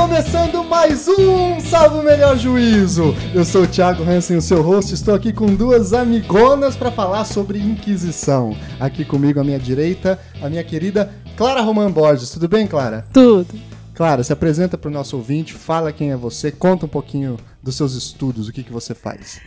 Começando 0.00 0.64
mais 0.64 1.06
um 1.08 1.60
Salve 1.60 1.98
o 1.98 2.02
Melhor 2.02 2.34
Juízo. 2.34 3.14
Eu 3.34 3.44
sou 3.44 3.64
o 3.64 3.66
Thiago 3.66 4.02
Hansen, 4.02 4.38
o 4.38 4.40
seu 4.40 4.62
host. 4.62 4.94
Estou 4.94 5.14
aqui 5.14 5.30
com 5.30 5.54
duas 5.54 5.92
amigonas 5.92 6.74
para 6.74 6.90
falar 6.90 7.26
sobre 7.26 7.58
Inquisição. 7.58 8.56
Aqui 8.80 9.04
comigo 9.04 9.38
à 9.38 9.44
minha 9.44 9.58
direita, 9.58 10.18
a 10.40 10.48
minha 10.48 10.64
querida 10.64 11.12
Clara 11.36 11.60
Roman 11.60 11.90
Borges. 11.90 12.30
Tudo 12.30 12.48
bem, 12.48 12.66
Clara? 12.66 13.04
Tudo. 13.12 13.46
Clara, 13.92 14.24
se 14.24 14.32
apresenta 14.32 14.78
para 14.78 14.88
o 14.88 14.92
nosso 14.92 15.18
ouvinte, 15.18 15.52
fala 15.52 15.92
quem 15.92 16.10
é 16.10 16.16
você, 16.16 16.50
conta 16.50 16.86
um 16.86 16.88
pouquinho 16.88 17.36
dos 17.62 17.76
seus 17.76 17.92
estudos, 17.92 18.48
o 18.48 18.52
que, 18.52 18.62
que 18.64 18.72
você 18.72 18.94
faz. 18.94 19.38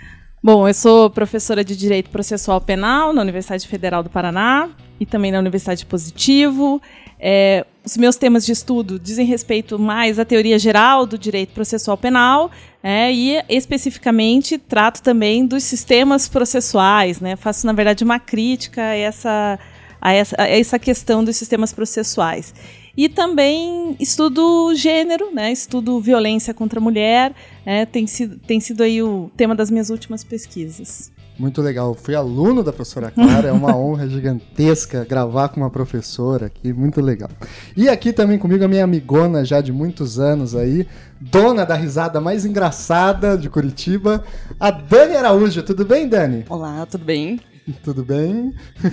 Bom, 0.45 0.67
eu 0.67 0.73
sou 0.73 1.09
professora 1.09 1.63
de 1.63 1.73
Direito 1.73 2.09
Processual 2.09 2.59
Penal 2.59 3.13
na 3.13 3.21
Universidade 3.21 3.65
Federal 3.65 4.03
do 4.03 4.09
Paraná 4.09 4.69
e 4.99 5.05
também 5.05 5.31
na 5.31 5.39
Universidade 5.39 5.85
Positivo. 5.85 6.81
É, 7.17 7.65
os 7.81 7.95
meus 7.95 8.17
temas 8.17 8.45
de 8.45 8.51
estudo 8.51 8.99
dizem 8.99 9.25
respeito 9.25 9.79
mais 9.79 10.19
à 10.19 10.25
teoria 10.25 10.59
geral 10.59 11.05
do 11.05 11.17
direito 11.17 11.53
processual 11.53 11.95
penal 11.95 12.51
é, 12.83 13.09
e, 13.09 13.41
especificamente, 13.47 14.57
trato 14.57 15.01
também 15.01 15.45
dos 15.45 15.63
sistemas 15.63 16.27
processuais. 16.27 17.21
Né? 17.21 17.37
Faço, 17.37 17.65
na 17.65 17.71
verdade, 17.71 18.03
uma 18.03 18.19
crítica 18.19 18.81
a 18.81 18.95
essa, 18.95 19.57
a 20.01 20.11
essa, 20.11 20.35
a 20.37 20.49
essa 20.49 20.77
questão 20.77 21.23
dos 21.23 21.37
sistemas 21.37 21.71
processuais. 21.71 22.53
E 22.95 23.09
também 23.09 23.95
estudo 23.99 24.73
gênero, 24.75 25.33
né? 25.33 25.51
estudo 25.51 25.99
violência 25.99 26.53
contra 26.53 26.79
a 26.79 26.81
mulher, 26.81 27.33
né? 27.65 27.87
tem, 27.87 28.05
sido, 28.05 28.37
tem 28.37 28.59
sido 28.59 28.83
aí 28.83 29.01
o 29.01 29.31
tema 29.35 29.55
das 29.55 29.71
minhas 29.71 29.89
últimas 29.89 30.23
pesquisas. 30.23 31.11
Muito 31.39 31.59
legal. 31.63 31.89
Eu 31.89 31.95
fui 31.95 32.13
aluno 32.13 32.61
da 32.61 32.71
professora 32.71 33.09
Clara, 33.09 33.47
é 33.47 33.51
uma 33.51 33.73
honra 33.75 34.07
gigantesca 34.07 35.03
gravar 35.03 35.49
com 35.49 35.61
uma 35.61 35.71
professora 35.71 36.45
aqui, 36.45 36.71
muito 36.71 37.01
legal. 37.01 37.29
E 37.75 37.89
aqui 37.89 38.13
também 38.13 38.37
comigo 38.37 38.63
a 38.63 38.67
minha 38.67 38.83
amigona 38.83 39.43
já 39.43 39.59
de 39.59 39.71
muitos 39.71 40.19
anos 40.19 40.55
aí, 40.55 40.87
dona 41.19 41.65
da 41.65 41.73
risada 41.73 42.21
mais 42.21 42.45
engraçada 42.45 43.35
de 43.35 43.49
Curitiba, 43.49 44.23
a 44.59 44.69
Dani 44.69 45.15
Araújo. 45.15 45.63
Tudo 45.63 45.83
bem, 45.83 46.07
Dani? 46.07 46.45
Olá, 46.47 46.85
tudo 46.85 47.03
bem? 47.03 47.39
Tudo 47.81 48.03
bem? 48.03 48.53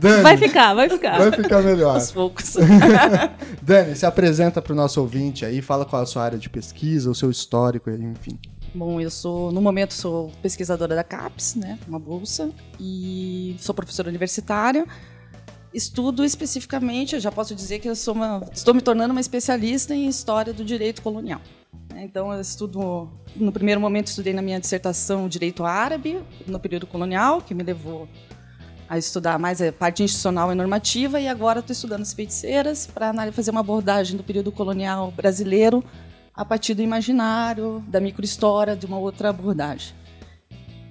Dani, 0.00 0.22
vai 0.22 0.36
ficar, 0.36 0.74
vai 0.74 0.88
ficar. 0.88 1.18
Vai 1.18 1.32
ficar 1.32 1.62
melhor. 1.62 1.94
Aos 1.94 2.10
poucos. 2.10 2.56
Dani, 3.62 3.94
se 3.94 4.04
apresenta 4.04 4.60
para 4.60 4.72
o 4.72 4.76
nosso 4.76 5.00
ouvinte 5.00 5.44
aí, 5.44 5.62
fala 5.62 5.84
qual 5.84 6.00
é 6.00 6.02
a 6.02 6.06
sua 6.06 6.24
área 6.24 6.38
de 6.38 6.50
pesquisa, 6.50 7.08
o 7.08 7.14
seu 7.14 7.30
histórico, 7.30 7.88
enfim. 7.90 8.36
Bom, 8.74 9.00
eu 9.00 9.10
sou, 9.10 9.52
no 9.52 9.60
momento, 9.60 9.94
sou 9.94 10.30
pesquisadora 10.42 10.94
da 10.94 11.04
CAPES, 11.04 11.56
né, 11.56 11.78
uma 11.88 11.98
bolsa, 11.98 12.50
e 12.78 13.56
sou 13.58 13.74
professora 13.74 14.08
universitária. 14.08 14.86
Estudo 15.72 16.24
especificamente, 16.24 17.14
eu 17.14 17.20
já 17.20 17.30
posso 17.30 17.54
dizer 17.54 17.78
que 17.78 17.88
eu 17.88 17.94
sou 17.94 18.14
uma, 18.14 18.44
estou 18.52 18.74
me 18.74 18.80
tornando 18.80 19.12
uma 19.12 19.20
especialista 19.20 19.94
em 19.94 20.08
história 20.08 20.52
do 20.52 20.64
direito 20.64 21.00
colonial. 21.00 21.40
Então, 22.02 22.32
eu 22.32 22.40
estudo, 22.40 23.10
no 23.36 23.52
primeiro 23.52 23.78
momento, 23.78 24.06
estudei 24.06 24.32
na 24.32 24.40
minha 24.40 24.58
dissertação 24.58 25.28
direito 25.28 25.64
árabe, 25.64 26.18
no 26.46 26.58
período 26.58 26.86
colonial, 26.86 27.42
que 27.42 27.52
me 27.52 27.62
levou 27.62 28.08
a 28.88 28.96
estudar 28.96 29.38
mais 29.38 29.60
a 29.60 29.70
parte 29.70 30.02
institucional 30.02 30.50
e 30.50 30.54
normativa, 30.54 31.20
e 31.20 31.28
agora 31.28 31.60
estou 31.60 31.74
estudando 31.74 32.00
as 32.00 32.14
feiticeiras 32.14 32.86
para 32.86 33.30
fazer 33.32 33.50
uma 33.50 33.60
abordagem 33.60 34.16
do 34.16 34.22
período 34.22 34.50
colonial 34.50 35.12
brasileiro 35.14 35.84
a 36.34 36.42
partir 36.42 36.72
do 36.72 36.80
imaginário, 36.80 37.84
da 37.86 38.00
microhistória, 38.00 38.74
de 38.74 38.86
uma 38.86 38.98
outra 38.98 39.28
abordagem. 39.28 39.94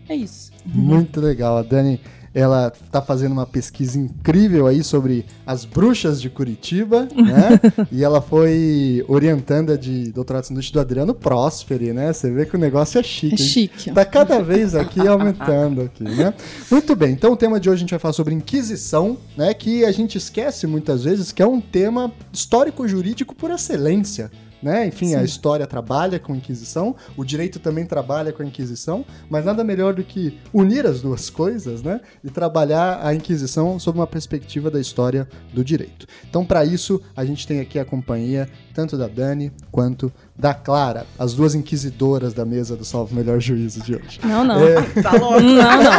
É 0.08 0.16
isso. 0.16 0.52
Muito 0.64 1.20
legal. 1.20 1.58
A 1.58 1.64
Dani 1.64 2.00
ela 2.34 2.72
está 2.86 3.02
fazendo 3.02 3.32
uma 3.32 3.46
pesquisa 3.46 3.98
incrível 3.98 4.68
aí 4.68 4.84
sobre 4.84 5.26
as 5.46 5.66
bruxas 5.66 6.22
de 6.22 6.30
Curitiba, 6.30 7.08
né? 7.16 7.60
e 7.92 8.04
ela 8.04 8.22
foi 8.22 9.04
orientanda 9.08 9.78
de 9.78 10.12
doutorado 10.12 10.44
sanduíche 10.44 10.72
do 10.72 10.80
Adriano 10.80 11.14
Prosperi, 11.14 11.94
né? 11.94 12.14
Você 12.14 12.30
vê 12.32 12.46
que 12.46 12.56
o 12.56 12.60
negócio 12.60 13.00
é 13.00 13.04
chique. 13.04 13.36
É 13.36 13.38
chique. 13.38 13.92
Tá 13.92 14.06
cada 14.06 14.42
vez 14.42 14.76
aqui 14.76 15.06
aumentando 15.08 15.82
aqui, 15.82 16.04
né? 16.04 16.34
Muito 16.70 16.96
bem. 16.96 17.12
Então 17.12 17.34
o 17.34 17.38
tema 17.38 17.60
de 17.60 17.70
hoje 17.70 17.78
a 17.78 17.82
gente 17.82 17.92
vai 17.92 18.00
falar 18.00 18.14
sobre 18.14 18.34
Inquisição, 18.34 19.18
né? 19.36 19.54
Que 19.54 19.86
a 19.86 19.92
gente 19.92 20.18
esquece 20.18 20.68
muitas 20.68 21.04
vezes 21.04 21.32
que 21.32 21.42
é 21.42 21.48
um 21.48 21.60
tema 21.60 22.12
histórico-jurídico 22.32 23.36
por 23.36 23.52
excelência 23.52 24.32
né? 24.62 24.88
Enfim, 24.88 25.10
Sim. 25.10 25.16
a 25.16 25.24
história 25.24 25.66
trabalha 25.66 26.20
com 26.20 26.34
a 26.34 26.38
Inquisição, 26.38 26.96
o 27.16 27.24
direito 27.24 27.60
também 27.60 27.86
trabalha 27.86 28.32
com 28.32 28.44
a 28.44 28.46
Inquisição, 28.46 29.06
mas 29.30 29.46
nada 29.46 29.64
melhor 29.64 29.94
do 29.94 30.04
que 30.04 30.38
unir 30.54 30.86
as 30.86 31.02
duas 31.02 31.30
coisas, 31.32 31.82
né? 31.82 32.02
E 32.24 32.30
trabalhar 32.30 33.00
a 33.06 33.14
Inquisição 33.14 33.80
sob 33.80 34.00
uma 34.00 34.08
perspectiva 34.08 34.70
da 34.70 34.80
história 34.80 35.28
do 35.54 35.64
direito. 35.64 36.06
Então, 36.30 36.46
para 36.46 36.66
isso, 36.66 37.02
a 37.16 37.26
gente 37.26 37.48
tem 37.48 37.60
aqui 37.60 37.80
a 37.80 37.86
companhia 37.86 38.50
tanto 38.80 38.98
da 38.98 39.10
Dani 39.10 39.52
quanto 39.70 40.10
da 40.40 40.54
Clara, 40.54 41.06
as 41.18 41.34
duas 41.34 41.54
inquisidoras 41.54 42.34
da 42.34 42.46
mesa 42.46 42.78
do 42.78 42.86
Salvo 42.86 43.14
Melhor 43.14 43.42
Juízo 43.42 43.82
de 43.82 43.94
hoje. 43.94 44.22
Não, 44.24 44.46
não. 44.46 44.66
É... 44.66 44.82
Tá 45.02 45.12
louco. 45.12 45.42
Não, 45.42 45.84
não. 45.84 45.92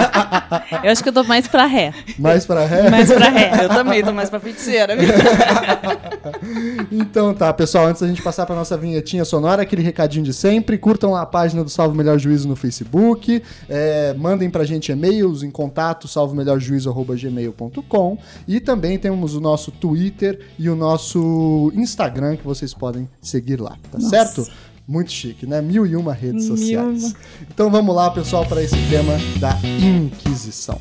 Eu 0.83 0.91
acho 0.91 1.03
que 1.03 1.11
eu 1.11 1.13
tô 1.13 1.23
mais 1.25 1.47
pra 1.47 1.67
ré. 1.67 1.93
Mais 2.19 2.47
pra 2.47 2.65
ré? 2.65 2.89
Mais 2.89 3.13
pra 3.13 3.29
ré. 3.29 3.65
Eu 3.65 3.69
também 3.69 4.03
tô 4.03 4.15
mais 4.15 4.31
pra 4.31 4.41
feiticeira. 4.41 4.95
então 6.91 7.35
tá, 7.35 7.53
pessoal, 7.53 7.89
antes 7.89 8.01
da 8.01 8.09
gente 8.09 8.23
passar 8.23 8.47
pra 8.47 8.57
nossa 8.57 8.79
vinhetinha 8.79 9.27
sonora, 9.27 9.61
aquele 9.61 9.83
recadinho 9.83 10.25
de 10.25 10.33
sempre, 10.33 10.79
curtam 10.79 11.15
a 11.15 11.27
página 11.27 11.63
do 11.63 11.69
Salvo 11.69 11.95
Melhor 11.95 12.19
Juízo 12.19 12.49
no 12.49 12.57
Facebook, 12.57 13.43
é, 13.69 14.15
mandem 14.15 14.49
pra 14.49 14.65
gente 14.65 14.91
e-mails 14.91 15.43
em 15.43 15.51
contato 15.51 16.09
salvomelhorjuízo.gmail.com 16.09 18.17
e 18.49 18.59
também 18.59 18.99
temos 18.99 19.35
o 19.35 19.41
nosso 19.41 19.71
Twitter 19.71 20.41
e 20.59 20.71
o 20.71 20.77
nosso 20.77 21.71
Instagram 21.75 22.39
que 22.39 22.45
vocês 22.45 22.70
podem 22.75 23.09
seguir 23.21 23.61
lá, 23.61 23.77
tá 23.91 23.99
Nossa. 23.99 24.11
certo? 24.11 24.45
certo? 24.45 24.71
Muito 24.87 25.13
chique, 25.13 25.47
né? 25.47 25.63
Mil 25.63 25.87
e 25.87 25.95
uma 25.95 26.13
redes 26.13 26.47
sociais. 26.47 27.05
Uma. 27.05 27.15
Então 27.49 27.71
vamos 27.71 27.95
lá, 27.95 28.11
pessoal, 28.11 28.45
para 28.45 28.61
esse 28.61 28.75
tema 28.89 29.13
da 29.39 29.57
Inquisição. 29.65 30.81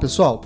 Pessoal. 0.00 0.40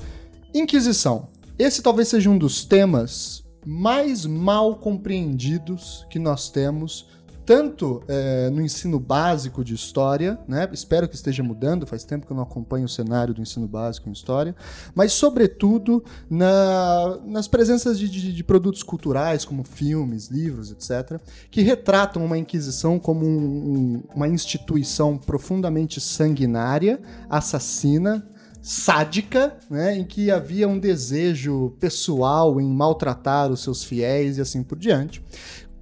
Inquisição. 0.52 1.28
Esse 1.56 1.80
talvez 1.80 2.08
seja 2.08 2.28
um 2.28 2.36
dos 2.36 2.64
temas 2.64 3.44
mais 3.64 4.26
mal 4.26 4.74
compreendidos 4.74 6.04
que 6.10 6.18
nós 6.18 6.50
temos, 6.50 7.08
tanto 7.46 8.02
é, 8.08 8.50
no 8.50 8.60
ensino 8.60 8.98
básico 8.98 9.62
de 9.62 9.74
história, 9.74 10.38
né? 10.48 10.68
Espero 10.72 11.08
que 11.08 11.14
esteja 11.14 11.42
mudando, 11.42 11.86
faz 11.86 12.02
tempo 12.02 12.26
que 12.26 12.32
eu 12.32 12.36
não 12.36 12.42
acompanho 12.42 12.86
o 12.86 12.88
cenário 12.88 13.32
do 13.32 13.40
ensino 13.40 13.68
básico 13.68 14.08
em 14.08 14.12
história, 14.12 14.56
mas 14.94 15.12
sobretudo 15.12 16.02
na, 16.28 17.20
nas 17.24 17.46
presenças 17.46 17.98
de, 17.98 18.08
de, 18.08 18.32
de, 18.32 18.44
produtos 18.44 18.82
culturais, 18.82 19.44
como 19.44 19.62
filmes, 19.62 20.28
livros, 20.28 20.72
etc., 20.72 21.20
que 21.50 21.62
retratam 21.62 22.24
uma 22.24 22.36
Inquisição 22.36 22.98
como 22.98 23.24
um, 23.24 23.38
um, 23.38 24.02
uma 24.14 24.26
instituição 24.26 25.16
profundamente 25.16 26.00
sanguinária, 26.00 27.00
assassina, 27.30 28.26
sádica, 28.64 29.58
né, 29.68 29.94
em 29.94 30.04
que 30.04 30.30
havia 30.30 30.66
um 30.66 30.78
desejo 30.78 31.74
pessoal 31.78 32.58
em 32.58 32.66
maltratar 32.66 33.52
os 33.52 33.62
seus 33.62 33.84
fiéis 33.84 34.38
e 34.38 34.40
assim 34.40 34.62
por 34.62 34.78
diante, 34.78 35.22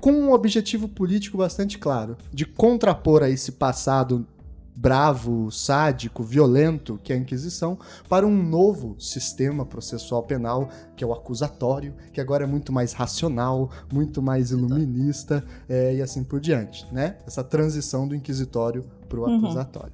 com 0.00 0.11
um 0.11 0.32
objetivo 0.32 0.88
político 0.88 1.38
bastante 1.38 1.79
claro, 1.79 2.17
de 2.32 2.44
contrapor 2.44 3.23
a 3.23 3.31
esse 3.31 3.52
passado 3.52 4.26
bravo, 4.75 5.49
sádico, 5.52 6.25
violento 6.25 6.99
que 7.05 7.12
é 7.12 7.17
a 7.17 7.19
Inquisição, 7.20 7.79
para 8.08 8.26
um 8.26 8.43
novo 8.43 8.96
sistema 8.99 9.64
processual 9.64 10.25
penal, 10.25 10.69
que 10.96 11.05
é 11.05 11.06
o 11.06 11.12
acusatório, 11.12 11.94
que 12.12 12.20
agora 12.20 12.43
é 12.43 12.49
muito 12.49 12.73
mais 12.73 12.93
racional, 12.93 13.70
muito 13.93 14.20
mais 14.20 14.50
iluminista 14.50 15.44
é, 15.69 15.94
e 15.94 16.02
assim 16.02 16.25
por 16.25 16.40
diante, 16.40 16.84
né? 16.90 17.19
Essa 17.25 17.44
transição 17.44 18.08
do 18.08 18.17
inquisitório 18.17 18.84
para 19.08 19.20
o 19.20 19.25
uhum. 19.25 19.37
acusatório. 19.37 19.93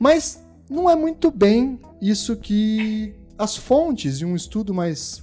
Mas 0.00 0.43
não 0.68 0.88
é 0.88 0.96
muito 0.96 1.30
bem 1.30 1.78
isso 2.00 2.36
que 2.36 3.14
as 3.38 3.56
fontes 3.56 4.18
de 4.18 4.24
um 4.24 4.34
estudo 4.36 4.72
mais 4.72 5.22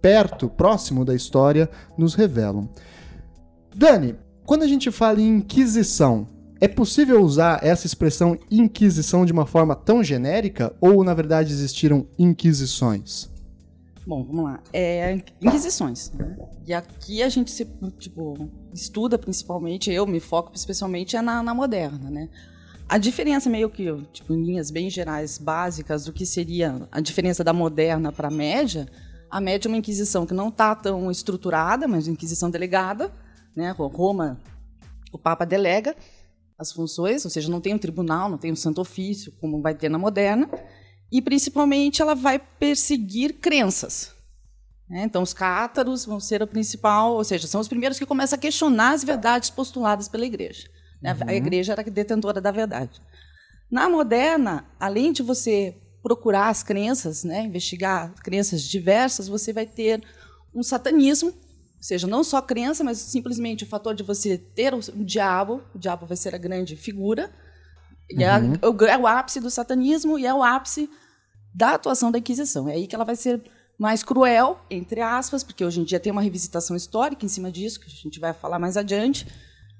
perto, 0.00 0.48
próximo 0.48 1.04
da 1.04 1.14
história, 1.14 1.70
nos 1.96 2.14
revelam. 2.14 2.68
Dani, 3.74 4.16
quando 4.44 4.62
a 4.62 4.66
gente 4.66 4.90
fala 4.90 5.20
em 5.20 5.36
Inquisição, 5.36 6.28
é 6.60 6.68
possível 6.68 7.22
usar 7.22 7.64
essa 7.64 7.86
expressão 7.86 8.38
Inquisição 8.50 9.24
de 9.24 9.32
uma 9.32 9.46
forma 9.46 9.74
tão 9.74 10.04
genérica 10.04 10.74
ou, 10.80 11.02
na 11.02 11.14
verdade, 11.14 11.52
existiram 11.52 12.06
Inquisições? 12.18 13.32
Bom, 14.06 14.22
vamos 14.22 14.44
lá. 14.44 14.60
É, 14.72 15.22
inquisições. 15.40 16.12
Né? 16.12 16.36
E 16.66 16.74
aqui 16.74 17.22
a 17.22 17.28
gente 17.28 17.50
se, 17.50 17.66
tipo, 17.98 18.50
estuda 18.72 19.18
principalmente, 19.18 19.90
eu 19.90 20.06
me 20.06 20.20
foco 20.20 20.52
especialmente 20.54 21.16
é 21.16 21.22
na, 21.22 21.42
na 21.42 21.54
moderna, 21.54 22.10
né? 22.10 22.28
A 22.88 22.98
diferença 22.98 23.48
meio 23.48 23.70
que, 23.70 23.86
tipo, 24.12 24.34
em 24.34 24.44
linhas 24.44 24.70
bem 24.70 24.90
gerais, 24.90 25.38
básicas, 25.38 26.04
do 26.04 26.12
que 26.12 26.26
seria 26.26 26.86
a 26.92 27.00
diferença 27.00 27.42
da 27.42 27.52
moderna 27.52 28.12
para 28.12 28.28
a 28.28 28.30
média, 28.30 28.86
a 29.30 29.40
média 29.40 29.68
é 29.68 29.70
uma 29.70 29.78
inquisição 29.78 30.26
que 30.26 30.34
não 30.34 30.48
está 30.48 30.74
tão 30.74 31.10
estruturada, 31.10 31.88
mas 31.88 32.06
uma 32.06 32.12
inquisição 32.12 32.50
delegada, 32.50 33.12
né? 33.56 33.70
Roma, 33.72 34.40
o 35.12 35.18
Papa 35.18 35.44
delega 35.44 35.96
as 36.58 36.72
funções, 36.72 37.24
ou 37.24 37.30
seja, 37.30 37.50
não 37.50 37.60
tem 37.60 37.74
um 37.74 37.78
tribunal, 37.78 38.28
não 38.28 38.38
tem 38.38 38.52
um 38.52 38.56
santo 38.56 38.80
ofício, 38.80 39.32
como 39.40 39.60
vai 39.60 39.74
ter 39.74 39.88
na 39.88 39.98
moderna, 39.98 40.48
e 41.10 41.20
principalmente 41.20 42.00
ela 42.00 42.14
vai 42.14 42.38
perseguir 42.38 43.40
crenças. 43.40 44.12
Né? 44.88 45.02
Então, 45.04 45.22
os 45.22 45.32
cátaros 45.32 46.04
vão 46.04 46.20
ser 46.20 46.42
o 46.42 46.46
principal, 46.46 47.14
ou 47.14 47.24
seja, 47.24 47.46
são 47.46 47.60
os 47.60 47.68
primeiros 47.68 47.98
que 47.98 48.06
começam 48.06 48.36
a 48.36 48.40
questionar 48.40 48.92
as 48.92 49.02
verdades 49.02 49.50
postuladas 49.50 50.08
pela 50.08 50.24
igreja. 50.24 50.68
Uhum. 51.12 51.28
A 51.28 51.34
igreja 51.34 51.72
era 51.72 51.82
a 51.82 51.84
detentora 51.84 52.40
da 52.40 52.50
verdade. 52.50 53.00
Na 53.70 53.88
moderna, 53.88 54.64
além 54.78 55.12
de 55.12 55.22
você 55.22 55.76
procurar 56.02 56.48
as 56.48 56.62
crenças, 56.62 57.24
né, 57.24 57.44
investigar 57.44 58.12
crenças 58.22 58.62
diversas, 58.62 59.26
você 59.26 59.52
vai 59.52 59.66
ter 59.66 60.02
um 60.54 60.62
satanismo, 60.62 61.30
ou 61.30 61.82
seja, 61.82 62.06
não 62.06 62.22
só 62.22 62.40
crença, 62.40 62.84
mas 62.84 62.98
simplesmente 62.98 63.64
o 63.64 63.66
fator 63.66 63.94
de 63.94 64.02
você 64.02 64.36
ter 64.38 64.74
o, 64.74 64.80
diabo, 65.04 65.62
o 65.74 65.78
diabo 65.78 66.06
vai 66.06 66.16
ser 66.16 66.34
a 66.34 66.38
grande 66.38 66.76
figura, 66.76 67.30
e 68.10 68.22
é 68.22 68.38
uhum. 68.38 68.52
é, 68.54 68.92
é, 68.92 68.98
o 68.98 69.06
ápice 69.06 69.40
do 69.40 69.50
satanismo 69.50 70.18
e 70.18 70.26
é 70.26 70.34
o 70.34 70.42
ápice 70.42 70.90
da 71.54 71.70
atuação 71.70 72.12
da 72.12 72.18
Inquisição. 72.18 72.68
É 72.68 72.74
aí 72.74 72.86
que 72.86 72.94
ela 72.94 73.04
vai 73.04 73.16
ser 73.16 73.42
mais 73.78 74.02
cruel, 74.02 74.60
entre 74.70 75.00
aspas, 75.00 75.42
porque 75.42 75.64
hoje 75.64 75.80
em 75.80 75.84
dia 75.84 75.98
tem 75.98 76.12
uma 76.12 76.22
revisitação 76.22 76.76
histórica 76.76 77.24
em 77.24 77.28
cima 77.28 77.50
disso, 77.50 77.80
que 77.80 77.86
a 77.86 77.90
gente 77.90 78.20
vai 78.20 78.32
falar 78.32 78.58
mais 78.58 78.76
adiante, 78.76 79.26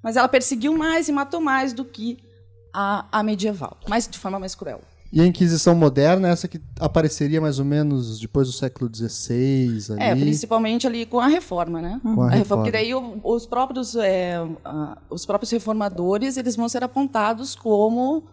mas 0.05 0.19
ela 0.19 0.29
perseguiu 0.29 0.77
mais 0.77 1.09
e 1.09 1.13
matou 1.13 1.41
mais 1.41 1.73
do 1.73 1.83
que 1.83 2.19
a, 2.75 3.07
a 3.11 3.23
medieval, 3.23 3.79
mas 3.89 4.07
de 4.07 4.19
forma 4.19 4.39
mais 4.39 4.55
cruel. 4.55 4.83
E 5.11 5.21
a 5.21 5.27
Inquisição 5.27 5.77
moderna, 5.77 6.29
essa 6.29 6.49
que 6.49 6.61
apareceria 6.79 7.41
mais 7.41 7.61
ou 7.61 7.65
menos 7.65 8.19
depois 8.19 8.49
do 8.49 8.53
século 8.53 8.91
XVI. 8.93 9.93
Ali. 9.93 10.03
É, 10.03 10.15
principalmente 10.17 10.87
ali 10.89 11.07
com 11.07 11.21
a 11.21 11.29
reforma, 11.29 11.81
né? 11.81 12.01
Com 12.03 12.21
a, 12.21 12.27
a 12.27 12.31
reforma. 12.31 12.65
Porque 12.65 12.77
daí 12.77 12.93
os 13.23 13.47
próprios, 13.47 13.95
é, 13.95 14.41
os 15.09 15.25
próprios 15.25 15.53
reformadores 15.53 16.37
eles 16.37 16.57
vão 16.57 16.69
ser 16.69 16.83
apontados 16.83 17.55
como 17.55 18.25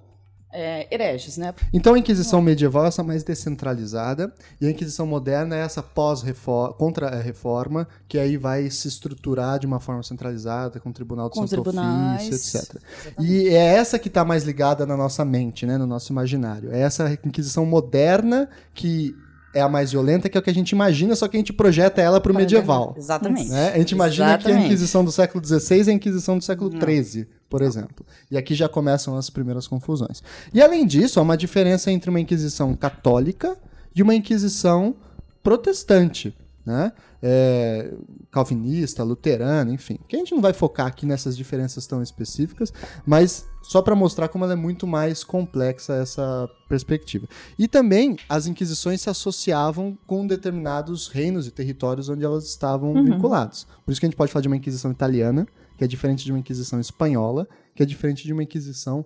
é, 0.53 0.87
hereges, 0.93 1.37
né? 1.37 1.53
Então 1.73 1.93
a 1.93 1.99
Inquisição 1.99 2.41
medieval 2.41 2.85
é 2.85 2.87
essa 2.87 3.03
mais 3.03 3.23
descentralizada 3.23 4.33
e 4.59 4.67
a 4.67 4.71
Inquisição 4.71 5.05
moderna 5.05 5.55
é 5.55 5.59
essa 5.59 5.81
pós-reforma, 5.81 6.73
contra 6.73 7.07
a 7.09 7.21
reforma, 7.21 7.87
que 8.07 8.17
aí 8.17 8.37
vai 8.37 8.69
se 8.69 8.87
estruturar 8.87 9.59
de 9.59 9.65
uma 9.65 9.79
forma 9.79 10.03
centralizada 10.03 10.79
com 10.79 10.89
o 10.89 10.93
Tribunal 10.93 11.29
do 11.29 11.35
com 11.35 11.47
Santo 11.47 11.69
Ofício, 11.69 12.35
etc. 12.35 12.55
Exatamente. 12.55 13.33
E 13.33 13.49
é 13.49 13.75
essa 13.75 13.97
que 13.97 14.07
está 14.07 14.25
mais 14.25 14.43
ligada 14.43 14.85
na 14.85 14.97
nossa 14.97 15.23
mente, 15.23 15.65
né, 15.65 15.77
no 15.77 15.87
nosso 15.87 16.11
imaginário. 16.11 16.73
É 16.73 16.81
essa 16.81 17.11
Inquisição 17.23 17.65
moderna 17.65 18.49
que 18.73 19.15
é 19.53 19.61
a 19.61 19.69
mais 19.69 19.91
violenta, 19.91 20.29
que 20.29 20.37
é 20.37 20.39
o 20.39 20.43
que 20.43 20.49
a 20.49 20.53
gente 20.53 20.71
imagina, 20.71 21.15
só 21.15 21.27
que 21.27 21.35
a 21.37 21.39
gente 21.39 21.53
projeta 21.53 22.01
ela 22.01 22.21
para 22.21 22.31
o 22.31 22.35
medieval. 22.35 22.95
Exatamente. 22.97 23.49
Né? 23.49 23.73
A 23.73 23.77
gente 23.77 23.91
imagina 23.91 24.29
Exatamente. 24.29 24.57
que 24.57 24.63
a 24.63 24.65
Inquisição 24.65 25.03
do 25.03 25.11
século 25.11 25.45
XVI 25.45 25.87
é 25.87 25.91
a 25.91 25.93
Inquisição 25.93 26.37
do 26.37 26.43
século 26.43 26.71
XIII 26.71 27.27
por 27.51 27.61
exemplo. 27.61 28.05
E 28.31 28.37
aqui 28.37 28.55
já 28.55 28.69
começam 28.69 29.17
as 29.17 29.29
primeiras 29.29 29.67
confusões. 29.67 30.23
E 30.53 30.61
além 30.61 30.87
disso, 30.87 31.19
há 31.19 31.21
uma 31.21 31.35
diferença 31.35 31.91
entre 31.91 32.09
uma 32.09 32.19
Inquisição 32.19 32.73
católica 32.73 33.57
e 33.93 34.01
uma 34.01 34.15
Inquisição 34.15 34.95
protestante. 35.43 36.33
Né? 36.65 36.91
É, 37.23 37.91
calvinista, 38.31 39.03
luterana, 39.03 39.71
enfim. 39.71 39.97
Que 40.07 40.15
a 40.15 40.19
gente 40.19 40.33
não 40.33 40.41
vai 40.41 40.53
focar 40.53 40.87
aqui 40.87 41.05
nessas 41.05 41.35
diferenças 41.35 41.87
tão 41.87 42.03
específicas, 42.03 42.71
mas 43.05 43.47
só 43.63 43.81
para 43.81 43.95
mostrar 43.95 44.27
como 44.27 44.43
ela 44.43 44.53
é 44.53 44.55
muito 44.55 44.85
mais 44.85 45.23
complexa 45.23 45.93
essa 45.95 46.49
perspectiva. 46.67 47.27
E 47.57 47.67
também 47.67 48.17
as 48.27 48.47
inquisições 48.47 49.01
se 49.01 49.09
associavam 49.09 49.97
com 50.05 50.25
determinados 50.25 51.07
reinos 51.07 51.47
e 51.47 51.51
territórios 51.51 52.09
onde 52.09 52.23
elas 52.23 52.45
estavam 52.45 52.93
uhum. 52.93 53.05
vinculados. 53.05 53.67
Por 53.85 53.91
isso 53.91 53.99
que 53.99 54.05
a 54.05 54.09
gente 54.09 54.17
pode 54.17 54.31
falar 54.31 54.41
de 54.41 54.47
uma 54.47 54.57
inquisição 54.57 54.91
italiana, 54.91 55.47
que 55.77 55.83
é 55.83 55.87
diferente 55.87 56.23
de 56.23 56.31
uma 56.31 56.39
Inquisição 56.39 56.79
espanhola, 56.79 57.47
que 57.75 57.81
é 57.81 57.85
diferente 57.85 58.23
de 58.23 58.33
uma 58.33 58.43
Inquisição 58.43 59.03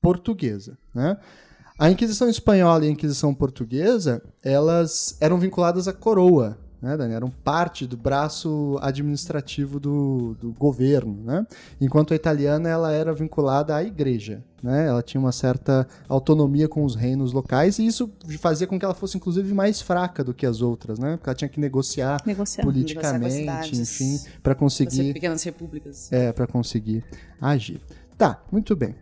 portuguesa, 0.00 0.78
né? 0.94 1.16
A 1.78 1.90
Inquisição 1.90 2.28
espanhola 2.28 2.84
e 2.84 2.88
a 2.88 2.92
Inquisição 2.92 3.34
portuguesa, 3.34 4.22
elas 4.42 5.18
eram 5.20 5.38
vinculadas 5.38 5.86
à 5.86 5.92
coroa, 5.92 6.58
né, 6.80 6.96
Dani? 6.96 7.14
Eram 7.14 7.30
parte 7.30 7.86
do 7.86 7.96
braço 7.96 8.78
administrativo 8.80 9.80
do, 9.80 10.36
do 10.40 10.52
governo, 10.52 11.22
né? 11.24 11.46
Enquanto 11.80 12.12
a 12.12 12.16
italiana, 12.16 12.68
ela 12.68 12.92
era 12.92 13.12
vinculada 13.12 13.74
à 13.74 13.82
igreja, 13.82 14.42
né? 14.62 14.86
Ela 14.86 15.02
tinha 15.02 15.20
uma 15.20 15.32
certa 15.32 15.86
autonomia 16.08 16.68
com 16.68 16.84
os 16.84 16.94
reinos 16.94 17.32
locais 17.32 17.78
e 17.78 17.86
isso 17.86 18.10
fazia 18.38 18.66
com 18.66 18.78
que 18.78 18.84
ela 18.84 18.94
fosse, 18.94 19.16
inclusive, 19.16 19.52
mais 19.54 19.80
fraca 19.80 20.22
do 20.22 20.34
que 20.34 20.46
as 20.46 20.60
outras, 20.60 20.98
né? 20.98 21.16
Porque 21.16 21.30
ela 21.30 21.36
tinha 21.36 21.48
que 21.48 21.60
negociar, 21.60 22.20
negociar. 22.26 22.64
politicamente, 22.64 23.44
negociar 23.44 23.82
enfim, 23.82 24.20
para 24.42 24.54
conseguir... 24.54 25.12
pequenas 25.12 25.42
repúblicas. 25.42 26.12
É, 26.12 26.32
para 26.32 26.46
conseguir 26.46 27.04
agir. 27.40 27.80
Tá, 28.16 28.42
muito 28.50 28.74
bem. 28.74 28.94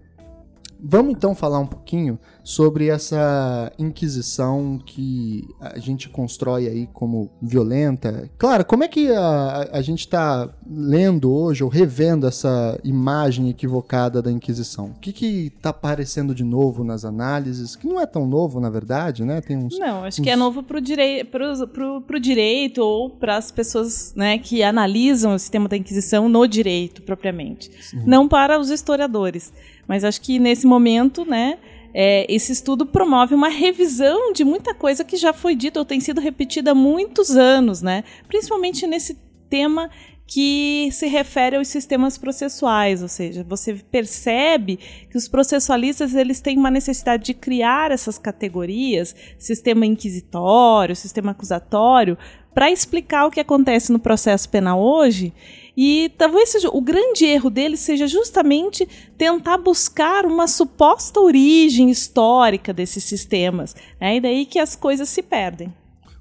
Vamos 0.87 1.13
então 1.13 1.35
falar 1.35 1.59
um 1.61 1.67
pouquinho 1.67 2.19
sobre 2.43 2.89
essa 2.89 3.73
inquisição 3.79 4.79
que 4.85 5.49
a 5.59 5.79
gente 5.79 6.11
constrói 6.11 6.69
aí 6.69 6.87
como 6.93 7.31
violenta. 7.41 8.31
Claro, 8.37 8.67
como 8.67 8.85
é 8.85 8.89
que 8.89 9.11
a, 9.11 9.71
a 9.73 9.81
gente 9.81 10.01
está 10.01 10.53
lendo 10.69 11.33
hoje 11.33 11.65
ou 11.65 11.71
revendo 11.71 12.27
essa 12.27 12.79
imagem 12.85 13.49
equivocada 13.49 14.21
da 14.21 14.31
Inquisição? 14.31 14.89
O 14.97 15.01
que 15.01 15.53
está 15.57 15.71
aparecendo 15.71 16.35
de 16.35 16.45
novo 16.45 16.85
nas 16.85 17.05
análises? 17.07 17.75
Que 17.75 17.87
não 17.87 17.99
é 17.99 18.05
tão 18.05 18.27
novo, 18.27 18.61
na 18.61 18.69
verdade, 18.69 19.25
né? 19.25 19.41
Tem 19.41 19.57
uns, 19.57 19.79
não, 19.79 20.05
acho 20.05 20.21
uns... 20.21 20.25
que 20.25 20.29
é 20.29 20.37
novo 20.37 20.63
para 20.63 20.77
o 20.77 20.81
direi 20.83 21.25
pro, 21.25 21.67
pro, 21.69 22.01
pro 22.03 22.21
direito 22.21 22.83
ou 22.83 23.09
para 23.09 23.39
as 23.39 23.51
pessoas 23.51 24.13
né, 24.15 24.37
que 24.37 24.63
analisam 24.63 25.35
o 25.35 25.39
sistema 25.39 25.67
da 25.67 25.79
Inquisição 25.79 26.29
no 26.29 26.47
direito, 26.47 27.01
propriamente. 27.01 27.71
Sim. 27.81 28.03
Não 28.05 28.29
para 28.29 28.61
os 28.61 28.69
historiadores. 28.69 29.51
Mas 29.87 30.05
acho 30.05 30.21
que 30.21 30.39
nesse 30.39 30.67
momento, 30.67 31.25
né, 31.25 31.59
é, 31.93 32.27
esse 32.29 32.53
estudo 32.53 32.85
promove 32.85 33.35
uma 33.35 33.49
revisão 33.49 34.33
de 34.33 34.45
muita 34.45 34.75
coisa 34.75 35.05
que 35.05 35.17
já 35.17 35.33
foi 35.33 35.55
dita 35.55 35.79
ou 35.79 35.85
tem 35.85 36.01
sido 36.01 36.21
repetida 36.21 36.73
há 36.73 36.75
muitos 36.75 37.37
anos, 37.37 37.81
né? 37.81 38.03
Principalmente 38.27 38.87
nesse 38.87 39.17
tema 39.49 39.89
que 40.27 40.89
se 40.91 41.07
refere 41.07 41.57
aos 41.57 41.69
sistemas 41.69 42.17
processuais, 42.17 43.03
ou 43.03 43.09
seja, 43.09 43.45
você 43.45 43.75
percebe 43.75 44.79
que 45.11 45.19
os 45.19 45.29
processualistas 45.29 46.15
eles 46.15 46.41
têm 46.41 46.59
uma 46.59 46.71
necessidade 46.71 47.25
de 47.25 47.35
criar 47.35 47.93
essas 47.93 48.19
categorias, 48.19 49.15
sistema 49.39 49.85
inquisitório, 49.85 50.97
sistema 50.97 51.33
acusatório, 51.33 52.17
para 52.55 52.71
explicar 52.71 53.27
o 53.27 53.31
que 53.31 53.41
acontece 53.41 53.93
no 53.93 53.99
processo 53.99 54.49
penal 54.49 54.81
hoje 54.81 55.33
e 55.77 56.11
talvez 56.17 56.51
seja 56.51 56.69
o 56.69 56.81
grande 56.81 57.25
erro 57.25 57.51
dele 57.51 57.77
seja 57.77 58.07
justamente 58.07 58.89
tentar 59.19 59.59
buscar 59.59 60.25
uma 60.25 60.47
suposta 60.47 61.21
origem 61.21 61.91
histórica 61.91 62.73
desses 62.73 63.05
sistemas. 63.05 63.75
É 63.99 64.21
daí 64.21 64.47
que 64.47 64.59
as 64.59 64.77
coisas 64.77 65.09
se 65.09 65.23
perdem. 65.23 65.73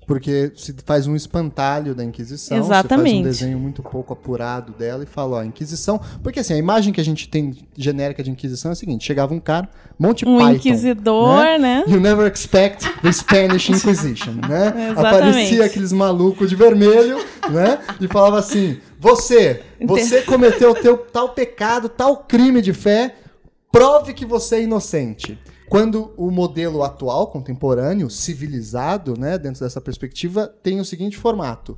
Porque 0.05 0.51
se 0.55 0.75
faz 0.85 1.07
um 1.07 1.15
espantalho 1.15 1.95
da 1.95 2.03
Inquisição, 2.03 2.57
Exatamente. 2.57 3.09
faz 3.09 3.19
um 3.19 3.23
desenho 3.23 3.59
muito 3.59 3.81
pouco 3.81 4.13
apurado 4.13 4.73
dela 4.73 5.03
e 5.03 5.05
fala, 5.05 5.37
ó, 5.37 5.43
Inquisição. 5.43 5.99
Porque 6.21 6.39
assim, 6.39 6.53
a 6.53 6.57
imagem 6.57 6.93
que 6.93 6.99
a 6.99 7.05
gente 7.05 7.29
tem 7.29 7.55
genérica 7.77 8.23
de 8.23 8.29
Inquisição 8.29 8.71
é 8.71 8.73
a 8.73 8.75
seguinte: 8.75 9.05
chegava 9.05 9.33
um 9.33 9.39
cara, 9.39 9.69
Monte 9.97 10.25
um 10.25 10.37
Python. 10.37 10.51
Um 10.51 10.55
inquisidor, 10.55 11.37
né? 11.37 11.57
né? 11.57 11.83
You 11.87 11.99
never 11.99 12.31
expect 12.31 12.87
the 13.01 13.11
Spanish 13.11 13.69
Inquisition, 13.69 14.33
né? 14.33 14.93
Aparecia 14.97 15.65
aqueles 15.65 15.91
malucos 15.91 16.49
de 16.49 16.55
vermelho, 16.55 17.17
né? 17.49 17.79
E 18.01 18.07
falava 18.07 18.39
assim: 18.39 18.79
você, 18.99 19.61
você 19.81 20.21
cometeu 20.21 20.73
teu 20.73 20.97
tal 20.97 21.29
pecado, 21.29 21.89
tal 21.89 22.17
crime 22.17 22.61
de 22.61 22.73
fé, 22.73 23.15
prove 23.71 24.13
que 24.13 24.25
você 24.25 24.57
é 24.57 24.63
inocente. 24.63 25.37
Quando 25.69 26.13
o 26.17 26.29
modelo 26.29 26.83
atual, 26.83 27.27
contemporâneo, 27.27 28.09
civilizado, 28.09 29.17
né, 29.17 29.37
dentro 29.37 29.61
dessa 29.61 29.81
perspectiva, 29.81 30.47
tem 30.61 30.79
o 30.79 30.85
seguinte 30.85 31.17
formato. 31.17 31.77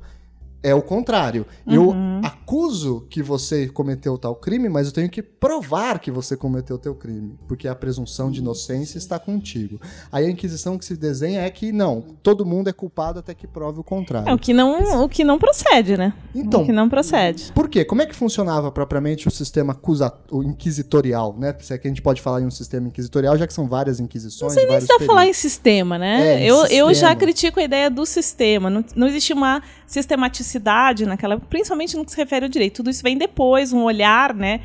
É 0.66 0.74
o 0.74 0.82
contrário. 0.82 1.46
Uhum. 1.64 1.74
Eu 1.74 1.94
acuso 2.24 3.06
que 3.08 3.22
você 3.22 3.68
cometeu 3.68 4.18
tal 4.18 4.34
crime, 4.34 4.68
mas 4.68 4.88
eu 4.88 4.92
tenho 4.92 5.08
que 5.08 5.22
provar 5.22 6.00
que 6.00 6.10
você 6.10 6.36
cometeu 6.36 6.76
tal 6.76 6.92
crime, 6.96 7.38
porque 7.46 7.68
a 7.68 7.74
presunção 7.74 8.32
de 8.32 8.40
inocência 8.40 8.98
está 8.98 9.16
contigo. 9.16 9.80
Aí 10.10 10.26
a 10.26 10.30
Inquisição 10.30 10.76
que 10.76 10.84
se 10.84 10.96
desenha 10.96 11.42
é 11.42 11.50
que 11.50 11.70
não, 11.70 12.00
todo 12.20 12.44
mundo 12.44 12.68
é 12.68 12.72
culpado 12.72 13.20
até 13.20 13.32
que 13.32 13.46
prove 13.46 13.78
o 13.78 13.84
contrário. 13.84 14.28
É 14.28 14.34
o 14.34 14.38
que 14.38 14.52
não, 14.52 15.04
o 15.04 15.08
que 15.08 15.22
não 15.22 15.38
procede, 15.38 15.96
né? 15.96 16.12
Então, 16.34 16.62
o 16.62 16.66
que 16.66 16.72
não 16.72 16.88
procede. 16.88 17.52
Por 17.52 17.68
quê? 17.68 17.84
Como 17.84 18.02
é 18.02 18.06
que 18.06 18.14
funcionava 18.16 18.72
propriamente 18.72 19.28
o 19.28 19.30
sistema 19.30 19.72
acusa 19.72 20.12
o 20.32 20.42
inquisitorial, 20.42 21.36
né? 21.38 21.54
Se 21.60 21.74
é 21.74 21.78
que 21.78 21.86
a 21.86 21.90
gente 21.90 22.02
pode 22.02 22.20
falar 22.20 22.40
em 22.42 22.46
um 22.46 22.50
sistema 22.50 22.88
inquisitorial, 22.88 23.38
já 23.38 23.46
que 23.46 23.52
são 23.52 23.68
várias 23.68 24.00
inquisições, 24.00 24.50
Não 24.50 24.50
sei 24.50 24.64
nem 24.64 24.72
vários 24.72 24.88
se 24.88 24.88
dá 24.88 24.96
pra 24.96 25.06
falar 25.06 25.28
em 25.28 25.32
sistema, 25.32 25.96
né? 25.96 26.42
É, 26.42 26.44
eu, 26.44 26.66
eu 26.66 26.88
já 26.88 27.10
sistema. 27.10 27.16
critico 27.16 27.60
a 27.60 27.62
ideia 27.62 27.88
do 27.88 28.04
sistema. 28.04 28.68
Não, 28.68 28.84
não 28.96 29.06
existe 29.06 29.32
uma 29.32 29.62
sistematicidade 29.86 30.55
naquela, 31.06 31.38
principalmente 31.38 31.96
no 31.96 32.04
que 32.04 32.10
se 32.12 32.16
refere 32.16 32.44
ao 32.46 32.48
direito. 32.50 32.76
Tudo 32.76 32.90
isso 32.90 33.02
vem 33.02 33.16
depois, 33.18 33.72
um 33.72 33.82
olhar, 33.82 34.34
né? 34.34 34.60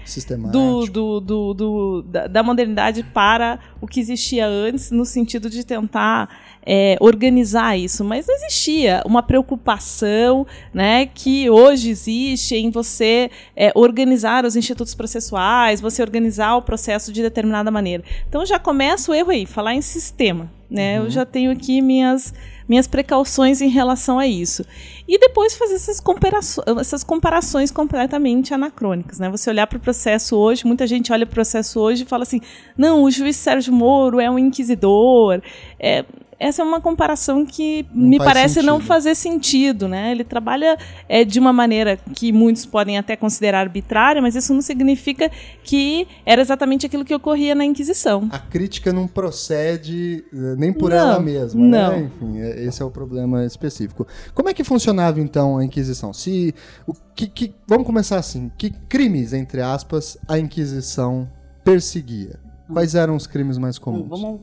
do, 0.52 0.86
do, 0.92 1.20
do, 1.20 1.54
do- 1.54 2.02
da, 2.04 2.28
da 2.28 2.44
modernidade 2.44 3.04
para 3.04 3.60
o 3.82 3.88
que 3.88 4.00
existia 4.00 4.46
antes, 4.48 4.92
no 4.92 5.06
sentido 5.06 5.50
de 5.50 5.66
tentar 5.66 6.30
é, 6.66 6.96
organizar 7.00 7.78
isso. 7.78 8.04
Mas 8.04 8.28
não 8.28 8.36
existia 8.36 9.02
uma 9.06 9.24
preocupação 9.24 10.46
né, 10.74 11.06
que 11.06 11.50
hoje 11.50 11.90
existe 11.90 12.56
em 12.56 12.70
você 12.70 13.30
é, 13.56 13.72
organizar 13.76 14.46
os 14.46 14.56
institutos 14.56 14.94
processuais, 14.94 15.82
você 15.82 16.02
organizar 16.02 16.56
o 16.56 16.62
processo 16.62 17.12
de 17.12 17.22
determinada 17.22 17.72
maneira. 17.72 18.04
Então 18.28 18.46
já 18.46 18.60
começa 18.60 19.12
o 19.12 19.16
erro 19.16 19.32
aí, 19.32 19.46
falar 19.46 19.74
em 19.74 19.82
sistema. 19.82 20.52
Né? 20.70 21.00
Eu 21.00 21.10
já 21.10 21.26
tenho 21.26 21.52
aqui 21.52 21.82
minhas, 21.82 22.34
minhas 22.72 22.88
precauções 22.88 23.60
em 23.60 23.68
relação 23.68 24.18
a 24.18 24.26
isso. 24.26 24.66
E 25.06 25.20
depois 25.20 25.58
fazer 25.58 25.76
essas, 25.76 26.00
comparaço- 26.00 26.64
essas 26.80 27.04
comparações 27.04 27.70
completamente 27.70 28.54
anacrônicas. 28.54 29.20
Né? 29.20 29.30
Você 29.30 29.50
olhar 29.50 29.68
para 29.68 29.78
o 29.78 29.82
processo 29.82 30.38
hoje, 30.38 30.66
muita 30.66 30.88
gente 30.88 31.12
olha 31.12 31.26
para 31.26 31.34
o 31.34 31.36
processo 31.36 31.82
hoje 31.82 32.04
e 32.04 32.06
fala 32.06 32.24
assim: 32.24 32.40
não, 32.78 33.04
o 33.04 33.12
juiz 33.12 33.36
Sérgio 33.36 33.74
Moro 33.74 34.22
é 34.22 34.32
um 34.32 34.40
inquisidor. 34.40 35.42
É, 35.78 36.06
essa 36.42 36.62
é 36.62 36.66
uma 36.66 36.82
comparação 36.82 37.46
que 37.46 37.86
Não 37.94 38.08
me 38.10 38.18
parece 38.18 38.62
não 38.62 38.76
sentido. 38.76 38.88
fazer 38.88 39.16
sentido. 39.16 39.88
Né? 39.88 40.12
Ele 40.12 40.24
trabalha 40.24 40.78
é, 41.08 41.24
de 41.24 41.40
uma 41.40 41.54
maneira 41.54 41.98
que 42.16 42.32
muitos 42.32 42.66
podem 42.66 42.98
até 42.98 43.16
considerar 43.16 43.60
arbitrária, 43.60 44.22
mas 44.22 44.36
isso 44.36 44.54
não 44.54 44.62
significa 44.62 45.30
que 45.64 46.08
era 46.26 46.42
exatamente 46.42 46.86
aquilo 46.86 47.06
que 47.06 47.14
ocorria 47.14 47.54
na 47.54 47.64
Inquisição. 47.64 48.28
A 48.32 48.40
crítica 48.40 48.92
não 48.92 49.08
procede 49.08 50.24
eh, 50.34 50.56
nem 50.58 50.74
por 50.74 50.90
Não, 50.90 50.98
ela 50.98 51.20
mesma, 51.20 51.62
não. 51.62 51.92
né? 52.00 52.10
Enfim, 52.16 52.40
é- 52.42 52.64
esse 52.66 52.82
é 52.82 52.86
o 52.86 52.90
problema 52.92 53.46
específico. 53.46 54.08
Como 54.34 54.50
é 54.50 54.54
que 54.54 54.64
funcionava 54.64 55.20
então 55.22 55.58
a 55.58 55.64
Inquisição? 55.66 56.12
Se 56.14 56.54
o 56.88 56.94
que, 57.16 57.28
que- 57.28 57.54
vamos 57.68 57.86
começar 57.86 58.18
assim, 58.18 58.52
que 58.58 58.72
crimes 58.90 59.34
entre 59.34 59.62
aspas 59.62 60.18
a 60.28 60.40
Inquisição 60.40 61.30
perseguia? 61.64 62.40
Quais 62.72 62.96
eram 62.96 63.16
os 63.16 63.28
crimes 63.28 63.58
mais 63.58 63.78
comuns? 63.78 64.08
Vamos 64.10 64.42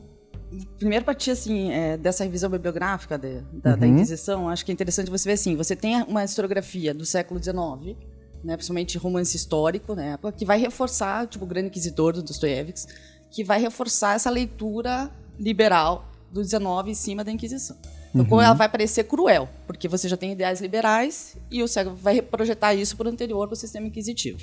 primeiro 0.77 1.05
partir 1.05 1.31
assim 1.31 1.71
é, 1.71 1.97
dessa 1.97 2.23
revisão 2.23 2.49
bibliográfica 2.49 3.17
de- 3.17 3.41
da, 3.53 3.75
da 3.75 3.85
Uhum. 3.85 3.93
Inquisição. 3.93 4.49
Acho 4.49 4.65
que 4.65 4.71
é 4.71 4.73
interessante 4.73 5.09
você 5.09 5.27
ver 5.29 5.33
assim. 5.33 5.55
Você 5.55 5.75
tem 5.75 6.01
uma 6.03 6.23
historiografia 6.23 6.93
do 6.93 7.05
século 7.05 7.41
XIX, 7.41 7.95
né, 8.43 8.55
principalmente 8.55 8.97
romance 8.97 9.35
histórico, 9.35 9.93
né, 9.93 10.17
que 10.37 10.45
vai 10.45 10.57
reforçar, 10.59 11.27
tipo 11.27 11.45
o 11.45 11.47
Grande 11.47 11.67
Inquisidor 11.67 12.13
do 12.13 12.23
Dostoiévski, 12.23 12.91
que 13.31 13.43
vai 13.43 13.59
reforçar 13.61 14.15
essa 14.15 14.29
leitura 14.29 15.11
liberal 15.39 16.09
do 16.31 16.43
XIX 16.43 16.63
em 16.87 16.93
cima 16.93 17.23
da 17.23 17.31
Inquisição. 17.31 17.77
Então, 18.13 18.25
como 18.25 18.41
ela 18.41 18.55
vai 18.55 18.67
parecer 18.67 19.03
cruel, 19.03 19.47
porque 19.67 19.87
você 19.87 20.07
já 20.09 20.17
tem 20.17 20.31
ideais 20.31 20.59
liberais 20.61 21.37
e 21.51 21.61
o 21.61 21.67
século 21.67 21.95
vai 21.95 22.21
projetar 22.23 22.73
isso 22.73 22.97
por 22.97 23.07
anterior 23.07 23.47
para 23.47 23.53
o 23.53 23.57
sistema 23.57 23.85
inquisitivo. 23.85 24.39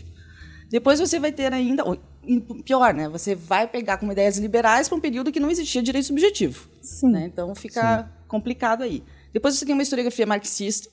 Depois 0.71 1.01
você 1.01 1.19
vai 1.19 1.33
ter 1.33 1.53
ainda, 1.53 1.83
e 2.27 2.41
pior, 2.63 2.93
né? 2.93 3.09
Você 3.09 3.35
vai 3.35 3.67
pegar 3.67 3.99
como 3.99 4.13
ideias 4.13 4.37
liberais 4.39 4.89
para 4.89 4.99
um 4.99 5.01
período 5.01 5.31
que 5.31 5.41
não 5.41 5.51
existia 5.51 5.83
direito 5.83 6.07
subjetivo. 6.07 6.69
Sim. 6.83 7.11
Né? 7.11 7.27
Então 7.27 7.55
fica 7.55 8.11
complicado 8.29 8.83
aí. 8.83 9.03
Depois 9.33 9.55
você 9.55 9.65
tem 9.65 9.75
uma 9.75 9.83
historiografia 9.83 10.27
marxista, 10.27 10.89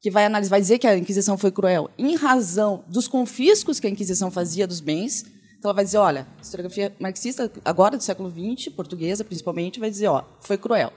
que 0.00 0.10
vai 0.10 0.24
analisar, 0.24 0.50
vai 0.50 0.60
dizer 0.60 0.78
que 0.78 0.86
a 0.86 0.96
Inquisição 0.96 1.36
foi 1.36 1.50
cruel 1.50 1.90
em 1.98 2.16
razão 2.16 2.84
dos 2.88 3.06
confiscos 3.06 3.78
que 3.78 3.86
a 3.86 3.90
Inquisição 3.90 4.30
fazia 4.30 4.66
dos 4.66 4.80
bens. 4.80 5.24
Então 5.58 5.68
ela 5.68 5.74
vai 5.74 5.84
dizer, 5.84 5.98
olha, 5.98 6.26
a 6.38 6.40
historiografia 6.40 6.94
marxista, 6.98 7.52
agora 7.64 7.96
do 7.96 8.02
século 8.02 8.30
XX, 8.30 8.72
portuguesa 8.72 9.22
principalmente, 9.22 9.78
vai 9.78 9.90
dizer, 9.90 10.08
ó, 10.08 10.24
foi 10.40 10.56
cruel. 10.56 10.90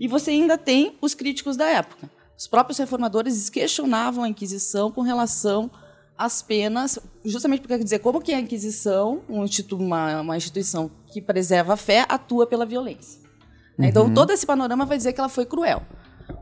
E 0.00 0.08
você 0.08 0.30
ainda 0.30 0.56
tem 0.56 0.96
os 1.02 1.14
críticos 1.14 1.56
da 1.56 1.66
época. 1.66 2.10
Os 2.38 2.46
próprios 2.46 2.78
reformadores 2.78 3.50
questionavam 3.50 4.24
a 4.24 4.28
Inquisição 4.28 4.90
com 4.90 5.02
relação 5.02 5.70
às 6.18 6.40
penas, 6.42 6.98
justamente 7.24 7.60
porque 7.60 7.76
quer 7.76 7.84
dizer 7.84 7.98
como 8.00 8.20
que 8.20 8.32
a 8.32 8.40
Inquisição, 8.40 9.22
um 9.28 9.44
uma, 9.72 10.20
uma 10.22 10.36
instituição 10.36 10.90
que 11.12 11.20
preserva 11.20 11.74
a 11.74 11.76
fé, 11.76 12.04
atua 12.08 12.46
pela 12.46 12.64
violência. 12.64 13.20
né? 13.78 13.88
Então 13.88 14.12
todo 14.12 14.30
esse 14.32 14.46
panorama 14.46 14.84
vai 14.86 14.96
dizer 14.96 15.12
que 15.12 15.20
ela 15.20 15.28
foi 15.28 15.44
cruel. 15.44 15.82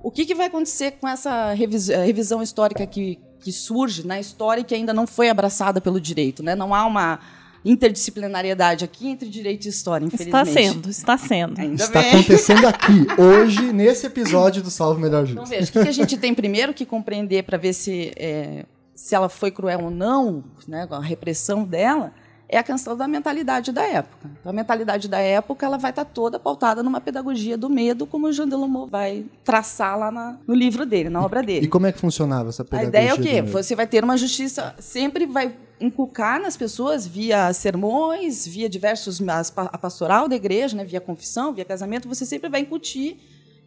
O 0.02 0.10
que, 0.10 0.24
que 0.24 0.34
vai 0.34 0.46
acontecer 0.46 0.92
com 0.92 1.06
essa 1.08 1.52
revis- 1.52 1.90
eh, 1.90 2.04
revisão 2.04 2.42
histórica 2.42 2.86
que, 2.86 3.18
que 3.40 3.52
surge 3.52 4.06
na 4.06 4.18
história 4.20 4.60
e 4.62 4.64
que 4.64 4.74
ainda 4.74 4.94
não 4.94 5.06
foi 5.06 5.28
abraçada 5.28 5.80
pelo 5.80 6.00
direito? 6.00 6.42
Né? 6.42 6.54
Não 6.54 6.74
há 6.74 6.86
uma 6.86 7.18
interdisciplinariedade 7.64 8.84
aqui 8.84 9.08
entre 9.08 9.28
direito 9.28 9.66
e 9.66 9.68
história, 9.68 10.06
Está 10.06 10.22
infelizmente. 10.42 10.72
sendo, 10.74 10.90
está 10.90 11.18
sendo. 11.18 11.60
Ainda 11.60 11.82
Está 11.84 12.00
bem. 12.00 12.10
acontecendo 12.10 12.66
aqui, 12.66 13.06
hoje, 13.18 13.72
nesse 13.72 14.06
episódio 14.06 14.62
do 14.62 14.70
Salve 14.70 15.00
Melhor 15.00 15.28
Então, 15.28 15.44
Juiz. 15.46 15.48
veja, 15.60 15.70
o 15.70 15.72
que, 15.72 15.82
que 15.82 15.88
a 15.88 15.92
gente 15.92 16.16
tem 16.16 16.34
primeiro 16.34 16.72
que 16.74 16.84
compreender 16.86 17.42
para 17.44 17.56
ver 17.58 17.72
se, 17.72 18.12
é, 18.16 18.64
se 18.94 19.14
ela 19.14 19.28
foi 19.28 19.50
cruel 19.50 19.84
ou 19.84 19.90
não, 19.90 20.44
né, 20.68 20.86
com 20.86 20.94
a 20.94 21.00
repressão 21.00 21.64
dela, 21.64 22.12
é 22.48 22.58
a 22.58 22.62
questão 22.62 22.94
da 22.96 23.08
mentalidade 23.08 23.72
da 23.72 23.82
época. 23.82 24.30
Então, 24.38 24.50
a 24.50 24.52
mentalidade 24.52 25.08
da 25.08 25.18
época 25.18 25.64
ela 25.64 25.78
vai 25.78 25.90
estar 25.90 26.04
toda 26.04 26.38
pautada 26.38 26.82
numa 26.82 27.00
pedagogia 27.00 27.56
do 27.56 27.70
medo, 27.70 28.06
como 28.06 28.26
o 28.26 28.32
Jean 28.32 28.46
Delumeau 28.46 28.86
vai 28.86 29.24
traçar 29.42 29.98
lá 29.98 30.10
na- 30.10 30.38
no 30.46 30.54
livro 30.54 30.84
dele, 30.84 31.08
na 31.08 31.24
obra 31.24 31.42
dele. 31.42 31.66
E 31.66 31.68
como 31.68 31.86
é 31.86 31.92
que 31.92 31.98
funcionava 31.98 32.50
essa 32.50 32.62
A 32.62 32.64
pedagogia? 32.66 32.88
ideia 32.90 33.08
é 33.10 33.14
o 33.14 33.20
quê? 33.20 33.42
Você 33.42 33.74
vai 33.74 33.86
ter 33.86 34.04
uma 34.04 34.16
justiça, 34.16 34.74
sempre 34.78 35.26
vai 35.26 35.56
inculcar 35.80 36.40
nas 36.40 36.56
pessoas 36.56 37.06
via 37.06 37.52
sermões, 37.52 38.46
via 38.46 38.68
diversos 38.68 39.20
a 39.56 39.78
pastoral 39.78 40.28
da 40.28 40.36
igreja, 40.36 40.76
né, 40.76 40.84
via 40.84 41.00
confissão, 41.00 41.52
via 41.52 41.64
casamento, 41.64 42.06
você 42.08 42.24
sempre 42.24 42.48
vai 42.48 42.60
incutir 42.60 43.18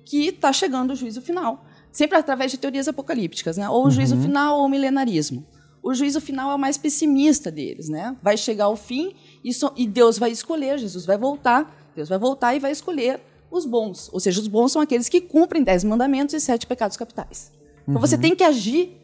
que 0.06 0.28
está 0.28 0.54
chegando 0.54 0.92
o 0.92 0.96
juízo 0.96 1.22
final, 1.22 1.66
sempre 1.98 2.18
através 2.18 2.52
de 2.52 2.58
teorias 2.58 2.88
apocalípticas, 2.88 3.58
né? 3.58 3.68
Ou 3.70 3.88
o 3.88 3.90
juízo 3.92 4.16
final 4.22 4.60
ou 4.60 4.66
o 4.66 4.70
milenarismo. 4.70 5.44
O 5.82 5.94
juízo 5.94 6.22
final 6.22 6.52
é 6.52 6.56
o 6.56 6.58
mais 6.60 6.78
pessimista 6.78 7.50
deles, 7.50 7.90
né? 7.90 8.16
Vai 8.22 8.38
chegar 8.38 8.66
ao 8.66 8.76
fim 8.76 9.16
e, 9.44 9.52
só- 9.54 9.74
e 9.76 9.88
Deus 9.88 10.18
vai 10.20 10.30
escolher, 10.32 10.78
Jesus 10.78 11.06
vai 11.06 11.18
voltar, 11.18 11.92
Deus 11.96 12.08
vai 12.10 12.20
voltar 12.20 12.54
e 12.56 12.60
vai 12.60 12.72
escolher 12.72 13.20
os 13.50 13.66
bons. 13.66 14.10
Ou 14.14 14.20
seja, 14.20 14.40
os 14.40 14.48
bons 14.48 14.72
são 14.74 14.82
aqueles 14.82 15.10
que 15.10 15.20
cumprem 15.22 15.64
dez 15.64 15.84
mandamentos 15.84 16.36
e 16.36 16.40
sete 16.40 16.68
pecados 16.68 16.98
capitais. 16.98 17.52
Então 17.88 18.00
você 18.02 18.18
tem 18.18 18.36
que 18.36 18.44
agir 18.44 19.02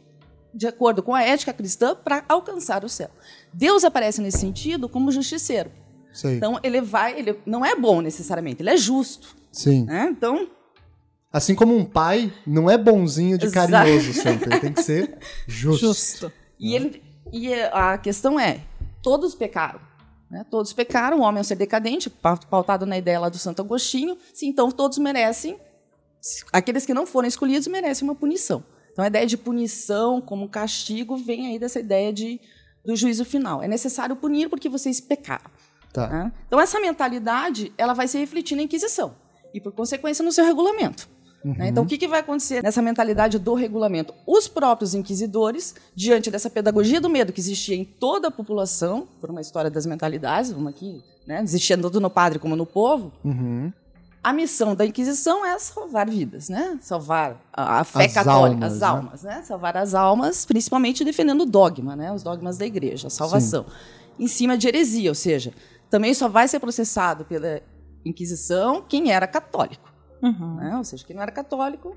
de 0.54 0.68
acordo 0.68 1.02
com 1.02 1.16
a 1.16 1.24
ética 1.24 1.52
cristã 1.54 1.96
para 1.96 2.24
alcançar 2.30 2.84
o 2.86 2.90
céu. 2.90 3.10
Deus 3.52 3.84
aparece 3.84 4.22
nesse 4.22 4.38
sentido 4.38 4.88
como 4.88 5.12
justiceiro. 5.12 5.72
Sei. 6.14 6.36
Então 6.36 6.60
ele 6.62 6.80
vai, 6.82 7.18
ele 7.18 7.40
não 7.46 7.66
é 7.66 7.76
bom 7.76 8.02
necessariamente, 8.02 8.62
ele 8.62 8.70
é 8.70 8.78
justo. 8.78 9.36
Sim. 9.52 9.86
Né? 9.86 10.10
Então 10.16 10.48
Assim 11.34 11.56
como 11.56 11.76
um 11.76 11.84
pai 11.84 12.32
não 12.46 12.70
é 12.70 12.78
bonzinho 12.78 13.38
de 13.40 13.48
Exato. 13.48 13.72
carinhoso 13.72 14.14
sempre, 14.14 14.52
ele 14.54 14.60
tem 14.62 14.72
que 14.74 14.84
ser 14.84 15.18
justo. 15.48 15.88
Justo. 15.88 16.32
E, 16.60 16.76
ele, 16.76 17.04
e 17.32 17.52
a 17.72 17.98
questão 17.98 18.40
é: 18.40 18.62
todos 19.02 19.34
pecaram. 19.34 19.80
Né? 20.30 20.46
Todos 20.50 20.72
pecaram, 20.74 21.20
o 21.20 21.22
homem 21.22 21.40
é 21.40 21.42
um 21.42 21.44
ser 21.44 21.56
decadente, 21.56 22.10
pa- 22.10 22.38
pautado 22.38 22.86
na 22.86 22.98
ideia 22.98 23.20
lá 23.20 23.30
do 23.30 23.38
Santo 23.40 23.62
Agostinho. 23.64 24.16
Sim, 24.34 24.48
então 24.48 24.72
todos 24.72 24.98
merecem, 25.00 25.60
aqueles 26.52 26.86
que 26.86 26.94
não 26.94 27.06
foram 27.06 27.28
escolhidos 27.28 27.68
merecem 27.68 28.08
uma 28.08 28.16
punição. 28.16 28.64
Então 28.92 29.04
a 29.04 29.08
ideia 29.08 29.26
de 29.26 29.36
punição 29.38 30.22
como 30.22 30.48
castigo 30.48 31.18
vem 31.18 31.48
aí 31.48 31.58
dessa 31.60 31.80
ideia 31.80 32.14
de, 32.14 32.40
do 32.86 32.96
juízo 32.96 33.26
final. 33.26 33.62
É 33.62 33.68
necessário 33.68 34.16
punir 34.16 34.50
porque 34.50 34.70
vocês 34.70 35.02
pecaram. 35.02 35.50
Tá. 35.92 36.08
né? 36.08 36.32
Então 36.48 36.60
essa 36.60 36.80
mentalidade 36.80 37.72
ela 37.78 37.94
vai 37.94 38.08
se 38.08 38.18
refletir 38.18 38.56
na 38.56 38.64
Inquisição 38.64 39.16
e 39.54 39.60
por 39.62 39.72
consequência 39.74 40.24
no 40.26 40.32
seu 40.32 40.44
regulamento. 40.46 41.08
Né? 41.44 41.68
Então 41.70 41.84
o 41.84 41.88
que, 41.88 41.98
que 41.98 42.08
vai 42.08 42.20
acontecer 42.22 42.64
nessa 42.64 42.82
mentalidade 42.82 43.38
do 43.38 43.54
regulamento? 43.54 44.14
Os 44.26 44.48
próprios 44.48 44.94
inquisidores, 44.94 45.76
diante 45.96 46.32
dessa 46.32 46.50
pedagogia 46.50 47.02
do 47.02 47.10
medo 47.10 47.34
que 47.34 47.40
existia 47.42 47.76
em 47.76 47.84
toda 47.84 48.30
a 48.30 48.32
população, 48.32 49.08
por 49.20 49.30
uma 49.30 49.42
história 49.42 49.70
das 49.70 49.86
mentalidades, 49.86 50.52
vamos 50.52 50.70
aqui, 50.70 51.04
né? 51.28 51.42
existia 51.42 51.78
tanto 51.78 52.00
no 52.00 52.10
padre 52.10 52.40
como 52.40 52.56
no 52.56 52.66
povo, 52.66 53.12
Uhum. 53.24 53.72
a 54.24 54.32
missão 54.34 54.74
da 54.74 54.86
Inquisição 54.86 55.46
é 55.46 55.58
salvar 55.60 56.10
vidas, 56.10 56.48
né? 56.50 56.78
Salvar 56.82 57.42
a, 57.52 57.80
a 57.82 57.84
fé 57.84 58.06
As 58.06 58.14
católica, 58.14 58.66
almas, 58.66 58.74
as 58.74 58.80
né? 58.80 58.88
almas, 58.88 59.24
né? 59.24 59.42
Salvar 59.44 59.78
as 59.78 59.94
almas, 59.94 60.46
principalmente 60.46 61.04
defendendo 61.04 61.42
o 61.42 61.46
dogma, 61.46 61.96
né? 61.96 62.12
Os 62.12 62.24
dogmas 62.24 62.58
da 62.58 62.66
igreja, 62.66 63.08
a 63.08 63.10
salvação. 63.10 63.66
Em 64.18 64.28
cima 64.28 64.58
de 64.58 64.68
heresia, 64.68 65.10
ou 65.12 65.16
seja, 65.16 65.54
também 65.90 66.14
só 66.14 66.30
vai 66.30 66.48
ser 66.48 66.60
processado 66.60 67.26
pela 67.26 67.62
Inquisição 68.06 68.82
quem 68.88 69.12
era 69.12 69.26
católico, 69.28 69.93
Uhum. 70.24 70.56
né? 70.56 70.78
Ou 70.78 70.84
seja, 70.84 71.06
quem 71.06 71.16
não 71.16 71.22
era 71.22 71.32
católico 71.32 71.96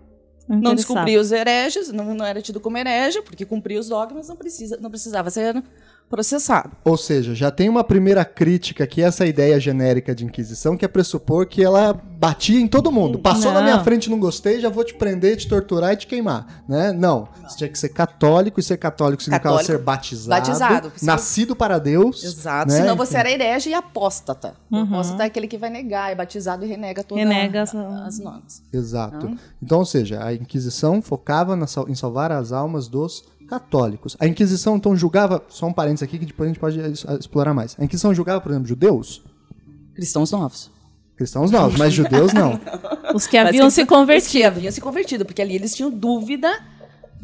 Não 0.49 0.75
descobria 0.75 1.21
os 1.21 1.33
hereges, 1.33 1.91
não, 1.93 2.15
não 2.15 2.27
era 2.27 2.43
tido 2.43 2.61
como 2.61 2.77
herege, 2.77 3.23
porque 3.23 3.45
cumpria 3.45 3.81
os 3.81 3.89
dogmas, 3.89 4.29
não, 4.29 4.37
precisa, 4.37 4.77
não 4.81 4.91
precisava 4.91 5.31
ser 5.31 5.63
processado. 6.09 6.71
Ou 6.85 6.97
seja, 6.97 7.35
já 7.35 7.51
tem 7.51 7.69
uma 7.69 7.83
primeira 7.85 8.25
crítica 8.25 8.87
que 8.87 9.03
é 9.03 9.07
essa 9.07 9.27
ideia 9.27 9.59
genérica 9.59 10.15
de 10.15 10.25
Inquisição, 10.25 10.77
que 10.77 10.85
é 10.85 10.89
pressupor 10.89 11.47
que 11.47 11.63
ela 11.63 11.93
batia 12.19 12.61
em 12.61 12.67
todo 12.67 12.91
mundo. 12.93 13.19
Passou 13.19 13.53
na 13.53 13.59
Não. 13.61 13.65
minha 13.65 13.85
frente, 13.85 14.09
não 14.09 14.19
gostei, 14.19 14.61
já 14.61 14.69
vou 14.69 14.85
te 14.85 14.95
prender, 14.95 15.37
te 15.37 15.49
torturar 15.49 15.93
e 15.93 15.97
te 15.97 16.07
queimar. 16.07 16.63
Né? 16.69 16.93
Não. 16.93 17.29
Você 17.47 17.57
tinha 17.59 17.69
que 17.69 17.79
ser 17.79 17.91
católico, 17.91 18.59
e 18.61 18.63
ser 18.63 18.77
católico 18.77 19.23
significava 19.23 19.57
Católico, 19.57 19.73
ser 19.79 19.85
batizado, 19.85 20.41
batizado, 20.49 20.93
nascido 21.03 21.55
para 21.57 21.79
Deus. 21.79 22.23
Exato. 22.25 22.71
né? 22.73 22.79
Senão 22.81 22.97
você 22.97 23.15
Enfim. 23.19 23.21
era 23.21 23.31
herege 23.31 23.71
e 23.71 23.75
apóstata. 23.75 24.55
O 24.71 24.77
apóstata 24.77 25.23
é 25.25 25.27
aquele 25.27 25.47
que 25.49 25.59
vai 25.59 25.71
negar, 25.71 26.11
é 26.11 26.15
batizado 26.15 26.65
e 26.65 26.69
renega 26.69 27.03
todas 27.05 27.23
Renega 27.25 27.63
as- 27.63 27.75
as 27.75 28.19
normas. 28.19 28.63
Exato. 28.73 29.37
Então, 29.63 29.79
ou 29.81 29.85
seja, 29.87 30.25
a 30.25 30.33
Inquisição 30.35 31.03
focava 31.03 31.55
na 31.57 31.67
em 31.89 31.95
salvar 31.95 32.33
as 32.33 32.53
almas 32.53 32.89
dos 32.89 33.25
católicos. 33.47 34.17
A 34.19 34.27
Inquisição, 34.27 34.77
então, 34.77 34.97
julgava. 34.97 35.43
Só 35.49 35.67
um 35.67 35.73
parênteses 35.73 36.03
aqui 36.03 36.19
que 36.19 36.27
depois 36.27 36.49
a 36.49 36.53
gente 36.53 36.61
pode 36.61 36.81
explorar 37.19 37.55
mais. 37.55 37.77
A 37.79 37.85
Inquisição 37.85 38.15
julgava, 38.15 38.41
por 38.41 38.51
exemplo, 38.51 38.69
judeus? 38.69 39.23
Cristãos 39.95 40.31
novos. 40.31 40.71
Cristãos 41.17 41.51
novos, 41.51 41.79
mas 41.79 41.95
judeus 41.95 42.33
não. 42.35 42.61
Os 43.15 43.27
que 43.27 43.39
haviam 43.39 43.65
Mas 43.65 43.75
se 43.75 43.81
Os 43.83 43.87
convertido. 43.87 44.31
que 44.33 44.45
haviam 44.45 44.71
se 44.73 44.81
convertido, 44.81 45.25
porque 45.25 45.41
ali 45.41 45.55
eles 45.55 45.75
tinham 45.75 45.91
dúvida 45.91 46.53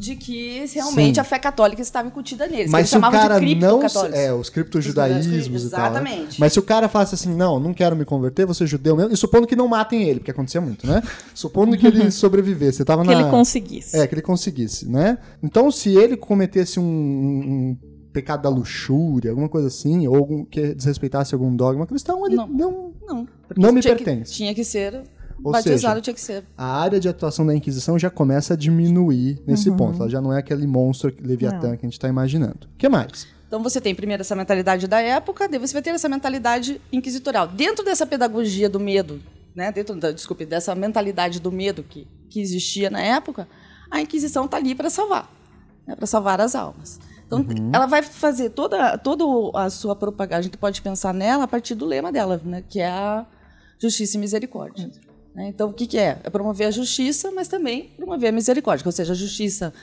de 0.03 0.15
que 0.17 0.65
realmente 0.73 1.15
Sim. 1.15 1.21
a 1.21 1.23
fé 1.23 1.39
católica 1.39 1.81
estava 1.81 2.07
incutida 2.07 2.45
neles. 2.47 2.65
que 2.65 2.71
Mas 2.71 2.79
eles 2.81 2.89
se 2.89 2.95
o 2.95 2.99
chamavam 2.99 3.19
cara 3.19 3.39
de 3.39 3.55
não. 3.55 3.79
É, 4.13 4.33
os 4.33 4.49
criptojudaísmos 4.49 5.65
e 5.65 5.69
tal. 5.69 5.79
né? 5.81 5.87
Exatamente. 5.99 6.39
Mas 6.39 6.53
se 6.53 6.59
o 6.59 6.63
cara 6.63 6.89
falasse 6.89 7.15
assim, 7.15 7.33
não, 7.33 7.59
não 7.59 7.73
quero 7.73 7.95
me 7.95 8.03
converter, 8.05 8.45
vou 8.45 8.53
ser 8.53 8.67
judeu 8.67 8.95
mesmo, 8.95 9.13
e 9.13 9.17
supondo 9.17 9.47
que 9.47 9.55
não 9.55 9.67
matem 9.67 10.03
ele, 10.03 10.19
porque 10.19 10.31
acontecia 10.31 10.59
muito, 10.61 10.85
né? 10.85 11.01
Supondo 11.33 11.77
que 11.77 11.87
ele 11.87 12.11
sobrevivesse, 12.11 12.77
você 12.77 12.85
tava 12.85 13.03
Que 13.03 13.13
na. 13.13 13.21
ele 13.21 13.29
conseguisse. 13.29 13.97
É, 13.97 14.05
que 14.05 14.13
ele 14.13 14.21
conseguisse, 14.21 14.87
né? 14.89 15.17
Então, 15.41 15.71
se 15.71 15.95
ele 15.95 16.17
cometesse 16.17 16.79
um, 16.79 16.83
um 16.83 17.77
pecado 18.11 18.43
da 18.43 18.49
luxúria, 18.49 19.31
alguma 19.31 19.49
coisa 19.49 19.67
assim, 19.67 20.07
ou 20.07 20.15
algum, 20.15 20.45
que 20.45 20.73
desrespeitasse 20.75 21.33
algum 21.33 21.55
dogma 21.55 21.87
cristão, 21.87 22.25
ele 22.25 22.35
não. 22.35 22.47
Não. 22.47 22.93
Não, 23.05 23.27
Não 23.57 23.73
me 23.73 23.81
tinha 23.81 23.95
que- 23.95 24.03
pertence. 24.03 24.33
tinha 24.33 24.53
que 24.55 24.63
ser 24.63 25.01
Ou 25.43 25.51
batizado, 25.51 25.95
seja, 25.95 26.01
tinha 26.01 26.13
que 26.13 26.21
ser. 26.21 26.43
A 26.57 26.79
área 26.81 26.99
de 26.99 27.09
atuação 27.09 27.45
da 27.45 27.53
Inquisição 27.55 27.97
já 27.99 28.09
começa 28.09 28.53
a 28.53 28.57
diminuir 28.57 29.41
nesse 29.45 29.69
Uhum. 29.69 29.77
ponto. 29.77 30.01
Ela 30.01 30.09
já 30.09 30.21
não 30.21 30.31
é 30.33 30.39
aquele 30.39 30.65
monstro 30.67 31.13
Leviatã 31.21 31.75
que 31.75 31.85
a 31.85 31.87
gente 31.89 31.93
está 31.93 32.07
imaginando. 32.07 32.67
O 32.73 32.77
que 32.77 32.87
mais? 32.89 33.27
Então 33.47 33.61
você 33.61 33.79
tem 33.79 33.93
primeiro 33.93 34.21
essa 34.21 34.35
mentalidade 34.35 34.87
da 34.87 34.99
época, 34.99 35.47
daí 35.47 35.59
você 35.59 35.73
vai 35.73 35.81
ter 35.81 35.91
essa 35.91 36.09
mentalidade 36.09 36.81
inquisitorial. 36.91 37.47
Dentro 37.47 37.85
dessa 37.85 38.05
pedagogia 38.05 38.67
do 38.67 38.79
medo, 38.79 39.21
né, 39.55 39.71
dentro 39.71 39.95
da, 39.95 40.11
desculpe, 40.11 40.43
dessa 40.45 40.73
mentalidade 40.73 41.39
do 41.39 41.51
medo 41.51 41.83
que, 41.83 42.07
que 42.31 42.41
existia 42.41 42.89
na 42.89 42.99
época, 42.99 43.47
a 43.91 44.01
Inquisição 44.01 44.45
está 44.45 44.57
ali 44.57 44.73
para 44.73 44.89
salvar, 44.89 45.31
né, 45.85 45.95
para 45.95 46.07
salvar 46.07 46.41
as 46.41 46.55
almas. 46.55 46.99
Então 47.27 47.45
ela 47.71 47.85
vai 47.85 48.01
fazer 48.01 48.49
toda, 48.49 48.97
toda 48.97 49.23
a 49.59 49.69
sua 49.69 49.95
propaganda, 49.95 50.39
a 50.39 50.41
gente 50.41 50.57
pode 50.57 50.81
pensar 50.81 51.13
nela 51.13 51.43
a 51.43 51.47
partir 51.47 51.75
do 51.75 51.85
lema 51.85 52.11
dela, 52.11 52.41
né, 52.43 52.63
que 52.67 52.79
é 52.79 52.89
a 52.89 53.23
justiça 53.79 54.17
e 54.17 54.19
misericórdia. 54.19 54.89
Né? 55.35 55.47
Então 55.47 55.69
o 55.69 55.73
que, 55.73 55.87
que 55.87 55.97
é? 55.97 56.19
É 56.23 56.29
promover 56.29 56.67
a 56.67 56.71
justiça, 56.71 57.31
mas 57.31 57.47
também 57.47 57.89
promover 57.97 58.29
a 58.29 58.31
misericórdia, 58.31 58.85
ou 58.85 58.91
seja, 58.91 59.13
a 59.13 59.15
justiça 59.15 59.73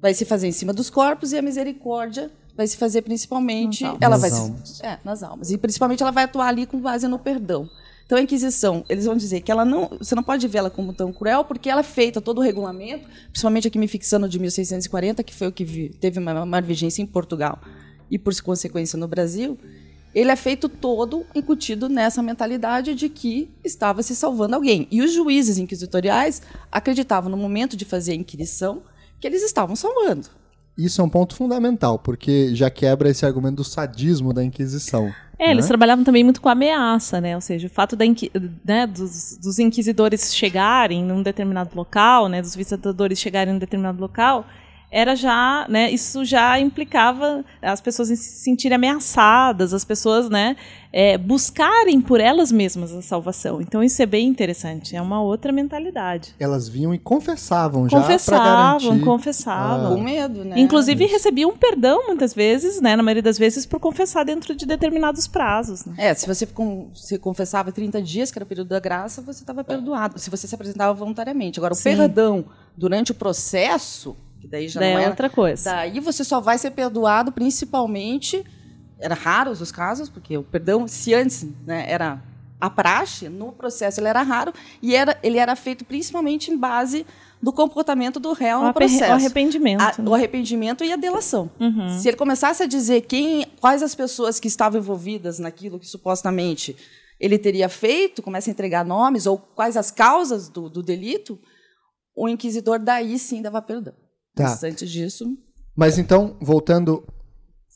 vai 0.00 0.14
se 0.14 0.24
fazer 0.24 0.48
em 0.48 0.52
cima 0.52 0.72
dos 0.72 0.88
corpos 0.90 1.32
e 1.32 1.38
a 1.38 1.42
misericórdia 1.42 2.30
vai 2.56 2.66
se 2.66 2.76
fazer 2.76 3.02
principalmente 3.02 3.84
Nas 3.84 3.90
almas. 3.92 4.02
ela 4.02 4.18
Nas 4.18 4.20
vai 4.20 4.30
almas. 4.40 4.80
é, 4.82 4.98
nas 5.04 5.22
almas 5.22 5.50
e 5.50 5.58
principalmente 5.58 6.02
ela 6.02 6.10
vai 6.12 6.24
atuar 6.24 6.48
ali 6.48 6.66
com 6.66 6.80
base 6.80 7.06
no 7.06 7.18
perdão 7.18 7.68
então 8.04 8.18
a 8.18 8.22
inquisição 8.22 8.84
eles 8.88 9.04
vão 9.04 9.16
dizer 9.16 9.40
que 9.40 9.52
ela 9.52 9.64
não 9.64 9.88
você 9.98 10.14
não 10.14 10.22
pode 10.22 10.46
vê-la 10.48 10.68
como 10.68 10.92
tão 10.92 11.12
cruel 11.12 11.44
porque 11.44 11.70
ela 11.70 11.80
é 11.80 11.84
feita 11.84 12.20
todo 12.20 12.38
o 12.38 12.40
regulamento 12.42 13.06
principalmente 13.28 13.68
aqui 13.68 13.78
me 13.78 13.86
fixando 13.86 14.28
de 14.28 14.38
1640 14.38 15.22
que 15.22 15.34
foi 15.34 15.46
o 15.48 15.52
que 15.52 15.64
vi- 15.64 15.90
teve 15.90 16.18
uma 16.18 16.44
maior 16.44 16.62
vigência 16.62 17.00
em 17.02 17.06
Portugal 17.06 17.60
e 18.10 18.18
por 18.18 18.34
consequência 18.42 18.98
no 18.98 19.06
Brasil 19.06 19.56
ele 20.14 20.30
é 20.30 20.36
feito 20.36 20.68
todo 20.68 21.24
incutido 21.34 21.88
nessa 21.88 22.22
mentalidade 22.22 22.94
de 22.94 23.08
que 23.08 23.50
estava 23.64 24.02
se 24.02 24.14
salvando 24.16 24.56
alguém. 24.56 24.88
E 24.90 25.02
os 25.02 25.12
juízes 25.12 25.58
inquisitoriais 25.58 26.42
acreditavam 26.70 27.30
no 27.30 27.36
momento 27.36 27.76
de 27.76 27.84
fazer 27.84 28.12
a 28.12 28.16
inquisição 28.16 28.82
que 29.20 29.26
eles 29.26 29.42
estavam 29.42 29.76
salvando. 29.76 30.28
Isso 30.76 31.00
é 31.00 31.04
um 31.04 31.08
ponto 31.08 31.34
fundamental, 31.34 31.98
porque 31.98 32.54
já 32.54 32.70
quebra 32.70 33.10
esse 33.10 33.26
argumento 33.26 33.56
do 33.56 33.64
sadismo 33.64 34.32
da 34.32 34.42
Inquisição. 34.42 35.12
É, 35.38 35.50
eles 35.50 35.64
né? 35.64 35.68
trabalhavam 35.68 36.04
também 36.04 36.24
muito 36.24 36.40
com 36.40 36.48
ameaça, 36.48 37.20
né? 37.20 37.34
Ou 37.34 37.40
seja, 37.40 37.66
o 37.66 37.70
fato 37.70 37.96
da 37.96 38.04
inqui- 38.06 38.30
né, 38.64 38.86
dos, 38.86 39.36
dos 39.36 39.58
inquisidores 39.58 40.34
chegarem 40.34 41.02
num 41.04 41.22
determinado 41.22 41.70
local, 41.74 42.28
né, 42.28 42.40
dos 42.40 42.54
visitadores 42.54 43.18
chegarem 43.18 43.52
num 43.52 43.58
determinado 43.58 44.00
local, 44.00 44.46
era 44.90 45.14
já, 45.14 45.66
né, 45.68 45.90
isso 45.90 46.24
já 46.24 46.58
implicava 46.58 47.44
as 47.62 47.80
pessoas 47.80 48.08
se 48.08 48.16
sentirem 48.16 48.74
ameaçadas, 48.74 49.72
as 49.72 49.84
pessoas, 49.84 50.28
né, 50.28 50.56
é, 50.92 51.16
buscarem 51.16 52.00
por 52.00 52.20
elas 52.20 52.50
mesmas 52.50 52.92
a 52.92 53.00
salvação. 53.00 53.60
Então 53.60 53.82
isso 53.82 54.02
é 54.02 54.06
bem 54.06 54.26
interessante, 54.26 54.96
é 54.96 55.00
uma 55.00 55.22
outra 55.22 55.52
mentalidade. 55.52 56.34
Elas 56.40 56.68
vinham 56.68 56.92
e 56.92 56.98
confessavam 56.98 57.88
já 57.88 57.98
para 57.98 58.00
Confessavam, 58.00 58.80
garantir. 58.80 59.04
confessavam. 59.04 59.94
Com 59.94 60.02
medo, 60.02 60.44
né? 60.44 60.58
Inclusive 60.58 61.06
recebiam 61.06 61.56
perdão 61.56 62.08
muitas 62.08 62.34
vezes, 62.34 62.80
né, 62.80 62.96
na 62.96 63.02
maioria 63.02 63.22
das 63.22 63.38
vezes, 63.38 63.64
por 63.64 63.78
confessar 63.78 64.24
dentro 64.24 64.54
de 64.56 64.66
determinados 64.66 65.28
prazos. 65.28 65.84
Né? 65.84 65.94
É, 65.96 66.14
se 66.14 66.26
você 66.26 66.48
se 66.94 67.18
confessava 67.18 67.70
30 67.70 68.02
dias, 68.02 68.32
que 68.32 68.38
era 68.38 68.44
o 68.44 68.48
período 68.48 68.68
da 68.68 68.80
graça, 68.80 69.22
você 69.22 69.42
estava 69.42 69.62
perdoado. 69.62 70.18
Se 70.18 70.28
você 70.30 70.48
se 70.48 70.54
apresentava 70.54 70.92
voluntariamente. 70.92 71.60
Agora, 71.60 71.74
o 71.74 71.76
Sim. 71.76 71.96
perdão 71.96 72.44
durante 72.76 73.12
o 73.12 73.14
processo, 73.14 74.16
que 74.40 74.48
daí 74.48 74.68
já 74.68 74.80
Daí 74.80 74.94
não 74.94 75.00
é 75.00 75.08
outra 75.08 75.28
coisa. 75.30 75.70
Daí 75.70 76.00
você 76.00 76.24
só 76.24 76.40
vai 76.40 76.56
ser 76.58 76.70
perdoado 76.72 77.30
principalmente. 77.32 78.44
Era 78.98 79.14
raros 79.14 79.60
os 79.60 79.70
casos, 79.72 80.08
porque 80.08 80.36
o 80.36 80.42
perdão, 80.42 80.86
se 80.86 81.14
antes 81.14 81.46
né, 81.66 81.84
era 81.90 82.22
a 82.60 82.68
praxe, 82.68 83.28
no 83.30 83.52
processo 83.52 83.98
ele 84.00 84.08
era 84.08 84.20
raro, 84.22 84.52
e 84.82 84.94
era, 84.94 85.18
ele 85.22 85.38
era 85.38 85.56
feito 85.56 85.82
principalmente 85.84 86.50
em 86.50 86.58
base 86.58 87.06
do 87.42 87.50
comportamento 87.54 88.20
do 88.20 88.34
réu 88.34 88.58
O 88.58 88.66
no 88.66 88.74
processo. 88.74 89.10
o 89.10 89.14
arrependimento. 89.14 89.80
A- 89.80 89.94
né? 89.98 90.10
o 90.10 90.14
arrependimento 90.14 90.84
e 90.84 90.92
a 90.92 90.96
delação. 90.96 91.50
Uhum. 91.58 91.98
Se 91.98 92.08
ele 92.08 92.18
começasse 92.18 92.62
a 92.62 92.66
dizer 92.66 93.00
quem, 93.02 93.46
quais 93.58 93.82
as 93.82 93.94
pessoas 93.94 94.38
que 94.38 94.46
estavam 94.48 94.78
envolvidas 94.78 95.38
naquilo 95.38 95.78
que 95.80 95.86
supostamente 95.86 96.76
ele 97.18 97.38
teria 97.38 97.68
feito, 97.70 98.20
começa 98.22 98.50
a 98.50 98.52
entregar 98.52 98.84
nomes, 98.84 99.24
ou 99.26 99.38
quais 99.38 99.76
as 99.78 99.90
causas 99.90 100.50
do, 100.50 100.68
do 100.68 100.82
delito, 100.82 101.38
o 102.14 102.28
inquisidor 102.28 102.78
daí 102.78 103.18
sim 103.18 103.40
dava 103.40 103.62
perdão. 103.62 103.94
Tá. 104.34 104.44
Mas 104.44 104.62
antes 104.64 104.88
disso, 104.90 105.36
Mas 105.74 105.98
então, 105.98 106.36
voltando, 106.40 107.04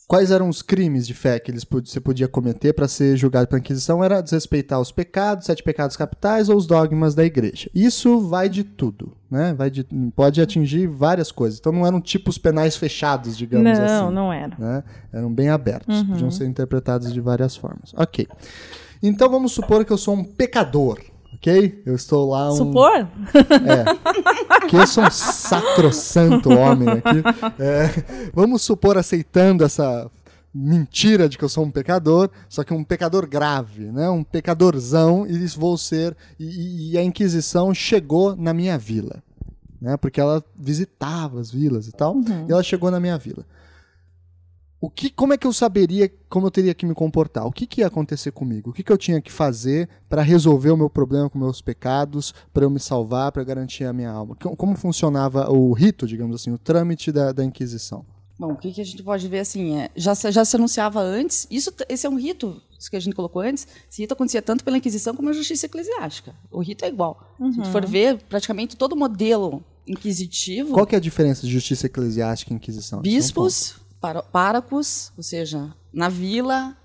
quais 0.07 0.31
eram 0.31 0.47
os 0.49 0.61
crimes 0.61 1.05
de 1.07 1.13
fé 1.13 1.39
que 1.39 1.49
eles, 1.51 1.65
você 1.69 1.99
podia 1.99 2.27
cometer 2.27 2.73
para 2.73 2.87
ser 2.87 3.17
julgado 3.17 3.47
pela 3.47 3.59
Inquisição? 3.59 4.03
Era 4.03 4.21
desrespeitar 4.21 4.79
os 4.79 4.91
pecados, 4.91 5.45
sete 5.45 5.63
pecados 5.63 5.97
capitais 5.97 6.47
ou 6.49 6.55
os 6.57 6.65
dogmas 6.67 7.15
da 7.15 7.25
igreja. 7.25 7.69
Isso 7.73 8.19
vai 8.21 8.47
de 8.49 8.63
tudo, 8.63 9.15
né? 9.29 9.53
Vai 9.53 9.69
de, 9.69 9.83
pode 10.15 10.41
atingir 10.41 10.87
várias 10.87 11.31
coisas. 11.31 11.59
Então 11.59 11.71
não 11.71 11.85
eram 11.85 11.99
tipos 11.99 12.37
penais 12.37 12.75
fechados, 12.77 13.35
digamos 13.37 13.67
assim. 13.67 13.81
Não, 13.85 14.11
não 14.11 14.33
era. 14.33 14.55
né? 14.57 14.83
Eram 15.11 15.33
bem 15.33 15.49
abertos, 15.49 15.95
Uhum. 16.01 16.07
podiam 16.07 16.31
ser 16.31 16.45
interpretados 16.47 17.11
de 17.13 17.19
várias 17.21 17.55
formas. 17.55 17.93
Ok. 17.95 18.27
Então 19.03 19.29
vamos 19.29 19.51
supor 19.51 19.83
que 19.85 19.91
eu 19.91 19.97
sou 19.97 20.15
um 20.15 20.23
pecador, 20.23 20.99
ok? 21.35 21.83
Eu 21.85 21.95
estou 21.95 22.29
lá 22.29 22.51
um... 22.51 22.55
Supor? 22.55 23.07
que 24.67 24.75
eu 24.75 24.87
sou 24.87 25.03
um 25.03 25.11
sacrossanto 25.11 26.49
homem 26.49 26.89
aqui. 26.89 27.23
É, 27.59 28.29
vamos 28.33 28.61
supor 28.61 28.97
aceitando 28.97 29.63
essa 29.63 30.09
mentira 30.53 31.27
de 31.27 31.37
que 31.37 31.43
eu 31.43 31.49
sou 31.49 31.65
um 31.65 31.71
pecador, 31.71 32.29
só 32.47 32.63
que 32.63 32.73
um 32.73 32.83
pecador 32.83 33.27
grave, 33.27 33.91
né? 33.91 34.09
Um 34.09 34.23
pecadorzão 34.23 35.27
e 35.27 35.45
vou 35.47 35.77
ser 35.77 36.15
e, 36.39 36.91
e 36.91 36.97
a 36.97 37.03
Inquisição 37.03 37.73
chegou 37.73 38.35
na 38.35 38.53
minha 38.53 38.77
vila, 38.77 39.21
né? 39.81 39.97
Porque 39.97 40.19
ela 40.19 40.43
visitava 40.55 41.41
as 41.41 41.51
vilas 41.51 41.87
e 41.87 41.91
tal, 41.91 42.15
e 42.47 42.51
ela 42.51 42.63
chegou 42.63 42.89
na 42.89 42.99
minha 42.99 43.17
vila. 43.17 43.45
O 44.85 44.89
que, 44.89 45.09
como 45.09 45.33
é 45.33 45.37
que 45.37 45.47
eu 45.47 45.53
saberia 45.53 46.11
como 46.29 46.47
eu 46.47 46.51
teria 46.51 46.73
que 46.73 46.85
me 46.85 46.93
comportar? 46.93 47.45
O 47.45 47.51
que, 47.51 47.65
que 47.65 47.81
ia 47.81 47.87
acontecer 47.87 48.31
comigo? 48.31 48.69
O 48.69 48.73
que, 48.73 48.83
que 48.83 48.91
eu 48.91 48.97
tinha 48.97 49.21
que 49.21 49.31
fazer 49.31 49.87
para 50.09 50.21
resolver 50.21 50.69
o 50.71 50.77
meu 50.77 50.89
problema 50.89 51.29
com 51.29 51.39
meus 51.39 51.61
pecados, 51.61 52.33
para 52.53 52.65
eu 52.65 52.69
me 52.69 52.79
salvar, 52.79 53.31
para 53.31 53.43
garantir 53.43 53.85
a 53.85 53.93
minha 53.93 54.09
alma? 54.11 54.35
Co- 54.35 54.55
Como 54.55 54.75
funcionava 54.75 55.49
o 55.49 55.71
rito, 55.73 56.05
digamos 56.05 56.35
assim, 56.41 56.51
o 56.51 56.57
trâmite 56.57 57.11
da, 57.11 57.31
da 57.31 57.43
Inquisição? 57.43 58.05
Bom, 58.37 58.51
o 58.51 58.55
que, 58.57 58.71
que 58.73 58.81
a 58.81 58.85
gente 58.85 59.01
pode 59.01 59.27
ver 59.29 59.39
assim 59.39 59.77
é 59.77 59.89
já 59.95 60.13
se, 60.13 60.29
já 60.31 60.43
se 60.43 60.55
anunciava 60.57 60.99
antes. 61.01 61.47
Isso, 61.49 61.71
esse 61.87 62.05
é 62.05 62.09
um 62.09 62.19
rito, 62.19 62.61
isso 62.77 62.89
que 62.89 62.97
a 62.97 62.99
gente 62.99 63.15
colocou 63.15 63.41
antes. 63.41 63.65
Esse 63.89 64.01
rito 64.01 64.13
acontecia 64.13 64.41
tanto 64.41 64.63
pela 64.63 64.77
Inquisição 64.77 65.15
como 65.15 65.29
a 65.29 65.33
Justiça 65.33 65.65
Eclesiástica. 65.67 66.35
O 66.51 66.59
rito 66.61 66.83
é 66.83 66.89
igual. 66.89 67.33
Se 67.37 67.43
a 67.43 67.51
gente 67.51 67.69
for 67.71 67.85
ver, 67.85 68.21
praticamente 68.27 68.75
todo 68.75 68.91
o 68.91 68.95
modelo 68.97 69.63
inquisitivo, 69.87 70.73
Qual 70.73 70.85
que 70.85 70.95
é 70.95 70.97
a 70.97 71.01
diferença 71.01 71.43
de 71.45 71.51
justiça 71.53 71.85
eclesiástica 71.85 72.51
e 72.51 72.55
Inquisição? 72.57 73.01
Bispos, 73.01 73.75
párocos, 74.31 75.11
ou 75.17 75.23
seja, 75.23 75.73
na 75.93 76.09
vila, 76.09 76.75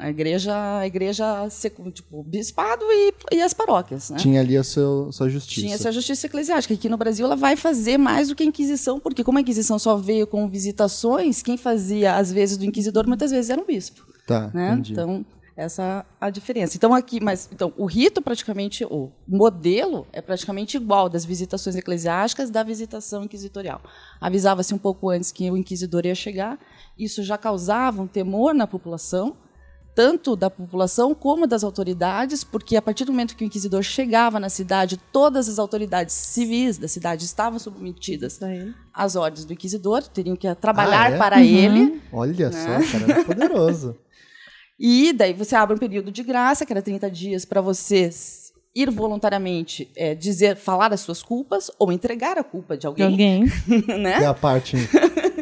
A 0.00 0.08
igreja, 0.08 0.78
a 0.78 0.86
igreja 0.86 1.48
tipo, 1.92 2.22
bispado 2.22 2.84
e, 2.84 3.12
e 3.32 3.42
as 3.42 3.52
paróquias. 3.52 4.10
Né? 4.10 4.16
Tinha 4.18 4.40
ali 4.40 4.56
a 4.56 4.62
seu, 4.62 5.10
sua 5.10 5.28
justiça. 5.28 5.60
Tinha 5.60 5.74
essa 5.74 5.90
justiça 5.90 6.26
eclesiástica. 6.26 6.72
Aqui 6.72 6.88
no 6.88 6.96
Brasil 6.96 7.26
ela 7.26 7.34
vai 7.34 7.56
fazer 7.56 7.98
mais 7.98 8.28
do 8.28 8.36
que 8.36 8.44
a 8.44 8.46
Inquisição, 8.46 9.00
porque 9.00 9.24
como 9.24 9.38
a 9.38 9.40
Inquisição 9.40 9.76
só 9.76 9.96
veio 9.96 10.24
com 10.24 10.48
visitações, 10.48 11.42
quem 11.42 11.56
fazia 11.56 12.14
às 12.14 12.30
vezes 12.30 12.56
do 12.56 12.64
inquisidor 12.64 13.08
muitas 13.08 13.32
vezes 13.32 13.50
era 13.50 13.60
um 13.60 13.66
bispo. 13.66 14.06
Tá, 14.24 14.50
né? 14.54 14.80
Então, 14.88 15.26
essa 15.58 16.06
a 16.20 16.30
diferença. 16.30 16.76
Então 16.76 16.94
aqui, 16.94 17.20
mas 17.20 17.48
então 17.52 17.72
o 17.76 17.84
rito 17.84 18.22
praticamente 18.22 18.84
o 18.84 19.10
modelo 19.26 20.06
é 20.12 20.22
praticamente 20.22 20.76
igual 20.76 21.08
das 21.08 21.24
visitações 21.24 21.74
eclesiásticas 21.74 22.48
da 22.48 22.62
visitação 22.62 23.24
inquisitorial. 23.24 23.82
Avisava-se 24.20 24.72
um 24.72 24.78
pouco 24.78 25.10
antes 25.10 25.32
que 25.32 25.50
o 25.50 25.56
inquisidor 25.56 26.06
ia 26.06 26.14
chegar. 26.14 26.58
Isso 26.96 27.24
já 27.24 27.36
causava 27.36 28.00
um 28.00 28.06
temor 28.06 28.54
na 28.54 28.68
população 28.68 29.36
tanto 29.96 30.36
da 30.36 30.48
população 30.48 31.12
como 31.12 31.44
das 31.44 31.64
autoridades, 31.64 32.44
porque 32.44 32.76
a 32.76 32.82
partir 32.82 33.04
do 33.04 33.10
momento 33.10 33.34
que 33.34 33.42
o 33.42 33.46
inquisidor 33.46 33.82
chegava 33.82 34.38
na 34.38 34.48
cidade, 34.48 34.96
todas 34.96 35.48
as 35.48 35.58
autoridades 35.58 36.14
civis 36.14 36.78
da 36.78 36.86
cidade 36.86 37.24
estavam 37.24 37.58
submetidas 37.58 38.38
às 38.94 39.16
ordens 39.16 39.44
do 39.44 39.52
inquisidor, 39.52 40.04
teriam 40.04 40.36
que 40.36 40.54
trabalhar 40.54 41.10
ah, 41.10 41.14
é? 41.16 41.18
para 41.18 41.36
uhum. 41.38 41.42
ele. 41.42 42.02
Olha 42.12 42.48
né? 42.48 42.82
só, 42.84 42.98
cara, 42.98 43.10
é 43.10 43.24
poderoso. 43.24 43.96
e 44.78 45.12
daí 45.12 45.32
você 45.32 45.56
abre 45.56 45.74
um 45.74 45.78
período 45.78 46.10
de 46.10 46.22
graça, 46.22 46.64
que 46.64 46.72
era 46.72 46.80
30 46.80 47.10
dias, 47.10 47.44
para 47.44 47.60
você 47.60 48.10
ir 48.74 48.90
voluntariamente 48.90 49.90
é, 49.96 50.14
dizer, 50.14 50.56
falar 50.56 50.92
as 50.92 51.00
suas 51.00 51.22
culpas 51.22 51.70
ou 51.78 51.90
entregar 51.90 52.38
a 52.38 52.44
culpa 52.44 52.76
de 52.76 52.86
alguém. 52.86 53.08
De 53.08 53.12
alguém. 53.12 53.98
né? 53.98 54.22
É 54.22 54.26
a 54.26 54.34
parte 54.34 54.76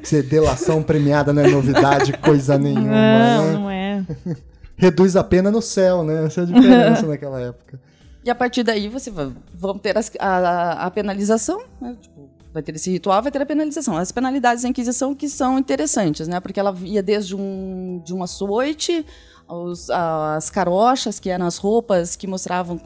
ser 0.03 0.23
delação 0.23 0.83
premiada 0.83 1.33
não 1.33 1.43
é 1.43 1.49
novidade, 1.49 2.13
coisa 2.19 2.57
nenhuma. 2.57 2.87
Não, 2.87 3.47
né? 3.47 3.53
não 3.53 3.71
é. 3.71 4.05
Reduz 4.77 5.17
a 5.17 5.25
pena 5.25 5.51
no 5.51 5.61
céu, 5.61 6.05
né? 6.05 6.27
Essa 6.27 6.43
é 6.43 6.45
a 6.45 6.47
diferença 6.47 7.07
naquela 7.09 7.41
época. 7.41 7.81
E 8.25 8.31
a 8.31 8.35
partir 8.35 8.63
daí 8.63 8.89
você 8.89 9.11
vai 9.11 9.33
vamos 9.55 9.83
ter 9.83 9.97
as, 9.97 10.11
a, 10.19 10.87
a, 10.87 10.91
penalização, 10.91 11.63
né? 11.81 11.97
tipo, 12.01 12.29
vai 12.57 12.63
ter 12.63 12.75
esse 12.75 12.91
ritual, 12.91 13.23
vai 13.23 13.31
ter 13.31 13.43
a 13.43 13.47
penalização. 13.47 13.99
As 13.99 14.11
penalidades 14.11 14.63
da 14.63 14.69
Inquisição 14.71 15.15
que 15.15 15.29
são 15.29 15.59
interessantes, 15.59 16.27
né? 16.27 16.41
Porque 16.41 16.59
ela 16.59 16.75
ia 16.83 17.03
desde 17.03 17.37
um, 17.37 18.01
de 18.03 18.15
um 18.15 18.23
açoite, 18.23 19.05
os, 19.47 19.91
as 19.91 20.49
carochas, 20.49 21.21
que 21.21 21.29
eram 21.29 21.47
as 21.47 21.59
roupas 21.59 22.17
que 22.17 22.27
mostravam 22.27 22.81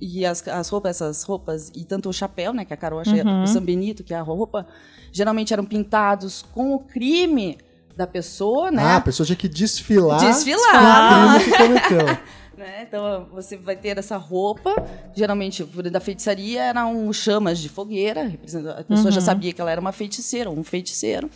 e 0.00 0.24
as, 0.24 0.46
as 0.48 0.68
roupas, 0.68 0.96
essas 0.96 1.22
roupas, 1.22 1.70
e 1.74 1.84
tanto 1.84 2.08
o 2.08 2.12
chapéu, 2.12 2.52
né, 2.52 2.64
que 2.64 2.74
a 2.74 2.76
carocha, 2.76 3.14
uhum. 3.14 3.44
o 3.44 3.46
São 3.46 3.62
Benito, 3.62 4.02
que 4.02 4.12
é 4.12 4.16
a 4.16 4.22
roupa, 4.22 4.66
geralmente 5.12 5.52
eram 5.52 5.64
pintados 5.64 6.44
com 6.52 6.74
o 6.74 6.78
crime 6.78 7.58
da 7.96 8.06
pessoa, 8.06 8.70
né? 8.70 8.82
Ah, 8.82 8.96
a 8.96 9.00
pessoa 9.00 9.24
tinha 9.26 9.36
que 9.36 9.48
desfilar. 9.48 10.18
Desfilar. 10.18 11.36
O 11.36 11.40
crime 11.40 11.52
que 11.52 11.58
cometeu. 11.58 12.18
Né? 12.64 12.84
Então 12.88 13.28
você 13.30 13.56
vai 13.56 13.76
ter 13.76 13.98
essa 13.98 14.16
roupa, 14.16 14.74
geralmente 15.14 15.62
da 15.62 16.00
feitiçaria 16.00 16.62
eram 16.62 17.12
chamas 17.12 17.58
de 17.58 17.68
fogueira, 17.68 18.26
a 18.26 18.84
pessoa 18.84 19.04
uhum. 19.04 19.10
já 19.10 19.20
sabia 19.20 19.52
que 19.52 19.60
ela 19.60 19.70
era 19.70 19.80
uma 19.80 19.92
feiticeira, 19.92 20.50
um 20.50 20.64
feiticeiro. 20.64 21.30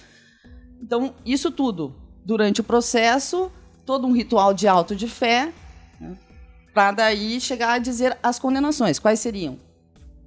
Então, 0.80 1.14
isso 1.26 1.50
tudo 1.50 1.94
durante 2.24 2.60
o 2.60 2.64
processo, 2.64 3.50
todo 3.84 4.06
um 4.06 4.12
ritual 4.12 4.54
de 4.54 4.66
auto 4.66 4.96
de 4.96 5.08
fé, 5.08 5.52
né? 6.00 6.16
para 6.72 6.92
daí 6.92 7.40
chegar 7.40 7.74
a 7.74 7.78
dizer 7.78 8.16
as 8.22 8.38
condenações. 8.38 8.98
Quais 8.98 9.20
seriam? 9.20 9.58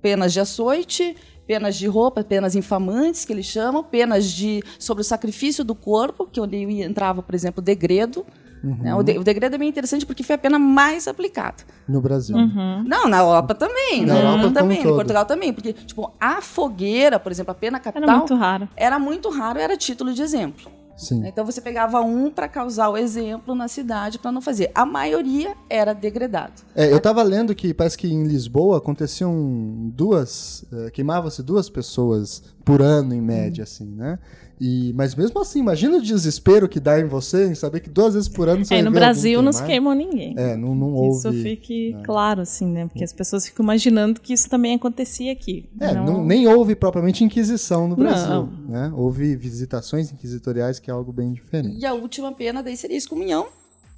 Penas 0.02 0.34
de 0.34 0.40
açoite, 0.40 1.16
penas 1.48 1.76
de 1.78 1.88
roupa, 1.88 2.24
penas 2.24 2.56
infamantes, 2.56 3.26
que 3.26 3.34
eles 3.34 3.46
chamam, 3.46 3.84
penas 3.84 4.30
de 4.30 4.62
sobre 4.78 5.02
o 5.02 5.06
sacrifício 5.06 5.64
do 5.64 5.74
corpo, 5.74 6.28
que 6.28 6.40
onde 6.40 6.58
entrava, 6.82 7.24
por 7.24 7.34
exemplo, 7.34 7.62
degredo. 7.62 8.26
Uhum. 8.64 8.78
Né? 8.80 8.96
O, 8.96 9.04
de, 9.04 9.18
o, 9.18 9.24
degredo 9.24 9.56
é 9.56 9.58
bem 9.58 9.70
interessante 9.70 10.06
porque 10.06 10.24
foi 10.24 10.36
a 10.36 10.38
pena 10.38 10.60
mais 10.60 11.08
aplicada. 11.08 11.64
No 11.88 12.02
Brasil. 12.02 12.36
Uhum. 12.36 12.84
Não, 12.84 13.08
na 13.08 13.20
Europa 13.20 13.56
também. 13.56 14.06
Na 14.06 14.20
Europa 14.20 14.52
também, 14.52 14.80
em 14.80 14.84
Portugal 14.84 15.26
também. 15.26 15.52
Porque, 15.52 15.74
tipo, 15.74 16.12
a 16.20 16.42
fogueira, 16.42 17.20
por 17.20 17.32
exemplo, 17.32 17.52
a 17.52 17.56
pena 17.56 17.80
capital... 17.80 18.10
Era 18.10 18.18
muito 18.18 18.36
raro. 18.36 18.70
Era 18.76 19.00
muito 19.00 19.30
raro, 19.30 19.60
era 19.60 19.76
título 19.76 20.14
de 20.14 20.22
exemplo. 20.22 20.72
Sim. 21.02 21.26
Então 21.26 21.44
você 21.44 21.60
pegava 21.60 22.00
um 22.02 22.30
para 22.30 22.48
causar 22.48 22.90
o 22.90 22.96
exemplo 22.96 23.56
na 23.56 23.68
cidade 23.68 24.20
para 24.20 24.32
não 24.32 24.40
fazer. 24.40 24.70
A 24.76 24.86
maioria 24.86 25.56
era 25.68 25.94
degradado. 25.94 26.54
É, 26.76 26.92
eu 26.92 26.98
estava 26.98 27.24
lendo 27.24 27.56
que 27.56 27.74
parece 27.74 27.98
que 27.98 28.08
em 28.08 28.24
Lisboa 28.24 28.78
aconteciam 28.78 29.92
duas, 29.96 30.64
uh, 30.72 30.92
queimava-se 30.92 31.42
duas 31.42 31.70
pessoas 31.70 32.44
por 32.64 32.82
ano 32.82 33.14
em 33.14 33.22
média, 33.22 33.64
assim, 33.64 33.86
né? 33.86 34.20
E, 34.64 34.94
mas 34.94 35.16
mesmo 35.16 35.42
assim, 35.42 35.60
imagina 35.60 35.98
o 35.98 36.02
desespero 36.02 36.70
que 36.70 36.80
dá 36.80 37.00
em 37.00 37.08
você 37.08 37.48
em 37.48 37.56
saber 37.56 37.80
que 37.80 37.90
duas 37.90 38.14
vezes 38.14 38.30
por 38.30 38.48
ano 38.48 38.64
você 38.64 38.76
é, 38.76 38.82
no 38.84 38.92
Brasil 38.92 39.42
não 39.42 39.52
se 39.52 39.64
queimou 39.66 39.96
ninguém. 39.96 40.36
É, 40.38 40.56
não, 40.56 40.76
não 40.76 40.94
houve. 40.94 41.18
Isso 41.18 41.34
fique 41.34 41.96
é. 41.98 42.04
claro, 42.04 42.42
assim, 42.42 42.68
né? 42.68 42.86
Porque 42.86 43.04
as 43.04 43.12
pessoas 43.12 43.48
ficam 43.48 43.64
imaginando 43.64 44.22
que 44.22 44.32
isso 44.34 44.48
também 44.48 44.76
acontecia 44.76 45.32
aqui. 45.32 45.68
É, 45.80 45.96
não... 45.96 46.06
Não, 46.06 46.24
nem 46.24 46.48
houve 46.48 46.76
propriamente 46.76 47.24
inquisição 47.24 47.88
no 47.88 47.96
Brasil. 47.96 48.30
Não. 48.30 48.46
Né? 48.68 48.94
Houve 48.96 49.36
visitações 49.36 50.12
inquisitoriais, 50.12 50.78
que 50.78 50.92
é 50.92 50.94
algo 50.94 51.12
bem 51.12 51.34
diferente. 51.34 51.80
E 51.80 51.84
a 51.84 51.96
última 51.96 52.32
pena 52.32 52.62
daí 52.62 52.78
seria 52.78 52.98
excomunhão. 52.98 53.48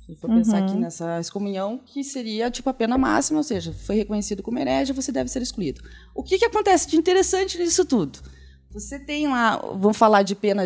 Se 0.05 0.15
for 0.15 0.29
uhum. 0.29 0.37
pensar 0.37 0.59
aqui 0.59 0.75
nessa 0.75 1.19
excomunhão, 1.19 1.79
que 1.85 2.05
seria 2.05 2.49
tipo 2.49 2.69
a 2.69 2.73
pena 2.73 2.97
máxima, 2.97 3.39
ou 3.39 3.43
seja, 3.43 3.73
foi 3.73 3.95
reconhecido 3.95 4.41
como 4.41 4.59
herege, 4.59 4.93
você 4.93 5.11
deve 5.11 5.29
ser 5.29 5.41
excluído. 5.41 5.81
O 6.15 6.23
que, 6.23 6.37
que 6.37 6.45
acontece 6.45 6.89
de 6.89 6.95
interessante 6.95 7.57
nisso 7.57 7.83
tudo? 7.83 8.19
Você 8.73 8.97
tem 8.97 9.27
lá, 9.27 9.57
vamos 9.57 9.97
falar 9.97 10.23
de 10.23 10.35
pena 10.35 10.63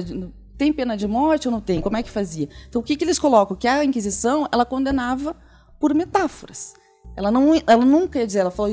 tem 0.57 0.73
pena 0.73 0.97
de 0.97 1.07
morte 1.07 1.47
ou 1.47 1.51
não 1.51 1.61
tem? 1.61 1.81
Como 1.81 1.97
é 1.97 2.01
que 2.01 2.09
fazia? 2.09 2.49
Então 2.67 2.81
o 2.81 2.83
que, 2.83 2.95
que 2.95 3.03
eles 3.03 3.19
colocam? 3.19 3.55
Que 3.55 3.67
a 3.67 3.83
Inquisição 3.83 4.47
ela 4.51 4.65
condenava 4.65 5.35
por 5.79 5.93
metáforas. 5.93 6.73
Ela 7.15 7.29
não, 7.29 7.53
ela 7.67 7.85
nunca 7.85 8.19
ia 8.19 8.25
dizer, 8.25 8.39
ela 8.39 8.51
falou 8.51 8.71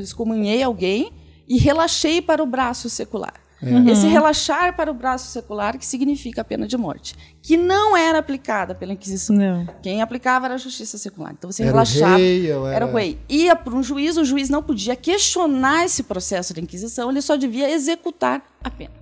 excomunhei 0.00 0.62
alguém 0.62 1.12
e 1.46 1.58
relaxei 1.58 2.22
para 2.22 2.42
o 2.42 2.46
braço 2.46 2.88
secular. 2.88 3.34
Uhum. 3.70 3.88
Esse 3.88 4.06
relaxar 4.06 4.76
para 4.76 4.90
o 4.90 4.94
braço 4.94 5.28
secular 5.28 5.78
que 5.78 5.86
significa 5.86 6.40
a 6.40 6.44
pena 6.44 6.66
de 6.66 6.76
morte, 6.76 7.14
que 7.42 7.56
não 7.56 7.96
era 7.96 8.18
aplicada 8.18 8.74
pela 8.74 8.92
Inquisição. 8.92 9.36
Não. 9.36 9.66
Quem 9.82 10.02
aplicava 10.02 10.46
era 10.46 10.54
a 10.54 10.58
justiça 10.58 10.98
secular. 10.98 11.32
Então 11.32 11.50
você 11.50 11.62
era 11.62 11.72
relaxava. 11.72 12.14
O 12.14 12.18
rei, 12.18 12.50
era... 12.50 12.74
era 12.74 12.86
o 12.86 12.92
rei. 12.94 13.18
Ia 13.28 13.56
para 13.56 13.74
um 13.74 13.82
juiz, 13.82 14.16
o 14.16 14.24
juiz 14.24 14.48
não 14.48 14.62
podia 14.62 14.96
questionar 14.96 15.84
esse 15.84 16.02
processo 16.02 16.52
da 16.52 16.60
Inquisição, 16.60 17.10
ele 17.10 17.22
só 17.22 17.36
devia 17.36 17.70
executar 17.70 18.42
a 18.62 18.70
pena. 18.70 18.92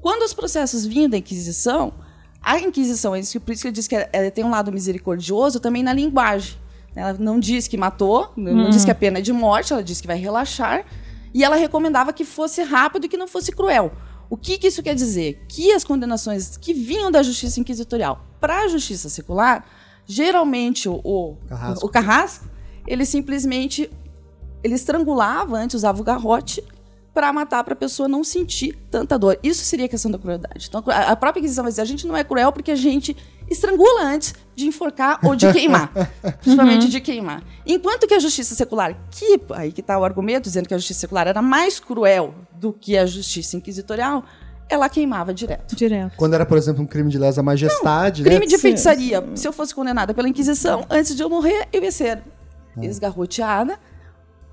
Quando 0.00 0.22
os 0.22 0.34
processos 0.34 0.84
vinham 0.84 1.08
da 1.08 1.16
Inquisição, 1.16 1.92
a 2.42 2.58
Inquisição, 2.58 3.12
por 3.44 3.52
isso 3.52 3.62
que 3.62 3.68
eu 3.68 3.72
disse 3.72 3.88
que 3.88 3.94
ela 3.94 4.30
tem 4.30 4.44
um 4.44 4.50
lado 4.50 4.70
misericordioso 4.70 5.58
também 5.60 5.82
na 5.82 5.92
linguagem. 5.92 6.58
Ela 6.94 7.14
não 7.14 7.40
diz 7.40 7.66
que 7.66 7.76
matou, 7.76 8.32
não 8.36 8.70
diz 8.70 8.82
hum. 8.82 8.84
que 8.84 8.90
a 8.90 8.94
pena 8.94 9.18
é 9.18 9.22
de 9.22 9.32
morte, 9.32 9.72
ela 9.72 9.82
diz 9.82 10.00
que 10.00 10.06
vai 10.06 10.16
relaxar 10.16 10.84
e 11.34 11.42
ela 11.42 11.56
recomendava 11.56 12.12
que 12.12 12.24
fosse 12.24 12.62
rápido 12.62 13.06
e 13.06 13.08
que 13.08 13.16
não 13.16 13.26
fosse 13.26 13.50
cruel. 13.50 13.92
O 14.30 14.36
que, 14.36 14.56
que 14.56 14.68
isso 14.68 14.82
quer 14.82 14.94
dizer? 14.94 15.44
Que 15.48 15.72
as 15.72 15.82
condenações 15.82 16.56
que 16.56 16.72
vinham 16.72 17.10
da 17.10 17.22
justiça 17.22 17.60
inquisitorial 17.60 18.24
para 18.40 18.60
a 18.60 18.68
justiça 18.68 19.08
secular, 19.08 19.66
geralmente 20.06 20.88
o, 20.88 21.00
o, 21.02 21.36
carrasco. 21.46 21.86
o 21.86 21.88
carrasco, 21.88 22.50
ele 22.86 23.04
simplesmente 23.04 23.90
ele 24.62 24.74
estrangulava 24.74 25.56
antes, 25.56 25.74
usava 25.74 26.00
o 26.00 26.04
garrote 26.04 26.64
para 27.14 27.32
matar 27.32 27.62
para 27.62 27.74
a 27.74 27.76
pessoa 27.76 28.08
não 28.08 28.24
sentir 28.24 28.76
tanta 28.90 29.16
dor. 29.16 29.38
Isso 29.40 29.64
seria 29.64 29.86
a 29.86 29.88
questão 29.88 30.10
da 30.10 30.18
crueldade. 30.18 30.66
Então, 30.68 30.82
a 30.88 31.14
própria 31.14 31.40
Inquisição 31.40 31.62
vai 31.62 31.70
dizer, 31.70 31.82
a 31.82 31.86
gente 31.86 32.06
não 32.08 32.16
é 32.16 32.24
cruel 32.24 32.50
porque 32.50 32.72
a 32.72 32.76
gente 32.76 33.16
estrangula 33.48 34.02
antes 34.02 34.34
de 34.56 34.66
enforcar 34.66 35.20
ou 35.22 35.36
de 35.36 35.50
queimar. 35.52 35.92
principalmente 36.42 36.84
uhum. 36.84 36.88
de 36.90 37.00
queimar. 37.00 37.42
Enquanto 37.64 38.08
que 38.08 38.14
a 38.14 38.18
justiça 38.18 38.56
secular, 38.56 38.98
que 39.12 39.40
aí 39.52 39.70
que 39.70 39.80
está 39.80 39.96
o 39.96 40.04
argumento 40.04 40.44
dizendo 40.44 40.66
que 40.66 40.74
a 40.74 40.78
justiça 40.78 41.00
secular 41.00 41.28
era 41.28 41.40
mais 41.40 41.78
cruel 41.78 42.34
do 42.52 42.72
que 42.72 42.98
a 42.98 43.06
justiça 43.06 43.56
inquisitorial, 43.56 44.24
ela 44.68 44.88
queimava 44.88 45.32
direto. 45.32 45.76
Direto. 45.76 46.16
Quando 46.16 46.34
era, 46.34 46.44
por 46.44 46.58
exemplo, 46.58 46.82
um 46.82 46.86
crime 46.86 47.10
de 47.10 47.18
lesa 47.18 47.42
majestade, 47.44 48.22
não, 48.22 48.28
crime 48.28 48.46
né? 48.46 48.50
de 48.50 48.58
feitiçaria. 48.58 49.24
Se 49.36 49.46
eu 49.46 49.52
fosse 49.52 49.72
condenada 49.72 50.12
pela 50.12 50.28
Inquisição, 50.28 50.84
antes 50.90 51.14
de 51.14 51.22
eu 51.22 51.30
morrer, 51.30 51.68
eu 51.72 51.82
ia 51.84 51.92
ser 51.92 52.22
é. 52.76 53.78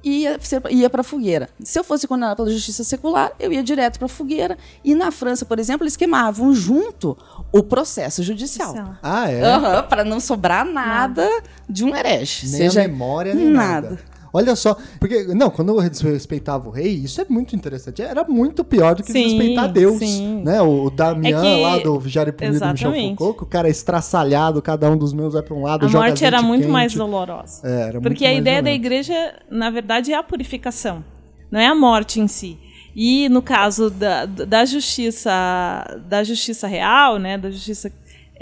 Esgarroteada 0.04 0.70
ia, 0.72 0.82
ia 0.82 0.90
para 0.90 1.02
a 1.02 1.04
fogueira. 1.04 1.50
Se 1.64 1.80
eu 1.80 1.84
fosse 1.84 2.08
condenada 2.08 2.36
pela 2.36 2.50
justiça 2.50 2.84
secular, 2.84 3.32
eu 3.40 3.52
ia 3.52 3.64
direto 3.64 3.98
para 3.98 4.06
a 4.06 4.10
fogueira. 4.10 4.58
E 4.84 4.96
na 4.96 5.12
França, 5.12 5.46
por 5.46 5.60
exemplo, 5.60 5.84
eles 5.84 5.96
queimavam 5.96 6.54
junto 6.54 7.18
o 7.52 7.64
processo 7.64 8.24
judicial. 8.24 8.96
Ah, 9.02 9.30
é? 9.30 9.58
Uhum, 9.58 9.84
para 9.88 10.04
não 10.04 10.20
sobrar 10.20 10.66
nada 10.66 11.28
não. 11.28 11.42
de 11.70 11.84
um 11.84 11.96
herege. 11.96 12.48
Nem 12.48 12.58
seja 12.58 12.82
memória, 12.82 13.34
nem 13.34 13.50
nada. 13.50 13.92
nada. 13.92 14.12
Olha 14.34 14.56
só, 14.56 14.78
porque, 15.00 15.26
não, 15.34 15.50
quando 15.50 15.70
eu 15.70 15.78
respeitava 15.80 16.70
o 16.70 16.72
rei, 16.72 16.94
isso 16.94 17.20
é 17.22 17.26
muito 17.28 17.56
interessante. 17.56 18.02
Era 18.02 18.24
muito 18.24 18.64
pior 18.64 18.96
do 18.96 19.04
que 19.04 19.12
sim, 19.12 19.24
respeitar 19.24 19.68
Deus. 19.68 20.00
Sim. 20.00 20.42
Né? 20.44 20.62
O, 20.62 20.86
o 20.86 20.90
Damian 20.90 21.38
é 21.38 21.42
que... 21.42 21.62
lá 21.62 21.78
do 21.80 22.00
Vigiário 22.00 22.32
e 22.32 22.34
Punido 22.34 22.60
do 22.60 22.72
Michel 22.72 22.94
Foucault, 22.94 23.38
que 23.38 23.44
o 23.44 23.48
cara 23.48 23.68
é 23.68 23.72
estraçalhado, 23.72 24.62
cada 24.62 24.90
um 24.90 24.98
dos 24.98 25.14
meus 25.14 25.34
vai 25.34 25.42
para 25.42 25.56
um 25.56 25.64
lado, 25.64 25.86
A 25.86 25.90
morte 25.90 26.24
era 26.24 26.42
muito 26.42 26.62
quente. 26.62 26.72
mais 26.72 26.94
dolorosa. 26.94 27.68
É, 27.68 27.82
era 27.90 28.02
porque 28.02 28.26
a 28.26 28.34
ideia 28.34 28.62
da 28.62 28.72
igreja, 28.72 29.14
na 29.50 29.70
verdade, 29.70 30.14
é 30.14 30.16
a 30.16 30.24
purificação, 30.24 31.04
não 31.50 31.60
é 31.60 31.68
a 31.68 31.76
morte 31.76 32.20
em 32.20 32.28
si. 32.28 32.58
E 32.96 33.30
no 33.30 33.42
caso 33.42 33.90
da, 33.90 34.26
da 34.26 34.66
justiça 34.66 35.32
da 36.08 36.24
justiça 36.24 36.68
real, 36.68 37.18
né, 37.18 37.38
da 37.38 37.50
justiça 37.50 37.92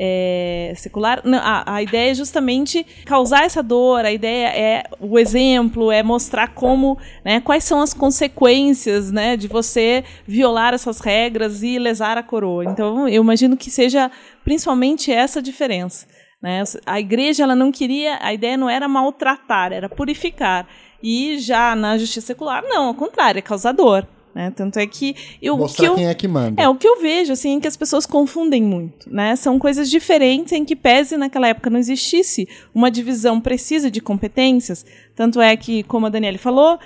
é, 0.02 0.72
secular. 0.78 1.22
Não, 1.26 1.38
a, 1.40 1.76
a, 1.76 1.84
ideia 1.84 2.12
é 2.12 2.16
justamente 2.16 2.86
causar 3.06 3.44
essa 3.44 3.62
dor, 3.62 4.06
a 4.06 4.12
ideia 4.12 4.48
é 4.48 4.84
o 4.98 5.20
exemplo, 5.20 5.92
é 5.92 6.02
mostrar 6.02 6.54
como, 6.54 6.98
né, 7.26 7.42
quais 7.42 7.66
são 7.66 7.82
as 7.82 7.94
consequências 7.94 9.12
né, 9.12 9.36
de 9.36 9.50
você 9.50 10.06
violar 10.26 10.74
essas 10.74 11.02
regras 11.02 11.62
e 11.62 11.78
lesar 11.78 12.18
a 12.18 12.24
coroa. 12.24 12.64
Então, 12.64 13.10
eu 13.10 13.22
imagino 13.22 13.58
que 13.58 13.70
seja 13.70 14.10
principalmente 14.46 15.12
essa 15.12 15.42
diferença. 15.42 16.08
Né? 16.42 16.64
A 16.86 16.98
igreja 16.98 17.44
ela 17.44 17.56
não 17.56 17.70
queria, 17.70 18.18
a 18.22 18.34
ideia 18.34 18.56
não 18.56 18.70
era 18.70 18.88
maltratar, 18.88 19.74
era 19.74 19.90
purificar. 19.90 20.66
E 21.04 21.38
já 21.40 21.76
na 21.76 21.98
justiça 21.98 22.28
secular, 22.28 22.64
não, 22.64 22.88
ao 22.88 22.94
contrário, 22.94 23.40
é 23.40 23.42
causador. 23.42 24.06
Né? 24.34 24.52
Tanto 24.56 24.78
é 24.78 24.86
que 24.86 25.16
eu 25.42 25.58
Mostrar 25.58 25.86
que 25.86 25.92
eu, 25.92 25.96
quem 25.96 26.08
é 26.08 26.14
que 26.14 26.28
manda. 26.28 26.62
É 26.62 26.68
o 26.70 26.76
que 26.76 26.88
eu 26.88 27.02
vejo 27.02 27.34
assim 27.34 27.58
é 27.58 27.60
que 27.60 27.68
as 27.68 27.76
pessoas 27.76 28.06
confundem 28.06 28.62
muito, 28.62 29.12
né? 29.12 29.36
São 29.36 29.58
coisas 29.58 29.90
diferentes 29.90 30.54
em 30.54 30.64
que 30.64 30.76
pese 30.76 31.18
naquela 31.18 31.48
época 31.48 31.70
não 31.70 31.80
existisse 31.80 32.48
uma 32.74 32.92
divisão 32.92 33.42
precisa 33.42 33.90
de 33.90 34.00
competências. 34.00 34.86
Tanto 35.16 35.42
é 35.42 35.58
que, 35.58 35.84
como 35.84 36.06
a 36.06 36.10
Daniele 36.10 36.38
falou, 36.38 36.80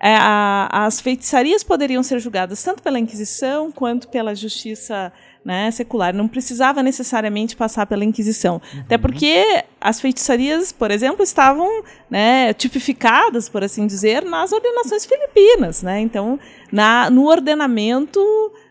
é, 0.00 0.14
a, 0.16 0.86
as 0.86 1.00
feitiçarias 1.00 1.62
poderiam 1.62 2.02
ser 2.02 2.18
julgadas 2.20 2.62
tanto 2.62 2.82
pela 2.82 2.98
Inquisição 2.98 3.72
quanto 3.72 4.08
pela 4.08 4.34
Justiça 4.34 5.12
né, 5.44 5.70
secular. 5.70 6.14
Não 6.14 6.26
precisava 6.26 6.82
necessariamente 6.82 7.54
passar 7.54 7.86
pela 7.86 8.04
Inquisição. 8.04 8.60
Uhum. 8.72 8.80
Até 8.80 8.96
porque 8.96 9.64
as 9.80 10.00
feitiçarias, 10.00 10.72
por 10.72 10.90
exemplo, 10.90 11.22
estavam 11.22 11.68
né, 12.08 12.54
tipificadas, 12.54 13.48
por 13.48 13.62
assim 13.62 13.86
dizer, 13.86 14.24
nas 14.24 14.52
ordenações 14.52 15.04
filipinas. 15.04 15.82
Né? 15.82 16.00
Então, 16.00 16.38
na, 16.72 17.10
no 17.10 17.26
ordenamento 17.26 18.20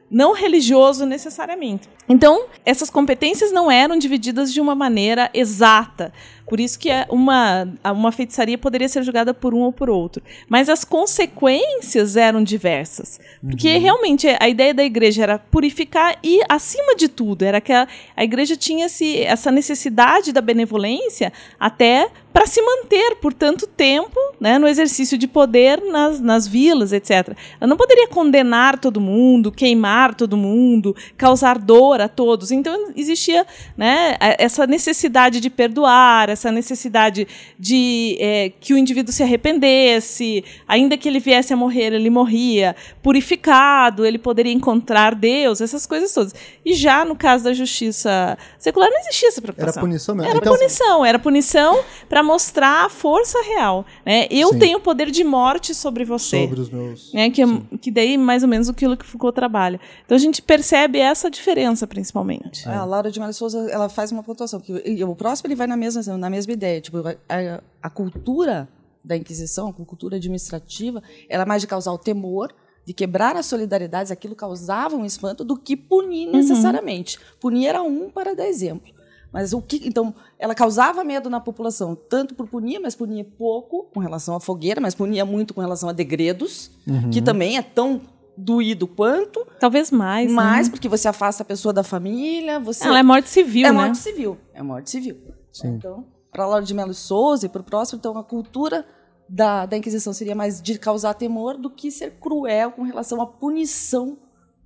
não 0.10 0.32
religioso 0.32 1.08
necessariamente. 1.08 1.90
Então, 2.08 2.46
essas 2.64 2.90
competências 2.90 3.52
não 3.52 3.72
eram 3.72 3.98
divididas 3.98 4.54
de 4.54 4.62
uma 4.62 4.76
maneira 4.76 5.30
exata. 5.34 6.14
Por 6.48 6.60
isso 6.60 6.78
que 6.78 6.90
é 6.90 7.06
uma, 7.10 7.68
uma 7.86 8.12
feitiçaria 8.12 8.58
poderia 8.58 8.90
ser 8.90 9.04
julgada 9.04 9.34
por 9.34 9.54
um 9.54 9.60
ou 9.60 9.72
por 9.72 9.90
outro. 9.90 10.24
Mas 10.48 10.70
as 10.70 10.84
consequências 10.84 12.16
eram 12.16 12.44
diversas. 12.44 13.20
Porque 13.42 13.74
uhum. 13.76 13.82
realmente 13.82 14.28
a 14.40 14.50
ideia 14.50 14.74
da 14.74 14.84
igreja 14.84 15.24
era 15.24 15.40
purificar 15.40 16.18
e, 16.24 16.42
acima 16.50 16.96
de 16.96 17.08
tudo, 17.08 17.44
era 17.44 17.62
que 17.62 17.72
a, 17.72 17.88
a 18.16 18.24
igreja 18.24 18.56
tinha 18.56 18.86
esse, 18.86 19.22
essa 19.22 19.52
necessidade 19.52 20.32
da 20.32 20.42
benevolência 20.42 21.32
até 21.60 22.10
para 22.34 22.48
se 22.48 22.60
manter 22.62 23.18
por 23.18 23.32
tanto 23.32 23.68
tempo 23.68 24.20
né, 24.40 24.58
no 24.58 24.68
exercício 24.68 25.18
de 25.18 25.28
poder 25.28 25.80
nas, 25.84 26.20
nas 26.20 26.48
vilas, 26.48 26.92
etc. 26.92 27.38
Ela 27.62 27.70
não 27.70 27.78
poderia 27.78 28.08
condenar 28.08 28.80
todo 28.80 29.00
mundo, 29.00 29.52
queimar 29.52 30.16
todo 30.16 30.36
mundo, 30.36 30.96
causar 31.16 31.60
dor 31.60 32.02
a 32.02 32.08
todos. 32.08 32.52
Então 32.52 32.92
existia 32.96 33.46
né, 33.78 34.18
essa 34.40 34.66
necessidade 34.66 35.40
de 35.40 35.50
perdoar, 35.50 36.30
essa 36.30 36.43
necessidade 36.52 37.28
de 37.58 38.18
é, 38.20 38.52
que 38.60 38.74
o 38.74 38.78
indivíduo 38.78 39.14
se 39.14 39.24
arrependesse, 39.24 40.44
ainda 40.68 40.98
que 40.98 41.08
ele 41.08 41.20
viesse 41.20 41.54
a 41.54 41.58
morrer, 41.58 41.94
ele 41.94 42.10
morria, 42.10 42.76
purificado, 43.02 44.06
ele 44.06 44.18
poderia 44.18 44.52
encontrar 44.52 45.16
Deus, 45.16 45.62
essas 45.62 45.86
coisas 45.86 46.14
todas. 46.14 46.34
E 46.66 46.74
já 46.74 47.06
no 47.06 47.16
caso 47.16 47.44
da 47.44 47.54
justiça 47.54 48.38
secular 48.58 48.90
não 48.90 49.00
existia 49.00 49.30
essa 49.30 49.42
preocupação. 49.42 49.82
Era 49.82 49.88
punição 49.88 50.16
mesmo. 50.16 50.30
Era 50.30 50.40
então, 50.40 50.56
punição, 50.56 51.06
era 51.06 51.20
punição 51.20 51.84
para 52.10 52.24
mostrar 52.24 52.86
a 52.86 52.90
força 52.90 53.42
real. 53.44 53.86
Né? 54.06 54.28
Eu 54.30 54.50
sim. 54.50 54.60
tenho 54.60 54.80
poder 54.80 55.12
de 55.12 55.24
morte 55.24 55.74
sobre 55.74 56.04
você. 56.04 56.44
Sobre 56.44 56.62
os 56.62 56.70
meus. 56.70 57.14
Né? 57.14 57.30
Que, 57.30 57.42
é 57.42 57.48
que 57.82 57.92
daí 57.92 58.18
mais 58.18 58.44
ou 58.44 58.50
menos 58.50 58.70
aquilo 58.70 58.98
que 58.98 59.06
Foucault 59.06 59.36
trabalha. 59.36 59.80
Então 60.06 60.16
a 60.16 60.20
gente 60.20 60.42
percebe 60.42 61.00
essa 61.00 61.30
diferença 61.30 61.86
principalmente. 61.88 62.68
É. 62.68 62.74
A 62.74 62.86
Laura 62.86 63.12
de 63.12 63.20
Maria 63.20 63.34
Souza 63.34 63.70
ela 63.70 63.90
faz 63.90 64.12
uma 64.12 64.24
pontuação 64.24 64.60
que 64.60 65.04
o 65.04 65.16
próximo 65.16 65.48
ele 65.48 65.56
vai 65.56 65.68
na 65.68 65.78
mesma 65.78 66.02
na 66.24 66.30
mesma 66.30 66.54
ideia. 66.54 66.80
Tipo, 66.80 67.00
a, 67.08 67.62
a 67.82 67.90
cultura 67.90 68.68
da 69.04 69.18
Inquisição, 69.18 69.68
a 69.70 69.74
cultura 69.74 70.16
administrativa, 70.16 71.04
era 71.28 71.46
mais 71.46 71.62
de 71.62 71.68
causar 71.68 71.92
o 71.92 71.98
temor, 71.98 72.54
de 72.86 72.94
quebrar 72.94 73.36
as 73.36 73.46
solidariedades, 73.46 74.12
aquilo 74.12 74.36
causava 74.36 74.96
um 74.96 75.06
espanto, 75.06 75.44
do 75.44 75.58
que 75.58 75.76
punir 75.76 76.28
uhum. 76.28 76.34
necessariamente. 76.34 77.18
Uhum. 77.18 77.24
Punir 77.40 77.68
era 77.68 77.84
um 77.84 78.10
para 78.10 78.34
dar 78.34 78.48
exemplo. 78.48 78.94
Mas 79.32 79.52
o 79.52 79.62
que, 79.62 79.82
então, 79.86 80.14
ela 80.38 80.54
causava 80.54 81.04
medo 81.04 81.30
na 81.30 81.40
população, 81.40 81.96
tanto 81.96 82.36
por 82.36 82.48
punir, 82.48 82.80
mas 82.80 82.96
punia 82.96 83.26
pouco 83.38 83.88
com 83.94 84.00
relação 84.00 84.36
à 84.36 84.40
fogueira, 84.40 84.80
mas 84.80 84.94
punia 84.94 85.26
muito 85.26 85.54
com 85.54 85.62
relação 85.62 85.90
a 85.90 85.92
degredos, 85.92 86.70
uhum. 86.88 87.10
que 87.10 87.22
também 87.22 87.58
é 87.58 87.62
tão 87.62 88.00
doído 88.38 88.86
quanto. 88.86 89.46
Talvez 89.60 89.90
mais. 89.90 90.32
Mais, 90.32 90.68
né? 90.68 90.72
porque 90.72 90.88
você 90.88 91.08
afasta 91.08 91.42
a 91.42 91.46
pessoa 91.46 91.74
da 91.74 91.84
família. 91.84 92.60
Você... 92.60 92.86
Ela 92.86 93.00
é 93.00 93.04
morte 93.04 93.30
civil, 93.30 93.68
é 93.68 93.72
né? 93.72 93.78
É 93.78 93.82
morte 93.82 93.98
civil. 93.98 94.38
É 94.54 94.64
morte 94.64 94.90
civil. 94.90 95.18
Sim. 95.52 95.68
Então, 95.70 96.06
para 96.34 96.48
Laura 96.48 96.66
de 96.66 96.74
Melo 96.74 96.94
Souza 96.94 97.46
e 97.46 97.50
para 97.50 97.62
o 97.62 97.64
próximo, 97.64 98.00
então, 98.00 98.18
a 98.18 98.24
cultura 98.24 98.86
da, 99.30 99.66
da 99.66 99.78
Inquisição 99.78 100.12
seria 100.12 100.36
mais 100.36 100.62
de 100.62 100.78
causar 100.78 101.14
temor 101.14 101.58
do 101.58 101.70
que 101.70 101.92
ser 101.92 102.12
cruel 102.20 102.72
com 102.72 102.82
relação 102.84 103.22
à 103.22 103.28
punição 103.28 104.18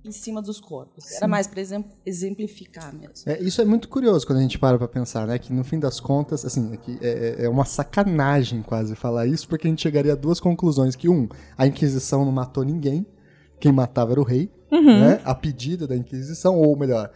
em 0.04 0.12
cima 0.12 0.40
dos 0.40 0.60
corpos. 0.60 1.04
Sim. 1.04 1.16
Era 1.16 1.28
mais 1.28 1.46
para 1.46 1.60
exemplificar 2.06 2.94
mesmo. 2.94 3.14
É, 3.26 3.40
isso 3.42 3.60
é 3.60 3.64
muito 3.64 3.88
curioso 3.88 4.26
quando 4.26 4.38
a 4.38 4.42
gente 4.42 4.58
para 4.58 4.78
para 4.78 4.88
pensar, 4.88 5.26
né? 5.26 5.38
Que 5.38 5.52
no 5.52 5.64
fim 5.64 5.78
das 5.78 6.00
contas, 6.00 6.44
assim, 6.44 6.78
é, 7.00 7.08
é, 7.40 7.44
é, 7.44 7.48
uma 7.48 7.64
sacanagem 7.64 8.62
quase 8.62 8.94
falar 8.94 9.26
isso, 9.26 9.46
porque 9.48 9.66
a 9.66 9.70
gente 9.70 9.82
chegaria 9.82 10.12
a 10.12 10.16
duas 10.16 10.40
conclusões: 10.40 10.96
que 10.96 11.08
um, 11.08 11.28
a 11.56 11.66
Inquisição 11.66 12.24
não 12.24 12.32
matou 12.32 12.64
ninguém, 12.64 13.06
quem 13.60 13.72
matava 13.72 14.12
era 14.12 14.20
o 14.20 14.24
rei, 14.24 14.50
uhum. 14.70 15.00
né? 15.00 15.20
A 15.24 15.34
pedida 15.34 15.86
da 15.86 15.96
Inquisição, 15.96 16.56
ou 16.56 16.76
melhor, 16.76 17.10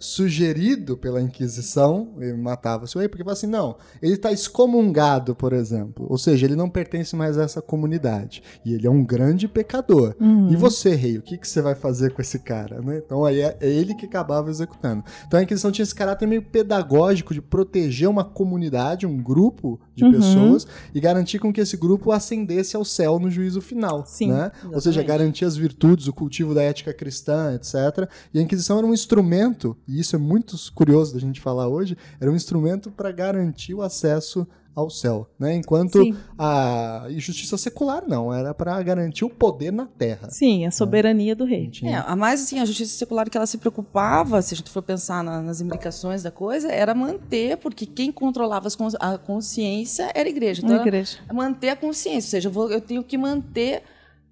sugerido 0.00 0.96
pela 0.96 1.20
Inquisição, 1.20 2.14
ele 2.18 2.34
matava-se 2.34 2.96
o 2.96 3.00
rei, 3.00 3.08
porque 3.08 3.24
fala 3.24 3.32
assim, 3.32 3.46
não, 3.46 3.76
ele 4.02 4.14
está 4.14 4.32
excomungado, 4.32 5.34
por 5.34 5.52
exemplo, 5.52 6.06
ou 6.08 6.18
seja, 6.18 6.46
ele 6.46 6.56
não 6.56 6.68
pertence 6.68 7.14
mais 7.16 7.38
a 7.38 7.42
essa 7.42 7.60
comunidade, 7.62 8.42
e 8.64 8.74
ele 8.74 8.86
é 8.86 8.90
um 8.90 9.04
grande 9.04 9.48
pecador. 9.48 10.14
Uhum. 10.20 10.50
E 10.50 10.56
você, 10.56 10.94
rei, 10.94 11.18
o 11.18 11.22
que, 11.22 11.38
que 11.38 11.48
você 11.48 11.60
vai 11.60 11.74
fazer 11.74 12.12
com 12.12 12.22
esse 12.22 12.38
cara? 12.38 12.80
Né? 12.80 13.00
Então 13.04 13.24
aí 13.24 13.40
é, 13.40 13.56
é, 13.60 13.68
ele 13.68 13.94
que 13.94 14.06
acabava 14.06 14.50
executando. 14.50 15.04
Então 15.26 15.38
a 15.38 15.42
Inquisição 15.42 15.70
tinha 15.70 15.82
esse 15.82 15.94
caráter 15.94 16.26
meio 16.26 16.42
pedagógico 16.42 17.34
de 17.34 17.40
proteger 17.40 18.08
uma 18.08 18.24
comunidade, 18.24 19.06
um 19.06 19.22
grupo 19.22 19.80
de 19.98 20.04
uhum. 20.04 20.12
pessoas, 20.12 20.66
e 20.94 21.00
garantir 21.00 21.38
com 21.38 21.52
que 21.52 21.60
esse 21.60 21.76
grupo 21.76 22.12
ascendesse 22.12 22.76
ao 22.76 22.84
céu 22.84 23.18
no 23.18 23.30
juízo 23.30 23.60
final. 23.60 24.04
Sim, 24.06 24.32
né? 24.32 24.52
Ou 24.72 24.80
seja, 24.80 25.02
garantir 25.02 25.44
as 25.44 25.56
virtudes, 25.56 26.06
o 26.06 26.12
cultivo 26.12 26.54
da 26.54 26.62
ética 26.62 26.94
cristã, 26.94 27.54
etc. 27.54 28.08
E 28.32 28.38
a 28.38 28.42
Inquisição 28.42 28.78
era 28.78 28.86
um 28.86 28.94
instrumento 28.94 29.76
e 29.86 29.98
isso 29.98 30.14
é 30.14 30.18
muito 30.18 30.56
curioso 30.74 31.14
da 31.14 31.20
gente 31.20 31.40
falar 31.40 31.68
hoje, 31.68 31.96
era 32.20 32.30
um 32.30 32.36
instrumento 32.36 32.90
para 32.90 33.10
garantir 33.10 33.74
o 33.74 33.82
acesso 33.82 34.46
ao 34.78 34.88
céu, 34.88 35.28
né? 35.36 35.56
Enquanto 35.56 36.00
Sim. 36.00 36.16
a 36.38 37.06
justiça 37.16 37.58
secular 37.58 38.04
não, 38.06 38.32
era 38.32 38.54
para 38.54 38.80
garantir 38.80 39.24
o 39.24 39.28
poder 39.28 39.72
na 39.72 39.86
terra. 39.86 40.30
Sim, 40.30 40.64
a 40.64 40.70
soberania 40.70 41.32
né? 41.32 41.34
do 41.34 41.44
rei. 41.44 41.68
É, 41.82 41.96
a 41.96 42.14
mais 42.14 42.42
assim, 42.42 42.60
a 42.60 42.64
justiça 42.64 42.96
secular 42.96 43.28
que 43.28 43.36
ela 43.36 43.46
se 43.46 43.58
preocupava, 43.58 44.40
se 44.40 44.54
a 44.54 44.56
gente 44.56 44.70
for 44.70 44.82
pensar 44.82 45.24
na, 45.24 45.42
nas 45.42 45.60
implicações 45.60 46.22
da 46.22 46.30
coisa, 46.30 46.70
era 46.70 46.94
manter, 46.94 47.56
porque 47.56 47.86
quem 47.86 48.12
controlava 48.12 48.68
a 49.00 49.18
consciência 49.18 50.12
era 50.14 50.28
a 50.28 50.30
igreja. 50.30 50.62
Então, 50.64 50.78
a 50.78 50.82
igreja. 50.82 51.18
manter 51.32 51.70
a 51.70 51.76
consciência, 51.76 52.28
ou 52.28 52.30
seja, 52.30 52.48
eu, 52.48 52.52
vou, 52.52 52.70
eu 52.70 52.80
tenho 52.80 53.02
que 53.02 53.18
manter 53.18 53.82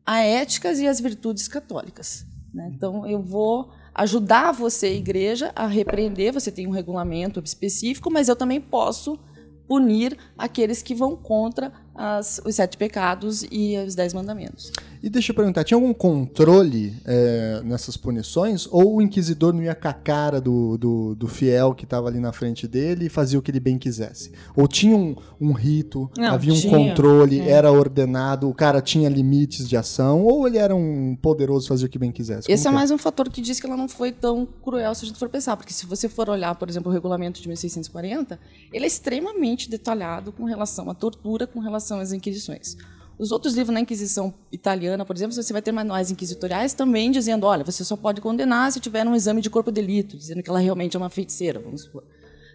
a 0.05 0.21
éticas 0.21 0.79
e 0.79 0.87
as 0.87 1.01
virtudes 1.01 1.49
católicas. 1.49 2.25
Né? 2.55 2.71
Então, 2.73 3.05
eu 3.05 3.21
vou 3.21 3.73
ajudar 3.93 4.53
você, 4.53 4.95
igreja, 4.95 5.51
a 5.57 5.67
repreender. 5.67 6.33
Você 6.33 6.53
tem 6.53 6.69
um 6.69 6.71
regulamento 6.71 7.41
específico, 7.45 8.13
mas 8.13 8.29
eu 8.29 8.37
também 8.37 8.61
posso 8.61 9.19
punir 9.67 10.17
aqueles 10.37 10.83
que 10.83 10.95
vão 10.95 11.17
contra 11.17 11.73
as, 11.95 12.41
os 12.45 12.55
sete 12.55 12.77
pecados 12.77 13.45
e 13.51 13.77
os 13.79 13.95
dez 13.95 14.13
mandamentos. 14.13 14.73
E 15.07 15.09
deixa 15.09 15.31
eu 15.31 15.37
perguntar, 15.37 15.63
tinha 15.63 15.77
algum 15.77 15.95
controle 15.95 16.93
é, 17.05 17.63
nessas 17.65 17.97
punições? 17.97 18.67
Ou 18.73 18.97
o 18.97 19.01
inquisidor 19.01 19.53
não 19.53 19.63
ia 19.63 19.73
com 19.73 19.87
a 19.87 19.93
cara 19.93 20.41
do, 20.41 20.77
do, 20.77 21.15
do 21.15 21.29
fiel 21.29 21.77
que 21.77 21.85
estava 21.85 22.09
ali 22.09 22.19
na 22.19 22.33
frente 22.33 22.67
dele 22.67 23.07
e 23.07 23.09
fazia 23.09 23.39
o 23.39 23.43
que 23.43 23.53
ele 23.53 23.61
bem 23.61 23.79
quisesse? 23.79 24.33
Ou 24.57 24.67
tinha 24.67 24.97
um, 24.97 25.15
um 25.41 25.53
rito, 25.53 26.11
não, 26.19 26.35
havia 26.35 26.53
um 26.53 26.57
tinha. 26.57 26.77
controle, 26.77 27.39
é. 27.39 27.51
era 27.51 27.71
ordenado, 27.71 28.49
o 28.49 28.53
cara 28.53 28.83
tinha 28.83 29.09
limites 29.09 29.69
de 29.69 29.77
ação? 29.77 30.25
Ou 30.25 30.45
ele 30.49 30.59
era 30.59 30.75
um 30.75 31.15
poderoso 31.15 31.69
fazer 31.69 31.87
o 31.87 31.89
que 31.89 32.01
bem 32.01 32.11
quisesse? 32.11 32.49
Como 32.49 32.55
Esse 32.57 32.67
é, 32.67 32.71
é 32.71 32.75
mais 32.75 32.91
um 32.91 32.99
fator 32.99 33.31
que 33.31 33.41
diz 33.41 33.61
que 33.61 33.67
ela 33.69 33.77
não 33.77 33.89
foi 33.89 34.11
tão 34.11 34.45
cruel 34.45 34.93
se 34.93 35.05
a 35.05 35.07
gente 35.07 35.21
for 35.21 35.29
pensar. 35.29 35.57
Porque 35.57 35.73
se 35.73 35.87
você 35.87 36.09
for 36.09 36.29
olhar, 36.29 36.53
por 36.57 36.69
exemplo, 36.69 36.91
o 36.91 36.93
regulamento 36.93 37.41
de 37.41 37.47
1640, 37.47 38.41
ele 38.73 38.83
é 38.83 38.89
extremamente 38.89 39.71
detalhado 39.71 40.33
com 40.33 40.43
relação 40.43 40.91
à 40.91 40.95
tortura, 40.95 41.47
com 41.47 41.61
relação 41.61 42.01
às 42.01 42.13
inquisições. 42.13 42.77
Os 43.19 43.33
outros 43.33 43.55
livros 43.55 43.73
na 43.73 43.81
Inquisição 43.81 44.33
italiana, 44.53 45.05
por 45.05 45.17
exemplo, 45.17 45.35
você 45.35 45.53
vai 45.53 45.63
ter 45.63 45.73
manuais 45.73 46.11
inquisitoriais 46.11 46.75
também 46.75 47.11
dizendo, 47.11 47.47
olha, 47.47 47.65
você 47.65 47.83
só 47.83 47.97
pode 47.97 48.21
condenar 48.21 48.71
se 48.71 48.81
tiver 48.81 49.07
um 49.07 49.15
exame 49.15 49.41
de 49.41 49.49
corpo 49.49 49.71
de 49.71 49.81
delito, 49.81 50.17
dizendo 50.17 50.43
que 50.43 50.51
ela 50.51 50.59
realmente 50.59 50.97
é 50.97 50.99
uma 50.99 51.09
feiticeira, 51.09 51.59
vamos 51.59 51.83
supor. 51.83 52.05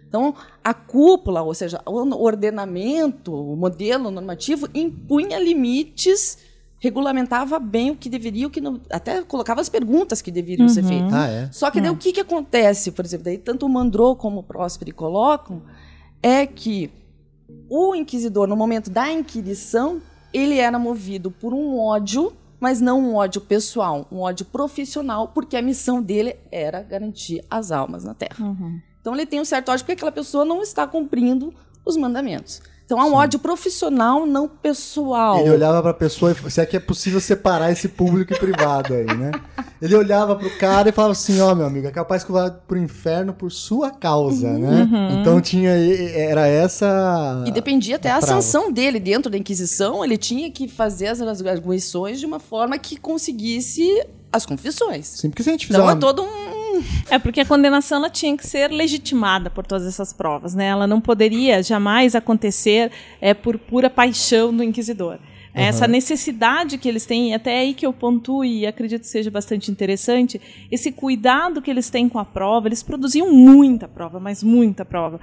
Então, 0.06 0.34
a 0.62 0.74
cúpula, 0.74 1.42
ou 1.42 1.54
seja, 1.54 1.80
o 1.86 2.22
ordenamento, 2.22 3.34
o 3.34 3.56
modelo 3.56 4.10
normativo 4.10 4.68
impunha 4.74 5.38
limites 5.38 6.38
regulamentava 6.78 7.60
bem 7.60 7.92
o 7.92 7.96
que 7.96 8.10
deveria, 8.10 8.46
o 8.46 8.50
que 8.50 8.60
não, 8.60 8.80
até 8.90 9.22
colocava 9.22 9.60
as 9.60 9.68
perguntas 9.68 10.20
que 10.20 10.32
deveriam 10.32 10.68
ser 10.68 10.82
feitas. 10.82 11.12
Ah, 11.12 11.28
é? 11.28 11.48
Só 11.52 11.70
que 11.70 11.80
daí 11.80 11.90
o 11.90 11.96
que, 11.96 12.12
que 12.12 12.20
acontece, 12.20 12.90
por 12.90 13.04
exemplo, 13.04 13.24
daí 13.24 13.38
tanto 13.38 13.64
o 13.64 13.68
Mandrou 13.68 14.16
como 14.16 14.40
o 14.40 14.42
Próspero 14.42 14.92
colocam, 14.92 15.62
é 16.20 16.44
que 16.44 16.90
o 17.70 17.94
inquisidor, 17.94 18.48
no 18.48 18.56
momento 18.56 18.90
da 18.90 19.10
inquirição, 19.12 20.02
ele 20.32 20.58
era 20.58 20.78
movido 20.78 21.30
por 21.30 21.52
um 21.52 21.78
ódio, 21.78 22.32
mas 22.60 22.80
não 22.80 23.00
um 23.00 23.14
ódio 23.16 23.40
pessoal, 23.40 24.06
um 24.10 24.20
ódio 24.20 24.46
profissional, 24.46 25.28
porque 25.28 25.56
a 25.56 25.62
missão 25.62 26.00
dele 26.00 26.36
era 26.50 26.82
garantir 26.82 27.44
as 27.50 27.72
almas 27.72 28.04
na 28.04 28.14
Terra. 28.14 28.36
Então 29.00 29.14
ele 29.14 29.26
tem 29.26 29.40
um 29.40 29.44
certo 29.44 29.70
ódio 29.70 29.84
porque 29.84 29.92
aquela 29.92 30.12
pessoa 30.12 30.44
não 30.44 30.62
está 30.62 30.86
cumprindo 30.86 31.52
os 31.84 31.96
mandamentos. 31.96 32.62
Então 32.92 33.00
há 33.00 33.06
um 33.06 33.14
ódio 33.14 33.38
profissional, 33.38 34.26
não 34.26 34.46
pessoal. 34.46 35.38
Ele 35.38 35.48
olhava 35.48 35.80
pra 35.80 35.94
pessoa 35.94 36.30
e 36.32 36.50
se 36.50 36.60
é 36.60 36.66
que 36.66 36.76
é 36.76 36.80
possível 36.80 37.22
separar 37.22 37.72
esse 37.72 37.88
público 37.88 38.34
e 38.34 38.38
privado 38.38 38.92
aí, 38.92 39.06
né? 39.06 39.30
Ele 39.80 39.96
olhava 39.96 40.36
pro 40.36 40.50
cara 40.58 40.90
e 40.90 40.92
falava 40.92 41.12
assim, 41.12 41.40
ó, 41.40 41.54
meu 41.54 41.64
amigo, 41.64 41.86
é 41.86 41.90
capaz 41.90 42.22
que 42.22 42.30
eu 42.30 42.34
vá 42.34 42.50
pro 42.50 42.76
inferno 42.76 43.32
por 43.32 43.50
sua 43.50 43.90
causa, 43.90 44.52
né? 44.52 44.86
Então 45.18 45.40
tinha 45.40 45.70
era 45.70 46.46
essa 46.46 47.42
E 47.46 47.50
dependia 47.50 47.96
até 47.96 48.10
a 48.10 48.18
ascensão 48.18 48.70
dele 48.70 49.00
dentro 49.00 49.30
da 49.30 49.38
Inquisição, 49.38 50.04
ele 50.04 50.18
tinha 50.18 50.50
que 50.50 50.68
fazer 50.68 51.06
as 51.06 51.22
arguições 51.22 52.20
de 52.20 52.26
uma 52.26 52.38
forma 52.38 52.76
que 52.76 52.98
conseguisse 52.98 53.88
as 54.30 54.44
confissões. 54.44 55.06
Sim, 55.06 55.30
porque 55.30 55.42
se 55.42 55.48
a 55.48 55.52
gente 55.52 55.66
fizer 55.66 55.78
Então 55.78 55.88
é 55.88 55.94
uma... 55.94 55.98
todo 55.98 56.22
um. 56.22 56.61
É 57.10 57.18
porque 57.18 57.40
a 57.40 57.46
condenação 57.46 57.98
ela 57.98 58.10
tinha 58.10 58.36
que 58.36 58.46
ser 58.46 58.70
legitimada 58.70 59.50
por 59.50 59.66
todas 59.66 59.86
essas 59.86 60.12
provas, 60.12 60.54
né? 60.54 60.66
Ela 60.66 60.86
não 60.86 61.00
poderia 61.00 61.62
jamais 61.62 62.14
acontecer 62.14 62.90
é, 63.20 63.34
por 63.34 63.58
pura 63.58 63.90
paixão 63.90 64.54
do 64.54 64.62
inquisidor. 64.62 65.18
Essa 65.54 65.86
necessidade 65.86 66.78
que 66.78 66.88
eles 66.88 67.04
têm, 67.04 67.34
até 67.34 67.58
aí 67.58 67.74
que 67.74 67.84
eu 67.84 67.92
pontuo 67.92 68.42
e 68.42 68.66
acredito 68.66 69.02
que 69.02 69.08
seja 69.08 69.30
bastante 69.30 69.70
interessante, 69.70 70.40
esse 70.70 70.90
cuidado 70.90 71.60
que 71.60 71.70
eles 71.70 71.90
têm 71.90 72.08
com 72.08 72.18
a 72.18 72.24
prova, 72.24 72.68
eles 72.68 72.82
produziam 72.82 73.30
muita 73.30 73.86
prova, 73.86 74.18
mas 74.18 74.42
muita 74.42 74.82
prova. 74.82 75.20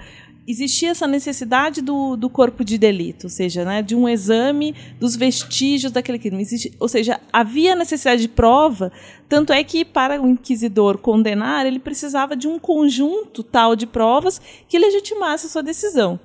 Existia 0.51 0.89
essa 0.89 1.05
necessidade 1.05 1.79
do, 1.79 2.15
do 2.15 2.27
corpo 2.27 2.65
de 2.65 2.75
delito, 2.75 3.27
ou 3.27 3.29
seja, 3.29 3.63
né, 3.63 3.83
de 3.83 3.95
um 3.95 4.09
exame 4.09 4.73
dos 4.99 5.15
vestígios 5.15 5.91
daquele 5.91 6.17
crime. 6.17 6.41
Existe, 6.41 6.73
ou 6.79 6.87
seja, 6.87 7.21
havia 7.31 7.75
necessidade 7.75 8.23
de 8.23 8.27
prova, 8.27 8.91
tanto 9.27 9.53
é 9.53 9.63
que 9.63 9.85
para 9.85 10.19
o 10.19 10.27
inquisidor 10.27 10.97
condenar, 10.97 11.67
ele 11.67 11.77
precisava 11.77 12.35
de 12.35 12.47
um 12.47 12.57
conjunto 12.57 13.43
tal 13.43 13.75
de 13.75 13.85
provas 13.85 14.41
que 14.67 14.79
legitimasse 14.79 15.45
a 15.45 15.49
sua 15.49 15.61
decisão. 15.61 16.19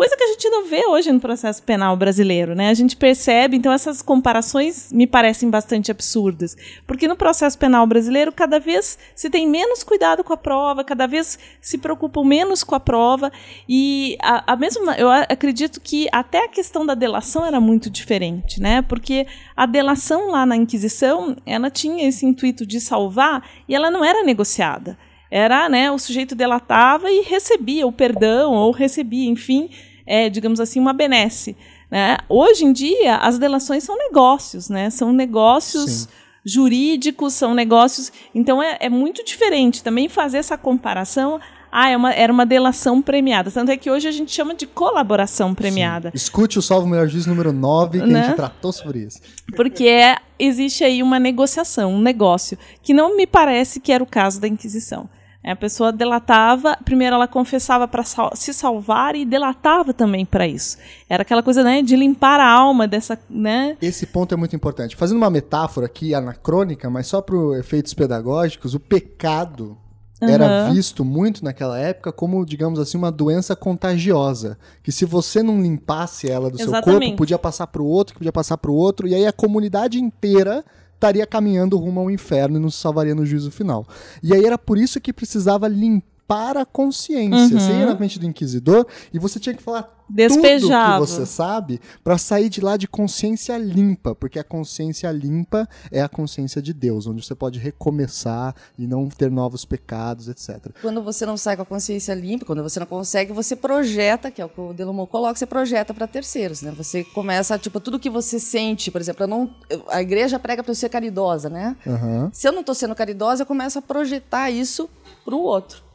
Coisa 0.00 0.16
que 0.16 0.24
a 0.24 0.28
gente 0.28 0.48
não 0.48 0.64
vê 0.64 0.86
hoje 0.86 1.12
no 1.12 1.20
processo 1.20 1.62
penal 1.62 1.94
brasileiro, 1.94 2.54
né? 2.54 2.70
A 2.70 2.74
gente 2.74 2.96
percebe, 2.96 3.58
então 3.58 3.70
essas 3.70 4.00
comparações 4.00 4.90
me 4.90 5.06
parecem 5.06 5.50
bastante 5.50 5.90
absurdas, 5.90 6.56
porque 6.86 7.06
no 7.06 7.14
processo 7.14 7.58
penal 7.58 7.86
brasileiro 7.86 8.32
cada 8.32 8.58
vez 8.58 8.98
se 9.14 9.28
tem 9.28 9.46
menos 9.46 9.82
cuidado 9.82 10.24
com 10.24 10.32
a 10.32 10.38
prova, 10.38 10.82
cada 10.82 11.06
vez 11.06 11.38
se 11.60 11.76
preocupam 11.76 12.24
menos 12.24 12.64
com 12.64 12.74
a 12.74 12.80
prova 12.80 13.30
e 13.68 14.16
a, 14.22 14.54
a 14.54 14.56
mesma, 14.56 14.96
eu 14.96 15.10
acredito 15.10 15.78
que 15.78 16.08
até 16.10 16.46
a 16.46 16.48
questão 16.48 16.86
da 16.86 16.94
delação 16.94 17.44
era 17.44 17.60
muito 17.60 17.90
diferente, 17.90 18.58
né? 18.58 18.80
Porque 18.80 19.26
a 19.54 19.66
delação 19.66 20.30
lá 20.30 20.46
na 20.46 20.56
Inquisição, 20.56 21.36
ela 21.44 21.70
tinha 21.70 22.08
esse 22.08 22.24
intuito 22.24 22.64
de 22.64 22.80
salvar 22.80 23.46
e 23.68 23.74
ela 23.74 23.90
não 23.90 24.02
era 24.02 24.22
negociada 24.22 24.96
era, 25.30 25.68
né, 25.68 25.90
o 25.92 25.98
sujeito 25.98 26.34
delatava 26.34 27.08
e 27.08 27.20
recebia 27.22 27.86
o 27.86 27.92
perdão 27.92 28.52
ou 28.52 28.72
recebia, 28.72 29.30
enfim, 29.30 29.70
é, 30.06 30.28
digamos 30.28 30.60
assim, 30.60 30.80
uma 30.80 30.92
benesse. 30.92 31.56
Né? 31.90 32.16
Hoje 32.28 32.64
em 32.64 32.72
dia, 32.72 33.16
as 33.16 33.38
delações 33.38 33.82
são 33.84 33.96
negócios, 33.98 34.68
né? 34.68 34.90
São 34.90 35.12
negócios 35.12 35.90
Sim. 35.90 36.08
jurídicos, 36.44 37.34
são 37.34 37.54
negócios. 37.54 38.12
Então 38.34 38.62
é, 38.62 38.76
é 38.80 38.88
muito 38.88 39.24
diferente 39.24 39.82
também 39.82 40.08
fazer 40.08 40.38
essa 40.38 40.56
comparação. 40.58 41.40
Ah, 41.72 41.88
é 41.88 41.96
uma, 41.96 42.12
era 42.12 42.32
uma 42.32 42.44
delação 42.44 43.00
premiada. 43.00 43.48
Tanto 43.50 43.70
é 43.70 43.76
que 43.76 43.88
hoje 43.88 44.08
a 44.08 44.10
gente 44.10 44.32
chama 44.32 44.54
de 44.54 44.66
colaboração 44.66 45.54
premiada. 45.54 46.10
Escute 46.12 46.58
o 46.58 46.62
Salvo 46.62 46.88
Melhor 46.88 47.06
Juiz 47.08 47.26
número 47.26 47.52
9, 47.52 47.98
que 47.98 48.04
a 48.04 48.06
Né? 48.08 48.24
gente 48.24 48.34
tratou 48.36 48.72
sobre 48.72 49.00
isso. 49.04 49.20
Porque 49.54 49.86
é- 49.86 50.16
existe 50.36 50.82
aí 50.82 51.00
uma 51.00 51.20
negociação, 51.20 51.92
um 51.94 52.00
negócio, 52.00 52.58
que 52.82 52.92
não 52.92 53.16
me 53.16 53.24
parece 53.24 53.78
que 53.78 53.92
era 53.92 54.02
o 54.02 54.06
caso 54.06 54.40
da 54.40 54.48
Inquisição. 54.48 55.08
A 55.42 55.56
pessoa 55.56 55.90
delatava, 55.90 56.76
primeiro 56.84 57.14
ela 57.14 57.26
confessava 57.26 57.88
para 57.88 58.04
se 58.34 58.52
salvar 58.52 59.16
e 59.16 59.24
delatava 59.24 59.94
também 59.94 60.26
para 60.26 60.46
isso. 60.46 60.76
Era 61.08 61.22
aquela 61.22 61.42
coisa 61.42 61.64
né, 61.64 61.80
de 61.80 61.96
limpar 61.96 62.38
a 62.38 62.48
alma 62.48 62.86
dessa. 62.86 63.18
Né? 63.28 63.76
Esse 63.80 64.06
ponto 64.06 64.34
é 64.34 64.36
muito 64.36 64.54
importante. 64.54 64.94
Fazendo 64.96 65.16
uma 65.16 65.30
metáfora 65.30 65.86
aqui 65.86 66.14
anacrônica, 66.14 66.90
mas 66.90 67.06
só 67.06 67.22
para 67.22 67.58
efeitos 67.58 67.94
pedagógicos, 67.94 68.74
o 68.74 68.80
pecado 68.80 69.78
era 70.20 70.44
Aham. 70.44 70.74
visto 70.74 71.02
muito 71.02 71.42
naquela 71.42 71.78
época 71.78 72.12
como, 72.12 72.44
digamos 72.44 72.78
assim, 72.78 72.98
uma 72.98 73.10
doença 73.10 73.56
contagiosa. 73.56 74.58
Que 74.82 74.92
se 74.92 75.06
você 75.06 75.42
não 75.42 75.62
limpasse 75.62 76.30
ela 76.30 76.50
do 76.50 76.58
seu 76.58 76.66
corpo, 76.66 76.90
Exatamente. 76.90 77.16
podia 77.16 77.38
passar 77.38 77.66
para 77.68 77.80
o 77.80 77.86
outro, 77.86 78.12
que 78.12 78.18
podia 78.18 78.32
passar 78.32 78.58
para 78.58 78.70
o 78.70 78.74
outro, 78.74 79.08
e 79.08 79.14
aí 79.14 79.26
a 79.26 79.32
comunidade 79.32 79.98
inteira 79.98 80.62
estaria 81.00 81.26
caminhando 81.26 81.78
rumo 81.78 82.00
ao 82.00 82.10
inferno 82.10 82.58
e 82.58 82.60
não 82.60 82.70
se 82.70 82.76
salvaria 82.76 83.14
no 83.14 83.24
juízo 83.24 83.50
final. 83.50 83.86
E 84.22 84.34
aí 84.34 84.44
era 84.44 84.58
por 84.58 84.76
isso 84.76 85.00
que 85.00 85.12
precisava 85.12 85.66
limpar 85.66 86.58
a 86.58 86.66
consciência. 86.66 87.58
Você 87.58 87.72
ia 87.72 87.86
na 87.86 87.96
frente 87.96 88.18
do 88.18 88.26
inquisidor 88.26 88.86
e 89.12 89.18
você 89.18 89.40
tinha 89.40 89.54
que 89.54 89.62
falar 89.62 89.99
Despejava. 90.10 90.98
tudo 90.98 91.06
que 91.06 91.12
você 91.12 91.26
sabe 91.26 91.80
para 92.02 92.18
sair 92.18 92.48
de 92.48 92.60
lá 92.60 92.76
de 92.76 92.88
consciência 92.88 93.56
limpa, 93.56 94.14
porque 94.14 94.38
a 94.38 94.44
consciência 94.44 95.10
limpa 95.10 95.68
é 95.90 96.02
a 96.02 96.08
consciência 96.08 96.60
de 96.60 96.72
Deus, 96.72 97.06
onde 97.06 97.24
você 97.24 97.34
pode 97.34 97.58
recomeçar 97.58 98.54
e 98.78 98.86
não 98.86 99.08
ter 99.08 99.30
novos 99.30 99.64
pecados, 99.64 100.28
etc. 100.28 100.70
Quando 100.80 101.02
você 101.02 101.24
não 101.24 101.36
sai 101.36 101.56
com 101.56 101.62
a 101.62 101.66
consciência 101.66 102.14
limpa, 102.14 102.44
quando 102.44 102.62
você 102.62 102.80
não 102.80 102.86
consegue, 102.86 103.32
você 103.32 103.54
projeta, 103.54 104.30
que 104.30 104.40
é 104.40 104.44
o 104.44 104.48
que 104.48 104.60
o 104.60 104.72
Delomont 104.72 105.10
coloca, 105.10 105.38
você 105.38 105.46
projeta 105.46 105.94
para 105.94 106.06
terceiros, 106.06 106.62
né? 106.62 106.72
Você 106.76 107.04
começa, 107.04 107.58
tipo, 107.58 107.80
tudo 107.80 107.98
que 107.98 108.10
você 108.10 108.38
sente, 108.38 108.90
por 108.90 109.00
exemplo, 109.00 109.26
não, 109.26 109.54
a 109.88 110.02
igreja 110.02 110.38
prega 110.38 110.62
para 110.62 110.70
eu 110.70 110.74
ser 110.74 110.88
caridosa, 110.88 111.48
né? 111.48 111.76
Aham. 111.86 112.30
Se 112.32 112.48
eu 112.48 112.52
não 112.52 112.60
estou 112.60 112.74
sendo 112.74 112.94
caridosa, 112.94 113.42
eu 113.42 113.46
começo 113.46 113.78
a 113.78 113.82
projetar 113.82 114.50
isso 114.50 114.88
para 115.24 115.34
o 115.34 115.42
outro. 115.42 115.89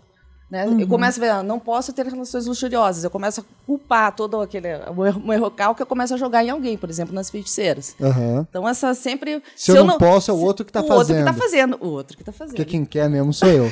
Né? 0.50 0.68
Eu 0.80 0.88
começo 0.88 1.20
a 1.20 1.24
ver, 1.24 1.30
ah, 1.32 1.42
não 1.44 1.60
posso 1.60 1.92
ter 1.92 2.06
relações 2.06 2.46
luxuriosas. 2.46 3.04
Eu 3.04 3.10
começo 3.10 3.42
a 3.42 3.44
culpar 3.66 4.16
todo 4.16 4.40
aquele 4.40 4.68
o 4.96 5.04
erro- 5.34 5.52
que 5.76 5.82
eu 5.82 5.86
começo 5.88 6.14
a 6.14 6.18
jogar 6.18 6.44
em 6.44 6.52
alguém, 6.52 6.78
por 6.78 6.88
exemplo, 6.88 7.16
nas 7.16 7.32
feiticeiras. 7.32 7.96
Aham. 8.00 8.46
Então, 8.48 8.68
essa 8.70 8.94
sempre. 8.94 9.42
Se 9.56 9.72
eu 9.72 9.84
não 9.84 9.98
posso, 9.98 10.30
é 10.30 10.34
o 10.34 10.38
outro 10.38 10.64
que 10.64 10.72
tá 10.72 10.82
o 10.82 10.84
outro 10.84 11.00
que 11.00 11.14
fazendo. 11.14 11.26
tá 11.26 11.34
fazendo. 11.34 11.78
O 11.82 11.88
outro 11.88 12.16
que 12.18 12.24
tá 12.24 12.32
fazendo. 12.32 12.56
Porque 12.56 12.70
quem 12.72 12.86
quer 12.86 13.10
mesmo 13.10 13.34
sou 13.34 13.50
eu. 13.50 13.66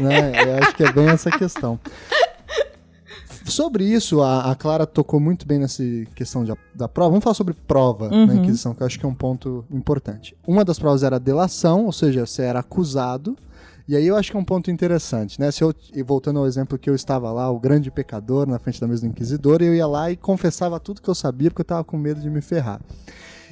né? 0.00 0.32
Eu 0.46 0.58
acho 0.58 0.74
que 0.76 0.84
é 0.84 0.92
bem 0.92 1.08
essa 1.08 1.30
questão. 1.30 1.80
Sobre 3.46 3.82
isso, 3.84 4.20
a, 4.20 4.50
a 4.50 4.54
Clara 4.54 4.86
tocou 4.86 5.18
muito 5.18 5.46
bem 5.46 5.58
nessa 5.58 5.82
questão 6.14 6.44
de- 6.44 6.52
da 6.74 6.86
prova. 6.86 7.08
Vamos 7.10 7.24
falar 7.24 7.34
sobre 7.34 7.54
prova 7.54 8.10
na 8.10 8.34
Inquisição, 8.34 8.74
que 8.74 8.82
eu 8.82 8.86
acho 8.86 8.98
que 8.98 9.06
é 9.06 9.08
um 9.08 9.14
ponto 9.14 9.64
importante. 9.70 10.36
Uma 10.46 10.62
das 10.64 10.78
provas 10.78 11.02
era 11.02 11.16
a 11.16 11.18
delação, 11.18 11.86
ou 11.86 11.92
seja, 11.92 12.26
você 12.26 12.42
era 12.42 12.60
acusado. 12.60 13.36
E 13.88 13.96
aí 13.96 14.06
eu 14.06 14.16
acho 14.16 14.30
que 14.30 14.36
é 14.36 14.40
um 14.40 14.44
ponto 14.44 14.70
interessante, 14.70 15.40
né? 15.40 15.50
Se 15.50 15.64
eu, 15.64 15.74
e 15.94 16.02
voltando 16.02 16.38
ao 16.38 16.46
exemplo 16.46 16.78
que 16.78 16.90
eu 16.90 16.94
estava 16.94 17.32
lá, 17.32 17.50
o 17.50 17.58
grande 17.58 17.90
pecador, 17.90 18.46
na 18.46 18.58
frente 18.58 18.78
da 18.78 18.86
mesa 18.86 19.00
do 19.00 19.06
inquisidor, 19.06 19.62
eu 19.62 19.74
ia 19.74 19.86
lá 19.86 20.10
e 20.10 20.16
confessava 20.16 20.78
tudo 20.78 21.00
que 21.00 21.08
eu 21.08 21.14
sabia, 21.14 21.50
porque 21.50 21.62
eu 21.62 21.64
estava 21.64 21.82
com 21.82 21.96
medo 21.96 22.20
de 22.20 22.28
me 22.28 22.42
ferrar. 22.42 22.82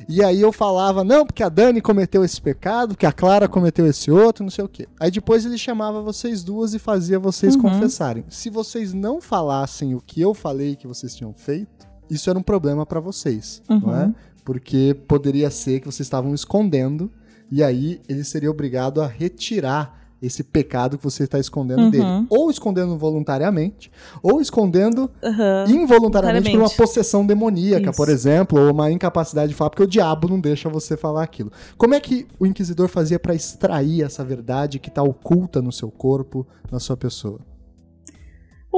E 0.06 0.22
aí 0.22 0.42
eu 0.42 0.52
falava, 0.52 1.02
não, 1.02 1.24
porque 1.24 1.42
a 1.42 1.48
Dani 1.48 1.80
cometeu 1.80 2.22
esse 2.22 2.38
pecado, 2.38 2.88
porque 2.88 3.06
a 3.06 3.12
Clara 3.12 3.48
cometeu 3.48 3.86
esse 3.86 4.10
outro, 4.10 4.44
não 4.44 4.50
sei 4.50 4.62
o 4.62 4.68
quê. 4.68 4.86
Aí 5.00 5.10
depois 5.10 5.46
ele 5.46 5.56
chamava 5.56 6.02
vocês 6.02 6.44
duas 6.44 6.74
e 6.74 6.78
fazia 6.78 7.18
vocês 7.18 7.56
confessarem. 7.56 8.22
Se 8.28 8.50
vocês 8.50 8.92
não 8.92 9.22
falassem 9.22 9.94
o 9.94 10.02
que 10.02 10.20
eu 10.20 10.34
falei 10.34 10.76
que 10.76 10.86
vocês 10.86 11.14
tinham 11.14 11.32
feito, 11.32 11.86
isso 12.10 12.28
era 12.28 12.38
um 12.38 12.42
problema 12.42 12.84
pra 12.84 13.00
vocês, 13.00 13.62
não 13.68 13.96
é? 13.96 14.12
Porque 14.44 14.94
poderia 15.08 15.50
ser 15.50 15.80
que 15.80 15.86
vocês 15.86 16.06
estavam 16.06 16.34
escondendo 16.34 17.10
e 17.50 17.64
aí 17.64 18.02
ele 18.06 18.22
seria 18.22 18.50
obrigado 18.50 19.00
a 19.00 19.06
retirar 19.06 20.05
esse 20.20 20.42
pecado 20.42 20.96
que 20.96 21.04
você 21.04 21.24
está 21.24 21.38
escondendo 21.38 21.90
dele. 21.90 22.26
Ou 22.28 22.50
escondendo 22.50 22.96
voluntariamente, 22.96 23.90
ou 24.22 24.40
escondendo 24.40 25.10
Aham. 25.22 25.64
involuntariamente 25.68 26.50
por 26.50 26.60
uma 26.60 26.70
possessão 26.70 27.26
demoníaca, 27.26 27.90
Isso. 27.90 27.96
por 27.96 28.08
exemplo, 28.08 28.60
ou 28.60 28.72
uma 28.72 28.90
incapacidade 28.90 29.50
de 29.50 29.54
falar, 29.54 29.70
porque 29.70 29.82
o 29.82 29.86
diabo 29.86 30.28
não 30.28 30.40
deixa 30.40 30.68
você 30.68 30.96
falar 30.96 31.22
aquilo. 31.22 31.52
Como 31.76 31.94
é 31.94 32.00
que 32.00 32.26
o 32.38 32.46
inquisidor 32.46 32.88
fazia 32.88 33.18
para 33.18 33.34
extrair 33.34 34.02
essa 34.02 34.24
verdade 34.24 34.78
que 34.78 34.88
está 34.88 35.02
oculta 35.02 35.60
no 35.60 35.72
seu 35.72 35.90
corpo, 35.90 36.46
na 36.70 36.80
sua 36.80 36.96
pessoa? 36.96 37.40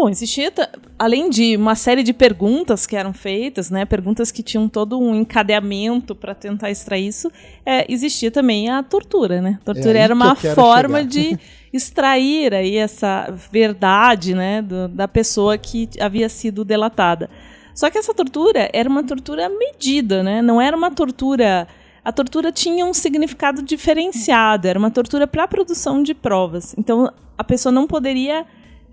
Bom, 0.01 0.09
existia, 0.09 0.53
além 0.97 1.29
de 1.29 1.57
uma 1.57 1.75
série 1.75 2.05
de 2.05 2.13
perguntas 2.13 2.87
que 2.87 2.95
eram 2.95 3.13
feitas, 3.13 3.69
né, 3.69 3.85
perguntas 3.85 4.31
que 4.31 4.45
tinham 4.45 4.69
todo 4.69 4.97
um 4.97 5.13
encadeamento 5.13 6.15
para 6.15 6.37
tentar 6.37 6.71
extrair 6.71 7.09
isso, 7.09 7.33
é, 7.67 7.85
existia 7.93 8.31
também 8.31 8.69
a 8.71 8.81
tortura, 8.81 9.41
né? 9.43 9.59
A 9.61 9.65
tortura 9.65 9.99
É 9.99 10.03
era 10.03 10.15
uma 10.15 10.37
forma 10.37 10.99
chegar. 10.99 11.09
de 11.11 11.39
extrair 11.75 12.55
aí 12.55 12.77
essa 12.77 13.27
verdade, 13.51 14.35
né, 14.35 14.63
do- 14.63 14.87
da 14.87 15.09
pessoa 15.09 15.59
que 15.59 15.89
havia 15.99 16.29
sido 16.29 16.65
delatada. 16.65 17.29
Só 17.75 17.91
que 17.91 17.99
essa 17.99 18.15
tortura 18.15 18.71
era 18.73 18.89
uma 18.89 19.03
tortura 19.03 19.49
medida, 19.49 20.23
né? 20.23 20.41
Não 20.41 20.61
era 20.61 20.77
uma 20.77 20.93
tortura 20.93 21.67
a 22.05 22.13
tortura 22.13 22.53
tinha 22.53 22.87
um 22.87 22.95
significado 22.95 23.63
diferenciado, 23.63 24.69
era 24.69 24.79
uma 24.79 24.93
tortura 24.93 25.27
para 25.27 25.43
a 25.43 25.49
produção 25.49 26.05
de 26.05 26.15
provas. 26.15 26.73
Então, 26.79 27.13
a 27.37 27.43
pessoa 27.43 27.73
não 27.73 27.87
poderia 27.89 28.47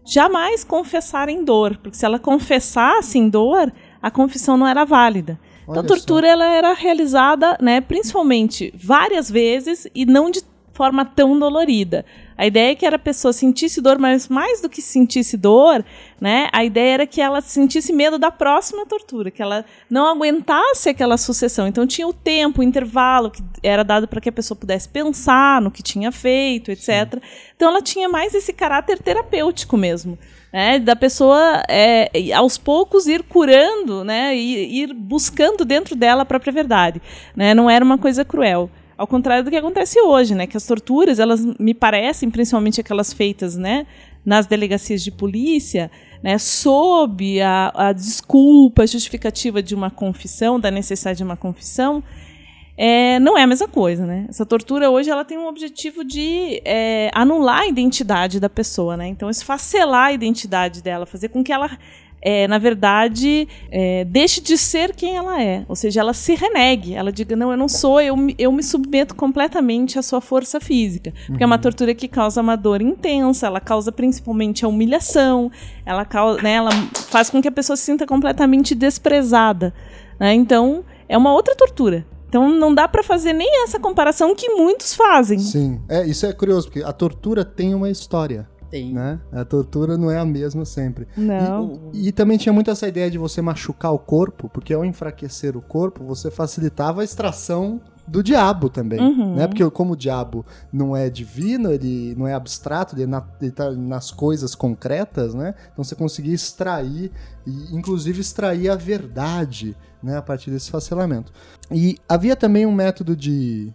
jamais 0.06 0.64
confessar 0.64 1.28
em 1.28 1.44
dor, 1.44 1.78
porque 1.82 1.98
se 1.98 2.06
ela 2.06 2.20
confessasse 2.20 3.18
em 3.18 3.28
dor, 3.28 3.74
a 4.02 4.12
confissão 4.12 4.56
não 4.56 4.68
era 4.68 4.86
válida. 4.86 5.40
Então, 5.64 5.80
a 5.80 5.84
tortura 5.84 6.28
ela 6.28 6.46
era 6.46 6.74
realizada, 6.74 7.58
né, 7.60 7.82
principalmente 7.82 8.72
várias 8.78 9.32
vezes 9.32 9.88
e 9.96 10.06
não 10.06 10.30
de 10.30 10.44
forma 10.76 11.06
tão 11.06 11.40
dolorida. 11.40 12.06
A 12.38 12.46
ideia 12.46 12.72
é 12.72 12.76
que 12.76 12.86
era 12.86 12.98
a 12.98 13.00
pessoa 13.00 13.32
sentisse 13.32 13.82
dor, 13.82 13.98
mas 13.98 14.28
mais 14.28 14.62
do 14.62 14.68
que 14.68 14.82
sentisse 14.82 15.38
dor, 15.38 15.86
né? 16.20 16.50
A 16.52 16.66
ideia 16.66 16.96
era 16.96 17.08
que 17.08 17.22
ela 17.22 17.40
sentisse 17.40 17.94
medo 17.94 18.20
da 18.20 18.30
próxima 18.30 18.86
tortura, 18.86 19.32
que 19.32 19.42
ela 19.42 19.64
não 19.90 20.06
aguentasse 20.06 20.90
aquela 20.90 21.18
sucessão. 21.18 21.66
Então 21.66 21.88
tinha 21.88 22.06
o 22.06 22.12
tempo, 22.12 22.60
o 22.60 22.64
intervalo 22.64 23.32
que 23.32 23.42
era 23.64 23.84
dado 23.84 24.06
para 24.06 24.20
que 24.20 24.28
a 24.28 24.34
pessoa 24.34 24.58
pudesse 24.58 24.90
pensar 24.90 25.62
no 25.62 25.72
que 25.72 25.82
tinha 25.82 26.12
feito, 26.12 26.70
etc. 26.70 27.22
Então 27.56 27.70
ela 27.70 27.82
tinha 27.82 28.10
mais 28.10 28.36
esse 28.36 28.52
caráter 28.52 29.00
terapêutico 29.00 29.78
mesmo. 29.78 30.20
Né, 30.54 30.80
da 30.80 30.96
pessoa 30.96 31.64
é, 31.68 32.10
aos 32.34 32.58
poucos 32.58 33.08
ir 33.08 33.24
curando, 33.24 34.06
né, 34.06 34.34
ir, 34.34 34.84
ir 34.84 34.94
buscando 34.94 35.66
dentro 35.66 35.98
dela 35.98 36.22
a 36.22 36.26
própria 36.26 36.54
verdade, 36.54 37.02
né, 37.36 37.54
não 37.54 37.70
era 37.70 37.84
uma 37.84 37.98
coisa 37.98 38.24
cruel. 38.24 38.70
Ao 38.98 39.06
contrário 39.06 39.44
do 39.44 39.50
que 39.50 39.58
acontece 39.58 40.00
hoje, 40.00 40.34
né? 40.34 40.48
Que 40.48 40.56
as 40.56 40.66
torturas, 40.66 41.20
elas 41.20 41.46
me 41.60 41.74
parecem, 41.74 42.30
principalmente 42.30 42.80
aquelas 42.80 43.12
feitas, 43.12 43.58
né? 43.58 43.86
Nas 44.26 44.48
delegacias 44.48 45.04
de 45.04 45.12
polícia, 45.12 45.92
né? 46.24 46.38
Sob 46.38 47.42
a, 47.42 47.72
a 47.76 47.94
desculpa, 47.94 48.84
a 48.84 48.86
justificativa 48.86 49.62
de 49.62 49.76
uma 49.76 49.92
confissão, 49.92 50.60
da 50.60 50.72
necessidade 50.72 51.18
de 51.18 51.24
uma 51.24 51.36
confissão, 51.36 52.02
é, 52.78 53.20
não 53.20 53.38
é 53.38 53.44
a 53.44 53.48
mesma 53.48 53.68
coisa, 53.68 54.06
né? 54.06 54.26
Essa 54.30 54.46
tortura 54.46 54.90
hoje 54.90 55.10
ela 55.10 55.24
tem 55.24 55.38
um 55.38 55.48
objetivo 55.48 56.04
de 56.04 56.62
é, 56.66 57.10
anular 57.14 57.62
a 57.62 57.68
identidade 57.68 58.40
da 58.40 58.50
pessoa, 58.50 58.98
né? 58.98 59.08
Então, 59.08 59.30
esfacelar 59.30 60.08
a 60.08 60.14
identidade 60.14 60.82
dela, 60.82 61.06
fazer 61.06 61.30
com 61.30 61.44
que 61.44 61.54
ela 61.54 61.70
é, 62.28 62.48
na 62.48 62.58
verdade, 62.58 63.48
é, 63.70 64.04
deixe 64.04 64.42
de 64.42 64.58
ser 64.58 64.96
quem 64.96 65.16
ela 65.16 65.40
é. 65.40 65.64
Ou 65.70 65.76
seja, 65.76 66.00
ela 66.00 66.12
se 66.12 66.34
renegue. 66.34 66.96
Ela 66.96 67.12
diga, 67.12 67.36
não, 67.36 67.52
eu 67.52 67.58
não 67.58 67.70
sou, 67.70 68.02
eu, 68.02 68.16
eu 68.40 68.52
me 68.52 68.64
submeto 68.64 69.14
completamente 69.14 70.00
à 70.00 70.02
sua 70.02 70.20
força 70.20 70.60
física. 70.60 71.14
Porque 71.28 71.34
uhum. 71.34 71.38
é 71.42 71.46
uma 71.46 71.56
uhum. 71.58 71.62
tortura 71.62 71.94
que 71.94 72.08
causa 72.08 72.42
uma 72.42 72.56
dor 72.56 72.82
intensa, 72.82 73.46
ela 73.46 73.60
causa 73.60 73.92
principalmente 73.92 74.66
a 74.66 74.68
humilhação, 74.68 75.52
ela, 75.86 76.04
causa, 76.04 76.42
né, 76.42 76.54
ela 76.54 76.72
faz 77.12 77.30
com 77.30 77.40
que 77.40 77.48
a 77.48 77.52
pessoa 77.52 77.78
se 77.78 77.84
sinta 77.84 78.08
completamente 78.08 78.74
desprezada. 78.74 79.72
Né? 80.20 80.34
Então, 80.34 80.84
é 81.08 81.16
uma 81.16 81.32
outra 81.32 81.54
tortura. 81.56 82.08
Então 82.28 82.50
não 82.50 82.74
dá 82.74 82.88
para 82.88 83.04
fazer 83.04 83.34
nem 83.34 83.64
essa 83.64 83.80
comparação 83.80 84.36
que 84.36 84.50
muitos 84.50 84.96
fazem. 84.96 85.38
Sim, 85.38 85.80
é, 85.88 86.06
isso 86.06 86.26
é 86.26 86.34
curioso, 86.34 86.68
porque 86.68 86.84
a 86.84 86.92
tortura 86.92 87.46
tem 87.46 87.76
uma 87.76 87.90
história. 87.90 88.50
Tem. 88.70 88.94
Né? 88.94 89.20
A 89.32 89.46
tortura 89.46 89.98
não 89.98 90.10
é 90.10 90.18
a 90.18 90.26
mesma 90.26 90.66
sempre. 90.66 91.08
Não. 91.16 91.92
E, 91.94 92.10
e, 92.10 92.12
também 92.12 92.38
tinha 92.38 92.54
muito 92.54 92.70
essa 92.72 92.88
ideia 92.88 93.10
de 93.10 93.18
você 93.18 93.42
machucar 93.42 93.92
o 93.92 94.00
corpo, 94.00 94.50
porque 94.50 94.74
ao 94.74 94.84
enfraquecer 94.84 95.56
o 95.56 95.62
corpo, 95.62 96.04
você 96.04 96.32
facilitava 96.32 97.02
a 97.02 97.04
extração 97.04 97.82
do 98.08 98.22
diabo 98.22 98.70
também, 98.70 99.00
uhum. 99.00 99.36
né? 99.36 99.48
Porque 99.48 99.68
como 99.72 99.94
o 99.94 99.98
diabo 99.98 100.46
não 100.72 100.96
é 100.96 101.10
divino, 101.10 101.72
ele 101.72 102.14
não 102.16 102.28
é 102.28 102.34
abstrato, 102.34 102.96
ele, 102.96 103.04
é 103.04 103.08
na, 103.08 103.24
ele 103.42 103.52
tá 103.52 103.72
nas 103.72 104.12
coisas 104.12 104.54
concretas, 104.54 105.34
né? 105.34 105.56
Então 105.74 105.84
você 105.84 105.96
conseguia 105.96 106.34
extrair, 106.34 107.12
e 107.46 107.76
inclusive 107.76 108.22
extrair 108.22 108.70
a 108.70 108.76
verdade, 108.76 109.76
né? 110.04 110.18
A 110.18 110.22
partir 110.22 110.52
desse 110.52 110.70
facelamento. 110.70 111.32
E 111.72 111.98
havia 112.08 112.36
também 112.36 112.66
um 112.66 112.72
método 112.72 113.16
de 113.16 113.74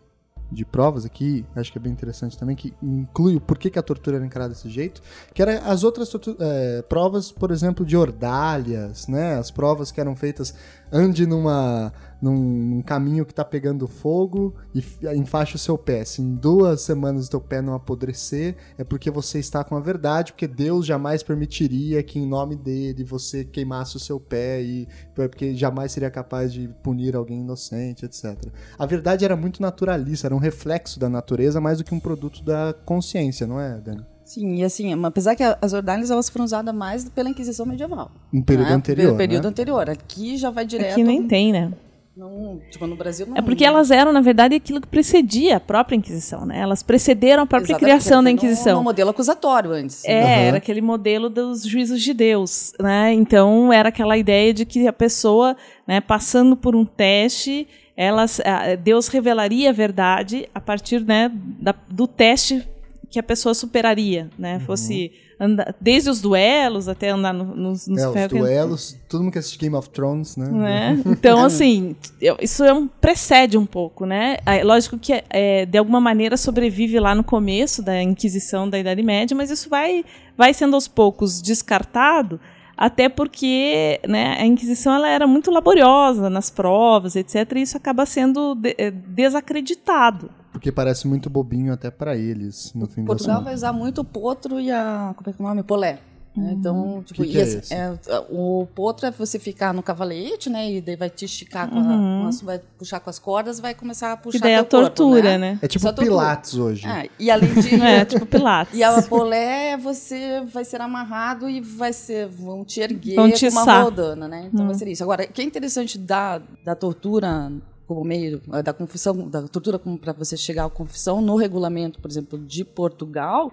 de 0.50 0.64
provas 0.64 1.04
aqui, 1.04 1.44
acho 1.54 1.70
que 1.70 1.78
é 1.78 1.80
bem 1.80 1.92
interessante 1.92 2.36
também, 2.36 2.56
que 2.56 2.74
inclui 2.82 3.36
o 3.36 3.40
porquê 3.40 3.70
que 3.70 3.78
a 3.78 3.82
tortura 3.82 4.16
era 4.16 4.26
encarada 4.26 4.52
desse 4.52 4.68
jeito, 4.68 5.00
que 5.32 5.40
era 5.40 5.58
as 5.60 5.84
outras 5.84 6.12
é, 6.40 6.82
provas, 6.82 7.30
por 7.30 7.50
exemplo, 7.50 7.86
de 7.86 7.96
ordalhas, 7.96 9.06
né? 9.06 9.38
As 9.38 9.50
provas 9.50 9.92
que 9.92 10.00
eram 10.00 10.16
feitas 10.16 10.54
ande 10.92 11.26
numa 11.26 11.92
num, 12.20 12.36
num 12.36 12.82
caminho 12.82 13.24
que 13.24 13.32
está 13.32 13.44
pegando 13.44 13.86
fogo 13.86 14.54
e 14.74 14.82
enfaixa 15.16 15.56
o 15.56 15.58
seu 15.58 15.78
pé. 15.78 16.04
Se 16.04 16.20
em 16.20 16.34
duas 16.34 16.82
semanas 16.82 17.26
o 17.26 17.30
teu 17.30 17.40
pé 17.40 17.62
não 17.62 17.74
apodrecer, 17.74 18.56
é 18.76 18.84
porque 18.84 19.10
você 19.10 19.38
está 19.38 19.64
com 19.64 19.76
a 19.76 19.80
verdade, 19.80 20.32
porque 20.32 20.46
Deus 20.46 20.86
jamais 20.86 21.22
permitiria 21.22 22.02
que 22.02 22.18
em 22.18 22.26
nome 22.26 22.56
dele 22.56 23.04
você 23.04 23.44
queimasse 23.44 23.96
o 23.96 24.00
seu 24.00 24.20
pé 24.20 24.62
e 24.62 24.88
porque 25.14 25.54
jamais 25.54 25.92
seria 25.92 26.10
capaz 26.10 26.52
de 26.52 26.68
punir 26.82 27.16
alguém 27.16 27.40
inocente, 27.40 28.04
etc. 28.04 28.36
A 28.78 28.86
verdade 28.86 29.24
era 29.24 29.36
muito 29.36 29.62
naturalista, 29.62 30.26
era 30.26 30.34
um 30.34 30.38
reflexo 30.38 30.98
da 30.98 31.08
natureza 31.08 31.60
mais 31.60 31.78
do 31.78 31.84
que 31.84 31.94
um 31.94 32.00
produto 32.00 32.42
da 32.42 32.74
consciência, 32.84 33.46
não 33.46 33.60
é, 33.60 33.78
Dani? 33.78 34.04
Sim, 34.24 34.54
e 34.54 34.64
assim, 34.64 34.92
apesar 35.04 35.34
que 35.34 35.42
as 35.42 35.72
ordalhas 35.72 36.08
elas 36.08 36.28
foram 36.28 36.44
usadas 36.44 36.72
mais 36.72 37.08
pela 37.08 37.28
Inquisição 37.28 37.66
medieval. 37.66 38.12
No 38.32 38.44
período 38.44 38.68
né? 38.68 38.74
anterior. 38.74 39.10
No 39.10 39.18
período 39.18 39.42
né? 39.42 39.48
anterior. 39.48 39.90
Aqui 39.90 40.36
já 40.36 40.50
vai 40.50 40.64
direto. 40.64 40.92
Aqui 40.92 41.02
nem 41.02 41.26
tem, 41.26 41.50
né? 41.50 41.72
Não, 42.20 42.60
tipo, 42.70 42.86
no 42.86 42.96
Brasil 42.96 43.26
não. 43.26 43.34
É 43.34 43.40
porque 43.40 43.64
elas 43.64 43.90
eram, 43.90 44.12
na 44.12 44.20
verdade, 44.20 44.54
aquilo 44.54 44.78
que 44.78 44.86
precedia 44.86 45.56
a 45.56 45.60
própria 45.60 45.96
Inquisição, 45.96 46.44
né? 46.44 46.60
Elas 46.60 46.82
precederam 46.82 47.44
a 47.44 47.46
própria 47.46 47.72
Exatamente, 47.72 47.98
criação 47.98 48.22
da 48.22 48.30
Inquisição. 48.30 48.76
Um, 48.76 48.80
um 48.82 48.84
modelo 48.84 49.08
acusatório 49.08 49.70
antes. 49.70 50.04
É, 50.04 50.20
uhum. 50.20 50.28
era 50.28 50.56
aquele 50.58 50.82
modelo 50.82 51.30
dos 51.30 51.62
juízos 51.62 52.02
de 52.02 52.12
Deus, 52.12 52.74
né? 52.78 53.14
Então 53.14 53.72
era 53.72 53.88
aquela 53.88 54.18
ideia 54.18 54.52
de 54.52 54.66
que 54.66 54.86
a 54.86 54.92
pessoa, 54.92 55.56
né, 55.86 56.02
passando 56.02 56.58
por 56.58 56.76
um 56.76 56.84
teste, 56.84 57.66
elas, 57.96 58.38
Deus 58.84 59.08
revelaria 59.08 59.70
a 59.70 59.72
verdade 59.72 60.46
a 60.54 60.60
partir, 60.60 61.02
né, 61.02 61.32
da, 61.34 61.74
do 61.88 62.06
teste 62.06 62.68
que 63.08 63.18
a 63.18 63.22
pessoa 63.22 63.54
superaria, 63.54 64.28
né? 64.38 64.56
Uhum. 64.56 64.60
Fosse 64.60 65.10
andar, 65.40 65.74
desde 65.80 66.10
os 66.10 66.20
duelos 66.20 66.86
até 66.86 67.08
andar 67.08 67.32
no, 67.32 67.56
nos, 67.56 67.88
nos 67.88 68.02
é, 68.02 68.26
os 68.26 68.28
duelos, 68.28 68.96
todo 69.08 69.22
mundo 69.22 69.32
que 69.32 69.38
assiste 69.38 69.58
Game 69.58 69.74
of 69.74 69.88
Thrones, 69.88 70.36
né? 70.36 70.46
né? 70.50 71.02
Então, 71.06 71.42
assim, 71.42 71.96
isso 72.40 72.62
é 72.62 72.74
um, 72.74 72.86
precede 72.86 73.56
um 73.56 73.64
pouco, 73.64 74.04
né? 74.04 74.36
É, 74.44 74.62
lógico 74.62 74.98
que 74.98 75.24
é, 75.30 75.64
de 75.64 75.78
alguma 75.78 76.00
maneira 76.00 76.36
sobrevive 76.36 77.00
lá 77.00 77.14
no 77.14 77.24
começo 77.24 77.82
da 77.82 78.02
Inquisição 78.02 78.68
da 78.68 78.78
Idade 78.78 79.02
Média, 79.02 79.34
mas 79.34 79.50
isso 79.50 79.70
vai, 79.70 80.04
vai 80.36 80.52
sendo 80.52 80.74
aos 80.74 80.86
poucos 80.86 81.40
descartado, 81.40 82.38
até 82.76 83.08
porque 83.08 83.98
né, 84.06 84.36
a 84.38 84.44
Inquisição 84.44 84.94
ela 84.94 85.08
era 85.08 85.26
muito 85.26 85.50
laboriosa 85.50 86.28
nas 86.28 86.50
provas, 86.50 87.16
etc., 87.16 87.52
e 87.56 87.62
isso 87.62 87.78
acaba 87.78 88.04
sendo 88.04 88.54
de, 88.54 88.74
é, 88.76 88.90
desacreditado. 88.90 90.30
Porque 90.60 90.70
parece 90.70 91.08
muito 91.08 91.30
bobinho 91.30 91.72
até 91.72 91.90
para 91.90 92.14
eles, 92.14 92.70
no 92.74 92.86
fim 92.86 93.02
Portugal 93.02 93.42
vai 93.42 93.54
usar 93.54 93.72
muito 93.72 94.02
o 94.02 94.04
potro 94.04 94.60
e 94.60 94.70
a. 94.70 95.14
Como 95.16 95.30
é 95.30 95.32
que 95.32 95.40
é 95.40 95.42
o 95.42 95.48
nome? 95.48 95.62
Polé. 95.62 95.98
Hum. 96.36 96.50
Então, 96.52 97.02
tipo, 97.02 97.22
que 97.22 97.30
que 97.30 97.38
é 97.38 97.40
esse? 97.40 97.74
É, 97.74 97.90
o 98.28 98.68
potro 98.74 99.06
é 99.06 99.10
você 99.10 99.38
ficar 99.38 99.72
no 99.72 99.82
cavalete, 99.82 100.50
né? 100.50 100.70
E 100.70 100.80
daí 100.82 100.96
vai 100.96 101.08
te 101.08 101.24
esticar 101.24 101.68
com, 101.68 101.76
uhum. 101.76 102.28
a, 102.28 102.30
com 102.30 102.44
vai 102.44 102.60
puxar 102.78 103.00
com 103.00 103.08
as 103.08 103.18
cordas, 103.18 103.58
vai 103.58 103.74
começar 103.74 104.12
a 104.12 104.16
puxar 104.18 104.38
que 104.38 104.42
daí 104.42 104.52
é 104.52 104.58
a 104.58 104.64
tortura, 104.64 105.22
corpo, 105.22 105.28
né? 105.28 105.38
né? 105.38 105.58
É 105.62 105.66
tipo 105.66 105.88
é 105.88 105.92
Pilates 105.92 106.54
hoje. 106.56 106.86
É, 106.86 107.08
e 107.18 107.30
além 107.30 107.54
de 107.54 107.74
é 107.82 108.04
tipo 108.04 108.26
Pilates. 108.26 108.78
E 108.78 108.84
a 108.84 109.00
polé 109.00 109.78
você 109.78 110.42
vai 110.42 110.64
ser 110.64 110.82
amarrado 110.82 111.48
e 111.48 111.58
vai 111.62 111.94
ser 111.94 112.28
vão 112.28 112.66
te 112.66 112.80
erguer 112.80 113.16
vão 113.16 113.32
te 113.32 113.50
com 113.50 113.58
uma 113.58 113.82
rodana, 113.82 114.28
né? 114.28 114.50
Então 114.52 114.66
hum. 114.66 114.68
vai 114.68 114.76
ser 114.76 114.88
isso. 114.88 115.02
Agora, 115.02 115.24
o 115.24 115.32
que 115.32 115.40
é 115.40 115.44
interessante 115.44 115.96
da, 115.98 116.40
da 116.62 116.74
tortura 116.74 117.50
como 117.90 118.04
meio 118.04 118.40
eh, 118.52 118.62
da 118.62 118.72
confissão, 118.72 119.28
da 119.28 119.42
tortura 119.42 119.76
para 119.76 120.12
você 120.12 120.36
chegar 120.36 120.64
à 120.64 120.70
confissão, 120.70 121.20
no 121.20 121.34
regulamento, 121.34 121.98
por 121.98 122.08
exemplo, 122.08 122.38
de 122.38 122.64
Portugal, 122.64 123.52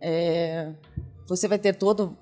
é, 0.00 0.72
você 1.26 1.46
vai 1.46 1.58
ter 1.58 1.74
todo 1.74 2.16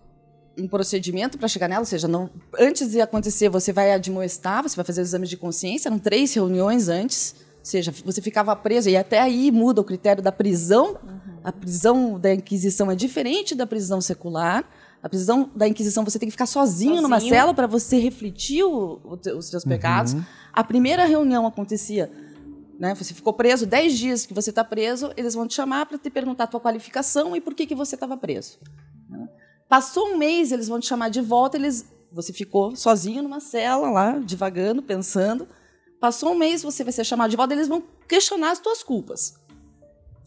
um 0.58 0.66
procedimento 0.66 1.38
para 1.38 1.46
chegar 1.46 1.68
nela, 1.68 1.82
ou 1.82 1.86
seja, 1.86 2.08
não, 2.08 2.28
antes 2.58 2.90
de 2.90 3.00
acontecer, 3.00 3.48
você 3.48 3.72
vai 3.72 3.92
admoestar, 3.92 4.64
você 4.64 4.74
vai 4.74 4.84
fazer 4.84 5.02
exames 5.02 5.30
de 5.30 5.36
consciência, 5.36 5.88
eram 5.88 5.98
três 6.00 6.34
reuniões 6.34 6.88
antes, 6.88 7.36
ou 7.38 7.64
seja, 7.64 7.94
você 8.04 8.20
ficava 8.20 8.56
preso, 8.56 8.88
e 8.88 8.96
até 8.96 9.20
aí 9.20 9.52
muda 9.52 9.80
o 9.80 9.84
critério 9.84 10.24
da 10.24 10.32
prisão. 10.32 10.98
Uhum. 11.04 11.38
A 11.44 11.52
prisão 11.52 12.18
da 12.18 12.34
Inquisição 12.34 12.90
é 12.90 12.96
diferente 12.96 13.54
da 13.54 13.64
prisão 13.64 14.00
secular. 14.00 14.64
A 15.00 15.08
prisão 15.08 15.50
da 15.54 15.68
Inquisição 15.68 16.04
você 16.04 16.18
tem 16.18 16.26
que 16.28 16.32
ficar 16.32 16.46
sozinho, 16.46 16.96
sozinho. 16.96 17.02
numa 17.02 17.20
cela 17.20 17.54
para 17.54 17.66
você 17.66 17.98
refletir 17.98 18.64
o, 18.64 19.00
o, 19.04 19.18
os 19.38 19.46
seus 19.46 19.64
pecados. 19.64 20.14
Uhum. 20.14 20.24
A 20.54 20.62
primeira 20.62 21.04
reunião 21.04 21.46
acontecia, 21.46 22.10
né? 22.78 22.94
Você 22.94 23.12
ficou 23.12 23.32
preso 23.32 23.66
10 23.66 23.98
dias 23.98 24.26
que 24.26 24.32
você 24.32 24.50
está 24.50 24.62
preso, 24.62 25.12
eles 25.16 25.34
vão 25.34 25.48
te 25.48 25.54
chamar 25.54 25.86
para 25.86 25.98
te 25.98 26.08
perguntar 26.10 26.44
a 26.44 26.46
tua 26.46 26.60
qualificação 26.60 27.34
e 27.34 27.40
por 27.40 27.54
que, 27.54 27.66
que 27.66 27.74
você 27.74 27.96
estava 27.96 28.16
preso. 28.16 28.58
Né? 29.08 29.28
Passou 29.68 30.10
um 30.10 30.16
mês, 30.16 30.52
eles 30.52 30.68
vão 30.68 30.78
te 30.78 30.86
chamar 30.86 31.08
de 31.08 31.20
volta, 31.20 31.56
eles, 31.56 31.84
você 32.12 32.32
ficou 32.32 32.76
sozinho 32.76 33.22
numa 33.22 33.40
cela 33.40 33.90
lá, 33.90 34.12
devagando, 34.18 34.80
pensando. 34.80 35.48
Passou 36.00 36.32
um 36.32 36.38
mês, 36.38 36.62
você 36.62 36.84
vai 36.84 36.92
ser 36.92 37.04
chamado 37.04 37.30
de 37.30 37.36
volta, 37.36 37.54
eles 37.54 37.68
vão 37.68 37.82
questionar 38.06 38.52
as 38.52 38.60
tuas 38.60 38.82
culpas. 38.82 39.34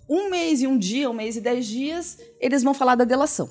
Um 0.10 0.30
mês 0.30 0.62
e 0.62 0.68
um 0.68 0.78
dia, 0.78 1.10
um 1.10 1.14
mês 1.14 1.38
e 1.38 1.42
dez 1.42 1.66
dias, 1.66 2.18
eles 2.40 2.64
vão 2.64 2.74
falar 2.74 2.96
da 2.96 3.04
delação. 3.06 3.50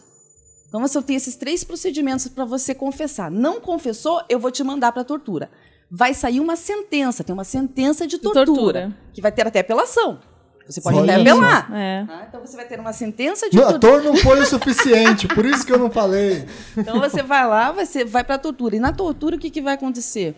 Então 0.68 0.80
você 0.80 1.00
tem 1.00 1.16
esses 1.16 1.36
três 1.36 1.62
procedimentos 1.62 2.28
para 2.28 2.44
você 2.44 2.74
confessar. 2.74 3.30
Não 3.30 3.60
confessou, 3.60 4.22
eu 4.28 4.38
vou 4.38 4.50
te 4.50 4.64
mandar 4.64 4.92
para 4.92 5.02
a 5.02 5.04
tortura. 5.04 5.50
Vai 5.90 6.14
sair 6.14 6.40
uma 6.40 6.56
sentença, 6.56 7.22
tem 7.22 7.32
uma 7.32 7.44
sentença 7.44 8.06
de 8.06 8.18
tortura, 8.18 8.44
tortura. 8.46 8.96
que 9.12 9.20
vai 9.20 9.30
ter 9.32 9.46
até 9.46 9.60
apelação. 9.60 10.18
Você 10.68 10.80
pode 10.80 10.98
Olha 10.98 11.12
até 11.12 11.22
apelar. 11.22 11.72
É. 11.72 12.04
Ah, 12.08 12.26
Então 12.28 12.40
você 12.40 12.56
vai 12.56 12.66
ter 12.66 12.80
uma 12.80 12.92
sentença 12.92 13.48
de 13.48 13.56
Meu 13.56 13.68
tortura. 13.68 13.98
ator 13.98 14.04
não 14.04 14.16
foi 14.16 14.40
o 14.40 14.46
suficiente, 14.46 15.28
por 15.28 15.46
isso 15.46 15.64
que 15.64 15.72
eu 15.72 15.78
não 15.78 15.88
falei. 15.90 16.44
Então 16.76 16.98
você 16.98 17.22
vai 17.22 17.46
lá, 17.46 17.70
vai, 17.70 17.86
ser, 17.86 18.04
vai 18.04 18.24
para 18.24 18.36
tortura. 18.36 18.74
E 18.74 18.80
na 18.80 18.92
tortura 18.92 19.36
o 19.36 19.38
que, 19.38 19.48
que 19.48 19.62
vai 19.62 19.74
acontecer? 19.74 20.34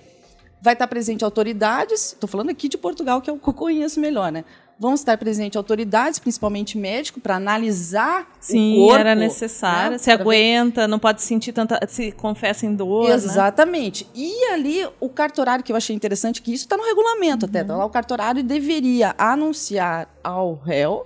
Vai 0.60 0.74
estar 0.74 0.86
presente 0.86 1.24
autoridades, 1.24 2.12
estou 2.12 2.28
falando 2.28 2.50
aqui 2.50 2.68
de 2.68 2.76
Portugal, 2.76 3.22
que 3.22 3.30
é 3.30 3.32
o 3.32 3.38
que 3.38 3.48
eu 3.48 3.54
conheço 3.54 4.00
melhor, 4.00 4.30
né? 4.30 4.44
Vão 4.80 4.94
estar 4.94 5.18
presentes 5.18 5.56
autoridades, 5.56 6.20
principalmente 6.20 6.78
médico, 6.78 7.20
para 7.20 7.34
analisar 7.34 8.30
Sim, 8.38 8.74
o 8.76 8.86
corpo. 8.86 8.96
era 9.00 9.14
necessário. 9.14 9.90
né? 9.92 9.98
Se 9.98 10.04
Pra 10.04 10.16
ver- 10.16 10.22
aguenta, 10.22 10.86
não 10.86 11.00
pode 11.00 11.20
sentir 11.22 11.52
tanta. 11.52 11.80
Se 11.88 12.12
confessa 12.12 12.64
em 12.64 12.74
dor. 12.74 13.08
Né? 13.08 13.14
Exatamente. 13.14 14.06
E 14.14 14.44
ali 14.52 14.86
o 15.00 15.08
cartorário, 15.08 15.64
que 15.64 15.72
eu 15.72 15.76
achei 15.76 15.96
interessante, 15.96 16.40
que 16.40 16.52
isso 16.52 16.64
está 16.64 16.76
no 16.76 16.84
regulamento 16.84 17.44
até. 17.46 17.64
Tá 17.64 17.76
lá, 17.76 17.84
o 17.84 17.90
cartorário 17.90 18.42
deveria 18.44 19.16
anunciar 19.18 20.08
ao 20.22 20.54
réu 20.54 21.04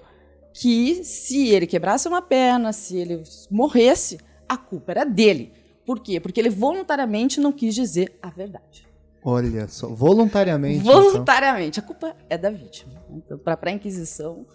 que 0.53 1.03
se 1.03 1.49
ele 1.49 1.67
quebrasse 1.67 2.07
uma 2.07 2.21
perna, 2.21 2.75
se 2.75 2.97
ele 2.99 3.23
morresse, 3.51 4.19
a 4.47 4.57
culpa 4.59 4.93
era 4.93 5.05
dele. 5.05 5.51
Por 5.87 5.99
quê? 6.01 6.21
Porque 6.21 6.39
ele 6.39 6.51
voluntariamente 6.51 7.41
não 7.41 7.51
quis 7.51 7.75
dizer 7.75 8.19
a 8.21 8.29
verdade. 8.29 8.87
Olha 9.25 9.67
só, 9.69 9.89
voluntariamente. 9.89 10.81
então. 10.87 10.93
Voluntariamente. 11.11 11.81
A 11.81 11.83
culpa 11.83 12.15
é 12.29 12.37
da 12.37 12.51
vítima. 12.51 12.92
Então, 13.17 13.39
para 13.39 13.59
a 13.63 13.73
Inquisição, 13.73 14.47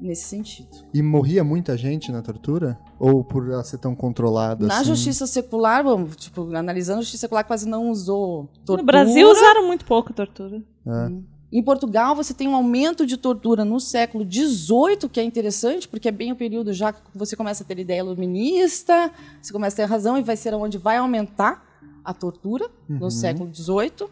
nesse 0.00 0.24
sentido. 0.24 0.68
E 0.92 1.00
morria 1.00 1.44
muita 1.44 1.76
gente 1.76 2.10
na 2.10 2.20
tortura? 2.20 2.78
Ou 2.98 3.22
por 3.24 3.48
ela 3.48 3.62
ser 3.62 3.78
tão 3.78 3.94
controlada 3.94 4.66
Na 4.66 4.78
assim? 4.78 4.86
justiça 4.86 5.26
secular, 5.26 5.84
vamos, 5.84 6.16
tipo, 6.16 6.54
analisando, 6.54 6.98
a 6.98 7.02
justiça 7.02 7.22
secular 7.22 7.44
quase 7.46 7.68
não 7.68 7.90
usou 7.90 8.48
tortura. 8.64 8.82
No 8.82 8.86
Brasil 8.86 9.30
usaram 9.30 9.66
muito 9.66 9.84
pouco 9.84 10.12
tortura. 10.12 10.62
É. 10.86 11.32
Em 11.52 11.62
Portugal, 11.62 12.16
você 12.16 12.32
tem 12.32 12.48
um 12.48 12.54
aumento 12.54 13.04
de 13.04 13.18
tortura 13.18 13.62
no 13.62 13.78
século 13.78 14.24
XVIII, 14.24 15.08
que 15.10 15.20
é 15.20 15.22
interessante, 15.22 15.86
porque 15.86 16.08
é 16.08 16.12
bem 16.12 16.32
o 16.32 16.36
período 16.36 16.72
já 16.72 16.94
que 16.94 17.00
você 17.14 17.36
começa 17.36 17.62
a 17.62 17.66
ter 17.66 17.78
ideia 17.78 18.00
iluminista, 18.00 19.10
você 19.40 19.52
começa 19.52 19.76
a 19.76 19.84
ter 19.84 19.90
razão 19.90 20.16
e 20.16 20.22
vai 20.22 20.34
ser 20.34 20.54
onde 20.54 20.78
vai 20.78 20.96
aumentar 20.96 21.62
a 22.02 22.14
tortura 22.14 22.68
no 22.88 23.10
século 23.10 23.54
XVIII, 23.54 24.08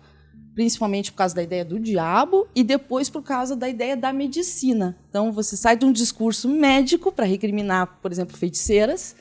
principalmente 0.60 1.10
por 1.10 1.16
causa 1.16 1.34
da 1.34 1.42
ideia 1.42 1.64
do 1.64 1.80
diabo 1.80 2.46
e 2.54 2.62
depois 2.62 3.08
por 3.08 3.22
causa 3.22 3.56
da 3.56 3.66
ideia 3.66 3.96
da 3.96 4.12
medicina. 4.12 4.94
Então, 5.08 5.32
você 5.32 5.56
sai 5.56 5.74
de 5.74 5.86
um 5.86 5.92
discurso 5.92 6.50
médico 6.50 7.10
para 7.10 7.24
recriminar, 7.24 7.98
por 8.02 8.12
exemplo, 8.12 8.36
feiticeiras, 8.36 9.16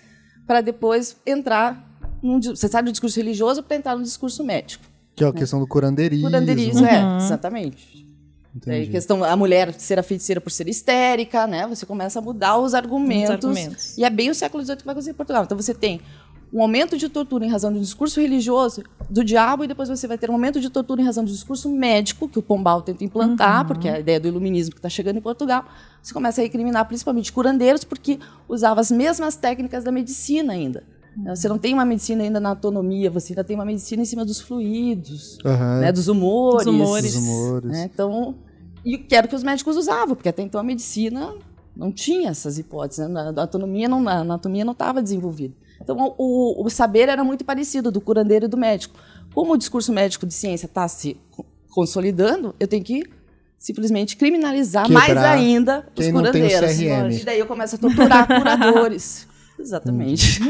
para 0.46 0.60
depois 0.60 1.16
entrar 1.26 1.98
num, 2.22 2.42
você 2.42 2.68
sai 2.68 2.84
do 2.84 2.92
discurso 2.92 3.16
religioso 3.16 3.64
para 3.64 3.78
entrar 3.78 3.96
no 3.96 4.04
discurso 4.04 4.44
médico. 4.44 4.84
Que 5.16 5.24
é 5.24 5.28
a 5.28 5.32
questão 5.32 5.62
do 5.62 5.68
curandeirismo. 5.68 6.26
Curanderismo, 6.26 6.86
é, 6.86 7.18
exatamente. 7.24 8.06
Daí, 8.54 8.80
Entendi. 8.80 8.92
questão, 8.92 9.24
a 9.24 9.38
mulher 9.38 9.74
ser 9.76 9.98
a 9.98 10.04
feiticeira 10.04 10.42
por 10.42 10.52
ser 10.52 10.68
histérica, 10.68 11.48
né? 11.48 11.66
Você 11.68 11.86
começa 11.86 12.20
a 12.20 12.22
mudar 12.22 12.58
os 12.58 12.74
argumentos. 12.74 13.30
Os 13.30 13.46
argumentos. 13.46 13.98
E 13.98 14.04
é 14.04 14.10
bem 14.10 14.30
o 14.30 14.36
século 14.36 14.62
XVIII 14.62 14.78
que 14.78 14.86
vai 14.86 14.92
acontecer 14.92 15.12
em 15.12 15.14
Portugal. 15.14 15.44
Então 15.46 15.56
você 15.56 15.74
tem 15.74 16.02
um 16.52 16.62
aumento 16.62 16.97
de 16.97 17.08
tortura 17.10 17.45
em 17.45 17.50
razão 17.50 17.72
do 17.72 17.80
discurso 17.80 18.20
religioso 18.20 18.84
do 19.10 19.24
diabo, 19.24 19.64
e 19.64 19.68
depois 19.68 19.89
você 19.89 20.08
vai 20.08 20.18
ter 20.18 20.30
um 20.30 20.34
aumento 20.34 20.60
de 20.60 20.70
tortura 20.70 21.02
em 21.02 21.06
razão 21.06 21.24
do 21.24 21.32
discurso 21.32 21.70
médico, 21.70 22.28
que 22.28 22.39
o 22.39 22.41
Pombal 22.41 22.82
tenta 22.82 23.04
implantar, 23.04 23.66
porque 23.68 23.88
é 23.88 23.93
a 23.95 24.00
ideia 24.00 24.20
do 24.20 24.28
iluminismo 24.28 24.72
que 24.72 24.80
está 24.80 24.89
chegando 24.89 25.18
em 25.18 25.22
Portugal. 25.22 25.66
Você 26.02 26.14
começa 26.14 26.41
a 26.41 26.43
recriminar 26.43 26.86
principalmente 26.88 27.32
curandeiros, 27.32 27.84
porque 27.84 28.20
usava 28.47 28.82
as 28.82 28.89
mesmas 28.91 29.36
técnicas 29.36 29.84
da 29.84 29.91
medicina 29.91 30.54
ainda. 30.54 30.84
Você 31.26 31.50
não 31.50 31.58
tem 31.58 31.74
uma 31.74 31.84
medicina 31.84 32.24
ainda 32.24 32.39
na 32.39 32.50
autonomia, 32.50 33.10
você 33.10 33.34
ainda 33.34 33.43
tem 33.43 33.56
uma 33.56 33.66
medicina 33.66 34.02
em 34.02 34.06
cima 34.06 34.24
dos 34.24 34.39
fluidos, 34.39 35.38
Aham. 35.45 35.82
né, 35.82 35.91
dos 35.91 36.08
humores. 36.08 36.66
Dos 36.66 36.74
humores. 36.74 37.16
Os 37.16 37.22
humores. 37.22 37.72
né? 37.72 37.89
Então, 37.93 38.36
e 38.86 38.97
que 38.97 39.16
era 39.16 39.26
o 39.26 39.30
que 39.30 39.36
os 39.36 39.43
médicos 39.43 39.76
usavam, 39.76 40.16
porque 40.16 40.30
até 40.30 40.41
então 40.41 40.60
a 40.60 40.64
medicina 40.64 41.34
não 41.76 41.91
tinha 41.91 42.30
essas 42.30 42.58
hipóteses, 42.58 43.10
né? 43.10 43.20
a 43.20 43.24
anatomia 43.30 43.89
não 43.89 44.08
a 44.08 44.20
anatomia 44.20 44.64
não 44.64 44.74
estava 44.74 45.02
desenvolvida. 45.02 45.54
Então, 45.82 46.14
o, 46.18 46.66
o 46.66 46.70
saber 46.70 47.10
era 47.10 47.24
muito 47.24 47.44
parecido 47.46 47.92
do 47.92 48.02
curandeiro 48.02 48.46
e 48.46 48.48
do 48.48 48.58
médico. 48.58 49.00
Como 49.34 49.54
o 49.54 49.58
discurso 49.58 49.92
médico 49.94 50.26
de 50.26 50.34
ciência 50.34 50.66
está 50.66 50.88
se 50.88 51.18
co- 51.32 51.46
consolidando, 51.70 52.54
eu 52.60 52.68
tenho 52.68 52.84
que 52.84 53.04
simplesmente 53.58 54.16
criminalizar 54.18 54.88
Quebrar 54.88 55.04
mais 55.16 55.18
ainda 55.40 55.86
os 55.96 56.06
curandeiros. 56.32 56.76
E 57.22 57.26
daí 57.26 57.40
eu 57.40 57.46
começo 57.46 57.76
a 57.76 57.78
torturar 57.78 58.28
curadores. 58.28 59.28
Exatamente. 59.60 60.41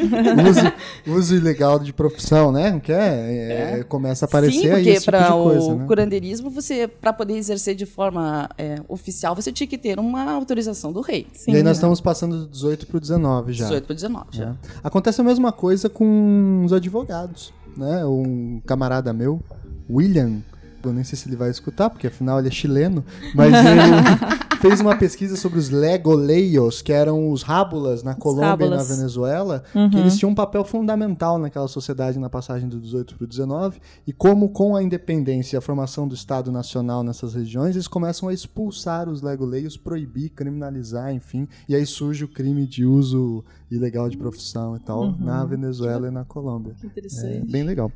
uso, 1.08 1.18
uso 1.18 1.36
ilegal 1.36 1.80
de 1.80 1.92
profissão, 1.92 2.52
né? 2.52 2.72
Não 2.72 2.80
quer? 2.80 3.80
É, 3.80 3.84
Começa 3.84 4.26
a 4.26 4.28
aparecer 4.28 4.60
Sim, 4.60 4.68
aí 4.68 4.84
porque 4.84 4.94
tipo 5.00 5.06
para 5.06 5.32
coisa, 5.32 5.66
o 5.66 5.76
né? 5.78 5.86
curandeirismo, 5.86 6.50
você, 6.50 6.88
para 6.88 7.12
poder 7.12 7.36
exercer 7.36 7.76
de 7.76 7.86
forma 7.86 8.50
é, 8.58 8.76
oficial, 8.88 9.36
você 9.36 9.52
tinha 9.52 9.68
que 9.68 9.78
ter 9.78 10.00
uma 10.00 10.32
autorização 10.32 10.92
do 10.94 11.02
rei. 11.02 11.28
Sim, 11.34 11.52
e 11.52 11.56
aí 11.56 11.64
nós 11.64 11.72
né? 11.72 11.74
estamos 11.74 12.00
passando 12.00 12.40
do 12.40 12.48
18 12.48 12.88
pro 12.88 13.00
19 13.00 13.54
já. 13.54 13.66
18 13.66 13.86
para 13.86 13.96
19. 13.96 14.26
já. 14.32 14.46
né? 14.48 14.56
Acontece 14.84 15.22
a 15.22 15.24
mesma 15.24 15.52
coisa 15.52 15.90
com 15.90 16.64
os 16.66 16.74
advogados, 16.74 17.54
né? 17.76 18.06
Um 18.06 18.62
camarada 18.66 19.12
meu, 19.14 19.42
William, 19.90 20.42
eu 20.84 20.94
nem 20.94 21.04
sei 21.04 21.18
se 21.18 21.28
ele 21.28 21.36
vai 21.36 21.50
escutar, 21.50 21.90
porque 21.90 22.08
afinal 22.08 22.40
ele 22.40 22.48
é 22.48 22.52
chileno, 22.52 23.04
mas 23.36 23.54
ele 23.54 24.60
fez 24.62 24.82
uma 24.82 24.96
pesquisa 24.98 25.36
sobre 25.36 25.58
os 25.60 25.70
legoleios, 25.70 26.82
que 26.82 26.92
eram 26.92 27.32
os 27.32 27.44
rábulas 27.44 28.04
na 28.04 28.14
Colômbia 28.16 28.66
e 28.66 28.70
na. 28.70 28.84
Venezuela, 28.84 29.64
Uhum. 29.76 29.90
que 29.90 29.98
eles 29.98 30.18
tinham 30.18 30.32
um 30.32 30.36
papel 30.36 30.64
fundamental 30.64 31.38
naquela 31.38 31.68
sociedade 31.68 32.18
na 32.20 32.30
passagem 32.30 32.68
do 32.68 32.80
18 32.80 33.16
para 33.16 33.24
o 33.24 33.28
19, 33.28 33.80
e 34.06 34.12
como 34.14 34.50
com 34.50 34.76
a 34.76 34.82
independência 34.84 35.56
e 35.56 35.58
a 35.58 35.62
formação 35.62 36.08
do 36.08 36.16
Estado 36.16 36.52
Nacional 36.52 37.04
nessas 37.04 37.34
regiões, 37.34 37.76
eles 37.76 37.88
começam 37.88 38.28
a 38.30 38.34
expulsar 38.34 39.08
os 39.08 39.22
legoleios, 39.22 39.78
proibir, 39.78 40.30
criminalizar, 40.30 41.14
enfim, 41.14 41.48
e 41.68 41.76
aí 41.76 41.86
surge 41.86 42.24
o 42.24 42.28
crime 42.28 42.66
de 42.66 42.86
uso 42.86 43.44
ilegal 43.72 44.10
de 44.10 44.18
profissão 44.18 44.76
e 44.76 44.80
tal, 44.80 45.16
na 45.20 45.46
Venezuela 45.46 46.08
e 46.08 46.12
na 46.12 46.26
Colômbia. 46.26 46.74
Que 46.80 46.86
É, 46.86 46.90
interessante. 46.90 47.52
bem 47.52 47.64
legal. 47.64 47.92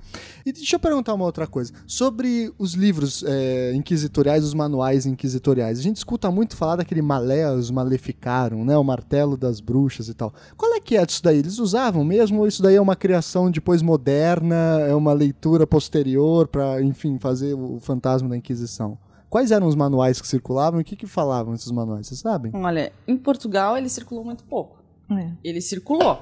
E 0.45 0.51
deixa 0.51 0.75
eu 0.75 0.79
perguntar 0.79 1.13
uma 1.13 1.25
outra 1.25 1.47
coisa. 1.47 1.73
Sobre 1.87 2.53
os 2.59 2.73
livros 2.73 3.23
é, 3.25 3.73
inquisitoriais, 3.73 4.43
os 4.43 4.53
manuais 4.53 5.05
inquisitoriais. 5.05 5.79
A 5.79 5.81
gente 5.81 5.97
escuta 5.97 6.29
muito 6.29 6.55
falar 6.55 6.75
daquele 6.77 7.01
Maleus 7.01 7.71
Maleficarum, 7.71 8.63
né? 8.63 8.77
O 8.77 8.83
martelo 8.83 9.35
das 9.35 9.59
bruxas 9.59 10.07
e 10.09 10.13
tal. 10.13 10.33
Qual 10.55 10.73
é 10.75 10.79
que 10.79 10.95
é 10.95 11.05
disso 11.05 11.23
daí? 11.23 11.39
Eles 11.39 11.59
usavam 11.59 12.03
mesmo 12.03 12.39
ou 12.39 12.47
isso 12.47 12.61
daí 12.61 12.75
é 12.75 12.81
uma 12.81 12.95
criação 12.95 13.49
depois 13.49 13.81
moderna, 13.81 14.79
é 14.87 14.93
uma 14.93 15.13
leitura 15.13 15.65
posterior 15.65 16.47
para, 16.47 16.81
enfim, 16.81 17.17
fazer 17.19 17.53
o 17.53 17.79
fantasma 17.79 18.29
da 18.29 18.37
Inquisição? 18.37 18.97
Quais 19.29 19.49
eram 19.49 19.65
os 19.67 19.73
manuais 19.75 20.21
que 20.21 20.27
circulavam 20.27 20.79
e 20.79 20.83
o 20.83 20.85
que, 20.85 20.95
que 20.95 21.07
falavam 21.07 21.55
esses 21.55 21.71
manuais? 21.71 22.05
Vocês 22.05 22.19
sabem? 22.19 22.51
Olha, 22.53 22.91
em 23.07 23.17
Portugal 23.17 23.75
ele 23.75 23.89
circulou 23.89 24.23
muito 24.23 24.43
pouco. 24.43 24.82
É. 25.11 25.31
Ele 25.43 25.61
circulou, 25.61 26.19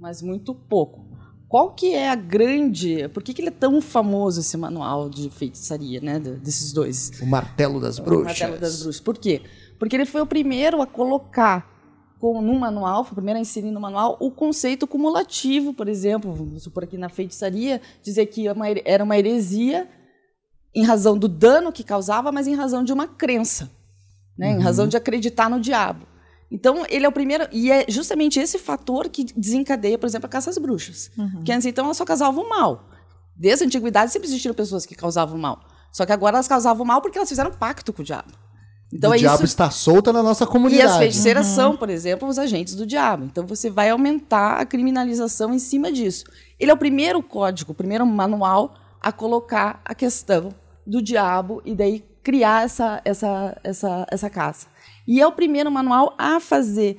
mas 0.00 0.20
muito 0.22 0.54
pouco. 0.54 1.04
Qual 1.48 1.70
que 1.74 1.94
é 1.94 2.08
a 2.10 2.14
grande... 2.16 3.08
Por 3.10 3.22
que, 3.22 3.32
que 3.32 3.40
ele 3.40 3.48
é 3.48 3.52
tão 3.52 3.80
famoso, 3.80 4.40
esse 4.40 4.56
manual 4.56 5.08
de 5.08 5.30
feitiçaria, 5.30 6.00
né? 6.00 6.18
de- 6.18 6.32
Desses 6.32 6.72
dois. 6.72 7.12
O 7.22 7.26
martelo 7.26 7.80
das 7.80 7.98
O 7.98 8.02
bruxas. 8.02 8.26
Martelo 8.40 8.58
das 8.60 8.82
Bruxas. 8.82 9.00
Por 9.00 9.16
quê? 9.16 9.42
Porque 9.78 9.94
ele 9.94 10.06
foi 10.06 10.20
o 10.20 10.26
primeiro 10.26 10.82
a 10.82 10.86
colocar 10.86 11.70
com, 12.18 12.40
no 12.42 12.58
manual, 12.58 13.04
foi 13.04 13.12
o 13.12 13.14
primeiro 13.16 13.38
a 13.38 13.40
inserir 13.42 13.70
no 13.70 13.80
manual 13.80 14.16
o 14.20 14.30
conceito 14.30 14.86
cumulativo, 14.86 15.72
por 15.72 15.86
exemplo, 15.86 16.32
vamos 16.34 16.62
supor 16.62 16.82
aqui 16.84 16.96
na 16.98 17.08
feitiçaria, 17.08 17.80
dizer 18.02 18.26
que 18.26 18.48
é 18.48 18.54
era 18.84 19.04
uma 19.04 19.16
heresia 19.18 19.88
em 20.74 20.82
razão 20.82 21.16
do 21.16 21.28
dano 21.28 21.70
que 21.72 21.84
causava, 21.84 22.32
mas 22.32 22.46
em 22.46 22.54
razão 22.54 22.82
de 22.82 22.92
uma 22.92 23.06
crença, 23.06 23.70
né? 24.36 24.50
em 24.50 24.60
razão 24.60 24.88
de 24.88 24.96
acreditar 24.96 25.48
no 25.48 25.60
diabo. 25.60 26.06
Então, 26.50 26.84
ele 26.88 27.04
é 27.04 27.08
o 27.08 27.12
primeiro, 27.12 27.48
e 27.52 27.70
é 27.72 27.84
justamente 27.88 28.38
esse 28.38 28.58
fator 28.58 29.08
que 29.08 29.24
desencadeia, 29.36 29.98
por 29.98 30.06
exemplo, 30.06 30.26
a 30.26 30.28
caça 30.28 30.50
às 30.50 30.58
bruxas. 30.58 31.10
Que 31.44 31.52
antes, 31.52 31.66
então, 31.66 31.84
elas 31.84 31.96
só 31.96 32.04
causavam 32.04 32.48
mal. 32.48 32.88
Desde 33.34 33.64
a 33.64 33.66
antiguidade 33.66 34.12
sempre 34.12 34.28
existiram 34.28 34.54
pessoas 34.54 34.86
que 34.86 34.94
causavam 34.94 35.36
mal. 35.38 35.60
Só 35.92 36.06
que 36.06 36.12
agora 36.12 36.36
elas 36.36 36.48
causavam 36.48 36.86
mal 36.86 37.00
porque 37.00 37.18
elas 37.18 37.28
fizeram 37.28 37.50
pacto 37.50 37.92
com 37.92 38.02
o 38.02 38.04
diabo. 38.04 38.32
Então 38.92 39.10
o 39.10 39.14
é 39.14 39.18
diabo 39.18 39.36
isso. 39.36 39.44
está 39.44 39.70
solta 39.70 40.12
na 40.12 40.22
nossa 40.22 40.44
E 40.44 40.46
comunidade. 40.46 40.90
as 40.90 40.96
feiticeiras 40.98 41.46
são, 41.46 41.76
por 41.76 41.90
exemplo, 41.90 42.28
os 42.28 42.38
agentes 42.38 42.74
do 42.74 42.86
diabo. 42.86 43.24
Então 43.24 43.46
você 43.46 43.68
vai 43.68 43.90
aumentar 43.90 44.60
a 44.60 44.64
criminalização 44.64 45.52
em 45.52 45.58
cima 45.58 45.90
disso. 45.90 46.24
Ele 46.58 46.70
é 46.70 46.74
o 46.74 46.76
primeiro 46.76 47.22
código, 47.22 47.72
o 47.72 47.74
primeiro 47.74 48.06
manual 48.06 48.74
a 49.00 49.10
colocar 49.10 49.80
a 49.84 49.94
questão 49.94 50.50
do 50.86 51.02
diabo 51.02 51.60
e 51.64 51.74
daí 51.74 52.04
criar 52.22 52.64
essa, 52.64 53.00
essa, 53.04 53.56
essa, 53.62 54.06
essa 54.10 54.30
caça. 54.30 54.66
E 55.06 55.20
é 55.20 55.26
o 55.26 55.32
primeiro 55.32 55.70
manual 55.70 56.14
a 56.18 56.40
fazer 56.40 56.96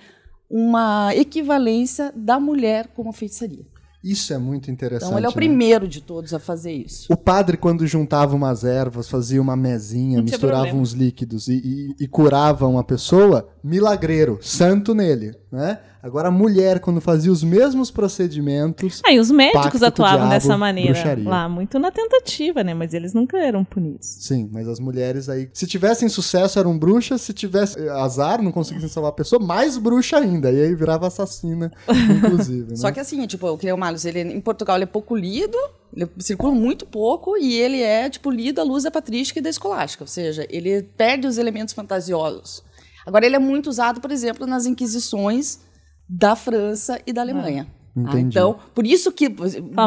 uma 0.50 1.14
equivalência 1.16 2.14
da 2.16 2.40
mulher 2.40 2.88
como 2.96 3.12
feitiçaria. 3.12 3.66
Isso 4.04 4.34
é 4.34 4.38
muito 4.38 4.72
interessante. 4.72 5.08
Então 5.10 5.18
ele 5.20 5.26
é 5.26 5.30
o 5.30 5.32
né? 5.32 5.36
primeiro 5.36 5.88
de 5.88 6.00
todos 6.02 6.34
a 6.34 6.40
fazer 6.40 6.72
isso. 6.72 7.12
O 7.12 7.18
padre, 7.18 7.58
quando 7.58 7.86
juntava 7.86 8.36
umas 8.36 8.64
ervas, 8.64 9.10
fazia 9.10 9.42
uma 9.42 9.56
mesinha, 9.58 10.22
misturava 10.22 10.58
problema. 10.62 10.80
uns 10.82 10.92
líquidos 10.92 11.48
e, 11.50 11.56
e- 11.56 11.96
e 12.06 12.08
curava 12.08 12.68
uma 12.68 12.84
pessoa, 12.84 13.50
milagreiro, 13.62 14.38
santo 14.42 14.94
nele. 14.96 15.36
Né? 15.52 15.80
Agora 16.04 16.28
a 16.28 16.32
mulher, 16.32 16.80
quando 16.80 17.02
fazia 17.02 17.32
os 17.32 17.44
mesmos 17.44 17.90
procedimentos. 17.90 19.02
Aí 19.06 19.20
os 19.20 19.32
médicos 19.32 19.82
atuavam 19.82 20.28
diabo, 20.28 20.30
dessa 20.32 20.58
maneira 20.58 20.94
bruxaria. 20.94 21.30
lá, 21.30 21.50
muito 21.50 21.80
na 21.80 21.92
tentativa, 21.92 22.64
né? 22.64 22.74
Mas 22.74 22.94
eles 22.94 23.14
nunca 23.14 23.38
eram 23.38 23.64
punidos. 23.64 24.08
Sim, 24.20 24.50
mas 24.52 24.68
as 24.68 24.80
mulheres 24.80 25.30
aí, 25.30 25.50
se 25.54 25.66
tivessem 25.66 26.08
sucesso, 26.10 26.60
eram 26.60 26.78
bruxas, 26.78 27.22
se 27.22 27.34
tivesse 27.34 27.80
azar, 27.90 28.42
não 28.42 28.52
conseguissem 28.52 28.90
salvar 28.90 29.10
a 29.10 29.16
pessoa, 29.16 29.42
mais 29.42 29.78
bruxa 29.78 30.18
ainda. 30.18 30.52
E 30.52 30.62
aí 30.62 30.76
virava 30.76 31.08
assassina, 31.08 31.72
inclusive. 31.90 32.72
né? 32.72 32.76
Só 32.76 32.92
que 32.92 33.00
assim, 33.00 33.26
tipo, 33.26 33.48
o 33.48 33.58
Cleo 33.58 33.78
Malus, 33.78 34.06
ele, 34.06 34.22
em 34.22 34.42
Portugal 34.42 34.76
ele 34.76 34.84
é 34.84 34.88
pouco 34.88 35.16
lido, 35.16 35.58
ele 35.96 36.10
circula 36.20 36.54
muito 36.54 36.86
pouco 36.86 37.38
e 37.38 37.56
ele 37.56 37.82
é, 37.82 38.10
tipo, 38.10 38.30
lido 38.30 38.60
à 38.60 38.64
luz 38.64 38.84
da 38.84 38.92
patrística 38.92 39.40
e 39.40 39.42
da 39.42 39.50
escolástica. 39.50 40.04
Ou 40.04 40.08
seja, 40.08 40.46
ele 40.50 40.84
perde 40.98 41.28
os 41.28 41.38
elementos 41.38 41.74
fantasiosos. 41.74 42.67
Agora, 43.08 43.26
ele 43.26 43.38
é 43.38 43.40
muito 43.40 43.68
usado, 43.68 44.02
por 44.02 44.12
exemplo, 44.12 44.46
nas 44.46 44.66
inquisições 44.66 45.62
da 46.10 46.36
França 46.36 47.00
e 47.08 47.14
da 47.14 47.22
Alemanha. 47.22 47.66
Ah, 47.96 48.00
Entendi. 48.02 48.28
então, 48.28 48.60
por 48.76 48.86
isso 48.86 49.14
que 49.14 49.34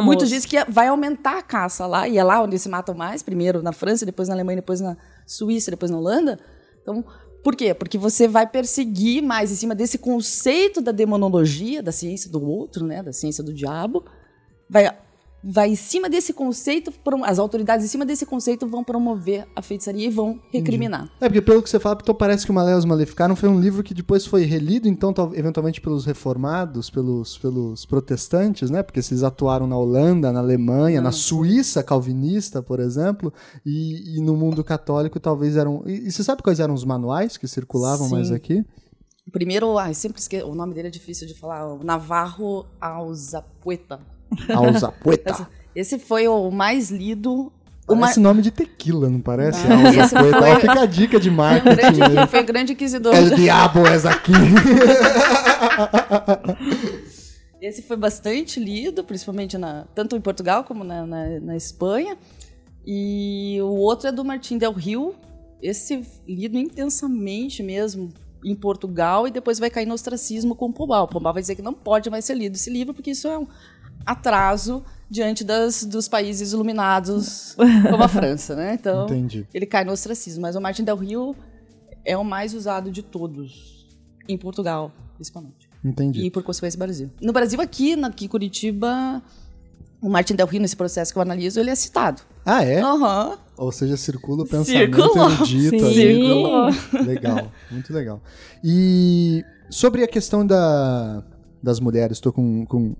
muitos 0.02 0.30
dizem 0.30 0.48
que 0.48 0.64
vai 0.72 0.88
aumentar 0.88 1.38
a 1.38 1.42
caça 1.42 1.86
lá, 1.86 2.08
e 2.08 2.16
é 2.16 2.24
lá 2.24 2.42
onde 2.42 2.58
se 2.58 2.66
matam 2.66 2.94
mais, 2.94 3.22
primeiro 3.22 3.62
na 3.62 3.72
França, 3.72 4.06
depois 4.06 4.28
na 4.28 4.34
Alemanha, 4.34 4.56
depois 4.56 4.80
na 4.80 4.96
Suíça, 5.26 5.70
depois 5.70 5.90
na 5.90 5.98
Holanda. 5.98 6.40
Então, 6.80 7.04
por 7.44 7.54
quê? 7.54 7.74
Porque 7.74 7.98
você 7.98 8.26
vai 8.26 8.46
perseguir 8.46 9.22
mais 9.22 9.52
em 9.52 9.54
cima 9.54 9.74
desse 9.74 9.98
conceito 9.98 10.80
da 10.80 10.90
demonologia, 10.90 11.82
da 11.82 11.92
ciência 11.92 12.30
do 12.30 12.42
outro, 12.42 12.86
né, 12.86 13.02
da 13.02 13.12
ciência 13.12 13.44
do 13.44 13.52
diabo, 13.52 14.02
vai 14.68 14.90
vai 15.42 15.70
em 15.70 15.76
cima 15.76 16.08
desse 16.08 16.32
conceito, 16.32 16.92
as 17.24 17.38
autoridades 17.38 17.84
em 17.84 17.88
cima 17.88 18.04
desse 18.04 18.26
conceito 18.26 18.66
vão 18.66 18.84
promover 18.84 19.46
a 19.56 19.62
feitiçaria 19.62 20.06
e 20.06 20.10
vão 20.10 20.38
recriminar. 20.52 21.10
É, 21.20 21.28
porque 21.28 21.40
pelo 21.40 21.62
que 21.62 21.70
você 21.70 21.80
fala, 21.80 21.98
então 22.00 22.14
parece 22.14 22.44
que 22.44 22.50
o 22.50 22.54
Maléus 22.54 22.84
Maleficaram 22.84 23.34
foi 23.34 23.48
um 23.48 23.58
livro 23.58 23.82
que 23.82 23.94
depois 23.94 24.26
foi 24.26 24.44
relido, 24.44 24.86
então, 24.86 25.14
eventualmente 25.34 25.80
pelos 25.80 26.04
reformados, 26.04 26.90
pelos, 26.90 27.38
pelos 27.38 27.86
protestantes, 27.86 28.70
né? 28.70 28.82
Porque 28.82 29.00
eles 29.00 29.22
atuaram 29.22 29.66
na 29.66 29.76
Holanda, 29.76 30.30
na 30.32 30.40
Alemanha, 30.40 31.00
na 31.00 31.12
Suíça 31.12 31.82
calvinista, 31.82 32.62
por 32.62 32.78
exemplo, 32.80 33.32
e, 33.64 34.18
e 34.18 34.22
no 34.22 34.36
mundo 34.36 34.62
católico 34.62 35.18
talvez 35.18 35.56
eram... 35.56 35.82
E, 35.86 36.08
e 36.08 36.12
você 36.12 36.22
sabe 36.22 36.42
quais 36.42 36.60
eram 36.60 36.74
os 36.74 36.84
manuais 36.84 37.36
que 37.36 37.48
circulavam 37.48 38.08
Sim. 38.08 38.14
mais 38.14 38.30
aqui? 38.30 38.64
Primeiro, 39.32 39.78
ai, 39.78 39.94
sempre 39.94 40.20
esqueço, 40.20 40.46
o 40.46 40.54
nome 40.54 40.74
dele 40.74 40.88
é 40.88 40.90
difícil 40.90 41.26
de 41.26 41.34
falar, 41.34 41.72
o 41.72 41.84
Navarro 41.84 42.66
Alzapueta. 42.80 44.00
Alzapueta. 44.54 45.48
Esse 45.74 45.98
foi 45.98 46.26
o 46.28 46.50
mais 46.50 46.90
lido. 46.90 47.52
Parece 47.86 48.20
nome 48.20 48.40
de 48.40 48.50
tequila, 48.52 49.08
não 49.10 49.20
parece? 49.20 49.66
Ah, 49.66 49.88
esse 49.88 50.00
Alzapueta. 50.16 50.38
foi- 50.38 50.50
Ó, 50.52 50.60
Fica 50.60 50.80
a 50.82 50.86
dica 50.86 51.18
de 51.20 51.30
marketing 51.30 51.76
grande, 51.76 52.02
aí. 52.20 52.26
foi 52.28 52.42
grande 52.44 52.72
inquisidor. 52.74 53.14
El 53.14 53.30
diabo 53.34 53.86
es 53.88 54.04
aqui. 54.06 54.32
Esse 57.60 57.82
foi 57.82 57.96
bastante 57.96 58.58
lido, 58.58 59.04
principalmente 59.04 59.58
na, 59.58 59.84
tanto 59.94 60.16
em 60.16 60.20
Portugal 60.20 60.64
como 60.64 60.82
na, 60.82 61.06
na, 61.06 61.40
na 61.40 61.56
Espanha. 61.56 62.16
E 62.86 63.58
o 63.60 63.66
outro 63.76 64.08
é 64.08 64.12
do 64.12 64.24
Martim 64.24 64.56
Del 64.56 64.72
Rio. 64.72 65.14
Esse 65.62 66.02
lido 66.26 66.56
intensamente 66.56 67.62
mesmo 67.62 68.08
em 68.42 68.54
Portugal 68.54 69.28
e 69.28 69.30
depois 69.30 69.58
vai 69.58 69.68
cair 69.68 69.84
no 69.84 69.92
ostracismo 69.92 70.54
com 70.54 70.66
o 70.66 70.72
Pombal. 70.72 71.04
O 71.04 71.08
Pombal 71.08 71.34
vai 71.34 71.42
dizer 71.42 71.54
que 71.54 71.60
não 71.60 71.74
pode 71.74 72.08
mais 72.08 72.24
ser 72.24 72.34
lido 72.34 72.54
esse 72.54 72.70
livro 72.70 72.94
porque 72.94 73.10
isso 73.10 73.28
é 73.28 73.36
um 73.38 73.46
atraso 74.06 74.82
diante 75.08 75.42
das, 75.44 75.84
dos 75.84 76.06
países 76.08 76.52
iluminados 76.52 77.54
como 77.90 78.02
a 78.02 78.08
França, 78.08 78.54
né? 78.54 78.74
Então, 78.74 79.04
Entendi. 79.04 79.46
ele 79.52 79.66
cai 79.66 79.84
no 79.84 79.92
ostracismo. 79.92 80.42
Mas 80.42 80.54
o 80.56 80.60
Martin 80.60 80.84
Del 80.84 80.96
Rio 80.96 81.34
é 82.04 82.16
o 82.16 82.24
mais 82.24 82.54
usado 82.54 82.90
de 82.90 83.02
todos 83.02 83.86
em 84.28 84.38
Portugal, 84.38 84.92
principalmente. 85.16 85.68
Entendi. 85.84 86.20
E 86.24 86.30
por 86.30 86.42
consequência 86.42 86.78
Brasil. 86.78 87.10
No 87.20 87.32
Brasil, 87.32 87.60
aqui, 87.60 87.96
na- 87.96 88.08
aqui 88.08 88.26
em 88.26 88.28
Curitiba, 88.28 89.20
o 90.00 90.08
Martin 90.08 90.34
Del 90.34 90.46
Rio, 90.46 90.60
nesse 90.60 90.76
processo 90.76 91.12
que 91.12 91.18
eu 91.18 91.22
analiso, 91.22 91.58
ele 91.58 91.70
é 91.70 91.74
citado. 91.74 92.22
Ah, 92.44 92.62
é? 92.64 92.80
Aham. 92.80 93.38
Ou 93.56 93.70
seja, 93.72 93.96
circula 93.96 94.44
o 94.44 94.46
pensamento 94.46 94.94
Circulou. 94.96 95.30
erudito 95.30 95.78
Sim. 95.78 95.84
ali. 95.84 95.94
Circulou. 95.94 96.70
Legal, 97.06 97.52
muito 97.70 97.92
legal. 97.92 98.22
E 98.64 99.44
sobre 99.68 100.02
a 100.04 100.08
questão 100.08 100.46
da, 100.46 101.22
das 101.62 101.80
mulheres, 101.80 102.16
estou 102.18 102.32
com, 102.32 102.64
com 102.66 102.94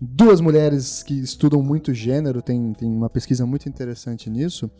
duas 0.00 0.40
mulheres 0.40 1.02
que 1.02 1.14
estudam 1.14 1.62
muito 1.62 1.94
gênero, 1.94 2.42
tem, 2.42 2.72
tem 2.72 2.88
uma 2.88 3.08
pesquisa 3.10 3.46
muito 3.46 3.68
interessante 3.68 4.28
nisso. 4.28 4.70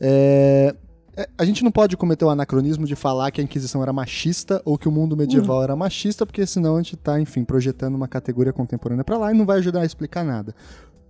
É, 0.00 0.74
é, 1.16 1.28
a 1.36 1.44
gente 1.44 1.62
não 1.62 1.70
pode 1.70 1.96
cometer 1.96 2.24
o 2.24 2.30
anacronismo 2.30 2.86
de 2.86 2.96
falar 2.96 3.30
que 3.30 3.40
a 3.40 3.44
Inquisição 3.44 3.82
era 3.82 3.92
machista 3.92 4.62
ou 4.64 4.78
que 4.78 4.88
o 4.88 4.92
mundo 4.92 5.16
medieval 5.16 5.62
era 5.62 5.76
machista, 5.76 6.24
porque 6.24 6.46
senão 6.46 6.76
a 6.76 6.78
gente 6.78 6.94
está, 6.94 7.20
enfim, 7.20 7.44
projetando 7.44 7.94
uma 7.94 8.08
categoria 8.08 8.52
contemporânea 8.52 9.04
para 9.04 9.18
lá 9.18 9.32
e 9.32 9.36
não 9.36 9.44
vai 9.44 9.58
ajudar 9.58 9.82
a 9.82 9.86
explicar 9.86 10.24
nada. 10.24 10.54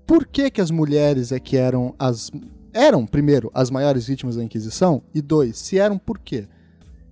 Por 0.04 0.26
que, 0.26 0.50
que 0.50 0.60
as 0.60 0.70
mulheres 0.70 1.30
é 1.30 1.38
que 1.38 1.56
eram 1.56 1.94
as. 1.98 2.30
Eram, 2.72 3.06
primeiro, 3.06 3.50
as 3.54 3.70
maiores 3.70 4.06
vítimas 4.06 4.36
da 4.36 4.42
Inquisição? 4.42 5.02
E 5.14 5.22
dois, 5.22 5.58
se 5.58 5.78
eram, 5.78 5.98
por 5.98 6.18
quê? 6.18 6.48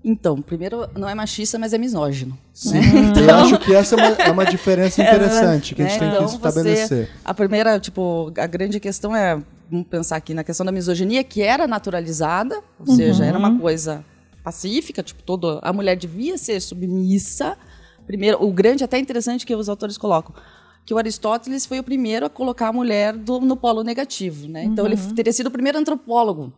Então, 0.03 0.41
primeiro, 0.41 0.89
não 0.97 1.07
é 1.09 1.15
machista, 1.15 1.59
mas 1.59 1.75
é 1.75 1.79
misógino. 1.79 2.37
Sim, 2.55 2.79
eu 3.29 3.35
acho 3.35 3.59
que 3.59 3.75
essa 3.75 3.95
é 3.95 3.99
uma, 3.99 4.07
é 4.23 4.31
uma 4.31 4.45
diferença 4.47 5.01
interessante 5.03 5.75
que 5.75 5.83
a 5.83 5.89
gente 5.89 6.01
né? 6.01 6.07
tem 6.07 6.09
Então, 6.09 6.27
que 6.27 6.35
estabelecer. 6.37 7.07
Você, 7.07 7.09
a 7.23 7.35
primeira, 7.35 7.79
tipo, 7.79 8.33
a 8.39 8.47
grande 8.47 8.81
questão 8.81 9.15
é, 9.15 9.39
vamos 9.71 9.87
pensar 9.89 10.17
aqui 10.17 10.33
na 10.33 10.43
questão 10.43 10.65
da 10.65 10.73
misoginia, 10.73 11.23
que 11.23 11.43
era 11.43 11.67
naturalizada, 11.67 12.63
ou 12.79 12.87
seja, 12.95 13.25
era 13.27 13.39
uma 13.39 13.59
coisa 13.59 14.03
pacífica, 14.43 15.03
tipo, 15.03 15.23
toda 15.23 15.59
a 15.61 15.71
mulher 15.71 15.97
devia 15.97 16.39
ser 16.39 16.59
submissa. 16.61 17.59
Primeiro, 18.07 18.43
o 18.43 18.51
grande 18.53 18.83
até 18.83 18.99
interessante 18.99 19.45
que 19.45 19.55
os 19.55 19.69
autores 19.69 19.99
colocam, 19.99 20.35
que 20.87 20.95
o 20.95 20.99
Aristóteles 20.99 21.67
foi 21.67 21.79
o 21.79 21.85
primeiro 21.85 22.25
a 22.25 22.31
colocar 22.31 22.69
a 22.69 22.73
mulher 22.73 23.15
do- 23.15 23.39
no 23.41 23.55
polo 23.55 23.85
negativo, 23.85 24.49
né? 24.49 24.65
Então 24.65 24.87
ele 24.87 24.97
teria 25.15 25.33
sido 25.33 25.49
o 25.49 25.51
primeiro 25.51 25.77
antropólogo 25.79 26.51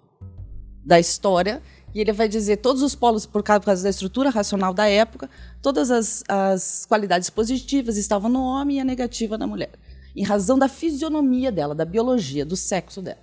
da 0.84 0.99
história 1.01 1.61
e 1.95 2.01
ele 2.01 2.12
vai 2.12 2.28
dizer 2.28 2.59
todos 2.59 2.82
os 2.82 2.95
polos 2.95 3.26
por 3.26 3.43
causa, 3.43 3.82
da 3.82 3.90
estrutura 3.90 4.30
racional 4.30 4.72
da 4.72 4.88
época, 4.88 5.28
todas 5.61 5.90
as, 5.90 6.24
as 6.28 6.86
qualidades 6.86 7.28
positivas 7.30 7.97
estavam 7.97 8.30
no 8.30 8.43
homem 8.43 8.78
e 8.78 8.80
a 8.80 8.84
negativa 8.84 9.36
na 9.36 9.47
mulher, 9.47 9.70
em 10.16 10.24
razão 10.24 10.59
da 10.59 10.68
fisionomia 10.68 11.53
dela, 11.53 11.74
da 11.74 11.84
biologia, 11.84 12.45
do 12.45 12.57
sexo 12.57 13.03
dela. 13.03 13.18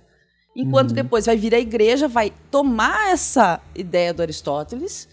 Enquanto 0.54 0.92
depois 0.92 1.26
vai 1.26 1.36
vir 1.36 1.54
a 1.54 1.60
igreja, 1.60 2.08
vai 2.08 2.32
tomar 2.50 3.12
essa 3.12 3.60
ideia 3.74 4.12
do 4.12 4.20
Aristóteles 4.20 5.08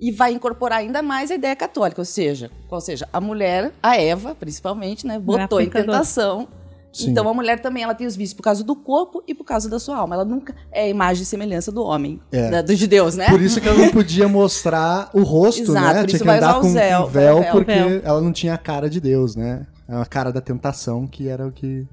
e 0.00 0.12
vai 0.12 0.32
incorporar 0.32 0.78
ainda 0.78 1.02
mais 1.02 1.30
a 1.30 1.34
ideia 1.34 1.56
católica, 1.56 2.00
ou 2.00 2.04
seja, 2.04 2.50
ou 2.70 2.80
seja, 2.80 3.08
a 3.12 3.20
mulher, 3.20 3.72
a 3.82 3.96
Eva, 3.96 4.34
principalmente, 4.34 5.06
né, 5.06 5.18
botou 5.18 5.60
em 5.60 5.68
tentação. 5.68 6.48
Sim. 6.96 7.10
Então 7.10 7.28
a 7.28 7.34
mulher 7.34 7.60
também 7.60 7.82
ela 7.82 7.94
tem 7.94 8.06
os 8.06 8.16
vícios 8.16 8.32
por 8.34 8.42
causa 8.42 8.64
do 8.64 8.74
corpo 8.74 9.22
e 9.28 9.34
por 9.34 9.44
causa 9.44 9.68
da 9.68 9.78
sua 9.78 9.96
alma. 9.98 10.14
Ela 10.14 10.24
nunca 10.24 10.54
é 10.72 10.84
a 10.84 10.88
imagem 10.88 11.22
e 11.22 11.26
semelhança 11.26 11.70
do 11.70 11.82
homem, 11.82 12.20
É. 12.32 12.50
da- 12.50 12.62
do 12.62 12.74
de 12.74 12.86
Deus, 12.86 13.14
né? 13.16 13.28
Por 13.28 13.40
isso 13.42 13.60
que 13.60 13.68
ela 13.68 13.78
não 13.78 13.90
podia 13.90 14.26
mostrar 14.26 15.10
o 15.12 15.22
rosto, 15.22 15.62
Exato, 15.62 15.74
né? 15.86 16.00
por 16.00 16.06
Tinha 16.06 16.16
isso 16.16 16.18
que 16.18 16.24
vai 16.26 16.38
andar 16.38 16.48
usar 16.50 16.58
o 16.58 16.62
com 16.62 16.72
véu, 16.72 17.02
um 17.02 17.06
véu, 17.06 17.40
véu. 17.42 17.52
porque 17.52 17.72
Véu. 17.72 18.00
ela 18.02 18.20
não 18.20 18.32
tinha 18.32 18.54
a 18.54 18.58
cara 18.58 18.88
de 18.88 19.00
Deus, 19.00 19.36
né? 19.36 19.66
É 19.88 19.94
uma 19.94 20.06
cara 20.06 20.32
da 20.32 20.40
tentação, 20.40 21.06
que 21.06 21.28
era 21.28 21.46
o 21.46 21.52
que. 21.52 21.86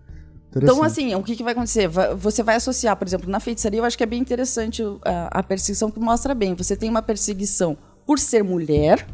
Então, 0.55 0.83
assim, 0.83 1.15
o 1.15 1.23
que, 1.23 1.35
que 1.35 1.43
vai 1.43 1.53
acontecer? 1.53 1.87
Você 2.15 2.43
vai 2.43 2.55
associar, 2.55 2.95
por 2.95 3.07
exemplo, 3.07 3.29
na 3.29 3.39
feitiçaria, 3.39 3.79
eu 3.79 3.85
acho 3.85 3.97
que 3.97 4.03
é 4.03 4.05
bem 4.07 4.21
interessante 4.21 4.83
a, 5.03 5.39
a 5.39 5.43
perseguição 5.43 5.89
que 5.89 5.99
mostra 5.99 6.35
bem. 6.35 6.53
Você 6.53 6.75
tem 6.77 6.89
uma 6.89 7.01
perseguição 7.01 7.75
por 8.05 8.19
ser 8.19 8.43
mulher, 8.43 9.05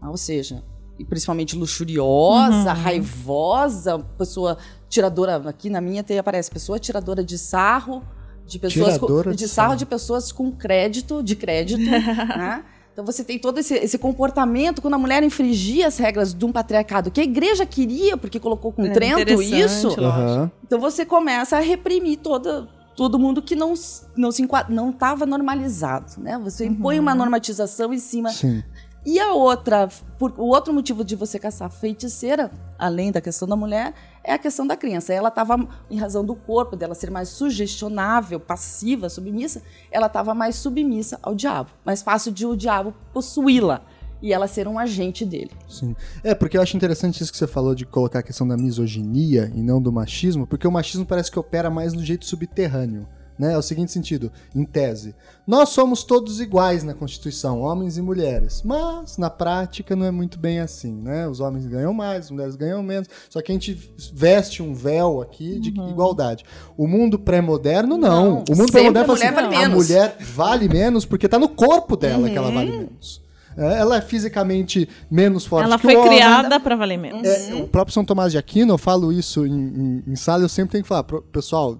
ou 0.00 0.16
seja, 0.16 0.62
principalmente 1.04 1.56
luxuriosa, 1.56 2.72
raivosa, 2.72 3.98
pessoa 4.16 4.56
tiradora. 4.88 5.36
Aqui 5.48 5.68
na 5.68 5.80
minha 5.80 6.02
tem, 6.02 6.18
aparece 6.18 6.50
pessoa 6.50 6.78
tiradora 6.78 7.22
de 7.22 7.36
sarro, 7.36 8.02
de 8.46 8.58
pessoas 8.58 8.94
Tiradora 8.94 9.24
com, 9.24 9.30
de 9.30 9.36
de 9.36 9.48
sarro 9.48 9.68
sarro. 9.70 9.78
de 9.78 9.86
pessoas 9.86 10.32
com 10.32 10.52
crédito, 10.52 11.22
de 11.22 11.36
crédito, 11.36 11.82
né? 11.84 12.64
Então 12.92 13.04
você 13.04 13.22
tem 13.22 13.38
todo 13.38 13.58
esse, 13.58 13.74
esse 13.74 13.98
comportamento 13.98 14.80
quando 14.80 14.94
a 14.94 14.98
mulher 14.98 15.22
infringia 15.22 15.86
as 15.86 15.98
regras 15.98 16.32
de 16.32 16.42
um 16.46 16.50
patriarcado 16.50 17.10
que 17.10 17.20
a 17.20 17.24
igreja 17.24 17.66
queria, 17.66 18.16
porque 18.16 18.40
colocou 18.40 18.72
com 18.72 18.86
É 18.86 18.90
Trento 18.90 19.42
isso. 19.42 19.88
Aham. 20.00 20.50
Então 20.64 20.80
você 20.80 21.04
começa 21.04 21.58
a 21.58 21.60
reprimir 21.60 22.20
toda, 22.20 22.66
todo 22.96 23.18
mundo 23.18 23.42
que 23.42 23.54
não 23.54 23.74
não 24.16 24.32
se 24.32 24.48
não 24.70 24.88
estava 24.88 25.26
normalizado, 25.26 26.12
né? 26.18 26.38
Você 26.42 26.64
impõe 26.64 26.98
uma 26.98 27.14
normatização 27.14 27.92
em 27.92 27.98
cima. 27.98 28.30
Sim. 28.30 28.62
E 29.06 29.20
a 29.20 29.32
outra, 29.34 29.88
por- 30.18 30.34
o 30.36 30.46
outro 30.46 30.74
motivo 30.74 31.04
de 31.04 31.14
você 31.14 31.38
caçar 31.38 31.70
feiticeira, 31.70 32.50
além 32.76 33.12
da 33.12 33.20
questão 33.20 33.46
da 33.46 33.54
mulher, 33.54 33.94
é 34.24 34.32
a 34.32 34.38
questão 34.38 34.66
da 34.66 34.76
criança. 34.76 35.14
Ela 35.14 35.28
estava, 35.28 35.56
em 35.88 35.96
razão 35.96 36.24
do 36.24 36.34
corpo 36.34 36.74
dela 36.74 36.92
ser 36.92 37.08
mais 37.08 37.28
sugestionável, 37.28 38.40
passiva, 38.40 39.08
submissa, 39.08 39.62
ela 39.92 40.08
estava 40.08 40.34
mais 40.34 40.56
submissa 40.56 41.20
ao 41.22 41.36
diabo. 41.36 41.70
Mais 41.84 42.02
fácil 42.02 42.32
de 42.32 42.44
o 42.44 42.56
diabo 42.56 42.92
possuí-la 43.12 43.80
e 44.20 44.32
ela 44.32 44.48
ser 44.48 44.66
um 44.66 44.76
agente 44.76 45.24
dele. 45.24 45.52
Sim. 45.68 45.94
É, 46.24 46.34
porque 46.34 46.56
eu 46.58 46.62
acho 46.62 46.76
interessante 46.76 47.22
isso 47.22 47.30
que 47.30 47.38
você 47.38 47.46
falou 47.46 47.76
de 47.76 47.86
colocar 47.86 48.18
a 48.18 48.22
questão 48.24 48.48
da 48.48 48.56
misoginia 48.56 49.52
e 49.54 49.62
não 49.62 49.80
do 49.80 49.92
machismo, 49.92 50.48
porque 50.48 50.66
o 50.66 50.72
machismo 50.72 51.06
parece 51.06 51.30
que 51.30 51.38
opera 51.38 51.70
mais 51.70 51.92
no 51.92 52.02
jeito 52.04 52.26
subterrâneo. 52.26 53.06
Né? 53.38 53.52
É 53.52 53.58
o 53.58 53.62
seguinte 53.62 53.92
sentido, 53.92 54.30
em 54.54 54.64
tese. 54.64 55.14
Nós 55.46 55.68
somos 55.68 56.02
todos 56.02 56.40
iguais 56.40 56.82
na 56.82 56.94
Constituição, 56.94 57.60
homens 57.60 57.96
e 57.96 58.02
mulheres. 58.02 58.62
Mas, 58.64 59.16
na 59.16 59.30
prática, 59.30 59.94
não 59.94 60.04
é 60.04 60.10
muito 60.10 60.38
bem 60.38 60.60
assim, 60.60 60.92
né? 60.92 61.28
Os 61.28 61.40
homens 61.40 61.66
ganham 61.66 61.92
mais, 61.92 62.26
as 62.26 62.30
mulheres 62.30 62.56
ganham 62.56 62.82
menos. 62.82 63.08
Só 63.30 63.40
que 63.40 63.52
a 63.52 63.54
gente 63.54 63.78
veste 64.12 64.62
um 64.62 64.74
véu 64.74 65.20
aqui 65.20 65.60
de 65.60 65.78
uhum. 65.78 65.90
igualdade. 65.90 66.44
O 66.76 66.86
mundo 66.86 67.18
pré-moderno, 67.18 67.96
não. 67.96 68.24
não. 68.24 68.44
O 68.50 68.56
mundo 68.56 68.72
pré-moderno 68.72 69.12
assim, 69.12 69.30
vale 69.30 69.56
a 69.56 69.68
mulher 69.68 70.16
vale 70.20 70.68
menos 70.68 71.04
porque 71.04 71.28
tá 71.28 71.38
no 71.38 71.48
corpo 71.48 71.96
dela 71.96 72.24
uhum. 72.26 72.32
que 72.32 72.38
ela 72.38 72.50
vale 72.50 72.70
menos. 72.70 73.26
É, 73.56 73.78
ela 73.78 73.96
é 73.96 74.00
fisicamente 74.02 74.88
menos 75.10 75.46
forte 75.46 75.64
ela 75.64 75.78
que 75.78 75.86
o 75.86 75.88
homem. 75.88 75.96
Ela 75.96 76.06
foi 76.06 76.16
criada 76.18 76.60
para 76.60 76.76
valer 76.76 76.98
menos. 76.98 77.26
É, 77.26 77.54
o 77.54 77.66
próprio 77.66 77.94
São 77.94 78.04
Tomás 78.04 78.30
de 78.30 78.38
Aquino, 78.38 78.74
eu 78.74 78.78
falo 78.78 79.12
isso 79.12 79.46
em, 79.46 79.52
em, 79.52 80.04
em 80.06 80.16
sala, 80.16 80.42
eu 80.42 80.48
sempre 80.48 80.72
tenho 80.72 80.84
que 80.84 80.88
falar, 80.88 81.04
pessoal, 81.04 81.78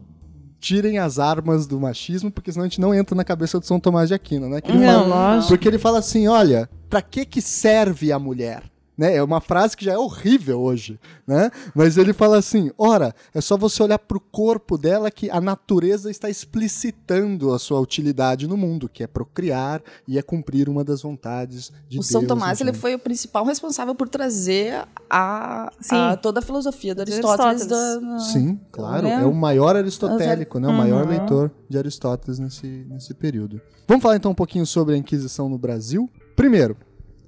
tirem 0.66 0.98
as 0.98 1.20
armas 1.20 1.64
do 1.64 1.78
machismo, 1.78 2.28
porque 2.28 2.50
senão 2.50 2.64
a 2.64 2.68
gente 2.68 2.80
não 2.80 2.92
entra 2.92 3.14
na 3.14 3.22
cabeça 3.22 3.60
do 3.60 3.64
São 3.64 3.78
Tomás 3.78 4.08
de 4.08 4.14
Aquino, 4.14 4.48
né? 4.48 4.60
ele 4.64 4.84
não, 4.84 5.08
fala, 5.08 5.42
porque 5.46 5.68
ele 5.68 5.78
fala 5.78 6.00
assim, 6.00 6.26
olha, 6.26 6.68
para 6.90 7.00
que 7.00 7.24
que 7.24 7.40
serve 7.40 8.10
a 8.10 8.18
mulher? 8.18 8.64
Né? 8.96 9.16
É 9.16 9.22
uma 9.22 9.40
frase 9.40 9.76
que 9.76 9.84
já 9.84 9.92
é 9.92 9.98
horrível 9.98 10.60
hoje, 10.60 10.98
né? 11.26 11.50
Mas 11.74 11.98
ele 11.98 12.12
fala 12.12 12.38
assim: 12.38 12.70
ora, 12.78 13.14
é 13.34 13.40
só 13.40 13.56
você 13.56 13.82
olhar 13.82 13.98
para 13.98 14.16
o 14.16 14.20
corpo 14.20 14.78
dela 14.78 15.10
que 15.10 15.30
a 15.30 15.40
natureza 15.40 16.10
está 16.10 16.30
explicitando 16.30 17.52
a 17.52 17.58
sua 17.58 17.78
utilidade 17.78 18.46
no 18.46 18.56
mundo, 18.56 18.88
que 18.88 19.02
é 19.02 19.06
procriar 19.06 19.82
e 20.08 20.18
é 20.18 20.22
cumprir 20.22 20.68
uma 20.68 20.82
das 20.82 21.02
vontades 21.02 21.70
de 21.88 21.98
o 21.98 22.00
Deus. 22.00 22.06
O 22.06 22.12
São 22.12 22.26
Tomás 22.26 22.60
ele 22.60 22.72
foi 22.72 22.94
o 22.94 22.98
principal 22.98 23.44
responsável 23.44 23.94
por 23.94 24.08
trazer 24.08 24.86
a, 25.10 25.70
a 25.90 26.16
toda 26.16 26.40
a 26.40 26.42
filosofia 26.42 26.94
do 26.94 27.02
Aristóteles. 27.02 27.62
Aristóteles. 27.62 28.00
Da, 28.00 28.18
Sim, 28.18 28.58
claro. 28.72 29.04
Né? 29.04 29.22
É 29.22 29.26
o 29.26 29.34
maior 29.34 29.76
aristotélico, 29.76 30.58
né? 30.58 30.68
o 30.68 30.72
maior 30.72 31.04
uhum. 31.04 31.10
leitor 31.10 31.50
de 31.68 31.76
Aristóteles 31.76 32.38
nesse, 32.38 32.86
nesse 32.88 33.12
período. 33.12 33.60
Vamos 33.86 34.02
falar 34.02 34.16
então 34.16 34.30
um 34.30 34.34
pouquinho 34.34 34.66
sobre 34.66 34.94
a 34.94 34.96
Inquisição 34.96 35.48
no 35.48 35.58
Brasil. 35.58 36.10
Primeiro, 36.34 36.76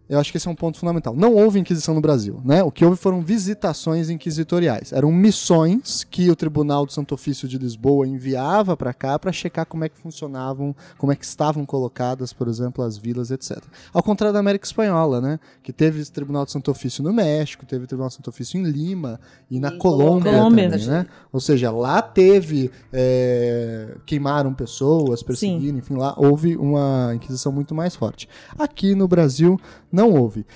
eu 0.09 0.19
acho 0.19 0.31
que 0.31 0.39
esse 0.39 0.49
é 0.49 0.51
um 0.51 0.55
ponto 0.55 0.79
fundamental. 0.79 1.15
Não 1.15 1.35
houve 1.35 1.59
Inquisição 1.59 1.95
no 1.95 2.01
Brasil, 2.01 2.41
né? 2.45 2.63
O 2.63 2.71
que 2.71 2.85
houve 2.85 2.97
foram 2.97 3.21
visitações 3.21 4.09
inquisitoriais. 4.09 4.93
Eram 4.93 5.13
missões 5.13 6.03
que 6.03 6.31
o 6.31 6.37
Tribunal 6.37 6.87
do 6.87 6.93
Santo 6.93 7.15
Ofício 7.15 7.47
de 7.47 7.59
Lisboa 7.59 8.07
enviava 8.07 8.77
para 8.77 8.95
cá 8.95 9.19
para 9.19 9.31
checar 9.33 9.67
como 9.67 9.85
é 9.85 9.89
que 9.89 9.99
funcionavam, 9.99 10.75
como 10.97 11.13
é 11.13 11.17
que 11.17 11.25
estavam 11.25 11.67
colocadas, 11.67 12.33
por 12.33 12.49
exemplo, 12.49 12.83
as 12.83 12.97
vilas, 12.97 13.31
etc. 13.31 13.63
Ao 13.93 14.03
contrário 14.03 14.33
da 14.33 14.41
América 14.41 14.67
Espanhola, 14.67 15.21
né? 15.21 15.39
Que 15.63 15.73
teve 15.73 16.01
esse 16.01 16.11
Tribunal 16.11 16.47
do 16.47 16.51
Santo 16.51 16.71
Ofício 16.71 17.05
no 17.05 17.13
México, 17.13 17.67
teve 17.67 17.85
o 17.85 17.87
Tribunal 17.87 18.09
do 18.09 18.15
Santo 18.15 18.31
Ofício 18.31 18.59
em 18.59 18.65
Lima 18.65 19.21
e 19.51 19.61
na 19.61 19.73
Colômbia, 19.73 20.33
Colômbia 20.33 20.71
também, 20.71 20.87
né? 20.87 21.07
Ou 21.31 21.41
seja, 21.41 21.71
lá 21.71 22.01
teve 22.01 22.71
é, 22.93 23.97
queimaram 24.07 24.55
pessoas, 24.55 25.23
perseguiram, 25.23 25.75
Sim. 25.75 25.79
enfim, 25.79 25.95
lá 25.97 26.15
houve 26.17 26.57
uma 26.57 27.13
Inquisição 27.15 27.53
muito 27.53 27.75
mais 27.75 27.95
forte. 27.95 28.27
Aqui 28.59 28.95
no 28.95 29.07
Brasil 29.07 29.61
não 29.99 30.15
houve. 30.15 30.47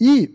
E 0.00 0.34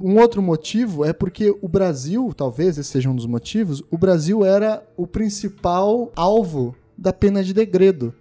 um 0.00 0.18
outro 0.18 0.40
motivo 0.40 1.04
é 1.04 1.12
porque 1.12 1.54
o 1.60 1.68
Brasil, 1.68 2.32
talvez 2.36 2.78
esse 2.78 2.90
seja 2.90 3.10
um 3.10 3.16
dos 3.16 3.26
motivos, 3.26 3.82
o 3.90 3.98
Brasil 3.98 4.44
era 4.44 4.82
o 4.96 5.06
principal 5.06 6.12
alvo 6.14 6.74
da 6.96 7.12
pena 7.12 7.42
de 7.42 7.52
degredo 7.52 8.14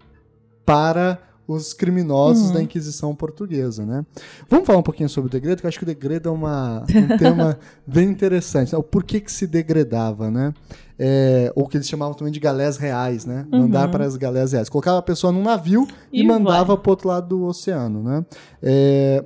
para 0.65 1.19
os 1.47 1.73
criminosos 1.73 2.47
uhum. 2.47 2.53
da 2.53 2.63
Inquisição 2.63 3.13
Portuguesa, 3.13 3.85
né? 3.85 4.03
Vamos 4.49 4.65
falar 4.65 4.79
um 4.79 4.83
pouquinho 4.83 5.07
sobre 5.07 5.27
o 5.27 5.31
degredo, 5.31 5.61
que 5.61 5.67
eu 5.67 5.67
acho 5.67 5.77
que 5.77 5.83
o 5.83 5.85
degredo 5.85 6.29
é 6.29 6.31
uma, 6.31 6.83
um 6.89 7.17
tema 7.17 7.59
bem 7.85 8.09
interessante. 8.09 8.75
O 8.75 8.81
porquê 8.81 9.19
que 9.19 9.31
se 9.31 9.45
degredava, 9.45 10.31
né? 10.31 10.53
É, 10.97 11.51
ou 11.55 11.67
que 11.67 11.77
eles 11.77 11.87
chamavam 11.87 12.15
também 12.15 12.33
de 12.33 12.39
galés 12.39 12.77
reais, 12.77 13.25
né? 13.25 13.45
Uhum. 13.51 13.61
Mandar 13.61 13.91
para 13.91 14.05
as 14.05 14.15
galés 14.15 14.53
reais. 14.53 14.69
Colocava 14.69 14.97
a 14.97 15.03
pessoa 15.03 15.31
num 15.31 15.43
navio 15.43 15.87
e, 16.11 16.21
e 16.21 16.27
mandava 16.27 16.75
para 16.75 16.89
o 16.89 16.91
outro 16.91 17.09
lado 17.09 17.27
do 17.27 17.43
oceano, 17.43 18.01
né? 18.01 18.25
É, 18.63 19.23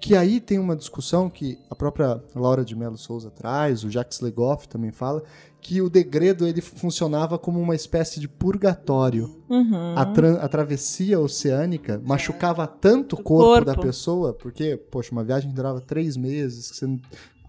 que 0.00 0.14
aí 0.14 0.40
tem 0.40 0.58
uma 0.58 0.76
discussão 0.76 1.28
que 1.28 1.58
a 1.70 1.74
própria 1.74 2.22
Laura 2.34 2.64
de 2.64 2.76
Mello 2.76 2.98
Souza 2.98 3.30
traz, 3.30 3.82
o 3.82 3.90
Jacques 3.90 4.20
Legoff 4.20 4.68
também 4.68 4.92
fala, 4.92 5.22
que 5.60 5.80
o 5.80 5.90
degredo 5.90 6.46
ele 6.46 6.60
funcionava 6.60 7.38
como 7.38 7.60
uma 7.60 7.74
espécie 7.74 8.20
de 8.20 8.28
purgatório. 8.28 9.42
Uhum. 9.48 9.94
A, 9.96 10.02
a, 10.42 10.48
travessia 10.48 11.18
oceânica 11.18 12.00
machucava 12.04 12.66
tanto 12.66 13.14
o 13.14 13.22
corpo, 13.22 13.64
corpo, 13.64 13.64
da 13.64 13.74
pessoa, 13.76 14.32
porque, 14.32 14.76
poxa, 14.76 15.10
uma 15.10 15.24
viagem 15.24 15.50
durava 15.50 15.80
três 15.80 16.16
meses, 16.16 16.66
você 16.66 16.86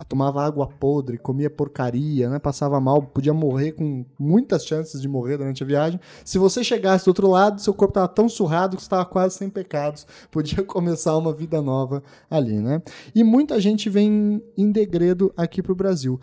tomava 0.06 0.44
água 0.44 0.68
podre, 0.68 1.18
comia 1.18 1.50
porcaria, 1.50 2.30
né? 2.30 2.40
Passava 2.40 2.80
mal, 2.80 3.02
podia 3.02 3.34
morrer 3.34 3.74
com 3.74 4.06
muitas 4.20 4.66
chances 4.66 5.02
de 5.02 5.08
morrer 5.08 5.38
durante 5.38 5.64
a 5.64 5.66
viagem. 5.66 6.00
Se 6.24 6.38
você 6.38 6.64
chegasse 6.64 7.06
do 7.06 7.10
outro 7.10 7.28
lado, 7.28 7.62
seu 7.62 7.74
corpo 7.74 7.92
estava 7.92 8.08
tão 8.08 8.30
surrado 8.30 8.76
que 8.76 8.82
estava 8.82 9.06
quase 9.06 9.36
sem 9.36 9.50
pecados, 9.50 10.06
podia 10.32 10.64
começar 10.64 11.18
uma 11.18 11.34
vida 11.34 11.62
nova 11.62 12.04
ali, 12.30 12.60
né? 12.60 12.82
E 13.14 13.24
muita 13.24 13.60
gente 13.60 13.90
vem 13.90 14.42
em 14.58 14.72
degredo 14.72 15.34
aqui 15.36 15.62
para 15.62 15.72
o 15.72 15.76
Brasil. 15.76 16.20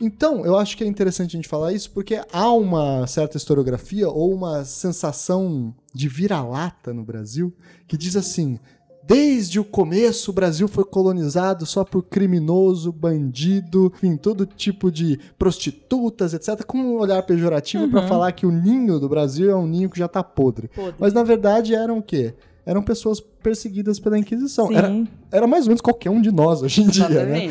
Então, 0.00 0.46
eu 0.46 0.56
acho 0.56 0.76
que 0.76 0.84
é 0.84 0.86
interessante 0.86 1.36
a 1.36 1.38
gente 1.38 1.48
falar 1.48 1.72
isso 1.72 1.90
porque 1.90 2.22
há 2.32 2.52
uma 2.52 3.04
certa 3.08 3.36
historiografia 3.36 4.08
ou 4.08 4.32
uma 4.32 4.64
sensação 4.64 5.74
de 5.92 6.08
vira-lata 6.08 6.94
no 6.94 7.04
Brasil 7.04 7.52
que 7.88 7.96
diz 7.96 8.14
assim: 8.14 8.60
Desde 9.08 9.58
o 9.58 9.64
começo, 9.64 10.30
o 10.30 10.34
Brasil 10.34 10.68
foi 10.68 10.84
colonizado 10.84 11.64
só 11.64 11.82
por 11.82 12.02
criminoso, 12.02 12.92
bandido, 12.92 13.90
enfim, 13.96 14.18
todo 14.18 14.44
tipo 14.44 14.92
de 14.92 15.18
prostitutas, 15.38 16.34
etc., 16.34 16.62
com 16.62 16.76
um 16.76 16.98
olhar 16.98 17.22
pejorativo 17.22 17.84
uhum. 17.84 17.90
para 17.90 18.06
falar 18.06 18.32
que 18.32 18.44
o 18.44 18.50
ninho 18.50 19.00
do 19.00 19.08
Brasil 19.08 19.50
é 19.50 19.56
um 19.56 19.66
ninho 19.66 19.88
que 19.88 19.98
já 19.98 20.04
está 20.04 20.22
podre. 20.22 20.68
podre. 20.68 20.96
Mas 20.98 21.14
na 21.14 21.22
verdade 21.22 21.74
eram 21.74 21.96
o 21.96 22.02
quê? 22.02 22.34
Eram 22.68 22.82
pessoas 22.82 23.18
perseguidas 23.18 23.98
pela 23.98 24.18
Inquisição. 24.18 24.70
Era, 24.70 24.92
era 25.32 25.46
mais 25.46 25.64
ou 25.64 25.68
menos 25.68 25.80
qualquer 25.80 26.10
um 26.10 26.20
de 26.20 26.30
nós 26.30 26.62
hoje 26.62 26.82
em 26.82 26.86
dia, 26.86 27.24
né? 27.24 27.48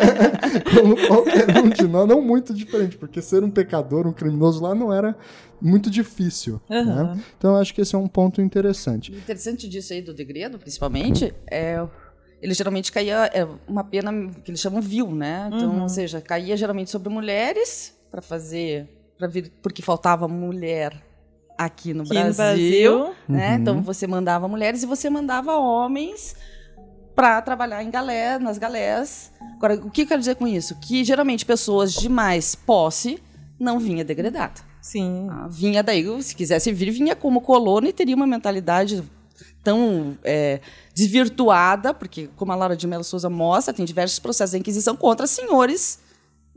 Como 0.74 0.96
qualquer 1.06 1.58
um 1.58 1.68
de 1.68 1.86
nós, 1.86 2.08
não 2.08 2.22
muito 2.22 2.54
diferente, 2.54 2.96
porque 2.96 3.20
ser 3.20 3.44
um 3.44 3.50
pecador, 3.50 4.06
um 4.06 4.14
criminoso 4.14 4.62
lá 4.62 4.74
não 4.74 4.90
era 4.90 5.14
muito 5.60 5.90
difícil. 5.90 6.58
Uhum. 6.70 6.84
Né? 6.86 7.20
Então, 7.36 7.54
acho 7.54 7.74
que 7.74 7.82
esse 7.82 7.94
é 7.94 7.98
um 7.98 8.08
ponto 8.08 8.40
interessante. 8.40 9.12
O 9.12 9.18
interessante 9.18 9.68
disso 9.68 9.92
aí 9.92 10.00
do 10.00 10.14
degredo, 10.14 10.58
principalmente, 10.58 11.34
é 11.46 11.86
ele 12.40 12.54
geralmente 12.54 12.90
caía 12.90 13.30
é 13.34 13.46
uma 13.68 13.84
pena 13.84 14.10
que 14.42 14.50
eles 14.50 14.60
chamam 14.60 14.80
vil, 14.80 15.10
né? 15.10 15.50
Então, 15.52 15.70
uhum. 15.70 15.82
ou 15.82 15.88
seja, 15.90 16.18
caía 16.22 16.56
geralmente 16.56 16.90
sobre 16.90 17.10
mulheres 17.10 17.94
para 18.10 18.22
fazer, 18.22 18.88
para 19.18 19.28
vir 19.28 19.52
porque 19.60 19.82
faltava 19.82 20.26
mulher 20.26 21.09
aqui 21.64 21.92
no 21.92 22.02
aqui 22.02 22.14
Brasil, 22.14 22.30
no 22.30 22.36
Brasil. 22.36 23.14
né? 23.28 23.54
Uhum. 23.54 23.60
Então 23.60 23.82
você 23.82 24.06
mandava 24.06 24.48
mulheres 24.48 24.82
e 24.82 24.86
você 24.86 25.10
mandava 25.10 25.56
homens 25.56 26.34
para 27.14 27.42
trabalhar 27.42 27.82
em 27.84 27.90
galé, 27.90 28.38
nas 28.38 28.56
galés. 28.56 29.30
Agora, 29.56 29.74
o 29.74 29.90
que 29.90 30.02
eu 30.02 30.06
quero 30.06 30.20
dizer 30.20 30.36
com 30.36 30.48
isso? 30.48 30.74
Que 30.80 31.04
geralmente 31.04 31.44
pessoas 31.44 31.92
de 31.92 32.08
mais 32.08 32.54
posse 32.54 33.22
não 33.58 33.78
vinha 33.78 34.02
degradada. 34.02 34.60
Sim. 34.80 35.26
Ah, 35.30 35.46
vinha 35.50 35.82
daí, 35.82 36.22
se 36.22 36.34
quisesse 36.34 36.72
vir, 36.72 36.90
vinha 36.90 37.14
como 37.14 37.42
colono 37.42 37.86
e 37.86 37.92
teria 37.92 38.16
uma 38.16 38.26
mentalidade 38.26 39.02
tão 39.62 40.16
é, 40.24 40.60
desvirtuada, 40.94 41.92
porque, 41.92 42.30
como 42.36 42.52
a 42.52 42.54
Laura 42.54 42.74
de 42.74 42.86
Mello 42.86 43.04
Souza 43.04 43.28
mostra, 43.28 43.74
tem 43.74 43.84
diversos 43.84 44.18
processos 44.18 44.52
de 44.52 44.58
inquisição 44.58 44.96
contra 44.96 45.26
senhores 45.26 46.00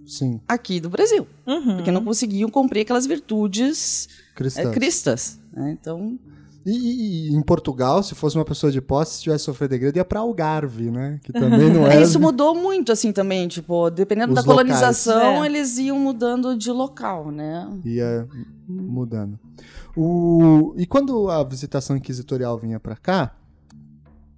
Sim. 0.06 0.40
aqui 0.48 0.80
do 0.80 0.90
Brasil. 0.90 1.28
Uhum. 1.46 1.76
Porque 1.76 1.92
não 1.92 2.06
conseguiam 2.06 2.50
cumprir 2.50 2.82
aquelas 2.82 3.06
virtudes 3.06 4.08
cristãs. 4.34 4.68
É, 4.68 4.72
cristas 4.72 5.40
né? 5.54 5.72
Então. 5.72 6.18
E, 6.66 7.30
e, 7.30 7.36
em 7.36 7.42
Portugal, 7.42 8.02
se 8.02 8.16
fosse 8.16 8.38
uma 8.38 8.46
pessoa 8.46 8.72
de 8.72 8.80
posse, 8.82 9.18
se 9.18 9.24
tivesse 9.24 9.44
sofrido 9.44 9.72
degredo, 9.72 9.98
ia 9.98 10.06
para 10.06 10.22
Algarve, 10.22 10.90
né? 10.90 11.20
Que 11.22 11.34
também 11.34 11.72
não 11.72 11.86
é. 11.88 12.02
Isso 12.02 12.20
mudou 12.20 12.56
muito, 12.56 12.92
assim, 12.92 13.12
também. 13.12 13.48
Tipo, 13.50 13.90
dependendo 13.90 14.32
Os 14.32 14.36
da 14.36 14.44
colonização, 14.44 15.44
é. 15.44 15.48
eles 15.48 15.78
iam 15.78 16.00
mudando 16.00 16.56
de 16.56 16.72
local, 16.72 17.32
né? 17.32 17.70
Ia 17.84 18.28
mudando. 18.66 19.38
O... 19.96 20.74
E 20.78 20.86
quando 20.86 21.30
a 21.30 21.44
visitação 21.44 21.98
inquisitorial 21.98 22.58
vinha 22.58 22.80
para 22.80 22.96
cá, 22.96 23.36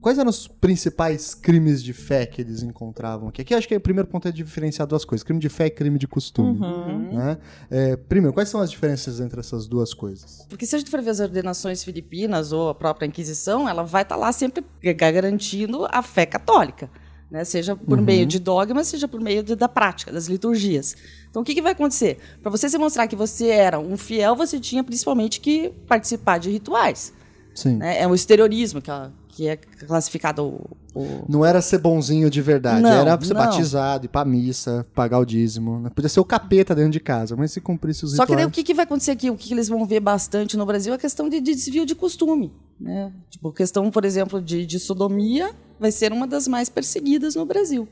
Quais 0.06 0.20
eram 0.20 0.30
os 0.30 0.47
principais 0.47 1.34
crimes 1.34 1.82
de 1.82 1.91
fé 1.91 2.28
que 2.28 2.39
eles 2.39 2.62
encontravam 2.62 3.30
aqui? 3.30 3.41
Aqui 3.41 3.56
acho 3.56 3.68
que 3.68 3.76
o 3.76 3.82
primeiro 3.82 4.08
ponto 4.08 4.28
é 4.28 4.32
diferenciar 4.32 4.88
duas 4.88 5.03
coisas: 5.03 5.24
crime 5.24 5.39
de 5.39 5.49
fé 5.49 5.66
e 5.66 5.72
crime 5.72 5.97
de 5.97 6.08
costume. 6.08 6.60
Uhum. 6.60 7.12
Né? 7.12 7.39
É, 7.72 7.95
primeiro, 7.95 8.32
quais 8.32 8.47
são 8.47 8.62
as 8.62 8.70
diferenças 8.70 9.20
entre 9.20 9.39
essas 9.39 9.66
duas 9.66 9.95
coisas? 9.95 10.45
Porque 10.47 10.64
se 10.68 10.76
a 10.76 10.78
gente 10.78 10.91
for 10.91 11.01
ver 11.01 11.10
as 11.10 11.20
ordenações 11.20 11.84
filipinas 11.84 12.51
ou 12.51 12.70
a 12.70 12.76
própria 12.76 13.08
Inquisição, 13.08 13.68
ela 13.68 13.82
vai 13.82 14.03
estar 14.03 14.14
tá 14.14 14.22
lá 14.22 14.32
sempre 14.32 14.64
garantindo 14.95 15.88
a 15.89 16.03
fé 16.03 16.28
católica. 16.28 16.88
Né? 17.32 17.43
Seja 17.43 17.76
por 17.76 17.97
uhum. 17.97 18.06
meio 18.06 18.28
de 18.28 18.38
dogmas, 18.38 18.86
seja 18.86 19.08
por 19.08 19.20
meio 19.20 19.41
de, 19.41 19.56
da 19.56 19.68
prática, 19.68 20.12
das 20.12 20.28
liturgias. 20.28 20.95
Então, 21.32 21.41
o 21.41 21.45
que, 21.45 21.56
que 21.56 21.64
vai 21.64 21.72
acontecer? 21.72 22.20
Para 22.43 22.51
você 22.51 22.70
se 22.70 22.78
mostrar 22.78 23.08
que 23.08 23.16
você 23.16 23.47
era 23.47 23.80
um 23.80 23.97
fiel, 23.97 24.36
você 24.36 24.60
tinha 24.60 24.84
principalmente 24.84 25.41
que 25.41 25.72
participar 25.88 26.38
de 26.38 26.51
rituais. 26.51 27.12
Sim. 27.56 27.78
Né? 27.78 28.01
É 28.01 28.08
o 28.08 28.14
exteriorismo 28.14 28.82
que, 28.82 28.91
ela, 28.91 29.12
que 29.36 29.50
é 29.50 29.58
classificado 29.58 30.46
o, 30.46 30.70
o- 30.96 31.26
Não 31.28 31.46
era 31.46 31.62
ser 31.62 31.78
bonzinho 31.80 32.30
de 32.30 32.42
verdade, 32.42 32.82
Não, 32.82 32.90
era 32.90 33.20
ser 33.22 33.34
não. 33.34 33.42
batizado, 33.42 34.06
ir 34.06 34.08
pra 34.08 34.24
missa, 34.24 34.86
pagar 34.96 35.20
o 35.20 35.26
dízimo. 35.26 35.78
né? 35.82 35.90
Podia 35.94 36.08
ser 36.08 36.22
o 36.22 36.26
capeta 36.26 36.74
dentro 36.74 36.92
de 36.92 37.02
casa, 37.02 37.36
mas 37.36 37.52
se 37.52 37.60
cumprisse 37.60 38.06
os 38.06 38.16
Só 38.16 38.26
que 38.26 38.34
daí 38.34 38.46
o 38.46 38.48
rituais... 38.48 38.56
que, 38.56 38.64
que 38.64 38.74
vai 38.74 38.86
acontecer 38.86 39.12
aqui? 39.12 39.30
O 39.30 39.36
que, 39.36 39.50
que 39.50 39.54
eles 39.54 39.68
vão 39.68 39.86
ver 39.86 40.00
bastante 40.00 40.56
no 40.56 40.66
Brasil 40.66 40.94
é 40.94 40.96
a 40.96 41.00
questão 41.00 41.28
de, 41.28 41.42
de 41.42 41.54
desvio 41.54 41.86
de 41.86 41.94
costume. 41.94 42.54
Né? 42.80 43.12
Tipo, 43.30 43.52
questão, 43.52 43.92
por 43.92 44.06
exemplo, 44.06 44.42
de, 44.42 44.66
de 44.66 44.80
sodomia 44.80 45.52
vai 45.78 45.92
ser 45.92 46.14
uma 46.14 46.26
das 46.26 46.48
mais 46.48 46.70
perseguidas 46.70 47.36
no 47.36 47.46
Brasil. 47.46 47.90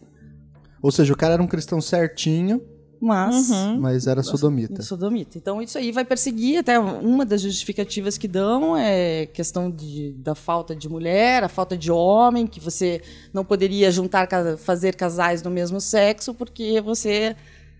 Ou 0.82 0.91
seja, 0.91 1.14
o 1.14 1.18
cara 1.18 1.34
era 1.34 1.44
um 1.44 1.48
cristão 1.48 1.82
certinho, 1.82 2.62
Mas. 3.04 3.49
Uhum. 3.49 3.82
mas 3.82 4.08
era 4.08 4.24
sodomita. 4.24 4.82
Sodomita. 4.82 5.38
Então, 5.38 5.62
isso 5.62 5.78
aí 5.78 5.91
vai 5.91 6.06
perseguir. 6.06 6.60
Até 6.60 6.80
uma 6.80 7.26
das 7.26 7.41
justificativas 7.41 8.18
que 8.18 8.30
dão 8.30 8.78
é 8.78 9.26
questão 9.26 9.70
de, 9.70 10.14
da 10.14 10.34
falta 10.34 10.74
de 10.74 10.88
mulher, 10.88 11.43
a 11.43 11.49
falta 11.49 11.78
de 11.78 11.91
homem, 11.91 12.47
que 12.47 12.62
você 12.62 13.01
não 13.34 13.43
poderia 13.43 13.91
juntar, 13.91 14.30
fazer 14.58 14.95
casais 14.95 15.43
no 15.43 15.51
mesmo 15.51 15.82
sexo, 15.82 16.34
porque 16.34 16.80
você 16.80 17.36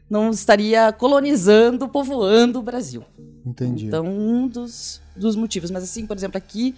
não 0.10 0.30
estaria 0.30 0.92
colonizando, 0.92 1.88
povoando 1.88 2.60
o 2.60 2.62
Brasil. 2.62 3.06
Entendi. 3.46 3.86
Então, 3.86 4.06
um 4.06 4.46
dos, 4.46 5.00
dos 5.16 5.38
motivos. 5.38 5.72
Mas, 5.72 5.84
assim, 5.86 6.06
por 6.06 6.18
exemplo, 6.18 6.38
aqui, 6.38 6.76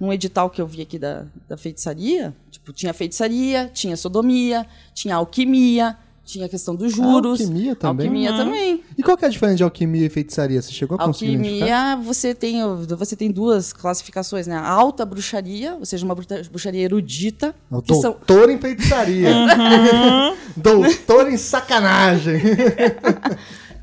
num 0.00 0.12
edital 0.12 0.50
que 0.50 0.60
eu 0.60 0.66
vi 0.66 0.82
aqui 0.82 0.98
da, 0.98 1.26
da 1.48 1.56
feitiçaria, 1.56 2.34
tipo, 2.50 2.72
tinha 2.72 2.92
feitiçaria, 2.92 3.70
tinha 3.72 3.96
sodomia, 3.96 4.66
tinha 4.92 5.14
alquimia, 5.14 5.96
tinha 6.24 6.46
a 6.46 6.48
questão 6.48 6.74
dos 6.74 6.92
juros. 6.92 7.40
Alquimia 7.40 7.76
também? 7.76 8.06
Alquimia 8.06 8.30
Uhum. 8.32 8.36
também. 8.36 8.84
E 8.96 9.02
qual 9.02 9.16
que 9.16 9.24
é 9.24 9.28
a 9.28 9.30
diferença 9.30 9.56
de 9.56 9.62
alquimia 9.62 10.06
e 10.06 10.08
feitiçaria? 10.08 10.60
Você 10.62 10.72
chegou 10.72 10.96
a 10.98 11.04
conseguir? 11.04 11.36
Alquimia, 11.36 11.96
você 11.96 12.34
tem, 12.34 12.60
você 12.96 13.14
tem 13.14 13.30
duas 13.30 13.72
classificações, 13.72 14.46
né? 14.46 14.56
A 14.56 14.66
alta 14.68 15.04
bruxaria, 15.04 15.74
ou 15.78 15.84
seja, 15.84 16.04
uma 16.04 16.14
bruxaria 16.14 16.82
erudita, 16.82 17.54
O 17.70 17.82
que 17.82 17.92
são 17.94 18.12
doutor 18.12 18.48
em 18.50 18.58
feitiçaria. 18.58 19.28
doutor 20.56 21.30
em 21.30 21.36
sacanagem. 21.36 22.40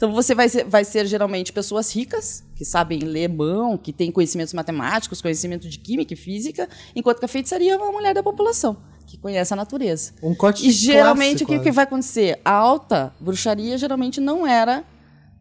Então 0.02 0.12
você 0.14 0.34
vai 0.34 0.50
ser, 0.50 0.64
vai 0.66 0.84
ser 0.84 1.06
geralmente 1.06 1.54
pessoas 1.54 1.96
ricas, 1.96 2.44
que 2.56 2.66
sabem 2.66 2.98
ler 3.02 3.30
mão, 3.30 3.78
que 3.78 3.94
têm 3.94 4.12
conhecimentos 4.12 4.52
matemáticos, 4.52 5.22
conhecimento 5.22 5.70
de 5.70 5.78
química 5.78 6.16
e 6.16 6.18
física, 6.18 6.68
enquanto 6.96 7.20
que 7.20 7.26
a 7.26 7.28
feitiçaria 7.28 7.74
é 7.74 7.78
uma 7.78 7.92
mulher 7.92 8.12
da 8.16 8.24
população, 8.24 8.78
que 9.12 9.18
conhece 9.18 9.52
a 9.54 9.58
natureza. 9.58 10.14
Um 10.24 10.34
corte 10.34 10.66
E 10.66 10.72
geralmente 10.72 11.44
o 11.44 11.48
que, 11.48 11.54
que 11.58 11.60
quase. 11.66 11.72
vai 11.76 11.84
acontecer? 11.84 12.40
A 12.46 12.52
alta 12.54 13.14
bruxaria 13.20 13.78
geralmente 13.78 14.22
não 14.22 14.48
era. 14.48 14.84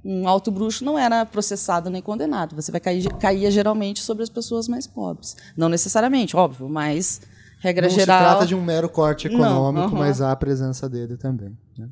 Um 0.05 0.27
alto 0.27 0.51
bruxo 0.51 0.85
não 0.85 0.99
era 0.99 1.25
processado 1.25 1.89
nem 1.91 2.03
condenado. 2.03 2.57
Você 2.57 2.73
vai 2.73 2.81
cair, 2.81 3.07
caía 3.21 3.51
geralmente 3.51 4.01
sobre 4.03 4.23
as 4.25 4.29
pessoas 4.31 4.66
mais 4.66 4.87
pobres. 4.87 5.37
Não 5.57 5.68
necessariamente, 5.68 6.37
óbvio, 6.37 6.68
mas 6.68 7.21
regra 7.61 7.87
Não 7.87 7.95
geral. 7.95 8.18
se 8.18 8.25
trata 8.25 8.47
de 8.47 8.55
um 8.55 8.62
mero 8.62 8.89
corte 8.89 9.29
Não, 9.29 9.35
econômico, 9.37 9.87
aham. 9.95 9.99
mas 9.99 10.21
há 10.21 10.33
a 10.33 10.37
presença 10.37 10.89
dele 10.89 11.16
também. 11.16 11.57
né? 11.79 11.87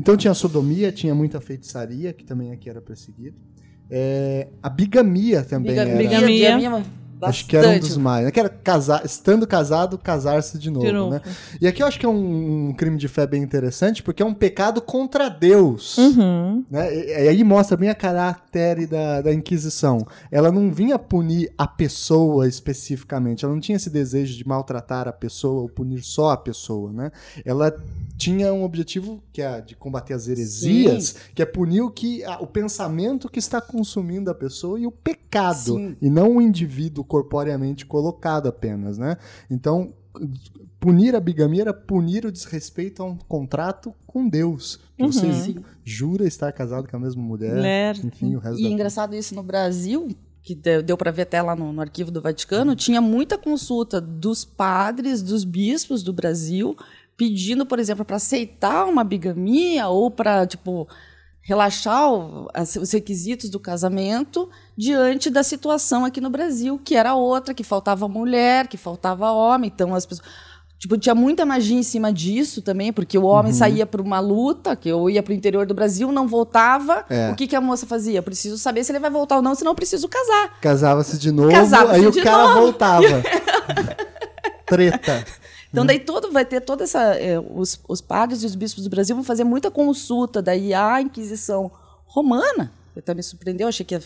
Então 0.00 0.16
tinha 0.16 0.30
a 0.30 0.34
sodomia, 0.34 0.90
tinha 0.90 1.14
muita 1.14 1.40
feitiçaria, 1.40 2.12
que 2.12 2.24
também 2.24 2.50
aqui 2.50 2.68
era 2.70 2.80
perseguido. 2.80 3.36
É, 3.90 4.48
a 4.62 4.70
bigamia 4.70 5.42
também 5.44 5.72
Biga- 5.72 5.82
era. 5.82 5.98
Bigamia. 5.98 6.56
bigamia, 6.56 6.84
Acho 7.22 7.46
que 7.46 7.56
era 7.56 7.66
um 7.66 7.70
bastante. 7.72 7.88
dos 7.88 7.96
mais. 7.96 8.24
né? 8.24 8.30
Que 8.30 8.40
era 8.40 8.48
casar, 8.48 9.04
estando 9.04 9.46
casado, 9.46 9.96
casar-se 9.98 10.58
de 10.58 10.70
novo, 10.70 10.86
De 10.86 10.92
novo. 10.92 11.10
né? 11.10 11.20
E 11.60 11.66
aqui 11.66 11.82
eu 11.82 11.86
acho 11.86 11.98
que 11.98 12.06
é 12.06 12.08
um, 12.08 12.68
um 12.68 12.72
crime 12.74 12.96
de 12.96 13.08
fé 13.08 13.26
bem 13.26 13.42
interessante, 13.42 14.02
porque 14.02 14.22
é 14.22 14.26
um 14.26 14.34
pecado 14.34 14.80
contra 14.82 15.28
Deus. 15.28 15.96
Uhum. 15.98 16.64
Né? 16.70 16.94
E, 16.94 17.06
e 17.24 17.28
aí 17.28 17.44
mostra 17.44 17.76
bem 17.76 17.88
a 17.90 17.94
caráter 17.94 18.86
da, 18.86 19.20
da 19.20 19.32
Inquisição. 19.32 20.06
Ela 20.30 20.50
não 20.50 20.70
vinha 20.72 20.98
punir 20.98 21.52
a 21.56 21.66
pessoa 21.66 22.46
especificamente, 22.48 23.44
ela 23.44 23.54
não 23.54 23.60
tinha 23.60 23.76
esse 23.76 23.90
desejo 23.90 24.36
de 24.36 24.46
maltratar 24.46 25.06
a 25.08 25.12
pessoa 25.12 25.62
ou 25.62 25.68
punir 25.68 26.02
só 26.02 26.30
a 26.30 26.36
pessoa, 26.36 26.92
né? 26.92 27.10
Ela 27.44 27.74
tinha 28.16 28.52
um 28.52 28.62
objetivo 28.64 29.22
que 29.32 29.42
é 29.42 29.60
de 29.60 29.74
combater 29.74 30.14
as 30.14 30.28
heresias, 30.28 31.16
que 31.34 31.42
é 31.42 31.44
punir 31.46 31.80
o 31.82 31.90
que 31.90 32.22
a- 32.24 32.38
o 32.40 32.46
pensamento 32.46 33.28
que 33.28 33.38
está 33.38 33.60
consumindo 33.60 34.30
a 34.30 34.34
pessoa 34.34 34.78
e 34.78 34.86
o 34.86 34.90
pecado, 34.92 35.74
Sim. 35.74 35.96
e 36.00 36.08
não 36.10 36.36
o 36.36 36.42
indivíduo 36.42 37.04
corporeamente 37.12 37.84
colocado 37.84 38.48
apenas, 38.48 38.96
né? 38.96 39.18
Então, 39.50 39.92
punir 40.80 41.14
a 41.14 41.20
bigamia 41.20 41.60
era 41.60 41.74
punir 41.74 42.24
o 42.24 42.32
desrespeito 42.32 43.02
a 43.02 43.04
um 43.04 43.18
contrato 43.18 43.94
com 44.06 44.26
Deus. 44.26 44.80
Que 44.96 45.06
você 45.06 45.26
Uhum. 45.26 45.32
Sim. 45.34 45.56
jura 45.84 46.26
estar 46.26 46.50
casado 46.52 46.88
com 46.88 46.96
a 46.96 47.00
mesma 47.00 47.22
mulher, 47.22 47.96
enfim, 48.02 48.34
o 48.34 48.38
resto 48.38 48.58
E 48.58 48.62
da 48.62 48.68
é 48.70 48.72
engraçado 48.72 49.14
isso 49.14 49.34
no 49.34 49.42
Brasil, 49.42 50.08
que 50.42 50.54
deu, 50.54 50.82
deu 50.82 50.96
para 50.96 51.10
ver 51.10 51.22
até 51.22 51.42
lá 51.42 51.54
no, 51.54 51.70
no 51.70 51.82
arquivo 51.82 52.10
do 52.10 52.22
Vaticano, 52.22 52.74
tinha 52.74 53.02
muita 53.02 53.36
consulta 53.36 54.00
dos 54.00 54.42
padres, 54.42 55.20
dos 55.20 55.44
bispos 55.44 56.02
do 56.02 56.14
Brasil, 56.14 56.74
pedindo, 57.14 57.66
por 57.66 57.78
exemplo, 57.78 58.06
para 58.06 58.16
aceitar 58.16 58.86
uma 58.86 59.04
bigamia 59.04 59.86
ou 59.88 60.10
para, 60.10 60.46
tipo, 60.46 60.88
relaxar 61.42 62.10
o- 62.12 62.48
os 62.80 62.92
requisitos 62.92 63.50
do 63.50 63.58
casamento 63.60 64.48
diante 64.76 65.28
da 65.28 65.42
situação 65.42 66.04
aqui 66.04 66.20
no 66.20 66.30
Brasil, 66.30 66.80
que 66.84 66.94
era 66.94 67.14
outra, 67.14 67.52
que 67.52 67.64
faltava 67.64 68.06
mulher, 68.08 68.68
que 68.68 68.76
faltava 68.76 69.30
homem, 69.32 69.70
então 69.74 69.94
as 69.94 70.06
pessoas 70.06 70.26
Tipo, 70.78 70.98
tinha 70.98 71.14
muita 71.14 71.46
magia 71.46 71.78
em 71.78 71.82
cima 71.84 72.12
disso 72.12 72.60
também, 72.60 72.92
porque 72.92 73.16
o 73.16 73.22
homem 73.24 73.52
saía 73.52 73.86
para 73.86 74.02
uma 74.02 74.18
luta, 74.18 74.74
que 74.74 74.88
eu 74.88 75.08
ia 75.08 75.22
para 75.22 75.30
o 75.30 75.34
interior 75.34 75.64
do 75.64 75.72
Brasil, 75.72 76.10
não 76.10 76.26
voltava. 76.26 77.04
É. 77.08 77.30
O 77.30 77.36
que, 77.36 77.46
que 77.46 77.54
a 77.54 77.60
moça 77.60 77.86
fazia? 77.86 78.18
Eu 78.18 78.22
preciso 78.24 78.58
saber 78.58 78.82
se 78.82 78.90
ele 78.90 78.98
vai 78.98 79.08
voltar 79.08 79.36
ou 79.36 79.42
não, 79.42 79.54
senão 79.54 79.70
eu 79.70 79.76
preciso 79.76 80.08
casar. 80.08 80.58
Casava-se 80.60 81.18
de 81.18 81.30
novo, 81.30 81.52
Casava-se 81.52 82.00
aí 82.00 82.04
o 82.04 82.10
de 82.10 82.20
cara 82.20 82.48
novo. 82.48 82.60
voltava. 82.62 83.06
Treta. 84.66 85.24
Então, 85.72 85.86
daí 85.86 85.98
todo 85.98 86.30
vai 86.30 86.44
ter 86.44 86.60
toda 86.60 86.84
essa. 86.84 87.18
eh, 87.18 87.40
os, 87.40 87.80
os 87.88 88.00
padres 88.02 88.42
e 88.42 88.46
os 88.46 88.54
bispos 88.54 88.84
do 88.84 88.90
Brasil 88.90 89.16
vão 89.16 89.24
fazer 89.24 89.42
muita 89.42 89.70
consulta. 89.70 90.42
Daí 90.42 90.74
a 90.74 91.00
Inquisição 91.00 91.70
Romana, 92.04 92.70
que 92.92 92.98
até 92.98 93.14
me 93.14 93.22
surpreendeu, 93.22 93.66
achei 93.66 93.84
que 93.84 93.94
ia 93.94 94.02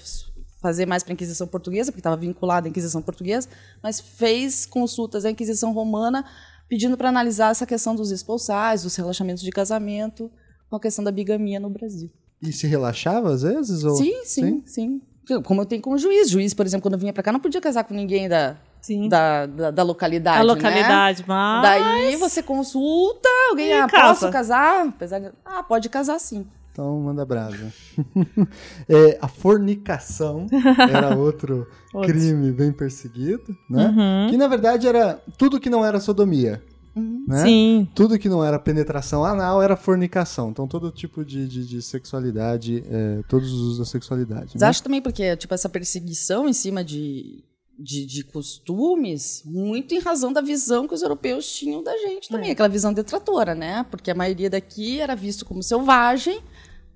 fazer 0.62 0.86
mais 0.86 1.02
para 1.02 1.12
a 1.12 1.14
Inquisição 1.14 1.46
Portuguesa, 1.46 1.90
porque 1.90 2.00
estava 2.00 2.16
vinculada 2.16 2.68
à 2.68 2.70
Inquisição 2.70 3.02
Portuguesa, 3.02 3.48
mas 3.82 4.00
fez 4.00 4.64
consultas 4.64 5.24
à 5.24 5.30
Inquisição 5.30 5.72
Romana 5.72 6.24
pedindo 6.68 6.96
para 6.96 7.08
analisar 7.08 7.50
essa 7.50 7.66
questão 7.66 7.94
dos 7.94 8.10
expulsais, 8.10 8.82
dos 8.84 8.94
relaxamentos 8.94 9.42
de 9.42 9.50
casamento, 9.50 10.30
com 10.70 10.76
a 10.76 10.80
questão 10.80 11.04
da 11.04 11.10
bigamia 11.10 11.60
no 11.60 11.70
Brasil. 11.70 12.10
E 12.42 12.52
se 12.52 12.66
relaxava 12.66 13.32
às 13.32 13.42
vezes? 13.42 13.82
Ou... 13.84 13.96
Sim, 13.96 14.24
sim, 14.24 14.62
sim. 14.66 15.02
Como 15.44 15.60
eu 15.60 15.66
tenho 15.66 15.82
com 15.82 15.90
o 15.90 15.98
juiz. 15.98 16.30
Juiz, 16.30 16.54
por 16.54 16.64
exemplo, 16.64 16.82
quando 16.82 16.94
eu 16.94 17.00
vinha 17.00 17.12
para 17.12 17.22
cá, 17.22 17.32
não 17.32 17.40
podia 17.40 17.60
casar 17.60 17.82
com 17.84 17.94
ninguém 17.94 18.28
da, 18.28 18.56
Sim. 18.86 19.08
da, 19.08 19.46
da, 19.46 19.70
da 19.70 19.82
localidade. 19.82 20.38
a 20.38 20.44
né? 20.44 20.44
localidade, 20.44 21.24
mas. 21.26 21.62
Daí 21.62 22.16
você 22.16 22.42
consulta, 22.42 23.28
alguém, 23.50 23.68
E 23.68 23.72
ah, 23.72 23.88
casa. 23.88 24.20
posso 24.20 24.30
casar? 24.30 24.86
Apesar 24.86 25.18
de, 25.18 25.30
ah, 25.44 25.62
pode 25.62 25.88
casar 25.88 26.18
sim. 26.20 26.46
Então 26.70 27.00
manda 27.00 27.24
brasa. 27.24 27.72
É, 28.88 29.18
a 29.20 29.26
fornicação 29.26 30.46
era 30.88 31.16
outro, 31.16 31.66
Outro. 31.92 32.12
crime 32.12 32.52
bem 32.52 32.70
perseguido, 32.70 33.56
né? 33.68 33.88
Uhum. 33.88 34.30
Que 34.30 34.36
na 34.36 34.46
verdade 34.46 34.86
era 34.86 35.18
tudo 35.36 35.58
que 35.58 35.68
não 35.68 35.84
era 35.84 35.98
sodomia. 35.98 36.62
Né? 36.94 37.42
Sim. 37.42 37.88
Tudo 37.94 38.18
que 38.18 38.28
não 38.28 38.42
era 38.42 38.58
penetração 38.58 39.24
anal 39.24 39.60
era 39.60 39.76
fornicação. 39.76 40.48
Então, 40.50 40.66
todo 40.66 40.90
tipo 40.90 41.24
de, 41.24 41.46
de, 41.46 41.66
de 41.66 41.82
sexualidade, 41.82 42.82
é, 42.88 43.20
todos 43.28 43.52
os 43.52 43.60
usos 43.60 43.78
da 43.78 43.84
sexualidade. 43.84 44.52
Mas 44.54 44.62
né? 44.62 44.68
acho 44.68 44.82
também 44.82 45.02
porque, 45.02 45.36
tipo, 45.36 45.52
essa 45.52 45.68
perseguição 45.68 46.48
em 46.48 46.54
cima 46.54 46.82
de, 46.82 47.44
de, 47.78 48.06
de 48.06 48.24
costumes, 48.24 49.42
muito 49.44 49.94
em 49.94 49.98
razão 49.98 50.32
da 50.32 50.40
visão 50.40 50.86
que 50.88 50.94
os 50.94 51.02
europeus 51.02 51.50
tinham 51.52 51.82
da 51.82 51.96
gente 51.98 52.28
também. 52.28 52.48
É. 52.48 52.52
Aquela 52.52 52.68
visão 52.68 52.92
detratora, 52.92 53.54
né? 53.54 53.84
Porque 53.90 54.10
a 54.10 54.14
maioria 54.14 54.48
daqui 54.50 55.00
era 55.00 55.14
visto 55.14 55.44
como 55.44 55.62
selvagem. 55.62 56.38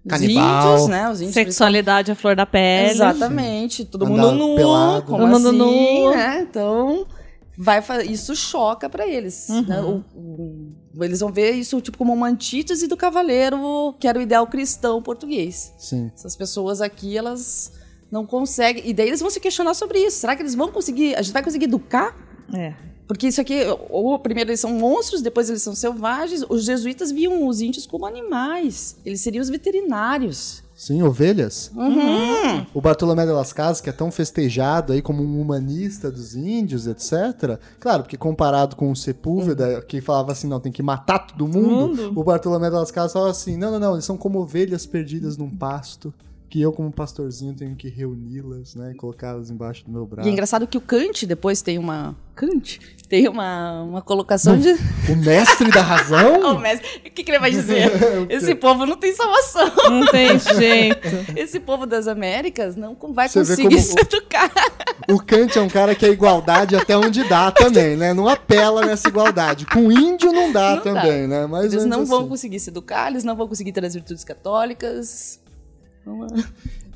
Os 0.05 0.11
Canibal. 0.13 0.73
índios, 0.73 0.89
né? 0.89 1.11
Os 1.11 1.21
índios 1.21 1.35
Sexualidade 1.35 2.11
à 2.11 2.15
flor 2.15 2.35
da 2.35 2.47
pele. 2.47 2.91
Exatamente. 2.93 3.85
Todo 3.85 4.07
Andar 4.07 4.17
mundo 4.33 4.33
nu, 4.49 4.57
pelado. 4.57 5.03
como 5.07 5.19
Todo 5.19 5.29
mundo 5.29 5.49
assim, 5.49 5.59
nu. 6.05 6.11
né? 6.11 6.41
Então, 6.49 7.07
vai 7.59 7.83
fa- 7.83 8.03
isso 8.03 8.35
choca 8.35 8.89
pra 8.89 9.07
eles. 9.07 9.51
Uhum. 9.51 9.63
né? 9.63 9.81
O- 9.83 10.03
o- 10.19 11.05
eles 11.05 11.21
vão 11.21 11.31
ver 11.31 11.51
isso 11.53 11.79
tipo 11.83 11.99
como 11.99 12.15
uma 12.15 12.29
antítese 12.29 12.87
do 12.87 12.97
cavaleiro, 12.97 13.95
que 14.01 14.09
era 14.09 14.19
o 14.19 14.23
ideal 14.23 14.47
cristão 14.47 15.03
português. 15.03 15.75
Sim. 15.77 16.11
Essas 16.15 16.35
pessoas 16.35 16.81
aqui, 16.81 17.19
elas 17.19 17.71
não 18.11 18.27
conseguem. 18.27 18.89
E 18.89 18.93
daí 18.93 19.09
eles 19.09 19.21
vão 19.21 19.31
se 19.31 19.41
questionar 19.41 19.75
sobre 19.75 19.99
isso. 19.99 20.19
Será 20.19 20.35
que 20.35 20.43
eles 20.43 20.55
vão 20.55 20.71
conseguir. 20.71 21.15
A 21.15 21.23
gente 21.23 21.33
vai 21.33 21.43
conseguir 21.43 21.67
educar? 21.67 22.17
É. 22.53 22.75
Porque 23.07 23.27
isso 23.27 23.41
aqui, 23.41 23.63
ou 23.89 24.17
primeiro 24.21 24.51
eles 24.51 24.61
são 24.61 24.73
monstros, 24.73 25.21
depois 25.21 25.51
eles 25.51 25.63
são 25.63 25.75
selvagens. 25.75 26.45
Os 26.49 26.65
jesuítas 26.65 27.11
viam 27.11 27.47
os 27.49 27.61
índios 27.61 27.85
como 27.85 28.07
animais. 28.07 28.97
Eles 29.05 29.21
seriam 29.21 29.43
os 29.43 29.49
veterinários. 29.49 30.63
Sim, 30.77 31.03
ovelhas. 31.03 31.73
Uhum. 31.75 32.65
O 32.73 32.81
Bartolomé 32.81 33.27
de 33.27 33.33
las 33.33 33.53
Casas, 33.53 33.81
que 33.81 33.91
é 33.91 33.93
tão 33.93 34.11
festejado 34.11 34.93
aí 34.93 35.03
como 35.03 35.23
um 35.23 35.41
humanista 35.41 36.11
dos 36.11 36.35
índios, 36.35 36.87
etc. 36.87 37.59
Claro, 37.81 38.05
porque 38.05 38.17
comparado 38.17 38.77
com 38.77 38.91
o 38.91 38.97
Sepúlveda, 38.97 39.83
que 39.83 40.01
falava 40.01 40.33
assim, 40.33 40.47
não, 40.47 40.61
tem 40.61 40.73
que 40.73 40.83
matar 40.83 41.19
todo 41.19 41.47
mundo, 41.47 41.97
Mundo. 41.97 42.19
o 42.19 42.25
Bartolomé 42.25 42.71
de 42.71 42.77
las 42.77 42.91
Casas 42.91 43.13
falava 43.13 43.33
assim, 43.33 43.57
não, 43.57 43.73
não, 43.73 43.81
não, 43.81 43.93
eles 43.95 44.05
são 44.05 44.17
como 44.17 44.39
ovelhas 44.39 44.87
perdidas 44.87 45.37
num 45.37 45.51
pasto 45.51 46.15
que 46.51 46.61
eu, 46.61 46.73
como 46.73 46.91
pastorzinho, 46.91 47.55
tenho 47.55 47.77
que 47.77 47.89
reuni-las, 47.89 48.75
né? 48.75 48.93
Colocá-las 48.97 49.51
embaixo 49.51 49.85
do 49.85 49.93
meu 49.93 50.05
braço. 50.05 50.29
E 50.29 50.31
é 50.31 50.33
engraçado 50.33 50.67
que 50.67 50.77
o 50.77 50.81
Kant 50.81 51.25
depois 51.25 51.63
tem 51.63 51.79
uma. 51.79 52.17
Kant 52.35 52.81
tem 53.09 53.29
uma, 53.29 53.83
uma 53.83 54.03
colocação 54.03 54.59
de. 54.59 54.73
O 55.09 55.17
mestre 55.17 55.71
da 55.71 55.81
razão? 55.81 56.41
o, 56.57 56.59
mestre, 56.59 57.03
o 57.07 57.11
que, 57.11 57.23
que 57.23 57.31
ele 57.31 57.39
vai 57.39 57.53
dizer? 57.53 57.93
Esse 58.29 58.57
povo 58.57 58.85
não 58.85 58.97
tem 58.97 59.15
salvação. 59.15 59.71
Não 59.91 60.07
tem 60.07 60.39
jeito. 60.41 61.09
Esse 61.37 61.61
povo 61.61 61.87
das 61.87 62.09
Américas 62.09 62.75
não 62.75 62.97
vai 63.13 63.29
Você 63.29 63.41
conseguir 63.41 63.79
se 63.83 64.01
educar. 64.01 64.51
O 65.09 65.23
Kant 65.23 65.57
é 65.57 65.63
um 65.63 65.69
cara 65.69 65.95
que 65.95 66.05
é 66.05 66.09
igualdade 66.09 66.75
até 66.75 66.97
onde 66.97 67.23
dá 67.29 67.53
também, 67.53 67.97
né? 67.97 68.13
Não 68.13 68.27
apela 68.29 68.85
nessa 68.85 69.07
igualdade. 69.07 69.67
Com 69.67 69.91
índio 69.93 70.33
não 70.33 70.51
dá 70.51 70.77
não 70.77 70.83
também, 70.83 71.29
dá. 71.29 71.43
né? 71.43 71.47
Mas 71.47 71.73
eles 71.73 71.85
não 71.85 72.03
assim. 72.03 72.11
vão 72.11 72.29
conseguir 72.29 72.59
se 72.59 72.71
educar, 72.71 73.09
eles 73.09 73.23
não 73.23 73.37
vão 73.37 73.47
conseguir 73.47 73.71
ter 73.71 73.85
as 73.85 73.95
virtudes 73.95 74.25
católicas. 74.25 75.40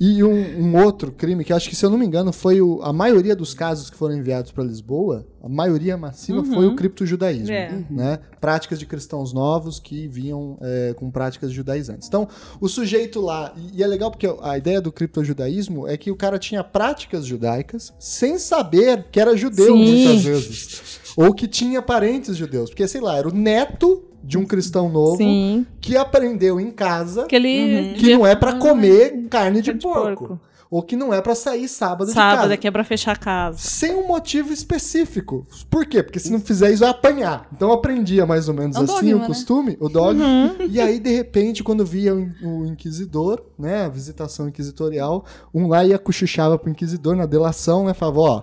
E 0.00 0.24
um, 0.24 0.60
um, 0.60 0.82
outro 0.82 1.12
crime 1.12 1.44
que 1.44 1.52
acho 1.52 1.68
que, 1.68 1.76
se 1.76 1.84
eu 1.84 1.90
não 1.90 1.96
me 1.96 2.04
engano, 2.04 2.32
foi 2.32 2.60
o, 2.60 2.82
a 2.82 2.92
maioria 2.92 3.36
dos 3.36 3.54
casos 3.54 3.88
que 3.90 3.96
foram 3.96 4.16
enviados 4.16 4.50
para 4.50 4.64
Lisboa, 4.64 5.26
a 5.42 5.48
maioria 5.48 5.96
massiva 5.96 6.38
uhum. 6.38 6.52
foi 6.52 6.66
o 6.66 6.74
criptojudaísmo. 6.74 7.52
É. 7.52 7.84
Né? 7.88 8.18
Práticas 8.40 8.78
de 8.78 8.86
cristãos 8.86 9.32
novos 9.32 9.78
que 9.78 10.08
vinham 10.08 10.58
é, 10.60 10.94
com 10.94 11.10
práticas 11.10 11.52
judaizantes. 11.52 12.08
Então, 12.08 12.26
o 12.60 12.68
sujeito 12.68 13.20
lá. 13.20 13.52
E, 13.56 13.78
e 13.78 13.82
é 13.82 13.86
legal 13.86 14.10
porque 14.10 14.26
a 14.42 14.58
ideia 14.58 14.80
do 14.80 14.90
criptojudaísmo 14.90 15.86
é 15.86 15.96
que 15.96 16.10
o 16.10 16.16
cara 16.16 16.38
tinha 16.38 16.64
práticas 16.64 17.24
judaicas 17.24 17.92
sem 17.98 18.38
saber 18.38 19.06
que 19.12 19.20
era 19.20 19.36
judeu, 19.36 19.76
Sim. 19.76 19.84
muitas 19.84 20.24
vezes. 20.24 21.00
Ou 21.16 21.32
que 21.32 21.46
tinha 21.46 21.80
parentes 21.80 22.36
judeus. 22.36 22.70
Porque, 22.70 22.88
sei 22.88 23.00
lá, 23.00 23.16
era 23.16 23.28
o 23.28 23.34
neto 23.34 24.02
de 24.24 24.38
um 24.38 24.44
cristão 24.44 24.88
novo 24.88 25.18
Sim. 25.18 25.66
que 25.80 25.96
aprendeu 25.96 26.58
em 26.58 26.70
casa 26.70 27.26
que, 27.26 27.36
ele 27.36 27.92
uhum. 27.92 27.94
que 27.94 28.14
não 28.14 28.26
é 28.26 28.34
para 28.34 28.54
comer 28.54 29.28
carne 29.28 29.60
de, 29.60 29.74
porco. 29.74 30.28
porco. 30.28 30.40
Ou 30.70 30.82
que 30.82 30.96
não 30.96 31.14
é 31.14 31.20
para 31.20 31.36
sair 31.36 31.68
sábado, 31.68 31.98
sábado 31.98 32.08
de 32.08 32.14
casa. 32.14 32.36
Sábado 32.36 32.52
é 32.52 32.56
que 32.56 32.66
é 32.66 32.70
pra 32.70 32.82
fechar 32.82 33.12
a 33.12 33.16
casa. 33.16 33.58
Sem 33.58 33.94
um 33.94 34.08
motivo 34.08 34.52
específico. 34.52 35.46
Por 35.70 35.86
quê? 35.86 36.02
Porque 36.02 36.18
se 36.18 36.32
não 36.32 36.40
fizer 36.40 36.70
isso, 36.70 36.80
vai 36.80 36.90
apanhar. 36.90 37.46
Então 37.52 37.68
eu 37.68 37.74
aprendia 37.74 38.26
mais 38.26 38.48
ou 38.48 38.54
menos 38.54 38.74
é 38.74 38.80
assim 38.80 38.86
dogma, 38.86 39.14
o 39.14 39.18
né? 39.20 39.26
costume, 39.26 39.70
né? 39.72 39.76
o 39.78 39.88
dog. 39.88 40.20
Uhum. 40.20 40.56
E 40.68 40.80
aí, 40.80 40.98
de 40.98 41.14
repente, 41.14 41.62
quando 41.62 41.84
via 41.84 42.12
o 42.12 42.66
inquisidor, 42.66 43.40
né, 43.56 43.84
a 43.84 43.88
visitação 43.88 44.48
inquisitorial, 44.48 45.24
um 45.54 45.68
lá 45.68 45.84
ia 45.84 45.98
cochichava 45.98 46.58
pro 46.58 46.70
inquisidor 46.70 47.14
na 47.14 47.26
delação, 47.26 47.84
né, 47.84 47.94
falava, 47.94 48.20
ó, 48.20 48.42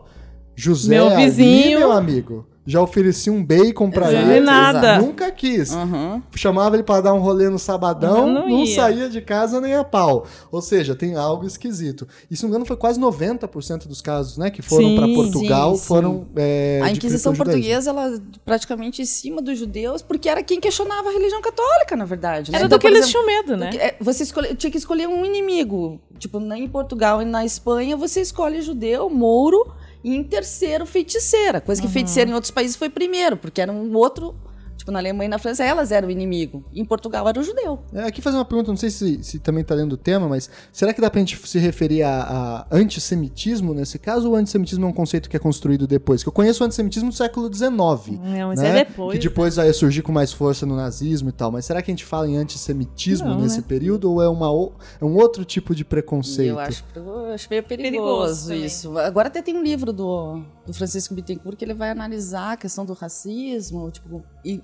José 0.55 0.95
meu 0.95 1.15
vizinho, 1.15 1.77
ali, 1.77 1.77
meu 1.79 1.91
amigo, 1.91 2.45
já 2.65 2.81
ofereci 2.81 3.29
um 3.29 3.43
bacon 3.43 3.89
pra 3.89 4.11
ele. 4.11 4.39
nada. 4.39 4.99
Nunca 4.99 5.31
quis. 5.31 5.71
Uhum. 5.71 6.21
Chamava 6.35 6.75
ele 6.75 6.83
para 6.83 7.01
dar 7.01 7.13
um 7.13 7.19
rolê 7.19 7.49
no 7.49 7.57
sabadão, 7.57 8.27
não, 8.31 8.47
não 8.47 8.65
saía 8.67 9.09
de 9.09 9.21
casa 9.21 9.59
nem 9.59 9.73
a 9.73 9.83
pau. 9.83 10.25
Ou 10.51 10.61
seja, 10.61 10.95
tem 10.95 11.15
algo 11.15 11.45
esquisito. 11.45 12.07
E 12.29 12.35
se 12.35 12.43
não 12.43 12.49
me 12.49 12.51
engano, 12.53 12.65
foi 12.65 12.77
quase 12.77 12.99
90% 12.99 13.87
dos 13.87 14.01
casos, 14.01 14.37
né, 14.37 14.51
que 14.51 14.61
foram 14.61 14.95
para 14.95 15.07
Portugal, 15.07 15.71
sim, 15.71 15.81
sim. 15.81 15.87
foram. 15.87 16.27
É, 16.35 16.81
a 16.83 16.91
Inquisição 16.91 17.33
Portuguesa, 17.33 17.89
ela 17.89 18.21
praticamente 18.45 19.01
em 19.01 19.05
cima 19.05 19.41
dos 19.41 19.57
judeus, 19.57 20.01
porque 20.01 20.29
era 20.29 20.43
quem 20.43 20.59
questionava 20.59 21.09
a 21.09 21.11
religião 21.11 21.41
católica, 21.41 21.95
na 21.95 22.05
verdade. 22.05 22.51
Né? 22.51 22.57
Era 22.57 22.67
então, 22.67 22.77
do 22.77 22.81
que 22.81 22.87
eles 22.87 23.09
tinham 23.09 23.25
medo, 23.25 23.57
né? 23.57 23.71
É, 23.73 23.95
você 23.99 24.23
escolhe, 24.23 24.55
tinha 24.55 24.69
que 24.69 24.77
escolher 24.77 25.07
um 25.07 25.25
inimigo. 25.25 25.99
Tipo, 26.19 26.39
em 26.39 26.67
Portugal 26.67 27.21
e 27.21 27.25
na 27.25 27.43
Espanha, 27.43 27.97
você 27.97 28.21
escolhe 28.21 28.61
judeu, 28.61 29.09
mouro 29.09 29.73
e 30.03 30.15
em 30.15 30.23
terceiro, 30.23 30.85
feiticeira. 30.85 31.61
Coisa 31.61 31.81
que 31.81 31.87
uhum. 31.87 31.93
feiticeira 31.93 32.29
em 32.29 32.33
outros 32.33 32.51
países 32.51 32.75
foi 32.75 32.89
primeiro, 32.89 33.37
porque 33.37 33.61
era 33.61 33.71
um 33.71 33.95
outro 33.95 34.35
Tipo, 34.81 34.91
na 34.91 34.97
Alemanha 34.97 35.27
e 35.27 35.29
na 35.29 35.37
França, 35.37 35.63
elas 35.63 35.91
eram 35.91 36.07
o 36.07 36.11
inimigo. 36.11 36.65
E 36.73 36.81
em 36.81 36.85
Portugal 36.85 37.29
era 37.29 37.39
o 37.39 37.43
judeu. 37.43 37.83
É, 37.93 38.01
aqui 38.01 38.19
fazer 38.19 38.37
uma 38.37 38.45
pergunta, 38.45 38.71
não 38.71 38.77
sei 38.77 38.89
se, 38.89 39.23
se 39.23 39.37
também 39.37 39.61
está 39.61 39.75
dentro 39.75 39.91
do 39.91 39.97
tema, 39.97 40.27
mas 40.27 40.49
será 40.73 40.91
que 40.91 40.99
dá 40.99 41.07
pra 41.07 41.19
gente 41.19 41.37
se 41.47 41.59
referir 41.59 42.01
a, 42.01 42.65
a 42.67 42.75
antissemitismo 42.75 43.75
nesse 43.75 43.99
caso, 43.99 44.27
ou 44.27 44.33
o 44.33 44.35
antissemitismo 44.35 44.83
é 44.83 44.89
um 44.89 44.93
conceito 44.93 45.29
que 45.29 45.37
é 45.37 45.39
construído 45.39 45.85
depois? 45.85 46.23
Que 46.23 46.29
eu 46.29 46.33
conheço 46.33 46.63
o 46.63 46.65
antissemitismo 46.65 47.09
do 47.09 47.15
século 47.15 47.53
XIX. 47.53 47.69
Não, 47.69 48.47
mas 48.47 48.59
é 48.59 48.73
né? 48.73 48.79
é 48.79 48.85
depois. 48.85 49.19
Que 49.19 49.23
depois 49.23 49.55
vai 49.57 49.71
surgir 49.71 50.01
com 50.01 50.11
mais 50.11 50.33
força 50.33 50.65
no 50.65 50.75
nazismo 50.75 51.29
e 51.29 51.31
tal. 51.31 51.51
Mas 51.51 51.65
será 51.65 51.79
que 51.83 51.91
a 51.91 51.93
gente 51.93 52.03
fala 52.03 52.27
em 52.27 52.37
antissemitismo 52.37 53.29
não, 53.29 53.39
nesse 53.39 53.57
né? 53.57 53.65
período, 53.67 54.11
ou 54.11 54.19
é, 54.19 54.27
uma, 54.27 54.47
é 54.47 55.05
um 55.05 55.15
outro 55.15 55.45
tipo 55.45 55.75
de 55.75 55.85
preconceito? 55.85 56.49
Eu 56.49 56.59
acho, 56.59 56.83
eu 56.95 57.25
acho 57.25 57.47
meio 57.51 57.61
perigoso, 57.61 58.47
perigoso 58.47 58.53
isso. 58.55 58.97
Agora 58.97 59.27
até 59.27 59.43
tem 59.43 59.55
um 59.55 59.61
livro 59.61 59.93
do, 59.93 60.41
do 60.65 60.73
Francisco 60.73 61.13
Bittencourt 61.13 61.55
que 61.55 61.63
ele 61.63 61.75
vai 61.75 61.91
analisar 61.91 62.53
a 62.53 62.57
questão 62.57 62.83
do 62.83 62.93
racismo, 62.93 63.91
tipo, 63.91 64.23
e 64.43 64.59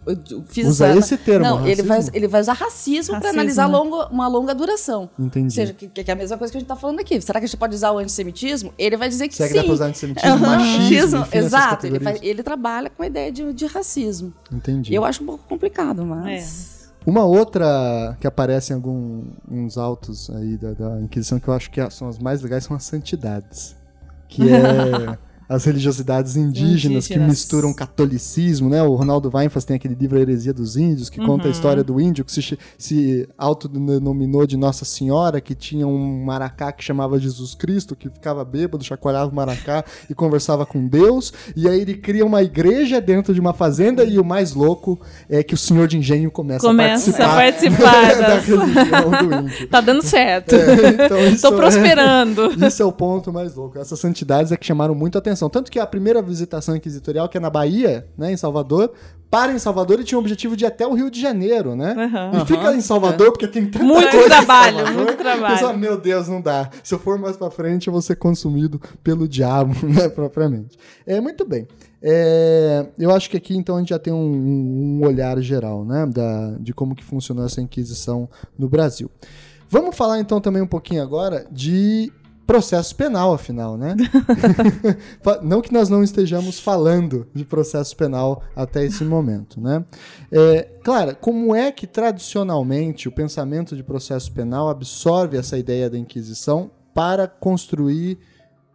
fiz 0.48 0.68
Usa 0.68 0.88
essa, 0.88 1.00
esse 1.00 1.18
termo. 1.18 1.46
Não, 1.46 1.68
ele 1.68 1.82
vai, 1.84 2.00
ele 2.14 2.28
vai 2.28 2.42
usar 2.42 2.54
racismo, 2.54 3.14
racismo. 3.14 3.20
para 3.20 3.30
analisar 3.30 3.66
longo, 3.68 4.04
uma 4.06 4.28
longa 4.28 4.54
duração. 4.54 5.10
Entendi. 5.18 5.46
Ou 5.46 5.52
seja, 5.52 5.74
que, 5.74 5.88
que, 5.88 6.10
é 6.10 6.14
a 6.14 6.18
mesma 6.18 6.38
coisa 6.38 6.52
que 6.52 6.58
a 6.58 6.60
gente 6.60 6.66
está 6.66 6.76
falando 6.76 7.00
aqui. 7.00 7.20
Será 7.22 7.40
que 7.40 7.46
a 7.46 7.48
gente 7.48 7.58
pode 7.58 7.76
usar 7.76 7.92
o 7.92 7.98
antissemitismo? 7.98 8.74
Ele 8.78 8.96
vai 8.96 9.10
dizer 9.10 9.28
que 9.28 9.36
Será 9.36 9.48
sim. 9.50 9.54
Será 9.54 9.64
que 9.64 9.70
dá 9.70 9.76
para 9.76 9.86
usar 9.86 9.86
antissemitismo, 9.88 10.36
uhum. 10.36 10.40
machismo, 10.40 11.22
enfim, 11.22 11.38
Exato. 11.38 11.88
Ele, 11.88 12.00
faz, 12.00 12.20
ele, 12.22 12.44
trabalha 12.44 12.90
com 12.90 13.04
a 13.04 13.08
ideia 13.08 13.32
de, 13.32 13.54
de 13.54 13.66
racismo. 13.66 14.34
Entendi. 14.52 14.94
Eu 14.94 15.04
acho 15.04 15.24
um 15.24 15.26
pouco 15.26 15.44
complicado, 15.48 16.06
mas... 16.06 16.74
É. 16.74 16.78
Uma 17.06 17.24
outra 17.24 18.18
que 18.20 18.28
aparece 18.28 18.74
em 18.74 18.76
alguns 18.76 19.78
autos 19.78 20.30
aí 20.30 20.58
da, 20.58 20.74
da 20.74 21.02
Inquisição 21.02 21.40
que 21.40 21.48
eu 21.48 21.54
acho 21.54 21.72
que 21.72 21.90
são 21.90 22.10
as 22.10 22.20
mais 22.20 22.42
legais 22.42 22.66
são 22.66 22.76
as 22.76 22.84
santidades. 22.84 23.78
Que 24.28 24.42
é 24.52 25.18
as 25.50 25.64
religiosidades 25.66 26.36
indígenas, 26.36 27.06
indígenas, 27.06 27.08
que 27.08 27.20
misturam 27.20 27.74
catolicismo, 27.74 28.70
né? 28.70 28.84
O 28.84 28.96
Ronaldo 28.96 29.32
Weinfels 29.34 29.66
tem 29.66 29.76
aquele 29.76 29.96
livro 29.96 30.20
Heresia 30.20 30.54
dos 30.54 30.76
Índios, 30.76 31.10
que 31.10 31.20
uhum. 31.20 31.26
conta 31.26 31.44
a 31.44 31.46
uhum. 31.46 31.52
história 31.52 31.84
do 31.84 32.02
índio 32.02 32.26
que 32.26 32.32
se, 32.32 32.58
se 32.78 33.30
autodenominou 33.38 34.46
de 34.46 34.58
Nossa 34.58 34.84
Senhora, 34.84 35.40
que 35.40 35.56
tinha 35.56 35.88
um 35.88 36.26
maracá 36.26 36.72
que 36.72 36.84
chamava 36.84 37.18
Jesus 37.18 37.56
Cristo, 37.56 37.96
que 37.96 38.10
ficava 38.10 38.44
bêbado, 38.44 38.84
chacoalhava 38.84 39.32
o 39.32 39.36
maracá 39.36 39.84
e 40.10 40.14
conversava 40.14 40.66
com 40.66 40.86
Deus, 40.86 41.32
e 41.56 41.68
aí 41.68 41.82
ele 41.82 41.96
cria 41.96 42.26
uma 42.26 42.44
igreja 42.44 43.00
dentro 43.00 43.34
de 43.34 43.40
uma 43.40 43.54
fazenda 43.54 44.04
e 44.04 44.20
o 44.20 44.26
mais 44.26 44.54
louco 44.54 45.00
é 45.30 45.42
que 45.44 45.54
o 45.54 45.58
senhor 45.58 45.88
de 45.88 45.98
engenho 45.98 46.30
começa, 46.30 46.66
começa 46.66 47.12
a 47.24 47.30
participar, 47.30 47.30
a 47.30 47.36
participar 47.36 48.16
da 48.22 48.40
religião 48.40 49.10
do 49.10 49.36
índio. 49.36 49.68
Tá 49.70 49.82
dando 49.82 50.02
certo. 50.02 50.56
É, 50.56 51.06
então 51.06 51.18
Tô 51.42 51.54
é 51.54 51.58
prosperando. 51.58 52.64
É, 52.64 52.68
isso 52.68 52.82
é 52.82 52.86
o 52.86 52.92
ponto 52.92 53.32
mais 53.32 53.56
louco. 53.56 53.78
Essas 53.78 54.00
santidades 54.00 54.52
é 54.52 54.58
que 54.58 54.66
chamaram 54.66 54.96
muito 54.96 55.18
atenção 55.18 55.37
atenção. 55.38 55.50
Tanto 55.50 55.72
que 55.72 55.80
a 55.80 55.86
primeira 55.86 56.22
visitação 56.22 56.76
inquisitorial, 56.76 57.30
que 57.30 57.38
é 57.38 57.40
na 57.40 57.50
Bahia, 57.50 58.08
né, 58.18 58.32
em 58.32 58.38
Salvador, 58.38 58.92
para 59.30 59.52
em 59.52 59.60
Salvador 59.60 60.00
e 60.00 60.04
tinha 60.04 60.18
o 60.18 60.22
objetivo 60.22 60.56
de 60.56 60.64
ir 60.64 60.68
até 60.68 60.88
o 60.88 60.94
Rio 60.94 61.12
de 61.12 61.20
Janeiro, 61.20 61.76
né? 61.76 61.94
Uhum. 61.94 62.42
E 62.42 62.46
fica 62.46 62.74
em 62.74 62.80
Salvador, 62.80 63.28
é. 63.28 63.32
porque 63.32 63.48
tem 63.48 63.70
tanta 63.70 63.84
muito 63.84 64.10
coisa 64.10 64.28
trabalho, 64.28 64.94
muito 64.94 65.18
trabalho. 65.18 65.60
Pensa, 65.60 65.74
meu 65.74 66.00
Deus, 66.00 66.30
não 66.30 66.42
dá. 66.42 66.70
Se 66.82 66.96
eu 66.96 67.00
for 67.00 67.20
mais 67.20 67.36
para 67.36 67.52
frente, 67.52 67.88
eu 67.88 67.94
vou 67.94 68.02
ser 68.02 68.16
consumido 68.16 68.80
pelo 69.04 69.28
diabo, 69.28 69.74
né, 69.86 70.08
propriamente. 70.08 70.78
É, 71.06 71.20
muito 71.20 71.46
bem. 71.46 71.68
É, 72.02 72.88
eu 72.98 73.14
acho 73.14 73.30
que 73.30 73.36
aqui, 73.36 73.56
então, 73.56 73.76
a 73.76 73.80
gente 73.80 73.90
já 73.90 74.00
tem 74.00 74.14
um, 74.14 75.00
um 75.02 75.06
olhar 75.06 75.38
geral, 75.42 75.84
né, 75.84 76.06
da, 76.06 76.56
de 76.60 76.74
como 76.74 76.96
que 76.96 77.04
funcionou 77.04 77.46
essa 77.46 77.60
Inquisição 77.60 78.30
no 78.58 78.70
Brasil. 78.70 79.12
Vamos 79.70 79.98
falar, 79.98 80.20
então, 80.20 80.40
também 80.40 80.62
um 80.62 80.68
pouquinho 80.68 81.04
agora 81.04 81.46
de 81.52 82.14
processo 82.48 82.96
penal, 82.96 83.34
afinal, 83.34 83.78
né? 83.78 83.94
não 85.44 85.62
que 85.62 85.74
nós 85.74 85.90
não 85.90 86.02
estejamos 86.02 86.62
falando 86.62 87.28
de 87.34 87.44
processo 87.44 87.96
penal 87.96 88.42
até 88.56 88.86
esse 88.86 89.04
momento, 89.04 89.60
né? 89.60 89.84
É, 90.32 90.64
Clara, 90.82 91.14
como 91.14 91.54
é 91.54 91.70
que 91.74 91.86
tradicionalmente 91.86 93.10
o 93.10 93.12
pensamento 93.12 93.76
de 93.76 93.84
processo 93.84 94.32
penal 94.32 94.70
absorve 94.70 95.38
essa 95.38 95.58
ideia 95.58 95.90
da 95.90 95.98
Inquisição 95.98 96.72
para 96.94 97.28
construir 97.28 98.18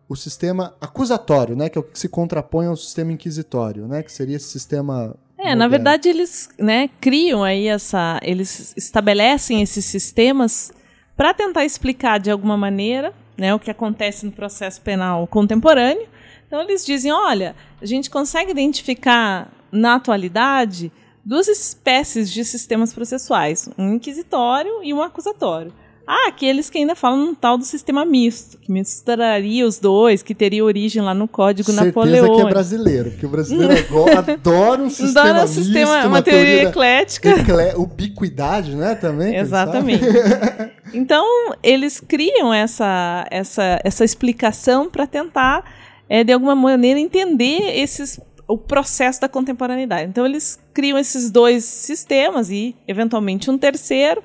o 0.06 0.14
sistema 0.14 0.74
acusatório, 0.78 1.56
né? 1.56 1.70
Que 1.70 1.78
é 1.78 1.80
o 1.80 1.84
que 1.84 1.98
se 1.98 2.10
contrapõe 2.10 2.66
ao 2.66 2.76
sistema 2.76 3.10
inquisitório, 3.10 3.88
né? 3.88 4.02
Que 4.02 4.12
seria 4.12 4.36
esse 4.36 4.50
sistema 4.50 5.16
é, 5.38 5.56
na 5.56 5.66
verdade 5.66 6.08
eles 6.08 6.50
né, 6.56 6.88
criam 7.00 7.42
aí 7.42 7.66
essa, 7.66 8.20
eles 8.22 8.72
estabelecem 8.76 9.60
esses 9.60 9.84
sistemas 9.84 10.70
para 11.16 11.34
tentar 11.34 11.64
explicar 11.64 12.20
de 12.20 12.30
alguma 12.30 12.56
maneira 12.56 13.12
né, 13.36 13.54
o 13.54 13.58
que 13.58 13.70
acontece 13.70 14.26
no 14.26 14.32
processo 14.32 14.80
penal 14.80 15.26
contemporâneo. 15.26 16.06
Então, 16.46 16.60
eles 16.60 16.84
dizem: 16.84 17.12
olha, 17.12 17.54
a 17.80 17.86
gente 17.86 18.10
consegue 18.10 18.50
identificar 18.50 19.50
na 19.70 19.94
atualidade 19.94 20.92
duas 21.24 21.48
espécies 21.48 22.30
de 22.30 22.44
sistemas 22.44 22.92
processuais, 22.92 23.68
um 23.78 23.94
inquisitório 23.94 24.82
e 24.82 24.92
um 24.92 25.02
acusatório. 25.02 25.72
Ah, 26.06 26.28
aqueles 26.28 26.68
que 26.68 26.78
ainda 26.78 26.96
falam 26.96 27.18
num 27.18 27.34
tal 27.34 27.56
do 27.56 27.64
sistema 27.64 28.04
misto, 28.04 28.58
que 28.58 28.72
misturaria 28.72 29.66
os 29.66 29.78
dois, 29.78 30.22
que 30.22 30.34
teria 30.34 30.64
origem 30.64 31.00
lá 31.00 31.14
no 31.14 31.28
Código 31.28 31.70
Certeza 31.70 31.86
Napoleão. 31.86 32.34
que 32.34 32.40
é 32.40 32.50
brasileiro, 32.50 33.10
porque 33.10 33.26
o 33.26 33.28
brasileiro 33.28 33.74
adora 34.18 34.82
um 34.82 34.90
sistema 34.90 35.20
adora 35.20 35.42
misto, 35.42 35.62
sistema, 35.62 35.90
uma, 35.92 36.06
uma 36.06 36.22
teoria, 36.22 36.44
teoria 36.44 36.68
eclética. 36.68 37.30
Ecle, 37.30 37.76
ubiquidade, 37.76 38.74
né, 38.74 38.94
também? 38.96 39.36
Exatamente. 39.36 40.04
então, 40.92 41.24
eles 41.62 42.00
criam 42.00 42.52
essa, 42.52 43.24
essa, 43.30 43.80
essa 43.84 44.04
explicação 44.04 44.90
para 44.90 45.06
tentar, 45.06 45.64
é, 46.08 46.24
de 46.24 46.32
alguma 46.32 46.56
maneira, 46.56 46.98
entender 46.98 47.78
esses 47.78 48.20
o 48.48 48.58
processo 48.58 49.20
da 49.20 49.28
contemporaneidade. 49.28 50.10
Então 50.10 50.26
eles 50.26 50.60
criam 50.74 50.98
esses 50.98 51.30
dois 51.30 51.64
sistemas 51.64 52.50
e 52.50 52.76
eventualmente 52.86 53.50
um 53.50 53.56
terceiro 53.56 54.22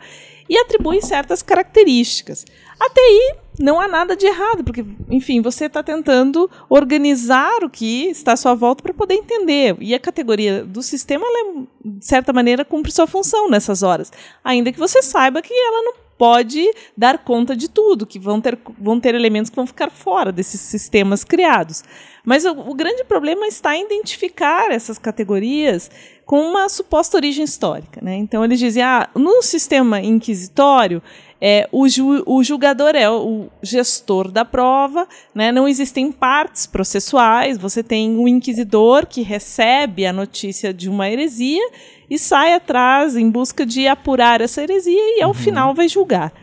e 0.50 0.58
atribui 0.58 1.02
certas 1.02 1.42
características. 1.42 2.46
Até 2.80 3.02
aí, 3.02 3.36
não 3.60 3.80
há 3.80 3.88
nada 3.88 4.16
de 4.16 4.26
errado, 4.28 4.64
porque, 4.64 4.86
enfim, 5.10 5.42
você 5.42 5.66
está 5.66 5.82
tentando 5.82 6.50
organizar 6.70 7.64
o 7.64 7.70
que 7.70 8.06
está 8.06 8.34
à 8.34 8.38
sua 8.38 8.54
volta 8.54 8.84
para 8.84 8.94
poder 8.94 9.16
entender. 9.16 9.76
E 9.80 9.96
a 9.96 10.00
categoria 10.00 10.64
do 10.64 10.84
sistema, 10.84 11.26
ela, 11.26 11.64
de 11.84 12.06
certa 12.06 12.32
maneira, 12.32 12.64
cumpre 12.64 12.92
sua 12.92 13.08
função 13.08 13.50
nessas 13.50 13.82
horas. 13.82 14.12
Ainda 14.44 14.72
que 14.72 14.80
você 14.80 15.02
saiba 15.02 15.42
que 15.42 15.54
ela 15.54 15.82
não 15.82 15.94
pode 16.18 16.72
dar 16.96 17.20
conta 17.20 17.56
de 17.56 17.70
tudo, 17.70 18.06
que 18.06 18.18
vão 18.20 18.42
ter, 18.42 18.58
vão 18.80 19.00
ter 19.00 19.14
elementos 19.14 19.50
que 19.50 19.56
vão 19.56 19.68
ficar 19.68 19.92
fora 19.92 20.32
desses 20.32 20.60
sistemas 20.62 21.24
criados. 21.24 21.84
Mas 22.26 22.44
o, 22.44 22.52
o 22.52 22.74
grande 22.74 23.04
problema 23.04 23.48
está 23.48 23.76
em 23.76 23.86
identificar 23.86 24.72
essas 24.72 24.98
categorias 24.98 25.90
com 26.28 26.42
uma 26.42 26.68
suposta 26.68 27.16
origem 27.16 27.46
histórica. 27.46 28.02
Né? 28.04 28.18
Então, 28.18 28.44
eles 28.44 28.60
dizem, 28.60 28.84
ah, 28.84 29.10
no 29.16 29.42
sistema 29.42 30.02
inquisitório, 30.02 31.02
é, 31.40 31.70
o, 31.72 31.88
ju, 31.88 32.22
o, 32.26 32.44
julgador 32.44 32.96
é 32.96 33.10
o 33.10 33.48
gestor 33.64 34.30
da 34.30 34.44
prova, 34.44 35.08
né? 35.34 35.54
não 35.54 35.70
existem 35.70 36.12
partes 36.12 36.66
processuais, 36.66 37.58
você 37.58 37.82
tem 37.82 38.18
o 38.18 38.28
inquisidor 38.28 39.06
que 39.06 39.22
recebe 39.22 40.06
a 40.06 40.12
notícia 40.12 40.74
de 40.74 40.90
uma 40.90 41.10
heresia 41.10 41.66
e 42.10 42.20
sai 42.20 42.54
atrás 42.54 43.16
em 43.16 43.32
busca 43.32 43.66
de 43.66 43.88
apurar 43.88 44.42
essa 44.42 44.62
heresia 44.62 45.18
e 45.18 45.22
ao 45.22 45.30
uhum. 45.30 45.34
final 45.34 45.74
vai 45.74 45.88
julgar. 45.88 46.34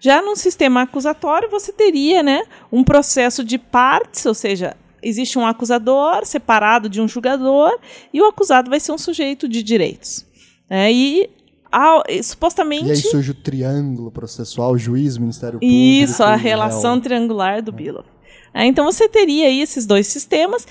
Já 0.00 0.22
num 0.22 0.36
sistema 0.36 0.82
acusatório, 0.82 1.50
você 1.50 1.70
teria 1.70 2.22
né, 2.22 2.44
um 2.72 2.82
processo 2.82 3.44
de 3.44 3.58
partes, 3.58 4.24
ou 4.24 4.34
seja, 4.34 4.74
existe 5.04 5.38
um 5.38 5.46
acusador 5.46 6.24
separado 6.24 6.88
de 6.88 7.00
um 7.00 7.06
julgador 7.06 7.78
e 8.12 8.20
o 8.20 8.26
acusado 8.26 8.70
vai 8.70 8.80
ser 8.80 8.92
um 8.92 8.98
sujeito 8.98 9.48
de 9.48 9.62
direitos. 9.62 10.26
É, 10.68 10.90
e 10.90 11.30
supostamente. 12.22 12.86
E 12.86 12.90
aí 12.90 12.96
surge 12.96 13.32
o 13.32 13.34
triângulo 13.34 14.10
processual, 14.10 14.78
juiz, 14.78 15.18
Ministério 15.18 15.58
Público. 15.58 15.74
Isso, 15.74 16.22
a 16.22 16.36
relação 16.36 17.00
triangular 17.00 17.62
do 17.62 17.72
Biloff. 17.72 18.08
É, 18.52 18.64
então 18.64 18.84
você 18.84 19.08
teria 19.08 19.46
aí 19.46 19.60
esses 19.60 19.84
dois 19.84 20.06
sistemas. 20.06 20.66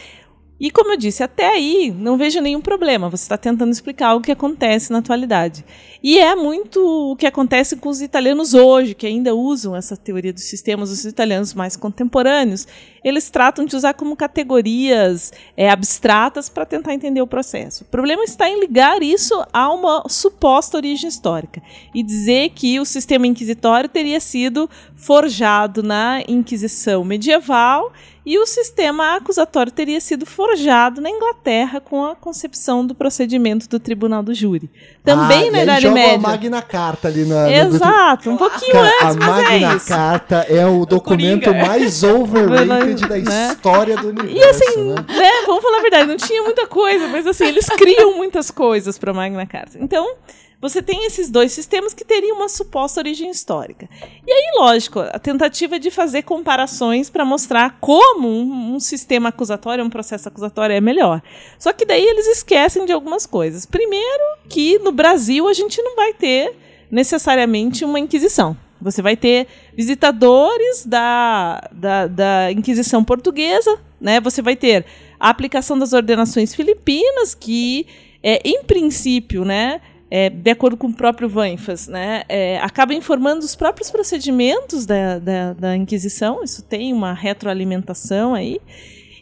E 0.59 0.71
como 0.71 0.93
eu 0.93 0.97
disse, 0.97 1.21
até 1.21 1.49
aí 1.49 1.91
não 1.91 2.17
vejo 2.17 2.39
nenhum 2.39 2.61
problema. 2.61 3.09
Você 3.09 3.23
está 3.23 3.37
tentando 3.37 3.71
explicar 3.71 4.15
o 4.15 4.21
que 4.21 4.31
acontece 4.31 4.93
na 4.93 4.99
atualidade. 4.99 5.65
E 6.01 6.17
é 6.17 6.35
muito 6.35 6.79
o 7.11 7.17
que 7.17 7.25
acontece 7.25 7.75
com 7.75 7.89
os 7.89 8.01
italianos 8.01 8.53
hoje, 8.53 8.95
que 8.95 9.05
ainda 9.05 9.35
usam 9.35 9.75
essa 9.75 9.97
teoria 9.97 10.31
dos 10.31 10.43
sistemas, 10.43 10.89
os 10.89 11.03
italianos 11.03 11.53
mais 11.53 11.75
contemporâneos. 11.75 12.65
Eles 13.03 13.29
tratam 13.29 13.65
de 13.65 13.75
usar 13.75 13.93
como 13.93 14.15
categorias 14.15 15.31
é, 15.57 15.69
abstratas 15.69 16.49
para 16.49 16.65
tentar 16.65 16.93
entender 16.93 17.21
o 17.21 17.27
processo. 17.27 17.83
O 17.83 17.87
problema 17.87 18.23
está 18.23 18.49
em 18.49 18.59
ligar 18.59 19.01
isso 19.03 19.33
a 19.51 19.71
uma 19.71 20.03
suposta 20.07 20.77
origem 20.77 21.09
histórica 21.09 21.61
e 21.93 22.01
dizer 22.01 22.49
que 22.51 22.79
o 22.79 22.85
sistema 22.85 23.27
inquisitório 23.27 23.89
teria 23.89 24.19
sido 24.19 24.69
forjado 24.95 25.83
na 25.83 26.21
Inquisição 26.27 27.03
medieval 27.03 27.91
e 28.25 28.37
o 28.37 28.45
sistema 28.45 29.17
acusatório 29.17 29.71
teria 29.71 29.99
sido 29.99 30.25
forjado 30.25 31.01
na 31.01 31.09
Inglaterra 31.09 31.81
com 31.81 32.05
a 32.05 32.15
concepção 32.15 32.85
do 32.85 32.95
procedimento 32.95 33.67
do 33.67 33.79
tribunal 33.79 34.23
do 34.23 34.33
júri. 34.33 34.69
Também 35.03 35.49
ah, 35.49 35.51
na 35.51 35.63
Idade 35.63 35.89
Média. 35.89 36.15
a 36.15 36.19
Magna 36.19 36.61
Carta 36.61 37.09
ali 37.09 37.25
na. 37.25 37.51
Exato, 37.51 38.29
um 38.29 38.37
pouquinho 38.37 38.71
Cara, 38.71 38.87
antes, 38.87 39.01
A 39.01 39.13
mas 39.13 39.27
Magna 39.27 39.53
é 39.53 39.75
isso. 39.75 39.87
Carta 39.87 40.35
é 40.49 40.65
o 40.65 40.85
documento 40.87 41.51
o 41.51 41.53
mais 41.53 42.01
overrated 42.01 42.92
da 43.01 43.17
né? 43.17 43.53
história 43.53 43.97
do 43.97 44.09
universo. 44.09 44.37
E 44.37 44.43
assim, 44.43 44.83
né? 44.83 44.95
né, 45.07 45.31
vamos 45.45 45.63
falar 45.63 45.77
a 45.77 45.81
verdade, 45.81 46.07
não 46.07 46.17
tinha 46.17 46.41
muita 46.43 46.67
coisa, 46.67 47.07
mas 47.07 47.25
assim, 47.27 47.45
eles 47.45 47.65
criam 47.77 48.15
muitas 48.15 48.51
coisas 48.51 48.97
para 48.97 49.13
Magna 49.13 49.45
Carta. 49.45 49.77
Então, 49.79 50.15
você 50.63 50.81
tem 50.81 51.05
esses 51.05 51.29
dois 51.29 51.51
sistemas 51.51 51.93
que 51.93 52.05
teriam 52.05 52.37
uma 52.37 52.47
suposta 52.47 53.01
origem 53.01 53.29
histórica. 53.29 53.89
E 54.25 54.31
aí, 54.31 54.53
lógico, 54.55 55.01
a 55.01 55.19
tentativa 55.19 55.77
de 55.77 55.91
fazer 55.91 56.21
comparações 56.21 57.09
para 57.09 57.25
mostrar 57.25 57.79
como 57.81 58.29
um, 58.29 58.75
um, 58.75 58.79
sistema 58.79 59.27
acusatório, 59.27 59.83
um 59.83 59.89
processo 59.89 60.29
acusatório 60.29 60.73
é 60.73 60.79
melhor. 60.79 61.21
Só 61.59 61.73
que 61.73 61.85
daí 61.85 62.05
eles 62.05 62.27
esquecem 62.27 62.85
de 62.85 62.93
algumas 62.93 63.25
coisas. 63.25 63.65
Primeiro, 63.65 64.23
que 64.47 64.79
no 64.79 64.93
Brasil 64.93 65.49
a 65.49 65.53
gente 65.53 65.81
não 65.81 65.97
vai 65.97 66.13
ter 66.13 66.55
necessariamente 66.89 67.83
uma 67.83 67.99
Inquisição. 67.99 68.55
Você 68.83 69.01
vai 69.01 69.15
ter 69.15 69.47
visitadores 69.75 70.85
da, 70.85 71.61
da, 71.71 72.07
da 72.07 72.51
Inquisição 72.51 73.03
Portuguesa, 73.03 73.79
né? 73.99 74.19
você 74.19 74.41
vai 74.41 74.55
ter 74.55 74.85
a 75.19 75.29
aplicação 75.29 75.79
das 75.79 75.93
ordenações 75.93 76.53
filipinas, 76.53 77.33
que, 77.33 77.87
é, 78.21 78.41
em 78.43 78.61
princípio, 78.63 79.45
né, 79.45 79.79
é, 80.11 80.29
de 80.29 80.51
acordo 80.51 80.75
com 80.75 80.87
o 80.87 80.93
próprio 80.93 81.29
Vanfas, 81.29 81.87
né, 81.87 82.23
é, 82.27 82.59
acaba 82.59 82.93
informando 82.93 83.39
os 83.39 83.55
próprios 83.55 83.89
procedimentos 83.89 84.85
da, 84.85 85.17
da, 85.19 85.53
da, 85.53 85.77
Inquisição, 85.77 86.43
isso 86.43 86.61
tem 86.61 86.91
uma 86.91 87.13
retroalimentação 87.13 88.33
aí. 88.33 88.59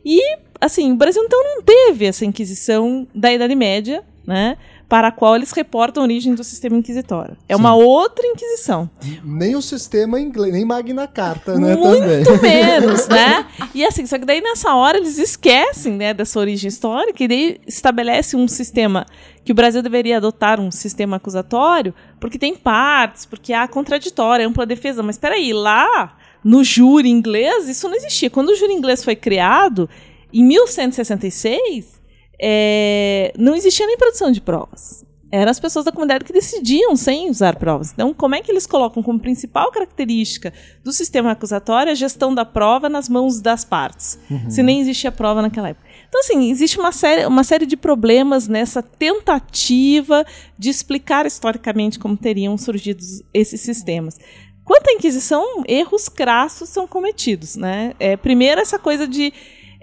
E, 0.03 0.37
assim, 0.59 0.91
o 0.91 0.95
Brasil 0.95 1.23
então 1.23 1.41
não 1.43 1.61
teve 1.61 2.05
essa 2.05 2.25
Inquisição 2.25 3.07
da 3.13 3.31
Idade 3.31 3.53
Média, 3.53 4.03
né, 4.25 4.57
para 4.91 5.07
a 5.07 5.11
qual 5.13 5.37
eles 5.37 5.53
reportam 5.53 6.03
a 6.03 6.05
origem 6.05 6.35
do 6.35 6.43
sistema 6.43 6.75
inquisitório. 6.75 7.37
É 7.47 7.55
Sim. 7.55 7.61
uma 7.61 7.73
outra 7.73 8.27
inquisição. 8.27 8.89
Nem 9.23 9.55
o 9.55 9.61
sistema 9.61 10.19
inglês, 10.19 10.51
nem 10.53 10.65
Magna 10.65 11.07
Carta, 11.07 11.57
né? 11.57 11.77
Muito 11.77 11.93
também. 11.93 12.25
menos, 12.43 13.07
né? 13.07 13.47
E 13.73 13.85
assim, 13.85 14.05
só 14.05 14.19
que 14.19 14.25
daí 14.25 14.41
nessa 14.41 14.75
hora 14.75 14.97
eles 14.97 15.17
esquecem, 15.17 15.93
né, 15.93 16.13
dessa 16.13 16.37
origem 16.37 16.67
histórica 16.67 17.23
e 17.23 17.27
daí 17.29 17.61
estabelece 17.65 18.35
um 18.35 18.49
sistema 18.49 19.05
que 19.45 19.53
o 19.53 19.55
Brasil 19.55 19.81
deveria 19.81 20.17
adotar 20.17 20.59
um 20.59 20.69
sistema 20.69 21.15
acusatório, 21.15 21.93
porque 22.19 22.37
tem 22.37 22.53
partes, 22.53 23.25
porque 23.25 23.53
há 23.53 23.65
contraditória, 23.69 24.45
ampla 24.45 24.65
defesa. 24.65 25.01
Mas 25.01 25.15
espera 25.15 25.35
aí, 25.35 25.53
lá 25.53 26.17
no 26.43 26.65
júri 26.65 27.07
inglês 27.07 27.69
isso 27.69 27.87
não 27.87 27.95
existia. 27.95 28.29
Quando 28.29 28.49
o 28.49 28.55
júri 28.57 28.73
inglês 28.73 29.05
foi 29.05 29.15
criado, 29.15 29.89
em 30.33 30.43
1166, 30.43 32.00
é, 32.41 33.31
não 33.37 33.55
existia 33.55 33.85
nem 33.85 33.97
produção 33.97 34.31
de 34.31 34.41
provas. 34.41 35.05
Eram 35.31 35.49
as 35.49 35.61
pessoas 35.61 35.85
da 35.85 35.93
comunidade 35.93 36.25
que 36.25 36.33
decidiam 36.33 36.93
sem 36.97 37.29
usar 37.29 37.55
provas. 37.55 37.93
Então, 37.93 38.13
como 38.13 38.35
é 38.35 38.41
que 38.41 38.51
eles 38.51 38.67
colocam 38.67 39.01
como 39.01 39.17
principal 39.17 39.71
característica 39.71 40.51
do 40.83 40.91
sistema 40.91 41.31
acusatório 41.31 41.89
a 41.89 41.95
gestão 41.95 42.35
da 42.35 42.43
prova 42.43 42.89
nas 42.89 43.07
mãos 43.07 43.39
das 43.39 43.63
partes, 43.63 44.19
uhum. 44.29 44.49
se 44.49 44.61
nem 44.61 44.81
existia 44.81 45.09
prova 45.09 45.41
naquela 45.41 45.69
época? 45.69 45.87
Então, 46.09 46.19
assim, 46.19 46.51
existe 46.51 46.77
uma 46.77 46.91
série, 46.91 47.25
uma 47.25 47.45
série 47.45 47.65
de 47.65 47.77
problemas 47.77 48.49
nessa 48.49 48.83
tentativa 48.83 50.25
de 50.57 50.69
explicar 50.69 51.25
historicamente 51.25 51.97
como 51.97 52.17
teriam 52.17 52.57
surgido 52.57 53.01
esses 53.33 53.61
sistemas. 53.61 54.19
Quanto 54.65 54.89
à 54.89 54.93
Inquisição, 54.93 55.63
erros 55.65 56.09
crassos 56.09 56.67
são 56.67 56.85
cometidos. 56.85 57.55
Né? 57.55 57.93
É, 57.99 58.17
primeiro, 58.17 58.59
essa 58.59 58.77
coisa 58.77 59.07
de 59.07 59.31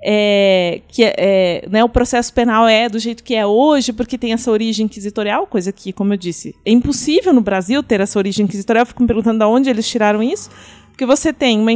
é, 0.03 0.81
que 0.89 1.03
é, 1.03 1.15
é, 1.19 1.69
né, 1.69 1.83
o 1.83 1.89
processo 1.89 2.33
penal 2.33 2.69
é 2.69 2.89
do 2.89 2.99
jeito 2.99 3.25
que 3.25 3.35
é 3.35 3.45
hoje, 3.45 3.93
porque 3.93 4.17
tem 4.17 4.33
essa 4.33 4.51
origem 4.51 4.87
inquisitorial, 4.87 5.47
coisa 5.47 5.73
que, 5.73 5.93
como 5.93 6.13
eu 6.13 6.17
disse, 6.17 6.55
é 6.65 6.71
impossível 6.71 7.33
no 7.33 7.41
Brasil 7.41 7.83
ter 7.83 8.01
essa 8.01 8.19
origem 8.19 8.45
inquisitorial. 8.45 8.83
Eu 8.83 8.87
fico 8.87 9.03
me 9.03 9.09
perguntando 9.09 9.39
de 9.39 9.45
onde 9.45 9.69
eles 9.69 9.89
tiraram 9.89 10.23
isso, 10.23 10.51
porque 10.89 11.05
você 11.05 11.33
tem 11.33 11.59
uma, 11.61 11.71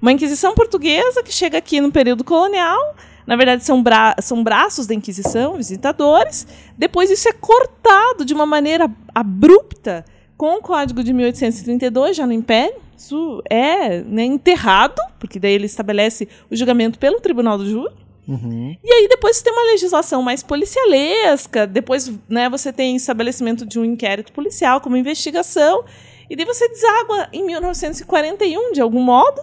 uma 0.00 0.12
Inquisição 0.12 0.54
portuguesa 0.54 1.22
que 1.22 1.32
chega 1.32 1.58
aqui 1.58 1.80
no 1.80 1.90
período 1.90 2.24
colonial, 2.24 2.94
na 3.26 3.36
verdade 3.36 3.64
são, 3.64 3.82
bra 3.82 4.16
são 4.20 4.42
braços 4.42 4.86
da 4.86 4.94
Inquisição, 4.94 5.56
visitadores, 5.56 6.46
depois 6.76 7.10
isso 7.10 7.28
é 7.28 7.32
cortado 7.32 8.24
de 8.24 8.34
uma 8.34 8.44
maneira 8.44 8.90
abrupta 9.14 10.04
com 10.36 10.56
o 10.56 10.60
Código 10.60 11.04
de 11.04 11.12
1832, 11.12 12.16
já 12.16 12.26
no 12.26 12.32
Império, 12.32 12.74
isso 13.02 13.42
é 13.50 14.00
né, 14.00 14.24
enterrado, 14.24 15.00
porque 15.18 15.40
daí 15.40 15.52
ele 15.52 15.66
estabelece 15.66 16.28
o 16.48 16.54
julgamento 16.54 16.98
pelo 16.98 17.20
Tribunal 17.20 17.58
do 17.58 17.68
Júri. 17.68 17.92
Uhum. 18.28 18.76
E 18.82 18.92
aí 18.92 19.08
depois 19.08 19.36
você 19.36 19.44
tem 19.44 19.52
uma 19.52 19.72
legislação 19.72 20.22
mais 20.22 20.44
policialesca, 20.44 21.66
depois 21.66 22.10
né, 22.28 22.48
você 22.48 22.72
tem 22.72 22.94
estabelecimento 22.94 23.66
de 23.66 23.80
um 23.80 23.84
inquérito 23.84 24.32
policial 24.32 24.80
como 24.80 24.96
investigação, 24.96 25.84
e 26.30 26.36
daí 26.36 26.46
você 26.46 26.68
deságua 26.68 27.28
em 27.32 27.44
1941, 27.44 28.72
de 28.72 28.80
algum 28.80 29.02
modo, 29.02 29.42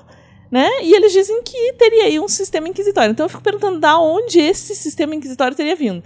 né? 0.50 0.68
E 0.82 0.94
eles 0.96 1.12
dizem 1.12 1.44
que 1.44 1.74
teria 1.74 2.06
aí 2.06 2.20
um 2.20 2.28
sistema 2.28 2.68
inquisitório. 2.68 3.12
Então 3.12 3.26
eu 3.26 3.30
fico 3.30 3.44
perguntando 3.44 3.80
da 3.80 4.00
onde 4.00 4.40
esse 4.40 4.74
sistema 4.74 5.14
inquisitório 5.14 5.56
teria 5.56 5.76
vindo. 5.76 6.02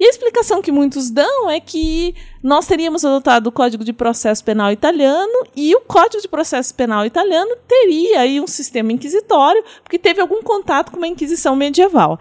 E 0.00 0.06
a 0.06 0.08
explicação 0.08 0.62
que 0.62 0.70
muitos 0.70 1.10
dão 1.10 1.50
é 1.50 1.58
que 1.58 2.14
nós 2.42 2.66
teríamos 2.66 3.04
adotado 3.04 3.48
o 3.48 3.52
Código 3.52 3.82
de 3.82 3.92
Processo 3.92 4.44
Penal 4.44 4.70
italiano 4.70 5.46
e 5.56 5.74
o 5.74 5.80
Código 5.80 6.22
de 6.22 6.28
Processo 6.28 6.72
Penal 6.74 7.04
italiano 7.04 7.56
teria 7.66 8.20
aí 8.20 8.40
um 8.40 8.46
sistema 8.46 8.92
inquisitório, 8.92 9.62
porque 9.82 9.98
teve 9.98 10.20
algum 10.20 10.40
contato 10.42 10.92
com 10.92 10.98
uma 10.98 11.08
inquisição 11.08 11.56
medieval. 11.56 12.18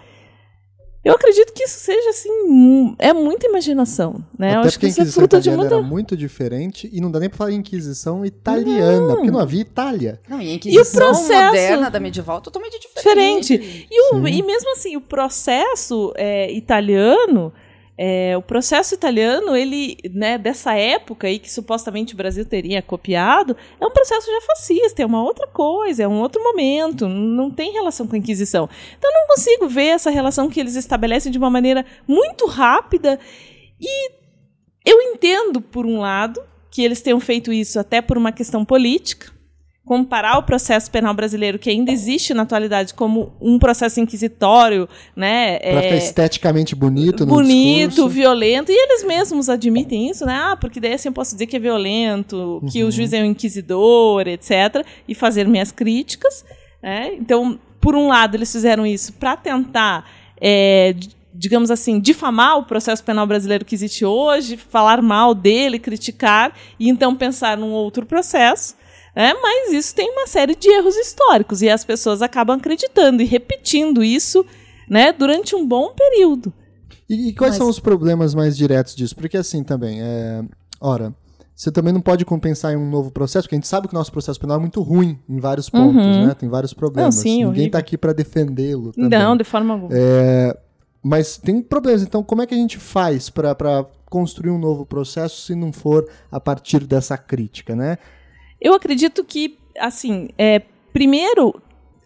Eu 1.06 1.14
acredito 1.14 1.54
que 1.54 1.64
isso 1.64 1.80
seja 1.80 2.10
assim, 2.10 2.96
é 3.00 3.14
muita 3.14 3.48
imaginação, 3.48 4.22
né? 4.38 4.50
Até 4.50 4.58
Eu 4.58 4.62
acho 4.68 4.80
que 4.80 4.88
a 4.88 4.90
Inquisição 4.90 5.24
italiana 5.24 5.58
muita... 5.58 5.76
era 5.76 5.84
muito 5.84 6.18
diferente 6.18 6.90
e 6.92 7.00
não 7.00 7.10
dá 7.10 7.18
nem 7.18 7.30
para 7.30 7.38
falar 7.38 7.52
Inquisição 7.54 8.26
italiana, 8.26 9.00
não. 9.00 9.16
porque 9.16 9.32
não 9.32 9.40
havia 9.40 9.62
Itália. 9.62 10.20
Não, 10.28 10.42
e 10.42 10.50
a 10.50 10.54
Inquisição 10.56 10.82
e 10.82 10.82
o 10.82 11.08
processo... 11.08 11.46
moderna 11.46 11.90
da 11.90 12.00
medieval 12.00 12.42
totalmente 12.42 12.78
diferente. 12.80 13.58
diferente. 13.58 13.88
E, 13.90 14.16
o, 14.16 14.28
e 14.28 14.44
mesmo 14.44 14.72
assim, 14.74 14.98
o 14.98 15.02
processo 15.02 16.12
é, 16.18 16.52
italiano 16.52 17.54
É, 17.98 18.38
o 18.38 18.42
processo 18.44 18.94
italiano, 18.94 19.56
ele, 19.56 19.98
né, 20.14 20.38
dessa 20.38 20.74
época 20.76 21.26
aí 21.26 21.40
que 21.40 21.52
supostamente 21.52 22.14
o 22.14 22.18
Brasil 22.18 22.46
teria 22.46 22.82
copiado, 22.82 23.58
é 23.82 23.86
um 23.86 23.92
processo 23.92 24.28
já 24.28 24.42
fascista, 24.42 25.02
é 25.02 25.06
uma 25.06 25.24
outra 25.24 25.48
coisa, 25.48 26.04
é 26.04 26.08
um 26.08 26.22
outro 26.22 26.44
momento, 26.44 27.08
não 27.08 27.50
tem 27.50 27.72
relação 27.72 28.06
com 28.06 28.16
a 28.16 28.20
Inquisição. 28.20 28.70
Então 28.98 29.10
eu 29.10 29.20
não 29.22 29.28
consigo 29.36 29.68
ver 29.68 29.88
essa 29.88 30.12
relação 30.12 30.48
que 30.48 30.60
eles 30.60 30.76
estabelecem 30.76 31.32
de 31.32 31.40
uma 31.40 31.50
maneira 31.50 31.84
muito 32.08 32.46
rápida 32.46 33.20
e 33.82 34.12
eu 34.86 35.02
entendo, 35.02 35.60
por 35.60 35.86
um 35.86 36.00
lado, 36.00 36.42
que 36.70 36.84
eles 36.84 37.02
tenham 37.02 37.20
feito 37.20 37.52
isso 37.52 37.80
até 37.80 38.02
por 38.02 38.18
uma 38.18 38.32
questão 38.32 38.64
política, 38.64 39.32
comparar 39.88 40.38
o 40.38 40.44
processo 40.44 40.92
penal 40.92 41.14
brasileiro, 41.14 41.58
que 41.58 41.70
ainda 41.70 41.94
existe 41.94 42.34
na 42.34 42.44
atualidade, 42.44 42.94
como 42.94 43.32
um 43.40 43.58
processo 43.58 44.02
inquisitório, 44.02 44.88
né? 45.16 45.58
Pra 45.60 45.82
é, 45.82 45.98
esteticamente 45.98 46.76
bonito, 46.76 47.26
bonito, 47.26 47.90
discurso. 47.92 48.10
violento, 48.10 48.70
e 48.70 48.76
eles 48.76 49.06
mesmos 49.06 49.48
admitem 49.48 50.10
isso, 50.10 50.26
né? 50.26 50.34
Ah, 50.36 50.58
porque 50.60 50.82
daí 50.82 50.94
assim 50.94 51.08
eu 51.08 51.14
posso 51.14 51.34
dizer 51.34 51.48
que 51.48 51.56
é 51.56 51.60
violento, 51.60 52.62
que 52.70 52.84
uhum. 52.84 52.90
o 52.90 52.92
juiz 52.92 53.14
é 53.14 53.22
um 53.22 53.26
inquisidor, 53.26 54.28
etc., 54.28 54.86
e 55.08 55.16
fazer 55.16 55.48
minhas 55.48 55.72
críticas. 55.72 56.44
Né? 56.84 57.14
Então, 57.14 57.58
por 57.80 57.96
um 57.96 58.10
lado, 58.10 58.36
eles 58.36 58.52
fizeram 58.52 58.86
isso 58.86 59.14
para 59.14 59.38
tentar 59.38 60.06
é, 60.42 60.94
digamos 61.34 61.72
assim, 61.72 61.98
difamar 61.98 62.58
o 62.58 62.64
processo 62.64 63.02
penal 63.04 63.26
brasileiro 63.26 63.64
que 63.64 63.74
existe 63.74 64.04
hoje, 64.04 64.58
falar 64.58 65.02
mal 65.02 65.34
dele, 65.34 65.80
criticar, 65.80 66.54
e 66.78 66.90
então 66.90 67.16
pensar 67.16 67.56
num 67.56 67.72
outro 67.72 68.06
processo. 68.06 68.76
É, 69.18 69.34
mas 69.34 69.74
isso 69.74 69.96
tem 69.96 70.12
uma 70.12 70.28
série 70.28 70.56
de 70.56 70.70
erros 70.70 70.96
históricos 70.96 71.64
e 71.64 71.70
as 71.70 71.84
pessoas 71.84 72.22
acabam 72.22 72.56
acreditando 72.56 73.24
e 73.24 73.26
repetindo 73.26 74.04
isso 74.04 74.46
né, 74.88 75.12
durante 75.12 75.56
um 75.56 75.68
bom 75.68 75.92
período. 75.92 76.54
E, 77.10 77.30
e 77.30 77.34
quais 77.34 77.54
mas... 77.54 77.58
são 77.58 77.68
os 77.68 77.80
problemas 77.80 78.36
mais 78.36 78.56
diretos 78.56 78.96
disso? 78.96 79.16
Porque 79.16 79.36
assim 79.36 79.64
também, 79.64 80.00
é... 80.04 80.44
ora, 80.80 81.16
você 81.56 81.72
também 81.72 81.92
não 81.92 82.00
pode 82.00 82.24
compensar 82.26 82.74
em 82.74 82.76
um 82.76 82.88
novo 82.88 83.10
processo, 83.10 83.48
porque 83.48 83.56
a 83.56 83.58
gente 83.58 83.68
sabe 83.68 83.88
que 83.88 83.96
o 83.96 83.98
nosso 83.98 84.12
processo 84.12 84.40
penal 84.40 84.58
é 84.58 84.60
muito 84.60 84.84
ruim 84.84 85.18
em 85.28 85.40
vários 85.40 85.68
pontos, 85.68 86.06
uhum. 86.06 86.28
né? 86.28 86.36
Tem 86.36 86.48
vários 86.48 86.72
problemas. 86.72 87.16
Não, 87.16 87.24
sim, 87.24 87.44
Ninguém 87.44 87.66
está 87.66 87.80
aqui 87.80 87.98
para 87.98 88.14
defendê-lo. 88.14 88.92
Não, 88.96 89.36
de 89.36 89.44
forma 89.44 89.74
alguma. 89.74 89.90
É... 89.92 90.56
Mas 91.02 91.38
tem 91.38 91.60
problemas. 91.60 92.04
Então, 92.04 92.22
como 92.22 92.44
é 92.44 92.46
que 92.46 92.54
a 92.54 92.58
gente 92.58 92.78
faz 92.78 93.32
para 93.32 93.88
construir 94.06 94.52
um 94.52 94.60
novo 94.60 94.86
processo 94.86 95.42
se 95.42 95.56
não 95.56 95.74
for 95.74 96.08
a 96.32 96.40
partir 96.40 96.86
dessa 96.86 97.18
crítica, 97.18 97.76
né? 97.76 97.98
Eu 98.62 98.74
acredito 98.74 99.24
que, 99.24 99.58
assim, 99.78 100.30
é, 100.38 100.62
primeiro, 100.92 101.62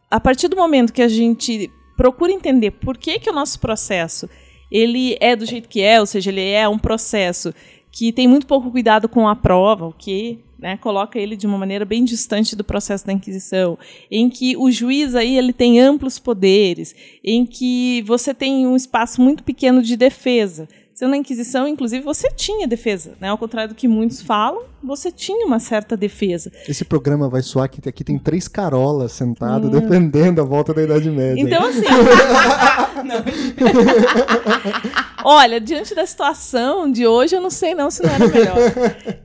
a 0.09 0.19
partir 0.19 0.47
do 0.47 0.55
momento 0.55 0.93
que 0.93 1.01
a 1.01 1.07
gente 1.07 1.71
procura 1.95 2.31
entender 2.31 2.71
por 2.71 2.97
que, 2.97 3.19
que 3.19 3.29
o 3.29 3.33
nosso 3.33 3.59
processo 3.59 4.29
ele 4.71 5.17
é 5.19 5.35
do 5.35 5.45
jeito 5.45 5.67
que 5.67 5.81
é, 5.81 5.99
ou 5.99 6.05
seja, 6.05 6.31
ele 6.31 6.49
é 6.49 6.67
um 6.67 6.79
processo 6.79 7.53
que 7.91 8.11
tem 8.13 8.27
muito 8.27 8.47
pouco 8.47 8.71
cuidado 8.71 9.09
com 9.09 9.27
a 9.27 9.35
prova, 9.35 9.85
o 9.85 9.93
que 9.93 10.39
né, 10.57 10.77
coloca 10.77 11.19
ele 11.19 11.35
de 11.35 11.45
uma 11.45 11.57
maneira 11.57 11.83
bem 11.83 12.05
distante 12.05 12.55
do 12.55 12.63
processo 12.63 13.05
da 13.05 13.11
Inquisição, 13.11 13.77
em 14.09 14.29
que 14.29 14.55
o 14.55 14.71
juiz 14.71 15.13
aí 15.13 15.37
ele 15.37 15.51
tem 15.51 15.81
amplos 15.81 16.17
poderes, 16.17 16.95
em 17.23 17.45
que 17.45 18.01
você 18.03 18.33
tem 18.33 18.65
um 18.65 18.75
espaço 18.75 19.21
muito 19.21 19.43
pequeno 19.43 19.81
de 19.81 19.97
defesa. 19.97 20.69
Sendo 21.01 21.09
na 21.09 21.17
Inquisição, 21.17 21.67
inclusive, 21.67 22.03
você 22.03 22.29
tinha 22.29 22.67
defesa, 22.67 23.13
né? 23.19 23.29
Ao 23.29 23.35
contrário 23.35 23.69
do 23.69 23.75
que 23.75 23.87
muitos 23.87 24.21
falam, 24.21 24.61
você 24.83 25.11
tinha 25.11 25.47
uma 25.47 25.59
certa 25.59 25.97
defesa. 25.97 26.51
Esse 26.69 26.85
programa 26.85 27.27
vai 27.27 27.41
soar 27.41 27.67
que 27.67 27.89
aqui 27.89 28.03
tem 28.03 28.19
três 28.19 28.47
carolas 28.47 29.11
sentadas 29.11 29.67
hum. 29.67 29.71
defendendo 29.71 30.41
a 30.41 30.43
volta 30.43 30.75
da 30.75 30.83
Idade 30.83 31.09
Média. 31.09 31.41
Então, 31.41 31.65
assim. 31.65 31.81
Olha, 35.25 35.59
diante 35.59 35.95
da 35.95 36.05
situação 36.05 36.91
de 36.91 37.07
hoje, 37.07 37.35
eu 37.35 37.41
não 37.41 37.49
sei 37.49 37.73
não 37.73 37.89
se 37.89 38.03
não 38.03 38.11
era 38.11 38.27
melhor. 38.27 38.57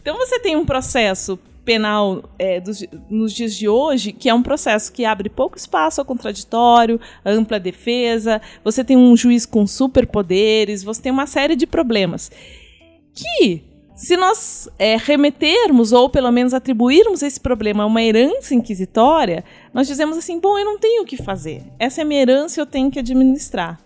Então 0.00 0.16
você 0.16 0.40
tem 0.40 0.56
um 0.56 0.64
processo 0.64 1.38
penal 1.66 2.22
é, 2.38 2.60
dos, 2.60 2.84
nos 3.10 3.32
dias 3.34 3.52
de 3.54 3.68
hoje, 3.68 4.12
que 4.12 4.28
é 4.28 4.32
um 4.32 4.42
processo 4.42 4.92
que 4.92 5.04
abre 5.04 5.28
pouco 5.28 5.58
espaço 5.58 6.00
ao 6.00 6.04
contraditório, 6.04 7.00
ampla 7.24 7.58
defesa, 7.58 8.40
você 8.64 8.84
tem 8.84 8.96
um 8.96 9.16
juiz 9.16 9.44
com 9.44 9.66
superpoderes, 9.66 10.84
você 10.84 11.02
tem 11.02 11.12
uma 11.12 11.26
série 11.26 11.56
de 11.56 11.66
problemas. 11.66 12.30
Que, 13.12 13.64
se 13.96 14.16
nós 14.16 14.68
é, 14.78 14.96
remetermos, 14.96 15.92
ou 15.92 16.08
pelo 16.08 16.30
menos 16.30 16.54
atribuirmos 16.54 17.22
esse 17.22 17.40
problema 17.40 17.82
a 17.82 17.86
uma 17.86 18.02
herança 18.02 18.54
inquisitória, 18.54 19.44
nós 19.74 19.88
dizemos 19.88 20.16
assim: 20.16 20.38
bom, 20.38 20.56
eu 20.56 20.64
não 20.64 20.78
tenho 20.78 21.02
o 21.02 21.06
que 21.06 21.16
fazer. 21.16 21.64
Essa 21.78 22.02
é 22.02 22.04
minha 22.04 22.22
herança, 22.22 22.60
eu 22.60 22.66
tenho 22.66 22.90
que 22.90 23.00
administrar. 23.00 23.80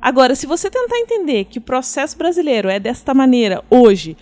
Agora, 0.00 0.34
se 0.34 0.46
você 0.46 0.70
tentar 0.70 0.98
entender 0.98 1.46
que 1.46 1.58
o 1.58 1.62
processo 1.62 2.16
brasileiro 2.16 2.68
é 2.68 2.78
desta 2.78 3.12
maneira 3.12 3.62
hoje, 3.68 4.16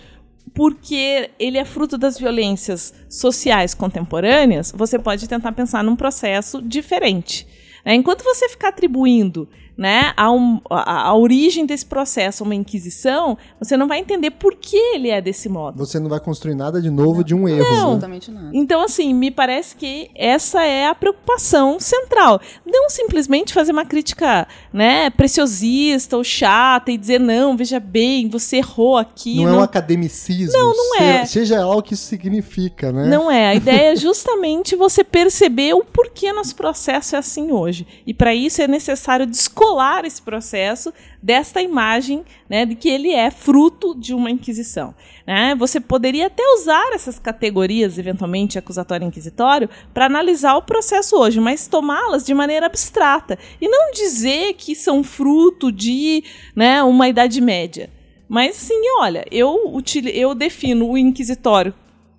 porque 0.53 1.31
ele 1.39 1.57
é 1.57 1.65
fruto 1.65 1.97
das 1.97 2.17
violências 2.17 2.93
sociais 3.09 3.73
contemporâneas, 3.73 4.71
você 4.75 4.97
pode 4.97 5.27
tentar 5.27 5.51
pensar 5.51 5.83
num 5.83 5.95
processo 5.95 6.61
diferente. 6.61 7.47
Né? 7.85 7.95
Enquanto 7.95 8.23
você 8.23 8.49
ficar 8.49 8.69
atribuindo 8.69 9.47
né, 9.77 10.13
a, 10.15 10.31
um, 10.31 10.59
a, 10.69 11.09
a, 11.09 11.15
origem 11.15 11.65
desse 11.65 11.85
processo 11.85 12.43
uma 12.43 12.55
inquisição, 12.55 13.37
você 13.59 13.75
não 13.75 13.87
vai 13.87 13.99
entender 13.99 14.31
por 14.31 14.55
que 14.55 14.77
ele 14.77 15.09
é 15.09 15.21
desse 15.21 15.49
modo. 15.49 15.77
Você 15.77 15.99
não 15.99 16.09
vai 16.09 16.19
construir 16.19 16.55
nada 16.55 16.81
de 16.81 16.89
novo 16.89 17.17
não. 17.17 17.23
de 17.23 17.35
um 17.35 17.47
erro. 17.47 17.63
Não, 17.63 17.71
né? 17.71 17.77
absolutamente 17.77 18.31
nada. 18.31 18.49
Então, 18.53 18.81
assim, 18.81 19.13
me 19.13 19.29
parece 19.29 19.75
que 19.75 20.09
essa 20.15 20.63
é 20.63 20.87
a 20.87 20.95
preocupação 20.95 21.79
central. 21.79 22.39
Não 22.65 22.89
simplesmente 22.89 23.53
fazer 23.53 23.73
uma 23.73 23.85
crítica 23.85 24.47
né, 24.71 25.09
preciosista 25.09 26.15
ou 26.15 26.23
chata 26.23 26.91
e 26.91 26.97
dizer, 26.97 27.19
não, 27.19 27.57
veja 27.57 27.79
bem, 27.79 28.29
você 28.29 28.57
errou 28.57 28.97
aqui. 28.97 29.37
Não, 29.37 29.43
não... 29.43 29.55
é 29.55 29.57
um 29.57 29.63
academicismo. 29.63 30.57
Não, 30.57 30.73
não 30.73 31.01
é. 31.01 31.25
Seja 31.25 31.65
lá 31.65 31.75
o 31.75 31.81
que 31.81 31.93
isso 31.93 32.05
significa, 32.05 32.91
né? 32.93 33.07
Não 33.07 33.29
é. 33.29 33.47
A 33.49 33.55
ideia 33.55 33.91
é 33.91 33.95
justamente 33.95 34.75
você 34.75 35.03
perceber 35.03 35.73
o 35.73 35.83
porquê 35.83 36.31
nosso 36.31 36.55
processo 36.55 37.15
é 37.15 37.19
assim 37.19 37.51
hoje. 37.51 37.85
E 38.07 38.13
para 38.13 38.33
isso 38.33 38.61
é 38.61 38.67
necessário 38.67 39.25
descobrir 39.25 39.64
descolar 39.65 40.05
esse 40.05 40.21
processo 40.21 40.93
desta 41.21 41.61
imagem 41.61 42.23
né, 42.47 42.65
de 42.65 42.75
que 42.75 42.87
ele 42.87 43.11
é 43.11 43.31
fruto 43.31 43.95
de 43.95 44.13
uma 44.13 44.29
inquisição. 44.29 44.93
Né? 45.25 45.55
Você 45.55 45.79
poderia 45.79 46.27
até 46.27 46.43
usar 46.53 46.93
essas 46.93 47.17
categorias, 47.17 47.97
eventualmente 47.97 48.59
acusatório 48.59 49.05
e 49.05 49.07
inquisitório, 49.07 49.69
para 49.93 50.05
analisar 50.05 50.55
o 50.55 50.61
processo 50.61 51.17
hoje, 51.17 51.39
mas 51.39 51.67
tomá-las 51.67 52.23
de 52.23 52.33
maneira 52.33 52.67
abstrata 52.67 53.39
e 53.59 53.67
não 53.67 53.91
dizer 53.91 54.53
que 54.53 54.75
são 54.75 55.03
fruto 55.03 55.71
de 55.71 56.23
né, 56.55 56.83
uma 56.83 57.09
Idade 57.09 57.41
Média. 57.41 57.89
Mas 58.27 58.55
sim, 58.55 58.81
olha, 58.99 59.25
eu, 59.31 59.81
eu 60.13 60.35
defino 60.35 60.89
o 60.89 60.97
inquisitório 60.97 61.73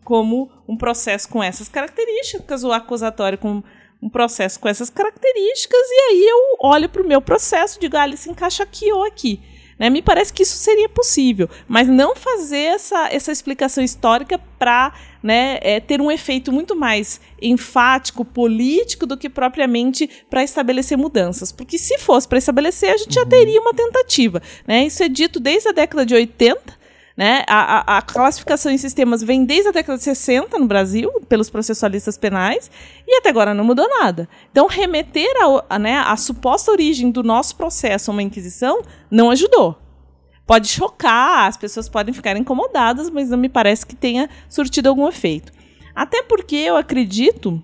como 0.05 0.51
um 0.69 0.77
processo 0.77 1.29
com 1.29 1.43
essas 1.43 1.69
características, 1.69 2.63
o 2.63 2.73
acusatório 2.73 3.39
com 3.39 3.63
um 4.07 4.09
processo 4.09 4.61
com 4.61 4.69
essas 4.69 4.89
características 4.89 5.81
e 5.81 6.01
aí 6.11 6.29
eu 6.29 6.57
olho 6.61 6.89
para 6.89 7.03
o 7.03 7.07
meu 7.07 7.21
processo 7.21 7.77
e 7.77 7.81
digo, 7.81 7.97
ah, 7.97 8.07
ele 8.07 8.17
se 8.17 8.31
encaixa 8.31 8.63
aqui 8.63 8.91
ou 8.93 9.05
aqui. 9.05 9.41
Né? 9.79 9.91
Me 9.91 10.01
parece 10.01 10.33
que 10.33 10.45
isso 10.45 10.57
seria 10.57 10.89
possível, 10.89 11.51
mas 11.69 11.89
não 11.89 12.15
fazer 12.15 12.57
essa, 12.57 13.09
essa 13.11 13.33
explicação 13.33 13.83
histórica 13.83 14.39
para 14.59 14.95
né, 15.23 15.59
é, 15.61 15.81
ter 15.81 16.01
um 16.01 16.11
efeito 16.11 16.53
muito 16.53 16.75
mais 16.75 17.21
enfático, 17.43 18.25
político, 18.25 19.07
do 19.07 19.17
que 19.19 19.29
propriamente 19.29 20.09
para 20.31 20.45
estabelecer 20.45 20.97
mudanças. 20.97 21.51
Porque 21.51 21.77
se 21.77 21.99
fosse 21.99 22.29
para 22.29 22.39
estabelecer, 22.39 22.95
a 22.95 22.97
gente 22.97 23.15
já 23.15 23.23
uhum. 23.23 23.29
teria 23.29 23.61
uma 23.61 23.75
tentativa. 23.75 24.41
Né? 24.67 24.87
Isso 24.87 25.03
é 25.03 25.09
dito 25.09 25.41
desde 25.41 25.69
a 25.69 25.73
década 25.73 26.07
de 26.07 26.15
80 26.15 26.86
né? 27.17 27.45
A, 27.49 27.95
a, 27.95 27.99
a, 27.99 28.03
classificação 28.03 28.71
em 28.71 28.77
sistemas 28.77 29.23
vem 29.23 29.45
desde 29.45 29.69
a 29.69 29.73
década 29.73 29.97
de 29.97 30.05
60 30.05 30.59
no 30.59 30.67
Brasil, 30.67 31.11
pelos 31.29 31.49
processualistas 31.49 32.19
penais, 32.19 32.71
e 33.07 33.17
até 33.17 33.31
agora 33.31 33.55
não 33.55 33.65
mudou 33.65 33.89
nada. 33.89 34.29
Então, 34.51 34.67
remeter 34.67 35.33
a, 35.71 35.79
né, 35.79 35.97
a 35.97 36.17
suposta 36.17 36.71
origem 36.71 37.11
do 37.11 37.23
nosso 37.23 37.57
processo 37.57 38.11
a 38.11 38.13
uma 38.13 38.23
inquisição 38.23 38.83
não 39.11 39.31
ajudou. 39.31 39.79
Pode 40.47 40.69
chocar, 40.69 41.49
as 41.49 41.57
pessoas 41.57 41.89
podem 41.89 42.13
ficar 42.13 42.37
incomodadas, 42.37 43.09
mas 43.09 43.31
não 43.31 43.39
me 43.39 43.49
parece 43.49 43.87
que 43.87 43.97
tenha 43.97 44.29
surtido 44.49 44.89
algum 44.89 45.09
efeito. 45.09 45.53
Até 45.95 46.23
porque 46.23 46.57
eu 46.57 46.77
acredito 46.77 47.63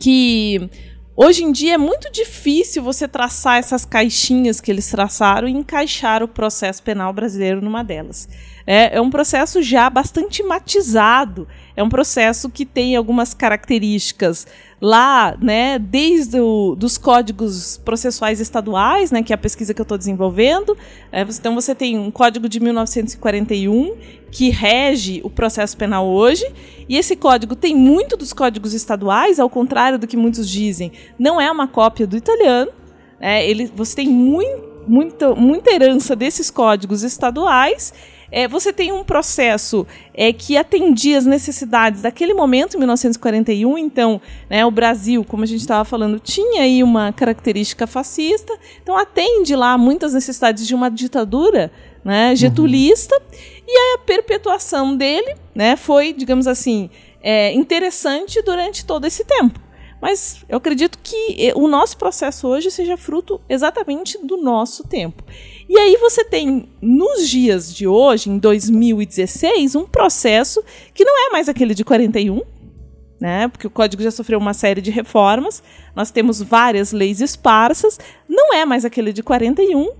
que 0.00 0.70
Hoje 1.16 1.44
em 1.44 1.52
dia 1.52 1.74
é 1.74 1.78
muito 1.78 2.10
difícil 2.10 2.82
você 2.82 3.06
traçar 3.06 3.58
essas 3.58 3.84
caixinhas 3.84 4.60
que 4.60 4.68
eles 4.68 4.90
traçaram 4.90 5.46
e 5.46 5.52
encaixar 5.52 6.24
o 6.24 6.28
processo 6.28 6.82
penal 6.82 7.12
brasileiro 7.12 7.62
numa 7.62 7.84
delas. 7.84 8.28
É, 8.66 8.96
é 8.96 9.00
um 9.00 9.10
processo 9.10 9.62
já 9.62 9.90
bastante 9.90 10.42
matizado, 10.42 11.46
é 11.76 11.82
um 11.82 11.88
processo 11.88 12.48
que 12.48 12.64
tem 12.64 12.96
algumas 12.96 13.34
características 13.34 14.46
lá, 14.80 15.36
né, 15.40 15.78
desde 15.78 16.40
o, 16.40 16.74
dos 16.74 16.96
códigos 16.96 17.78
processuais 17.84 18.40
estaduais, 18.40 19.10
né, 19.10 19.22
que 19.22 19.32
é 19.32 19.34
a 19.34 19.38
pesquisa 19.38 19.74
que 19.74 19.80
eu 19.80 19.84
estou 19.84 19.98
desenvolvendo. 19.98 20.76
É, 21.12 21.22
então 21.22 21.54
você 21.54 21.74
tem 21.74 21.98
um 21.98 22.10
código 22.10 22.48
de 22.48 22.60
1941 22.60 23.96
que 24.30 24.50
rege 24.50 25.20
o 25.22 25.30
processo 25.30 25.76
penal 25.76 26.06
hoje, 26.06 26.44
e 26.88 26.96
esse 26.96 27.16
código 27.16 27.54
tem 27.54 27.74
muito 27.74 28.16
dos 28.16 28.32
códigos 28.32 28.72
estaduais, 28.72 29.38
ao 29.38 29.50
contrário 29.50 29.98
do 29.98 30.06
que 30.06 30.16
muitos 30.16 30.48
dizem, 30.48 30.90
não 31.18 31.40
é 31.40 31.50
uma 31.50 31.68
cópia 31.68 32.06
do 32.06 32.16
italiano. 32.16 32.70
É, 33.20 33.48
ele, 33.48 33.70
você 33.74 33.96
tem 33.96 34.08
muito 34.08 34.74
muita, 34.86 35.34
muita 35.34 35.72
herança 35.72 36.14
desses 36.14 36.50
códigos 36.50 37.02
estaduais. 37.02 37.92
É, 38.36 38.48
você 38.48 38.72
tem 38.72 38.90
um 38.90 39.04
processo 39.04 39.86
é, 40.12 40.32
que 40.32 40.56
atendia 40.56 41.16
as 41.16 41.24
necessidades 41.24 42.02
daquele 42.02 42.34
momento, 42.34 42.74
em 42.74 42.78
1941. 42.78 43.78
Então, 43.78 44.20
né, 44.50 44.66
o 44.66 44.72
Brasil, 44.72 45.24
como 45.24 45.44
a 45.44 45.46
gente 45.46 45.60
estava 45.60 45.84
falando, 45.84 46.18
tinha 46.18 46.62
aí 46.62 46.82
uma 46.82 47.12
característica 47.12 47.86
fascista. 47.86 48.52
Então, 48.82 48.96
atende 48.96 49.54
lá 49.54 49.78
muitas 49.78 50.14
necessidades 50.14 50.66
de 50.66 50.74
uma 50.74 50.90
ditadura 50.90 51.70
né, 52.04 52.34
getulista. 52.34 53.14
Uhum. 53.14 53.38
E 53.68 53.94
a 53.94 53.98
perpetuação 53.98 54.96
dele 54.96 55.36
né, 55.54 55.76
foi, 55.76 56.12
digamos 56.12 56.48
assim, 56.48 56.90
é, 57.22 57.52
interessante 57.52 58.42
durante 58.42 58.84
todo 58.84 59.06
esse 59.06 59.24
tempo. 59.24 59.60
Mas 60.02 60.44
eu 60.48 60.58
acredito 60.58 60.98
que 61.00 61.52
o 61.54 61.68
nosso 61.68 61.96
processo 61.96 62.48
hoje 62.48 62.68
seja 62.68 62.96
fruto 62.96 63.40
exatamente 63.48 64.18
do 64.26 64.36
nosso 64.36 64.82
tempo. 64.82 65.22
E 65.74 65.76
aí 65.76 65.96
você 65.96 66.24
tem, 66.24 66.68
nos 66.80 67.28
dias 67.28 67.74
de 67.74 67.84
hoje, 67.84 68.30
em 68.30 68.38
2016, 68.38 69.74
um 69.74 69.84
processo 69.84 70.62
que 70.94 71.04
não 71.04 71.26
é 71.26 71.32
mais 71.32 71.48
aquele 71.48 71.74
de 71.74 71.84
41, 71.84 72.42
né? 73.20 73.48
Porque 73.48 73.66
o 73.66 73.70
código 73.70 74.00
já 74.00 74.12
sofreu 74.12 74.38
uma 74.38 74.54
série 74.54 74.80
de 74.80 74.92
reformas. 74.92 75.64
Nós 75.96 76.12
temos 76.12 76.40
várias 76.40 76.92
leis 76.92 77.20
esparsas, 77.20 77.98
não 78.28 78.54
é 78.54 78.64
mais 78.64 78.84
aquele 78.84 79.12
de 79.12 79.20
41. 79.20 79.90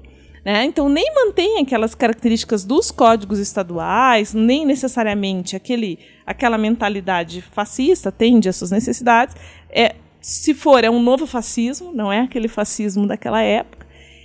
Né? 0.44 0.64
Então, 0.64 0.88
nem 0.88 1.12
mantém 1.12 1.58
aquelas 1.58 1.92
características 1.92 2.64
dos 2.64 2.92
códigos 2.92 3.40
estaduais, 3.40 4.32
nem 4.32 4.64
necessariamente 4.64 5.56
aquele, 5.56 5.98
aquela 6.24 6.56
mentalidade 6.56 7.42
fascista 7.42 8.10
atende 8.10 8.48
às 8.48 8.54
suas 8.54 8.70
necessidades. 8.70 9.34
É, 9.68 9.96
se 10.20 10.54
for, 10.54 10.84
é 10.84 10.90
um 10.90 11.02
novo 11.02 11.26
fascismo, 11.26 11.90
não 11.92 12.12
é 12.12 12.20
aquele 12.20 12.46
fascismo 12.46 13.08
daquela 13.08 13.42
época. 13.42 13.83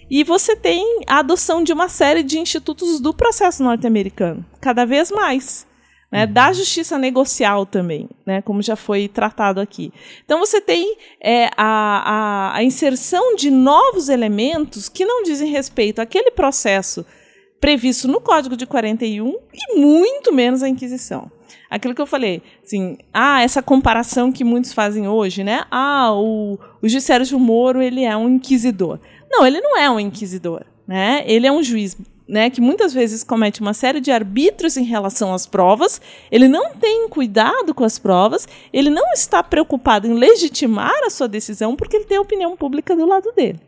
E 0.10 0.24
você 0.24 0.56
tem 0.56 1.02
a 1.08 1.20
adoção 1.20 1.64
de 1.64 1.72
uma 1.72 1.88
série 1.88 2.24
de 2.24 2.40
institutos 2.40 3.00
do 3.00 3.14
processo 3.14 3.64
norte-americano, 3.64 4.46
cada 4.60 4.86
vez 4.86 5.12
mais 5.12 5.68
né, 6.12 6.26
da 6.26 6.48
uhum. 6.48 6.54
justiça 6.54 6.98
negocial 6.98 7.66
também, 7.66 8.10
né, 8.26 8.42
como 8.42 8.62
já 8.62 8.76
foi 8.76 9.08
tratado 9.08 9.62
aqui. 9.62 9.94
Então 10.26 10.40
você 10.40 10.60
tem 10.60 10.98
é, 11.22 11.46
a, 11.56 12.52
a, 12.54 12.56
a, 12.58 12.64
inserção 12.64 13.36
de 13.36 13.52
novos 13.52 14.10
elementos 14.10 14.90
que 14.90 15.06
não 15.06 15.24
dizem 15.24 15.52
respeito 15.52 16.02
àquele 16.02 16.32
processo 16.32 17.06
previsto 17.62 18.08
no 18.08 18.22
Código 18.22 18.56
de 18.56 18.66
41 18.66 19.38
e 19.54 19.80
muito 19.80 20.34
menos 20.34 20.64
à 20.64 20.70
Inquisição. 20.70 21.30
Aquilo 21.70 21.94
que 21.94 22.02
eu 22.02 22.08
falei, 22.08 22.42
assim, 22.64 22.98
ah, 23.14 23.44
essa 23.44 23.62
comparação 23.62 24.32
que 24.32 24.44
muitos 24.44 24.74
fazem 24.74 25.08
hoje, 25.08 25.44
né? 25.44 25.66
Ah, 25.70 26.12
o, 26.14 26.58
o 26.82 26.90
juiz 26.90 27.04
Sérgio 27.04 27.40
Moro, 27.40 27.80
ele 27.80 28.04
é 28.04 28.18
um 28.18 28.28
inquisidor. 28.28 29.00
Não, 29.30 29.46
ele 29.46 29.62
não 29.62 29.78
é 29.78 29.90
um 29.90 30.00
inquisidor, 30.00 30.66
né? 30.88 31.24
Ele 31.26 31.46
é 31.46 31.52
um 31.52 31.62
juiz 31.62 31.96
né, 32.30 32.48
que 32.52 32.62
muitas 32.62 32.94
vezes 32.94 33.24
comete 33.24 33.60
uma 33.60 33.74
série 33.74 34.00
de 34.00 34.12
arbítrios 34.12 34.78
em 34.78 34.84
relação 34.84 35.34
às 35.34 35.48
provas, 35.48 36.00
ele 36.32 36.48
não 36.48 36.76
tem 36.76 37.10
cuidado 37.10 37.74
com 37.74 37.84
as 37.84 37.98
provas, 37.98 38.48
ele 38.72 38.92
não 38.92 39.12
está 39.14 39.42
preocupado 39.42 40.06
em 40.06 40.14
legitimar 40.14 40.94
a 41.04 41.10
sua 41.10 41.28
decisão 41.28 41.76
porque 41.76 41.96
ele 41.96 42.06
tem 42.06 42.18
a 42.18 42.22
opinião 42.22 42.56
pública 42.56 42.96
do 42.96 43.08
lado 43.08 43.32
dele. 43.36 43.60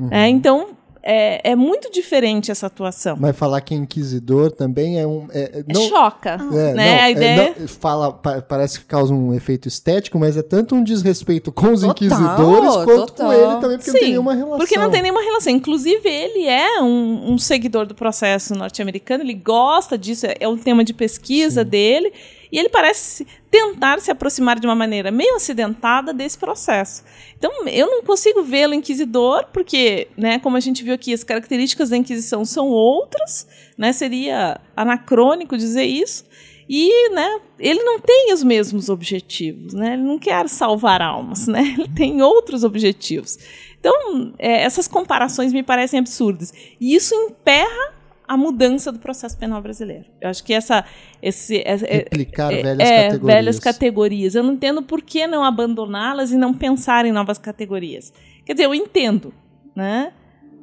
Uhum. 0.00 0.08
É, 0.10 0.28
então, 0.28 0.70
é, 1.02 1.50
é, 1.50 1.56
muito 1.56 1.90
diferente 1.90 2.50
essa 2.50 2.66
atuação. 2.66 3.16
Mas 3.18 3.36
falar 3.36 3.60
que 3.60 3.74
é 3.74 3.76
inquisidor 3.76 4.52
também 4.52 5.00
é 5.00 5.06
um. 5.06 5.26
É, 5.32 5.60
é 5.60 5.64
não, 5.66 5.80
Choca. 5.88 6.38
É, 6.52 6.74
né? 6.74 6.74
Não, 6.74 6.82
a 6.82 7.08
é, 7.08 7.10
ideia. 7.10 7.54
Não, 7.58 7.68
fala, 7.68 8.12
parece 8.12 8.80
que 8.80 8.84
causa 8.84 9.12
um 9.12 9.34
efeito 9.34 9.66
estético, 9.66 10.18
mas 10.18 10.36
é 10.36 10.42
tanto 10.42 10.74
um 10.74 10.84
desrespeito 10.84 11.50
com 11.50 11.72
os 11.72 11.80
total, 11.80 11.90
inquisidores 11.90 12.74
quanto 12.74 13.06
total. 13.06 13.26
com 13.26 13.32
ele 13.32 13.60
também, 13.60 13.78
porque 13.78 13.90
Sim, 13.90 13.92
não 13.92 14.00
tem 14.00 14.08
nenhuma 14.10 14.34
relação. 14.34 14.58
Porque 14.58 14.78
não 14.78 14.90
tem 14.90 15.02
nenhuma 15.02 15.22
relação. 15.22 15.52
Inclusive, 15.52 16.08
ele 16.08 16.46
é 16.46 16.82
um, 16.82 17.32
um 17.32 17.38
seguidor 17.38 17.86
do 17.86 17.94
processo 17.94 18.54
norte-americano, 18.54 19.24
ele 19.24 19.34
gosta 19.34 19.96
disso, 19.96 20.26
é, 20.38 20.46
um 20.46 20.58
tema 20.58 20.84
de 20.84 20.92
pesquisa 20.92 21.62
Sim. 21.62 21.68
dele. 21.68 22.12
E 22.52 22.58
ele 22.58 22.68
parece 22.68 23.26
tentar 23.50 24.00
se 24.00 24.10
aproximar 24.10 24.58
de 24.58 24.66
uma 24.66 24.74
maneira 24.74 25.10
meio 25.10 25.36
acidentada 25.36 26.12
desse 26.12 26.38
processo. 26.38 27.04
Então, 27.36 27.50
eu 27.68 27.86
não 27.86 28.02
consigo 28.02 28.42
vê-lo 28.42 28.74
inquisidor, 28.74 29.46
porque, 29.52 30.08
né, 30.16 30.38
como 30.38 30.56
a 30.56 30.60
gente 30.60 30.82
viu 30.82 30.94
aqui, 30.94 31.12
as 31.12 31.24
características 31.24 31.90
da 31.90 31.96
Inquisição 31.96 32.44
são 32.44 32.68
outras, 32.68 33.46
né, 33.76 33.92
seria 33.92 34.60
anacrônico 34.76 35.56
dizer 35.56 35.84
isso. 35.84 36.24
E 36.72 37.10
né, 37.10 37.40
ele 37.58 37.82
não 37.82 37.98
tem 37.98 38.32
os 38.32 38.44
mesmos 38.44 38.88
objetivos, 38.88 39.74
né? 39.74 39.94
ele 39.94 40.02
não 40.02 40.20
quer 40.20 40.48
salvar 40.48 41.02
almas, 41.02 41.48
né? 41.48 41.74
ele 41.76 41.88
tem 41.88 42.22
outros 42.22 42.62
objetivos. 42.62 43.36
Então, 43.80 44.32
é, 44.38 44.62
essas 44.62 44.86
comparações 44.86 45.52
me 45.52 45.64
parecem 45.64 45.98
absurdas. 45.98 46.52
E 46.80 46.94
isso 46.94 47.12
emperra 47.12 47.99
a 48.30 48.36
mudança 48.36 48.92
do 48.92 49.00
processo 49.00 49.36
penal 49.36 49.60
brasileiro. 49.60 50.04
Eu 50.20 50.30
acho 50.30 50.44
que 50.44 50.54
essa. 50.54 50.84
Esse, 51.20 51.62
é, 51.66 51.74
Replicar 51.74 52.52
é, 52.52 52.62
velhas 52.62 52.88
é, 52.88 53.02
categorias. 53.08 53.34
velhas 53.34 53.58
categorias. 53.58 54.34
Eu 54.36 54.44
não 54.44 54.52
entendo 54.52 54.82
por 54.84 55.02
que 55.02 55.26
não 55.26 55.42
abandoná-las 55.42 56.30
e 56.30 56.36
não 56.36 56.54
pensar 56.54 57.04
em 57.04 57.10
novas 57.10 57.38
categorias. 57.38 58.12
Quer 58.46 58.52
dizer, 58.52 58.66
eu 58.66 58.74
entendo, 58.74 59.34
né? 59.74 60.12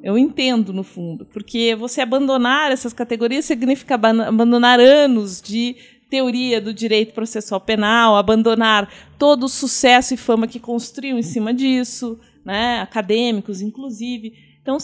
Eu 0.01 0.17
entendo, 0.17 0.71
no 0.71 0.81
fundo, 0.81 1.25
porque 1.25 1.75
você 1.75 1.99
abandonar 1.99 2.71
essas 2.71 2.93
categorias 2.93 3.43
significa 3.43 3.95
abandonar 3.95 4.79
anos 4.79 5.41
de 5.41 5.75
teoria 6.09 6.61
do 6.61 6.73
direito 6.73 7.13
processual 7.13 7.59
penal, 7.59 8.15
abandonar 8.15 8.89
todo 9.19 9.43
o 9.43 9.49
sucesso 9.49 10.13
e 10.13 10.17
fama 10.17 10.47
que 10.47 10.59
construiu 10.59 11.17
em 11.17 11.23
cima 11.23 11.53
disso, 11.53 12.17
né? 12.45 12.79
acadêmicos, 12.79 13.59
inclusive. 13.59 14.33
Então, 14.61 14.77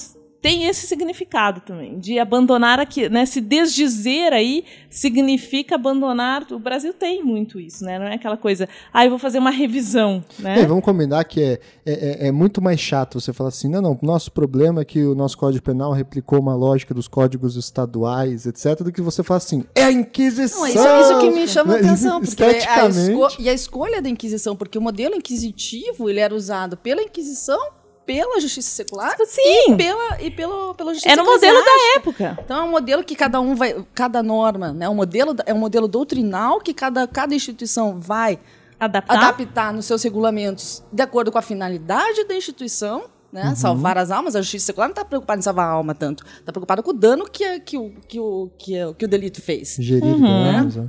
tem 0.43 0.65
esse 0.65 0.85
significado 0.85 1.61
também, 1.61 1.97
de 1.97 2.19
abandonar 2.19 2.77
aqui, 2.77 3.07
né? 3.07 3.25
Se 3.25 3.39
desdizer 3.39 4.33
aí 4.33 4.65
significa 4.89 5.75
abandonar. 5.75 6.45
O 6.51 6.59
Brasil 6.59 6.93
tem 6.93 7.23
muito 7.23 7.61
isso, 7.61 7.85
né? 7.85 7.97
Não 7.97 8.07
é 8.07 8.15
aquela 8.15 8.35
coisa, 8.35 8.67
ah, 8.93 9.05
eu 9.05 9.09
vou 9.09 9.17
fazer 9.17 9.39
uma 9.39 9.51
revisão, 9.51 10.21
né? 10.37 10.59
É, 10.59 10.65
vamos 10.65 10.83
combinar 10.83 11.23
que 11.23 11.41
é, 11.41 11.59
é, 11.85 12.27
é, 12.27 12.31
muito 12.33 12.61
mais 12.61 12.77
chato 12.77 13.21
você 13.21 13.31
falar 13.31 13.47
assim, 13.47 13.69
não, 13.69 13.81
não, 13.81 13.97
nosso 14.01 14.33
problema 14.33 14.81
é 14.81 14.85
que 14.85 15.01
o 15.05 15.15
nosso 15.15 15.37
Código 15.37 15.63
Penal 15.63 15.93
replicou 15.93 16.41
uma 16.41 16.55
lógica 16.55 16.93
dos 16.93 17.07
códigos 17.07 17.55
estaduais, 17.55 18.45
etc., 18.45 18.83
do 18.83 18.91
que 18.91 19.01
você 19.01 19.23
falar 19.23 19.37
assim, 19.37 19.63
é 19.73 19.83
a 19.83 19.91
Inquisição! 19.93 20.59
Não, 20.59 20.67
isso, 20.67 20.79
isso 20.79 21.19
que 21.21 21.29
me 21.29 21.47
chama 21.47 21.75
a 21.75 21.77
atenção, 21.79 22.19
porque 22.19 22.43
a 22.43 22.89
esco 22.89 23.27
e 23.39 23.47
a 23.47 23.53
escolha 23.53 24.01
da 24.01 24.09
Inquisição, 24.09 24.57
porque 24.57 24.77
o 24.77 24.81
modelo 24.81 25.15
inquisitivo, 25.15 26.09
ele 26.09 26.19
era 26.19 26.35
usado 26.35 26.75
pela 26.75 27.01
Inquisição 27.01 27.82
pela 28.05 28.39
justiça 28.39 28.69
secular 28.69 29.15
Sim. 29.25 29.73
e 29.73 29.75
pela 29.75 30.21
e 30.21 30.31
pelo, 30.31 30.73
pela 30.75 30.93
justiça 30.93 31.11
Era 31.11 31.23
o 31.23 31.25
modelo 31.25 31.63
da 31.63 31.71
época. 31.95 32.39
Então 32.43 32.57
é 32.57 32.63
um 32.63 32.71
modelo 32.71 33.03
que 33.03 33.15
cada 33.15 33.39
um 33.39 33.55
vai, 33.55 33.85
cada 33.93 34.21
norma, 34.21 34.73
né, 34.73 34.87
um 34.89 34.95
modelo 34.95 35.35
é 35.45 35.53
um 35.53 35.59
modelo 35.59 35.87
doutrinal 35.87 36.59
que 36.59 36.73
cada, 36.73 37.07
cada 37.07 37.33
instituição 37.33 37.99
vai 37.99 38.39
adaptar? 38.79 39.17
adaptar 39.17 39.73
nos 39.73 39.85
seus 39.85 40.03
regulamentos 40.03 40.83
de 40.91 41.01
acordo 41.01 41.31
com 41.31 41.37
a 41.37 41.41
finalidade 41.41 42.25
da 42.25 42.35
instituição. 42.35 43.05
Né? 43.31 43.45
Uhum. 43.45 43.55
Salvar 43.55 43.97
as 43.97 44.11
almas, 44.11 44.35
a 44.35 44.41
justiça 44.43 44.67
secular 44.67 44.87
não 44.87 44.93
está 44.93 45.03
preocupada 45.03 45.39
em 45.39 45.41
salvar 45.41 45.67
a 45.67 45.71
alma 45.71 45.95
tanto. 45.95 46.23
Está 46.39 46.51
preocupada 46.51 46.83
com 46.83 46.91
o 46.91 46.93
dano 46.93 47.25
que, 47.27 47.59
que, 47.61 47.75
o, 47.75 47.91
que, 48.07 48.19
o, 48.19 48.51
que, 48.59 48.73
que 48.95 49.05
o 49.05 49.07
delito 49.07 49.41
fez. 49.41 49.75
Gerir 49.79 50.03
uhum. 50.03 50.21
danos, 50.21 50.75
né? 50.75 50.87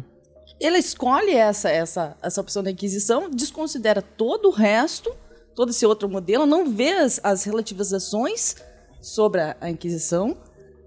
Ele 0.61 0.79
escolhe 0.79 1.35
essa, 1.35 1.71
essa, 1.71 2.17
essa 2.23 2.41
opção 2.41 2.63
da 2.63 2.71
Inquisição, 2.71 3.31
desconsidera 3.31 4.03
todo 4.03 4.49
o 4.49 4.51
resto 4.51 5.15
todo 5.55 5.71
esse 5.71 5.87
outro 5.87 6.09
modelo, 6.09 6.47
não 6.47 6.69
vê 6.71 6.91
as, 6.93 7.21
as 7.23 7.45
relativizações 7.45 8.57
sobre 9.01 9.41
a, 9.41 9.57
a 9.61 9.71
Inquisição, 9.71 10.37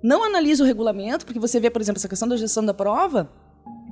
não 0.02 0.24
analisa 0.24 0.64
o 0.64 0.68
regulamento, 0.68 1.26
porque 1.26 1.40
você 1.40 1.60
vê, 1.60 1.70
por 1.70 1.82
exemplo, 1.82 2.00
essa 2.00 2.08
questão 2.08 2.28
da 2.28 2.38
gestão 2.38 2.64
da 2.64 2.74
prova, 2.74 3.30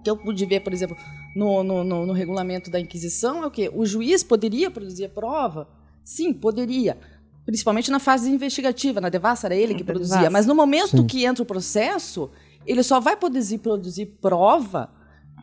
que 0.04 0.10
eu 0.10 0.18
pude 0.18 0.46
ver, 0.46 0.60
por 0.60 0.72
exemplo, 0.72 0.96
no, 1.36 1.64
no, 1.64 1.84
no, 1.84 2.06
no 2.06 2.14
regulamento 2.14 2.70
da 2.70 2.80
Inquisição, 2.80 3.44
é 3.44 3.48
o 3.48 3.52
quê? 3.52 3.72
O 3.74 3.86
juiz 3.86 4.24
poderia 4.24 4.70
produzir 4.70 5.06
a 5.06 5.10
prova? 5.10 5.68
Sim, 6.04 6.32
poderia. 6.32 6.98
Principalmente 7.46 7.90
na 7.90 8.00
fase 8.00 8.30
investigativa, 8.30 9.02
na 9.02 9.10
devassa 9.10 9.48
era 9.48 9.56
ele 9.56 9.74
que 9.74 9.84
produzia. 9.84 10.30
Mas 10.30 10.46
no 10.46 10.56
momento 10.56 10.98
Sim. 10.98 11.08
que 11.08 11.26
entra 11.26 11.42
o 11.42 11.46
processo, 11.46 12.30
ele 12.66 12.84
só 12.84 13.00
vai 13.00 13.16
poder 13.16 13.42
produzir 13.60 14.06
prova 14.22 14.90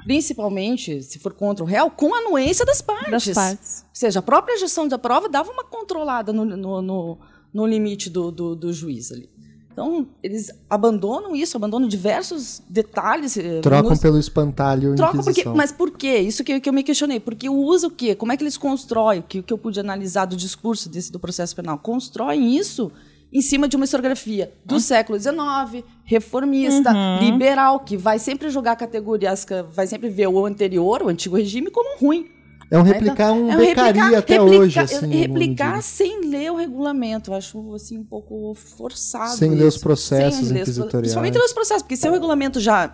principalmente 0.05 1.03
se 1.03 1.19
for 1.19 1.33
contra 1.33 1.65
o 1.65 1.66
réu, 1.66 1.91
com 1.91 2.15
a 2.15 2.19
anuência 2.19 2.65
das 2.65 2.81
partes. 2.81 3.11
Das 3.11 3.29
partes. 3.29 3.85
Ou 3.89 3.95
seja, 3.95 4.19
a 4.19 4.23
própria 4.23 4.59
gestão 4.59 4.87
da 4.89 4.99
prova 4.99 5.29
dava 5.29 5.51
uma 5.51 5.65
controlada 5.65 6.33
no, 6.33 6.45
no, 6.45 6.83
no, 6.83 7.19
no 7.53 7.66
limite 7.66 8.11
do, 8.11 8.31
do, 8.31 8.55
do, 8.55 8.73
juiz 8.73 9.12
ali. 9.12 9.31
Então, 9.73 10.07
eles 10.23 10.51
abandonam 10.69 11.35
isso, 11.35 11.57
abandonam 11.57 11.89
diversos 11.89 12.62
detalhes. 12.69 13.39
Eh, 13.39 13.61
Trocam 13.62 13.91
nos... 13.91 14.01
pelo 14.01 14.19
espantalho 14.19 14.95
Trocam 14.95 15.24
porque, 15.24 15.45
Mas 15.49 15.73
por 15.73 15.91
quê? 15.91 16.19
Isso 16.19 16.45
que, 16.45 16.61
que 16.61 16.69
eu 16.69 16.74
me 16.74 16.83
questionei. 16.83 17.19
Porque 17.19 17.49
usa 17.49 17.87
o 17.87 17.91
quê? 17.91 18.15
Como 18.15 18.31
é 18.33 18.37
que 18.37 18.43
eles 18.43 18.59
constroem? 18.59 19.23
Que, 19.27 19.43
que 19.43 19.51
eu 19.51 19.57
pude 19.57 19.81
analisar 19.81 20.27
do 20.27 20.37
discurso 20.37 20.91
desse, 20.91 21.11
do 21.11 21.19
processo 21.19 21.57
penal. 21.57 21.79
Constroem 21.79 22.55
isso 22.55 22.93
em 23.33 23.41
cima 23.41 23.67
de 23.67 23.77
uma 23.77 23.85
historiografia 23.85 24.53
do 24.65 24.79
século 24.79 25.19
XIX, 25.19 25.85
reformista, 26.05 26.93
uhum. 26.93 27.19
liberal, 27.21 27.81
que 27.81 27.97
vai 27.97 28.19
sempre 28.19 28.51
jogar 28.51 28.77
categorias, 28.77 29.47
vai 29.73 29.87
sempre 29.87 30.09
ver 30.11 30.27
o 30.29 30.45
anterior, 30.45 31.03
o 31.03 31.09
antigo 31.09 31.37
regime, 31.37 31.71
como 31.71 31.99
ruim. 31.99 32.27
É 32.71 32.79
um 32.79 32.83
replicar 32.83 33.33
um 33.33 33.51
É 33.51 33.55
um 33.55 33.59
becaria 33.59 34.03
replicar- 34.03 34.19
até 34.19 34.35
replicar- 34.39 34.61
hoje, 34.61 34.79
assim. 34.81 35.07
replicar 35.09 35.83
sem 35.83 36.21
ler 36.27 36.53
o 36.53 36.57
regulamento. 36.57 37.31
Eu 37.31 37.35
acho 37.35 37.75
assim 37.75 37.99
um 37.99 38.05
pouco 38.05 38.55
forçado. 38.55 39.37
Sem 39.37 39.51
ler 39.51 39.65
os 39.65 39.75
isso. 39.75 39.83
processos 39.83 40.39
Sem 40.39 40.49
ler 40.49 40.63
os 40.63 40.69
inquisitoriais. 40.69 41.01
Principalmente 41.03 41.35
ler 41.37 41.45
os 41.45 41.53
processos, 41.53 41.83
porque 41.83 41.97
se 41.97 42.09
o 42.09 42.13
regulamento 42.13 42.59
já 42.61 42.91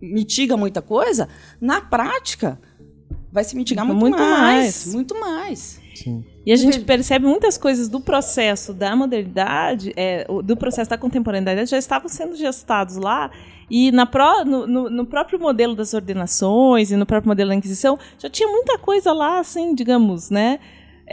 mitiga 0.00 0.56
muita 0.56 0.82
coisa, 0.82 1.28
na 1.60 1.80
prática 1.80 2.58
vai 3.30 3.44
se 3.44 3.54
mitigar 3.54 3.86
muito, 3.86 4.00
Muito 4.00 4.18
mais, 4.18 4.30
mais. 4.30 4.86
Muito 4.94 5.20
mais. 5.20 5.80
Sim. 5.94 6.24
E 6.44 6.52
a 6.52 6.56
gente 6.56 6.80
percebe 6.80 7.26
muitas 7.26 7.56
coisas 7.56 7.88
do 7.88 8.00
processo 8.00 8.72
da 8.72 8.94
modernidade, 8.96 9.92
é, 9.96 10.26
do 10.44 10.56
processo 10.56 10.90
da 10.90 10.98
contemporaneidade, 10.98 11.70
já 11.70 11.78
estavam 11.78 12.08
sendo 12.08 12.34
gestados 12.36 12.96
lá. 12.96 13.30
E 13.70 13.90
na 13.92 14.04
pró- 14.04 14.44
no, 14.44 14.66
no- 14.66 14.90
no 14.90 15.06
próprio 15.06 15.38
modelo 15.38 15.74
das 15.74 15.94
ordenações 15.94 16.90
e 16.90 16.96
no 16.96 17.06
próprio 17.06 17.28
modelo 17.28 17.50
da 17.50 17.54
Inquisição, 17.56 17.98
já 18.18 18.28
tinha 18.28 18.48
muita 18.48 18.76
coisa 18.78 19.12
lá, 19.12 19.38
assim, 19.38 19.74
digamos, 19.74 20.28
né? 20.30 20.58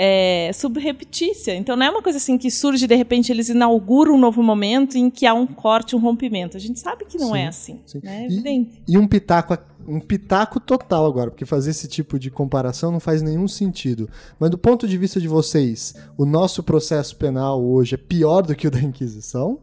É, 0.02 0.52
subrepetícia. 0.54 1.54
Então 1.54 1.76
não 1.76 1.86
é 1.86 1.90
uma 1.90 2.02
coisa 2.02 2.18
assim 2.18 2.38
que 2.38 2.50
surge 2.50 2.88
de 2.88 2.96
repente 2.96 3.32
eles 3.34 3.50
inauguram 3.50 4.14
um 4.16 4.18
novo 4.18 4.42
momento 4.42 4.98
em 4.98 5.10
que 5.10 5.26
há 5.26 5.34
um 5.34 5.46
corte, 5.46 5.94
um 5.94 6.00
rompimento. 6.00 6.56
A 6.56 6.60
gente 6.60 6.80
sabe 6.80 7.04
que 7.04 7.18
não 7.18 7.34
Sim, 7.34 7.38
é 7.38 7.48
assim. 7.48 7.80
sim. 7.86 8.00
né? 8.02 8.20
É 8.20 8.22
E- 8.24 8.26
evidente. 8.28 8.82
E 8.88 8.98
um 8.98 9.06
pitaco, 9.06 9.58
um 9.86 10.00
pitaco 10.00 10.58
total 10.60 11.06
agora, 11.06 11.30
porque 11.32 11.46
fazer 11.46 11.72
esse 11.72 11.86
tipo 11.90 12.18
de 12.18 12.32
comparação 12.32 12.92
não 12.94 13.00
faz 13.02 13.22
nenhum 13.22 13.46
sentido. 13.46 14.10
Mas 14.40 14.50
do 14.50 14.58
ponto 14.58 14.88
de 14.88 14.98
vista 14.98 15.20
de 15.20 15.28
vocês, 15.28 15.94
o 16.18 16.26
nosso 16.26 16.64
processo 16.64 17.18
penal 17.18 17.62
hoje 17.62 17.96
é 17.96 17.98
pior 17.98 18.42
do 18.42 18.56
que 18.56 18.68
o 18.68 18.72
da 18.72 18.80
Inquisição? 18.80 19.60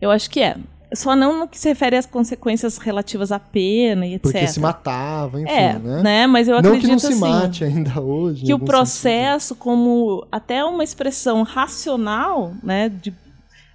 Eu 0.00 0.12
acho 0.12 0.30
que 0.30 0.38
é. 0.40 0.56
Só 0.94 1.14
não 1.14 1.38
no 1.38 1.48
que 1.48 1.58
se 1.58 1.68
refere 1.68 1.96
às 1.96 2.06
consequências 2.06 2.78
relativas 2.78 3.30
à 3.30 3.38
pena 3.38 4.06
e 4.06 4.14
etc. 4.14 4.22
Porque 4.22 4.46
se 4.46 4.60
matava, 4.60 5.40
enfim, 5.40 5.50
é, 5.50 5.78
né? 5.78 6.02
né? 6.02 6.26
Mas 6.26 6.48
eu 6.48 6.54
não 6.62 6.70
acredito 6.70 6.86
que 6.86 6.92
não 6.92 6.98
se 6.98 7.06
assim, 7.08 7.20
mate 7.20 7.64
ainda 7.64 8.00
hoje. 8.00 8.44
que 8.44 8.54
o 8.54 8.58
processo 8.58 9.54
como 9.54 10.26
até 10.32 10.64
uma 10.64 10.82
expressão 10.82 11.42
racional, 11.42 12.54
né, 12.62 12.88
de, 12.88 13.14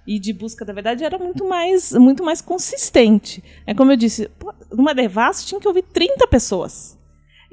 e 0.06 0.18
de 0.18 0.32
busca 0.32 0.64
da 0.64 0.72
verdade 0.72 1.04
era 1.04 1.18
muito 1.18 1.48
mais 1.48 1.92
muito 1.92 2.24
mais 2.24 2.40
consistente. 2.40 3.42
É 3.64 3.72
como 3.72 3.92
eu 3.92 3.96
disse, 3.96 4.28
numa 4.72 4.92
devassa 4.92 5.46
tinha 5.46 5.60
que 5.60 5.68
ouvir 5.68 5.82
30 5.82 6.26
pessoas. 6.26 6.98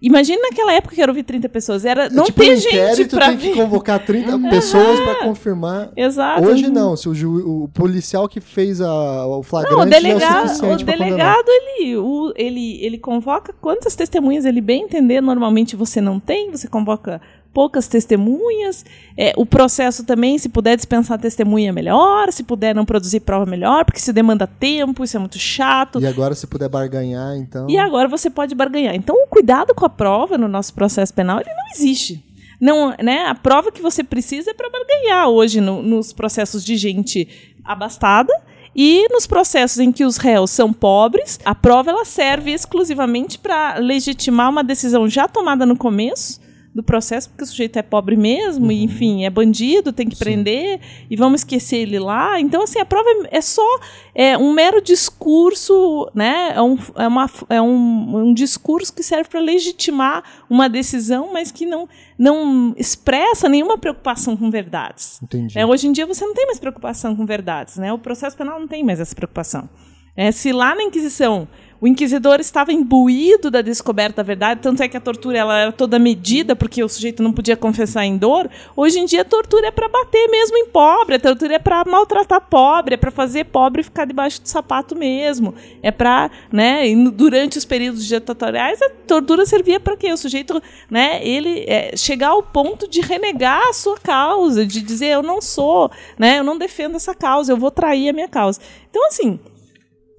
Imagina 0.02 0.42
naquela 0.42 0.74
época 0.74 0.96
que 0.96 1.02
era 1.02 1.12
ouvir 1.12 1.22
30 1.24 1.48
pessoas, 1.48 1.86
era 1.86 2.04
sentido. 2.04 2.18
não 2.18 2.24
tipo, 2.26 2.40
tem 2.42 2.54
um 2.54 2.58
gente 2.58 3.06
para 3.10 3.28
tem 3.28 3.38
que 3.38 3.54
convocar 3.54 4.04
30 4.04 4.40
pessoas 4.50 5.00
para 5.00 5.16
confirmar. 5.26 5.92
Exato. 5.96 6.44
Hoje 6.44 6.70
não, 6.70 6.98
se 6.98 7.08
o, 7.08 7.14
ju- 7.14 7.64
o 7.66 7.68
policial 7.68 8.28
que 8.28 8.40
fez 8.42 8.82
a- 8.82 9.28
o 9.28 9.44
flagrante 9.44 9.76
Não, 9.76 9.82
o 9.82 9.84
é 9.84 9.88
o 9.88 9.90
delegado, 9.90 10.48
suficiente 10.48 10.84
o 10.84 10.86
pra 10.86 10.94
condenar. 10.98 11.18
delegado 11.18 11.46
ele, 11.48 11.98
o- 11.98 12.34
ele, 12.36 12.84
ele 12.84 12.98
convoca 12.98 13.54
quantas 13.62 13.96
testemunhas 13.96 14.44
ele 14.46 14.60
bem 14.62 14.84
entender. 14.84 15.22
Normalmente 15.22 15.76
você 15.76 16.02
não 16.02 16.20
tem, 16.20 16.50
você 16.50 16.68
convoca 16.68 17.22
poucas 17.54 17.88
testemunhas. 17.88 18.86
É, 19.18 19.34
o 19.36 19.46
processo 19.46 20.04
também, 20.06 20.38
se 20.38 20.50
puder 20.50 20.76
dispensar 20.76 21.20
testemunha, 21.20 21.72
melhor. 21.74 22.32
Se 22.32 22.44
puder 22.44 22.74
não 22.76 22.86
produzir 22.86 23.20
prova, 23.22 23.46
melhor, 23.46 23.86
porque 23.86 24.00
isso 24.00 24.14
demanda 24.14 24.48
tempo, 24.48 25.04
isso 25.04 25.18
é 25.18 25.20
muito 25.20 25.38
chato. 25.38 26.00
E 26.00 26.06
agora, 26.08 26.34
se 26.36 26.48
puder 26.48 26.70
barganhar, 26.70 27.36
então. 27.38 27.70
E 27.70 27.78
agora 27.78 28.08
você 28.08 28.30
pode 28.30 28.56
barganhar. 28.56 28.96
Então, 28.96 29.16
o 29.16 29.28
cuidado 29.28 29.74
com 29.76 29.86
a 29.86 29.90
prova 29.90 30.38
no 30.38 30.48
nosso 30.48 30.74
processo 30.74 31.14
penal, 31.14 31.40
ele 31.40 31.50
não 31.50 31.72
existe. 31.74 32.24
Não, 32.60 32.94
né? 33.02 33.26
A 33.26 33.34
prova 33.36 33.72
que 33.72 33.82
você 33.82 34.04
precisa 34.04 34.52
é 34.52 34.54
para 34.54 34.70
barganhar 34.70 35.28
hoje 35.30 35.60
no- 35.60 35.82
nos 35.82 36.14
processos 36.14 36.64
de 36.64 36.78
gente 36.78 37.28
abastada 37.66 38.32
e 38.76 39.08
nos 39.10 39.26
processos 39.28 39.80
em 39.80 39.92
que 39.92 40.06
os 40.06 40.18
réus 40.18 40.52
são 40.52 40.72
pobres, 40.72 41.40
a 41.44 41.54
prova 41.56 41.90
ela 41.90 42.06
serve 42.06 42.52
exclusivamente 42.52 43.38
para 43.40 43.78
legitimar 43.80 44.50
uma 44.50 44.64
decisão 44.64 45.10
já 45.10 45.28
tomada 45.28 45.66
no 45.66 45.76
começo 45.76 46.40
do 46.74 46.82
processo, 46.82 47.30
porque 47.30 47.44
o 47.44 47.48
sujeito 47.48 47.78
é 47.78 47.82
pobre 47.82 48.16
mesmo, 48.16 48.72
e, 48.72 48.82
enfim, 48.84 49.26
é 49.26 49.30
bandido, 49.30 49.92
tem 49.92 50.08
que 50.08 50.16
prender, 50.16 50.80
e 51.10 51.16
vamos 51.18 51.42
esquecer 51.42 51.78
ele 51.78 52.00
lá. 52.00 52.40
Então, 52.40 52.64
assim, 52.64 52.80
a 52.80 52.86
prova 52.86 53.10
é 53.30 53.42
é 53.42 53.44
só 53.44 53.80
é, 54.14 54.38
um 54.38 54.54
mero 54.54 54.80
discurso, 54.80 56.10
né? 56.14 56.54
É 56.56 56.62
um, 56.62 56.78
é 56.96 57.08
uma, 57.08 57.30
é 57.50 57.62
um, 57.62 58.28
um 58.28 58.34
discurso 58.36 58.94
que 58.94 59.02
serve 59.02 59.30
para 59.30 59.40
legitimar 59.40 60.24
uma 60.48 60.70
decisão, 60.70 61.34
mas 61.34 61.52
que 61.52 61.66
não, 61.66 61.90
não 62.20 62.74
expressa 62.78 63.50
nenhuma 63.50 63.80
preocupação 63.80 64.38
com 64.38 64.52
verdades. 64.52 65.20
Entendi. 65.24 65.58
É, 65.58 65.66
hoje 65.66 65.88
em 65.88 65.92
dia 65.92 66.06
você 66.06 66.24
não 66.24 66.36
tem 66.36 66.46
mais 66.46 66.60
preocupação 66.60 67.16
com 67.16 67.26
verdades, 67.26 67.78
né? 67.78 67.92
O 67.92 67.98
processo 67.98 68.38
penal 68.38 68.60
não 68.60 68.68
tem 68.68 68.84
mais 68.84 69.00
essa 69.00 69.16
preocupação. 69.16 69.68
É, 70.16 70.32
se 70.32 70.52
lá 70.52 70.76
na 70.76 70.84
Inquisição 70.84 71.48
o 71.82 71.88
inquisidor 71.88 72.40
estava 72.40 72.72
imbuído 72.72 73.50
da 73.50 73.64
descoberta 73.64 74.18
da 74.18 74.24
verdade, 74.24 74.62
tanto 74.62 74.84
é 74.84 74.88
que 74.88 74.96
a 74.96 75.02
tortura 75.02 75.40
ela 75.40 75.60
era 75.60 75.72
toda 75.72 75.98
medida 75.98 76.56
porque 76.56 76.84
o 76.84 76.88
sujeito 76.88 77.24
não 77.24 77.34
podia 77.34 77.58
confessar 77.58 78.06
em 78.06 78.18
dor. 78.18 78.48
Hoje 78.76 79.00
em 79.00 79.06
dia 79.06 79.22
a 79.22 79.26
tortura 79.26 79.68
é 79.68 79.72
para 79.72 79.90
bater 79.90 80.28
mesmo 80.28 80.56
em 80.58 80.68
pobre, 80.68 81.16
a 81.16 81.20
tortura 81.20 81.56
é 81.56 81.60
para 81.60 81.84
maltratar 81.86 82.42
pobre, 82.42 82.94
é 82.94 82.98
para 82.98 83.10
fazer 83.10 83.46
pobre 83.46 83.82
ficar 83.82 84.06
debaixo 84.06 84.40
do 84.44 84.48
sapato 84.48 84.96
mesmo. 84.96 85.56
É 85.82 85.90
para, 85.90 86.30
né, 86.52 86.84
durante 87.12 87.58
os 87.58 87.66
períodos 87.66 88.06
ditatoriais 88.06 88.80
a 88.80 88.90
tortura 89.08 89.44
servia 89.48 89.80
para 89.80 89.98
quê? 89.98 90.14
O 90.14 90.18
sujeito, 90.18 90.62
né, 90.88 91.26
ele 91.26 91.66
é, 91.68 91.98
chegar 91.98 92.30
ao 92.30 92.44
ponto 92.44 92.88
de 92.88 93.02
renegar 93.02 93.70
a 93.70 93.74
sua 93.74 93.98
causa, 93.98 94.64
de 94.68 94.82
dizer 94.82 95.08
eu 95.08 95.24
não 95.24 95.42
sou, 95.42 95.90
né, 96.16 96.38
eu 96.38 96.44
não 96.44 96.60
defendo 96.60 96.96
essa 96.96 97.16
causa, 97.16 97.52
eu 97.52 97.58
vou 97.58 97.72
trair 97.72 98.10
a 98.10 98.14
minha 98.14 98.28
causa. 98.28 98.60
Então 98.92 99.08
assim, 99.08 99.40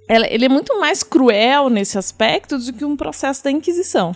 ela- 0.08 0.26
ele 0.28 0.44
é 0.44 0.48
muito 0.48 0.78
mais 0.80 1.02
cruel 1.02 1.68
nesse 1.68 1.96
aspecto 1.98 2.58
do 2.58 2.72
que 2.72 2.84
um 2.84 2.96
processo 2.96 3.42
da 3.44 3.50
Inquisição. 3.50 4.14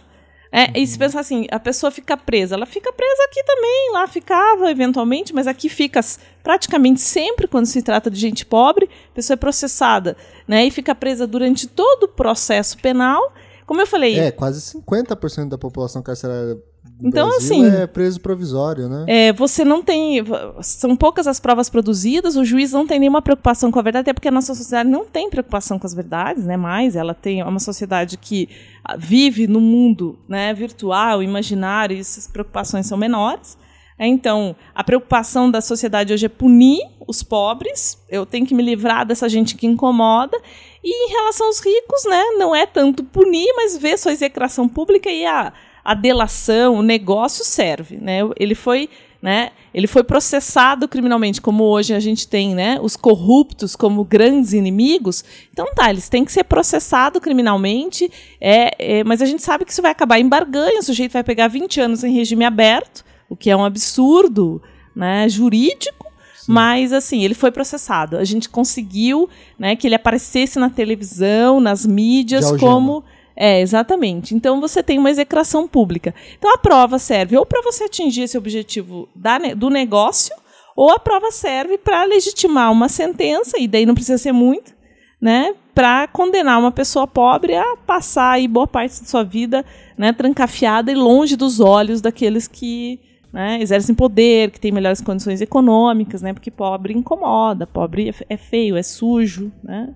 É, 0.53 0.79
E 0.79 0.87
se 0.87 0.97
pensar 0.97 1.21
assim, 1.21 1.47
a 1.51 1.59
pessoa 1.59 1.91
fica 1.91 2.17
presa, 2.17 2.55
ela 2.55 2.65
fica 2.67 2.93
presa 2.93 3.23
aqui 3.25 3.43
também, 3.45 3.91
lá 3.93 4.07
ficava 4.07 4.71
eventualmente, 4.71 5.35
mas 5.35 5.47
aqui 5.47 5.69
fica 5.69 6.01
praticamente 6.43 7.01
sempre 7.01 7.47
quando 7.49 7.67
se 7.67 7.83
trata 7.83 8.11
de 8.11 8.19
gente 8.19 8.47
pobre, 8.47 8.89
a 9.11 9.15
pessoa 9.15 9.35
é 9.35 9.37
processada, 9.37 10.17
né? 10.47 10.65
E 10.65 10.71
fica 10.71 10.95
presa 10.95 11.27
durante 11.27 11.67
todo 11.67 12.05
o 12.05 12.09
processo 12.09 12.79
penal. 12.79 13.33
Como 13.67 13.81
eu 13.81 13.87
falei, 13.87 14.19
É, 14.19 14.31
quase 14.31 14.61
50% 14.61 15.49
da 15.51 15.59
população 15.59 16.01
carcerária 16.01 16.57
Então, 17.01 17.29
Brasil 17.29 17.65
assim, 17.65 17.77
é 17.77 17.87
preso 17.87 18.21
provisório, 18.21 18.89
né? 18.89 19.05
É, 19.07 19.33
você 19.33 19.65
não 19.65 19.83
tem. 19.83 20.25
São 20.63 20.97
poucas 20.97 21.27
as 21.27 21.39
provas 21.39 21.69
produzidas, 21.69 22.37
o 22.37 22.45
juiz 22.45 22.73
não 22.73 22.87
tem 22.87 22.99
nenhuma 22.99 23.21
preocupação 23.21 23.71
com 23.71 23.79
a 23.79 23.83
verdade, 23.83 24.03
até 24.03 24.13
porque 24.13 24.29
a 24.29 24.33
nossa 24.33 24.55
sociedade 24.55 24.89
não 24.89 25.05
tem 25.05 25.29
preocupação 25.29 25.79
com 25.79 25.87
as 25.87 25.93
verdades, 25.93 26.45
né? 26.45 26.57
Mais, 26.57 26.97
ela 26.97 27.15
tem 27.15 27.41
é 27.41 27.45
uma 27.45 27.61
sociedade 27.61 28.17
que 28.17 28.49
ah, 28.83 28.97
vive 28.97 29.47
no 29.47 29.61
mundo 29.61 30.19
né, 30.29 30.55
virtual, 30.55 31.23
imaginário, 31.23 31.97
e 31.97 32.01
essas 32.01 32.27
preocupações 32.27 32.87
são 32.87 32.97
menores. 32.97 33.59
É, 33.99 34.07
Então, 34.07 34.55
a 34.75 34.85
preocupação 34.85 35.51
da 35.51 35.61
sociedade 35.61 36.13
hoje 36.13 36.27
é 36.27 36.29
punir 36.29 36.81
os 37.07 37.23
pobres, 37.23 37.99
eu 38.09 38.27
tenho 38.27 38.47
que 38.47 38.55
me 38.55 38.63
livrar 38.63 39.07
dessa 39.07 39.29
gente 39.29 39.55
que 39.55 39.67
incomoda. 39.67 40.37
E 40.83 41.07
em 41.07 41.11
relação 41.11 41.47
aos 41.47 41.59
ricos, 41.59 42.05
né, 42.05 42.23
não 42.39 42.55
é 42.55 42.65
tanto 42.65 43.03
punir, 43.03 43.53
mas 43.57 43.77
ver 43.77 43.99
sua 43.99 44.13
execração 44.13 44.69
pública 44.69 45.11
e 45.11 45.27
a, 45.27 45.53
a 45.87 45.95
delação, 45.95 46.75
o 46.75 46.83
negócio 46.83 47.45
serve. 47.45 47.97
Né? 47.97 48.21
Ele 48.37 48.55
foi. 48.55 48.91
Né? 49.23 49.51
Ele 49.73 49.87
foi 49.87 50.05
processado 50.05 50.87
criminalmente, 50.87 51.41
como 51.41 51.65
hoje 51.65 51.95
a 51.95 51.99
gente 51.99 52.29
tem 52.29 52.55
né, 52.55 52.79
os 52.81 52.97
corruptos 52.97 53.75
como 53.75 54.05
grandes 54.05 54.53
inimigos. 54.53 55.25
Então 55.53 55.67
tá, 55.75 55.91
eles 55.91 56.09
têm 56.09 56.25
que 56.25 56.31
ser 56.31 56.45
processados 56.45 57.21
criminalmente, 57.21 58.11
é, 58.41 58.99
é, 58.99 59.05
mas 59.05 59.23
a 59.23 59.27
gente 59.27 59.43
sabe 59.43 59.65
que 59.65 59.73
isso 59.73 59.83
vai 59.83 59.91
acabar 59.91 60.21
em 60.21 60.29
barganha, 60.29 60.79
o 60.79 60.83
sujeito 60.83 61.13
vai 61.13 61.25
pegar 61.25 61.49
20 61.49 61.81
anos 61.81 62.05
em 62.05 62.13
regime 62.13 62.45
aberto, 62.45 63.05
o 63.29 63.35
que 63.35 63.51
é 63.51 63.57
um 63.57 63.65
absurdo 63.65 64.63
né, 64.95 65.29
jurídico, 65.29 66.07
mas 66.47 66.93
assim, 66.93 67.25
ele 67.25 67.35
foi 67.35 67.51
processado. 67.51 68.19
A 68.19 68.25
gente 68.25 68.49
conseguiu 68.49 69.29
né, 69.59 69.75
que 69.75 69.89
ele 69.89 69.97
aparecesse 69.97 70.59
na 70.59 70.71
televisão, 70.71 71.59
nas 71.59 71.85
mídias, 71.85 72.53
como. 72.53 73.03
É, 73.37 73.61
exatamente. 73.61 74.35
Então 74.35 74.61
você 74.61 74.83
tem 74.83 74.99
uma 74.99 75.11
execração 75.11 75.69
pública. 75.69 76.15
Então 76.39 76.53
a 76.55 76.59
prova 76.59 76.99
serve 76.99 77.37
ou 77.37 77.45
para 77.45 77.61
você 77.61 77.85
atingir 77.85 78.23
esse 78.23 78.39
objetivo 78.39 79.09
da 79.15 79.37
do 79.55 79.69
negócio, 79.69 80.35
ou 80.75 80.91
a 80.91 80.99
prova 80.99 81.31
serve 81.31 81.77
para 81.77 82.05
legitimar 82.05 82.73
uma 82.73 82.89
sentença, 82.89 83.59
e 83.59 83.69
daí 83.69 83.85
não 83.85 83.95
precisa 83.95 84.19
ser 84.19 84.33
muito, 84.33 84.75
né, 85.21 85.55
para 85.75 86.07
condenar 86.09 86.59
uma 86.59 86.71
pessoa 86.71 87.07
pobre 87.07 87.55
a 87.55 87.77
passar 87.87 88.33
aí 88.33 88.47
boa 88.47 88.67
parte 88.67 89.01
da 89.01 89.07
sua 89.07 89.23
vida 89.23 89.65
né, 89.97 90.13
trancafiada 90.13 90.93
e 90.93 90.95
longe 90.95 91.37
dos 91.37 91.61
olhos 91.61 92.01
daqueles 92.01 92.47
que 92.47 93.01
né, 93.33 93.59
exercem 93.61 93.95
poder, 93.95 94.51
que 94.51 94.61
têm 94.61 94.73
melhores 94.73 95.01
condições 95.01 95.41
econômicas, 95.41 96.23
né, 96.23 96.33
porque 96.33 96.51
pobre 96.51 96.95
incomoda, 96.95 97.67
pobre 97.67 98.11
é 98.11 98.35
é 98.35 98.37
feio, 98.37 98.77
é 98.77 98.83
sujo. 98.83 99.51
Né? 99.63 99.95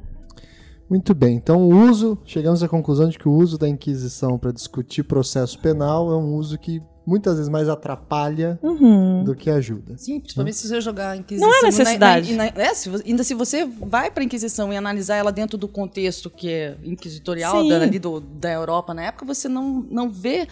Muito 0.91 1.15
bem. 1.15 1.37
Então, 1.37 1.63
o 1.69 1.89
uso, 1.89 2.19
chegamos 2.25 2.63
à 2.65 2.69
conclusão 2.69 3.09
de 3.09 3.17
que 3.17 3.29
o 3.29 3.33
uso 3.33 3.57
da 3.57 3.69
Inquisição 3.69 4.37
para 4.37 4.51
discutir 4.51 5.05
processo 5.05 5.57
penal 5.61 6.11
é 6.13 6.17
um 6.17 6.35
uso 6.35 6.59
que 6.59 6.83
muitas 7.07 7.37
vezes 7.37 7.49
mais 7.49 7.69
atrapalha 7.69 8.59
Uhum. 8.63 9.23
do 9.25 9.35
que 9.35 9.49
ajuda. 9.51 9.97
Sim, 9.97 10.19
principalmente 10.21 10.57
se 10.57 10.67
você 10.69 10.81
jogar 10.81 11.11
a 11.11 11.17
Inquisição. 11.17 11.49
Não 11.49 11.57
é 11.59 11.61
na- 11.63 11.67
necessidade. 11.69 12.33
na- 12.35 12.45
na- 12.45 12.53
é, 12.63 12.75
se 12.75 12.91
ainda 13.07 13.23
se 13.23 13.35
você 13.35 13.65
vai 13.65 14.11
para 14.11 14.23
a 14.23 14.27
Inquisição 14.27 14.73
e 14.73 14.77
analisar 14.77 15.15
ela 15.17 15.31
dentro 15.33 15.57
do 15.57 15.69
contexto 15.69 16.29
que 16.29 16.49
é 16.49 16.77
inquisitorial 16.85 17.67
da, 17.69 17.83
ali 17.83 17.99
do- 17.99 18.21
da 18.21 18.51
Europa 18.53 18.93
na 18.93 19.03
época, 19.05 19.25
você 19.25 19.49
não, 19.49 19.87
não 19.91 20.11
vê 20.11 20.47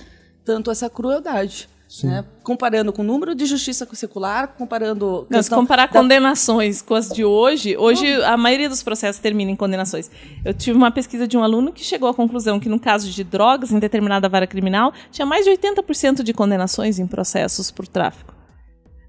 tanto 0.44 0.70
essa 0.70 0.89
crueldade. 0.89 1.69
Né? 2.05 2.23
Comparando 2.43 2.93
com 2.93 3.01
o 3.01 3.05
número 3.05 3.35
de 3.35 3.47
justiça 3.47 3.89
secular, 3.94 4.48
comparando. 4.48 5.27
Não, 5.31 5.43
se 5.43 5.48
comparar 5.48 5.86
da... 5.86 5.93
condenações 5.93 6.82
com 6.82 6.94
as 6.94 7.09
de 7.09 7.24
hoje, 7.24 7.78
hoje 7.78 8.06
a 8.24 8.36
maioria 8.36 8.69
dos 8.69 8.82
processos 8.82 9.20
termina 9.20 9.51
em 9.51 9.56
condenações. 9.56 10.10
Eu 10.44 10.52
tive 10.52 10.77
uma 10.77 10.90
pesquisa 10.90 11.27
de 11.27 11.39
um 11.39 11.43
aluno 11.43 11.73
que 11.73 11.82
chegou 11.82 12.09
à 12.09 12.15
conclusão 12.15 12.60
que, 12.60 12.69
no 12.69 12.78
caso 12.78 13.10
de 13.10 13.24
drogas 13.24 13.73
em 13.73 13.78
determinada 13.78 14.28
vara 14.28 14.47
criminal, 14.47 14.93
tinha 15.10 15.24
mais 15.24 15.47
de 15.47 15.51
80% 15.52 16.23
de 16.23 16.35
condenações 16.35 16.98
em 16.98 17.06
processos 17.06 17.70
por 17.70 17.89
tráfico. 17.89 18.35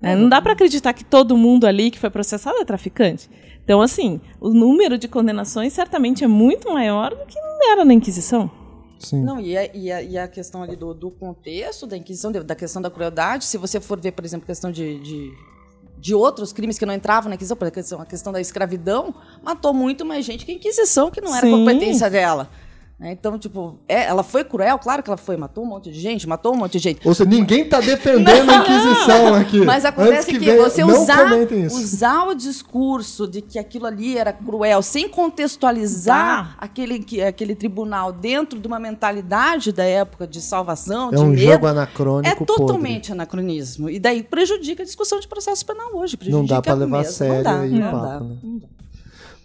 Né? 0.02 0.16
Não 0.16 0.30
dá 0.30 0.42
para 0.42 0.54
acreditar 0.54 0.94
que 0.94 1.04
todo 1.04 1.36
mundo 1.36 1.68
ali 1.68 1.92
que 1.92 2.00
foi 2.00 2.10
processado 2.10 2.58
é 2.60 2.66
traficante. 2.66 3.30
Então, 3.62 3.82
assim, 3.82 4.22
o 4.40 4.50
número 4.50 4.98
de 4.98 5.08
condenações 5.10 5.74
certamente 5.74 6.24
é 6.24 6.28
muito 6.28 6.74
maior 6.74 7.12
do 7.12 7.26
que 7.26 7.38
era 7.70 7.84
na 7.84 7.94
Inquisição. 7.94 8.50
Sim. 9.00 9.24
Não, 9.24 9.40
e 9.40 9.58
a, 9.58 9.76
e, 9.76 9.92
a, 9.92 10.02
e 10.02 10.18
a 10.18 10.28
questão 10.28 10.62
ali 10.62 10.76
do, 10.76 10.94
do, 10.94 11.10
contexto 11.10 11.88
da 11.88 11.96
Inquisição, 11.96 12.32
da 12.32 12.54
questão 12.54 12.82
da 12.82 12.92
crueldade, 12.92 13.46
se 13.46 13.58
você 13.58 13.80
for 13.80 14.00
ver, 14.00 14.12
por 14.12 14.26
exemplo, 14.26 14.44
a 14.44 14.48
questão 14.48 14.70
de, 14.72 15.00
de, 15.00 15.34
de 15.98 16.14
outros 16.14 16.52
crimes 16.52 16.78
que 16.78 16.86
não 16.86 16.94
entravam 16.94 17.30
na 17.30 17.36
Inquisição, 17.36 17.56
por 17.56 17.66
exemplo, 17.66 18.04
a 18.04 18.06
questão 18.06 18.34
da 18.34 18.42
escravidão, 18.42 19.16
matou 19.42 19.74
muito 19.74 20.06
mais 20.06 20.26
gente 20.26 20.46
que 20.46 20.52
a 20.52 20.56
Inquisição, 20.56 21.10
que 21.10 21.22
não 21.22 21.34
era 21.34 21.48
Sim. 21.48 21.52
competência 21.52 22.10
dela. 22.10 22.50
Né? 23.00 23.14
Então, 23.14 23.40
tipo, 23.40 23.80
é, 23.88 24.04
ela 24.06 24.24
foi 24.24 24.44
cruel, 24.44 24.78
claro 24.78 25.02
que 25.02 25.10
ela 25.10 25.16
foi, 25.16 25.38
matou 25.38 25.64
um 25.64 25.68
monte 25.68 25.90
de 25.90 26.00
gente, 26.00 26.28
matou 26.28 26.54
um 26.54 26.58
monte 26.58 26.74
de 26.74 26.80
gente. 26.80 27.08
Ou 27.08 27.14
seja, 27.16 27.30
ninguém 27.30 27.62
está 27.62 27.80
defendendo 27.80 28.50
a 28.50 28.56
Inquisição 28.58 29.36
aqui. 29.36 29.60
Mas 29.62 29.86
acontece 29.86 30.32
que, 30.32 30.40
que 30.40 30.58
você 30.58 30.84
usar, 30.84 31.32
usar 31.72 32.28
o 32.28 32.36
discurso 32.36 33.26
de 33.26 33.42
que 33.42 33.58
aquilo 33.58 33.86
ali 33.86 34.18
era 34.18 34.34
cruel, 34.34 34.82
sem 34.82 35.08
contextualizar 35.08 36.56
aquele, 36.58 37.06
aquele 37.26 37.56
tribunal 37.56 38.12
dentro 38.12 38.60
de 38.60 38.68
uma 38.68 38.80
mentalidade 38.80 39.72
da 39.72 39.86
época 39.86 40.28
de 40.28 40.42
salvação, 40.42 41.10
é 41.10 41.16
de 41.16 41.22
um 41.22 41.28
medo, 41.28 41.54
jogo 41.54 41.68
anacrônico. 41.68 42.44
É 42.44 42.46
totalmente 42.46 43.08
podre. 43.08 43.14
anacronismo. 43.14 43.90
E 43.90 43.98
daí 43.98 44.24
prejudica 44.24 44.84
a 44.84 44.86
discussão 44.86 45.22
de 45.22 45.28
processo 45.28 45.66
penal 45.66 45.96
hoje. 45.96 46.18
Não 46.28 46.44
dá 46.46 46.62
para 46.62 46.74
levar 46.74 47.00
a 47.00 47.04
sério 47.06 47.36
não 47.36 47.44
dá, 47.44 47.60
aí 47.60 47.70
não 47.70 47.92
papo, 47.92 48.02
dá, 48.02 48.20
né? 48.20 48.38
não 48.44 48.58
dá. 48.58 48.68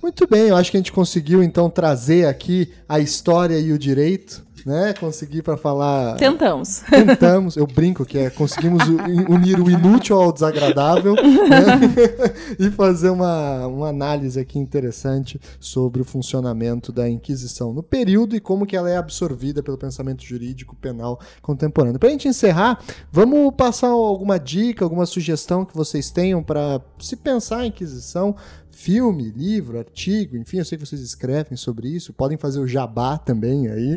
Muito 0.04 0.28
bem, 0.28 0.48
eu 0.48 0.56
acho 0.56 0.70
que 0.70 0.76
a 0.76 0.80
gente 0.80 0.92
conseguiu 0.92 1.42
então 1.42 1.70
trazer 1.70 2.26
aqui 2.26 2.70
a 2.86 3.00
história 3.00 3.58
e 3.58 3.72
o 3.72 3.78
direito 3.78 4.44
né? 4.64 4.94
Conseguir 4.94 5.42
para 5.42 5.56
falar. 5.56 6.16
Tentamos. 6.16 6.80
Tentamos. 6.88 7.56
Eu 7.56 7.66
brinco 7.66 8.04
que 8.04 8.18
é 8.18 8.30
conseguimos 8.30 8.82
unir 9.28 9.60
o 9.60 9.70
inútil 9.70 10.16
ao 10.16 10.32
desagradável 10.32 11.14
né? 11.14 11.80
e 12.58 12.70
fazer 12.70 13.10
uma, 13.10 13.66
uma 13.66 13.88
análise 13.88 14.40
aqui 14.40 14.58
interessante 14.58 15.38
sobre 15.60 16.00
o 16.00 16.04
funcionamento 16.04 16.90
da 16.90 17.08
Inquisição 17.08 17.72
no 17.72 17.82
período 17.82 18.34
e 18.34 18.40
como 18.40 18.66
que 18.66 18.76
ela 18.76 18.90
é 18.90 18.96
absorvida 18.96 19.62
pelo 19.62 19.76
pensamento 19.76 20.24
jurídico 20.24 20.74
penal 20.76 21.20
contemporâneo. 21.42 21.98
Para 21.98 22.08
a 22.08 22.12
gente 22.12 22.28
encerrar, 22.28 22.78
vamos 23.12 23.52
passar 23.54 23.88
alguma 23.88 24.38
dica, 24.38 24.84
alguma 24.84 25.04
sugestão 25.04 25.64
que 25.64 25.76
vocês 25.76 26.10
tenham 26.10 26.42
para 26.42 26.80
se 26.98 27.16
pensar 27.16 27.58
a 27.58 27.66
Inquisição 27.66 28.34
filme, 28.74 29.30
livro, 29.30 29.78
artigo, 29.78 30.36
enfim, 30.36 30.58
eu 30.58 30.64
sei 30.64 30.76
que 30.76 30.86
vocês 30.86 31.00
escrevem 31.00 31.56
sobre 31.56 31.88
isso, 31.88 32.12
podem 32.12 32.36
fazer 32.36 32.60
o 32.60 32.66
jabá 32.66 33.16
também 33.16 33.68
aí. 33.68 33.96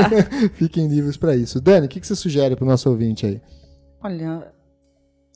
Fiquem 0.54 0.86
livres 0.86 1.16
para 1.16 1.34
isso. 1.34 1.60
Dani, 1.60 1.86
o 1.86 1.88
que, 1.88 2.00
que 2.00 2.06
você 2.06 2.14
sugere 2.14 2.54
para 2.54 2.64
o 2.64 2.68
nosso 2.68 2.88
ouvinte 2.88 3.26
aí? 3.26 3.40
Olha, 4.02 4.52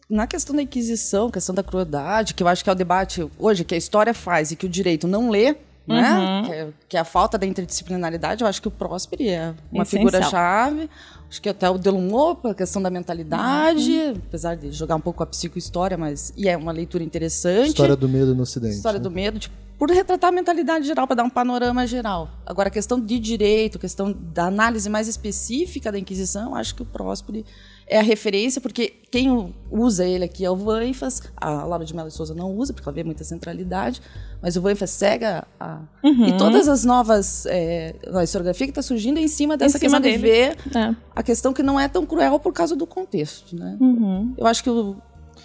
na 0.08 0.26
questão 0.26 0.54
da 0.54 0.62
Inquisição, 0.62 1.30
questão 1.30 1.54
da 1.54 1.62
crueldade, 1.62 2.34
que 2.34 2.42
eu 2.42 2.48
acho 2.48 2.62
que 2.62 2.70
é 2.70 2.72
o 2.72 2.76
debate 2.76 3.26
hoje 3.38 3.64
que 3.64 3.74
a 3.74 3.78
história 3.78 4.12
faz 4.12 4.52
e 4.52 4.56
que 4.56 4.66
o 4.66 4.68
direito 4.68 5.08
não 5.08 5.30
lê, 5.30 5.56
né? 5.86 6.18
Uhum. 6.18 6.44
Que, 6.44 6.52
é, 6.52 6.68
que, 6.90 6.96
é, 6.96 7.00
a 7.00 7.04
falta 7.04 7.38
da 7.38 7.46
interdisciplinaridade, 7.46 8.42
eu 8.42 8.48
acho 8.48 8.60
que 8.60 8.68
o 8.68 8.70
Próspero 8.70 9.22
é 9.22 9.54
uma 9.72 9.84
figura-chave. 9.84 10.88
Acho 11.32 11.40
que 11.40 11.48
até 11.48 11.70
o 11.70 11.78
Delumop, 11.78 12.46
a 12.46 12.54
questão 12.54 12.82
da 12.82 12.90
mentalidade, 12.90 13.90
uhum. 13.90 14.20
apesar 14.28 14.54
de 14.54 14.70
jogar 14.70 14.96
um 14.96 15.00
pouco 15.00 15.22
a 15.22 15.26
psicohistória, 15.26 15.96
mas 15.96 16.30
e 16.36 16.46
é 16.46 16.54
uma 16.54 16.70
leitura 16.70 17.02
interessante. 17.02 17.68
História 17.68 17.96
do 17.96 18.06
medo 18.06 18.34
no 18.34 18.42
Ocidente. 18.42 18.74
História 18.74 18.98
né? 18.98 19.02
do 19.02 19.10
medo, 19.10 19.38
tipo, 19.38 19.54
por 19.78 19.90
retratar 19.90 20.28
a 20.28 20.30
mentalidade 20.32 20.86
geral, 20.86 21.06
para 21.06 21.16
dar 21.16 21.22
um 21.22 21.30
panorama 21.30 21.86
geral. 21.86 22.28
Agora, 22.44 22.68
a 22.68 22.70
questão 22.70 23.00
de 23.00 23.18
direito, 23.18 23.78
a 23.78 23.80
questão 23.80 24.12
da 24.12 24.44
análise 24.44 24.90
mais 24.90 25.08
específica 25.08 25.90
da 25.90 25.98
Inquisição, 25.98 26.54
acho 26.54 26.74
que 26.74 26.82
o 26.82 26.84
Próspero 26.84 27.42
é 27.86 27.98
a 27.98 28.02
referência, 28.02 28.60
porque 28.60 28.94
quem 29.10 29.54
usa 29.70 30.04
ele 30.04 30.24
aqui 30.24 30.44
é 30.44 30.50
o 30.50 30.56
Vanfas, 30.56 31.22
a 31.36 31.64
Laura 31.64 31.84
de 31.84 31.94
Mello 31.94 32.08
e 32.08 32.10
Souza 32.10 32.34
não 32.34 32.50
usa, 32.56 32.72
porque 32.72 32.88
ela 32.88 32.94
vê 32.94 33.04
muita 33.04 33.24
centralidade, 33.24 34.00
mas 34.40 34.56
o 34.56 34.62
Vanfas 34.62 34.90
cega 34.90 35.46
a... 35.60 35.80
Uhum. 36.02 36.28
E 36.28 36.36
todas 36.36 36.68
as 36.68 36.84
novas... 36.84 37.46
É, 37.46 37.94
a 38.14 38.24
historiografia 38.24 38.66
que 38.66 38.70
está 38.70 38.82
surgindo 38.82 39.18
é 39.18 39.22
em 39.22 39.28
cima 39.28 39.56
dessa 39.56 39.76
em 39.76 39.80
cima 39.80 40.00
questão 40.00 40.00
dele. 40.00 40.16
de 40.16 40.22
ver 40.22 40.78
é. 40.78 40.94
a 41.14 41.22
questão 41.22 41.52
que 41.52 41.62
não 41.62 41.78
é 41.78 41.88
tão 41.88 42.06
cruel 42.06 42.38
por 42.38 42.52
causa 42.52 42.74
do 42.74 42.86
contexto. 42.86 43.54
Né? 43.54 43.76
Uhum. 43.80 44.34
Eu 44.38 44.46
acho 44.46 44.62
que 44.62 44.70
o, 44.70 44.96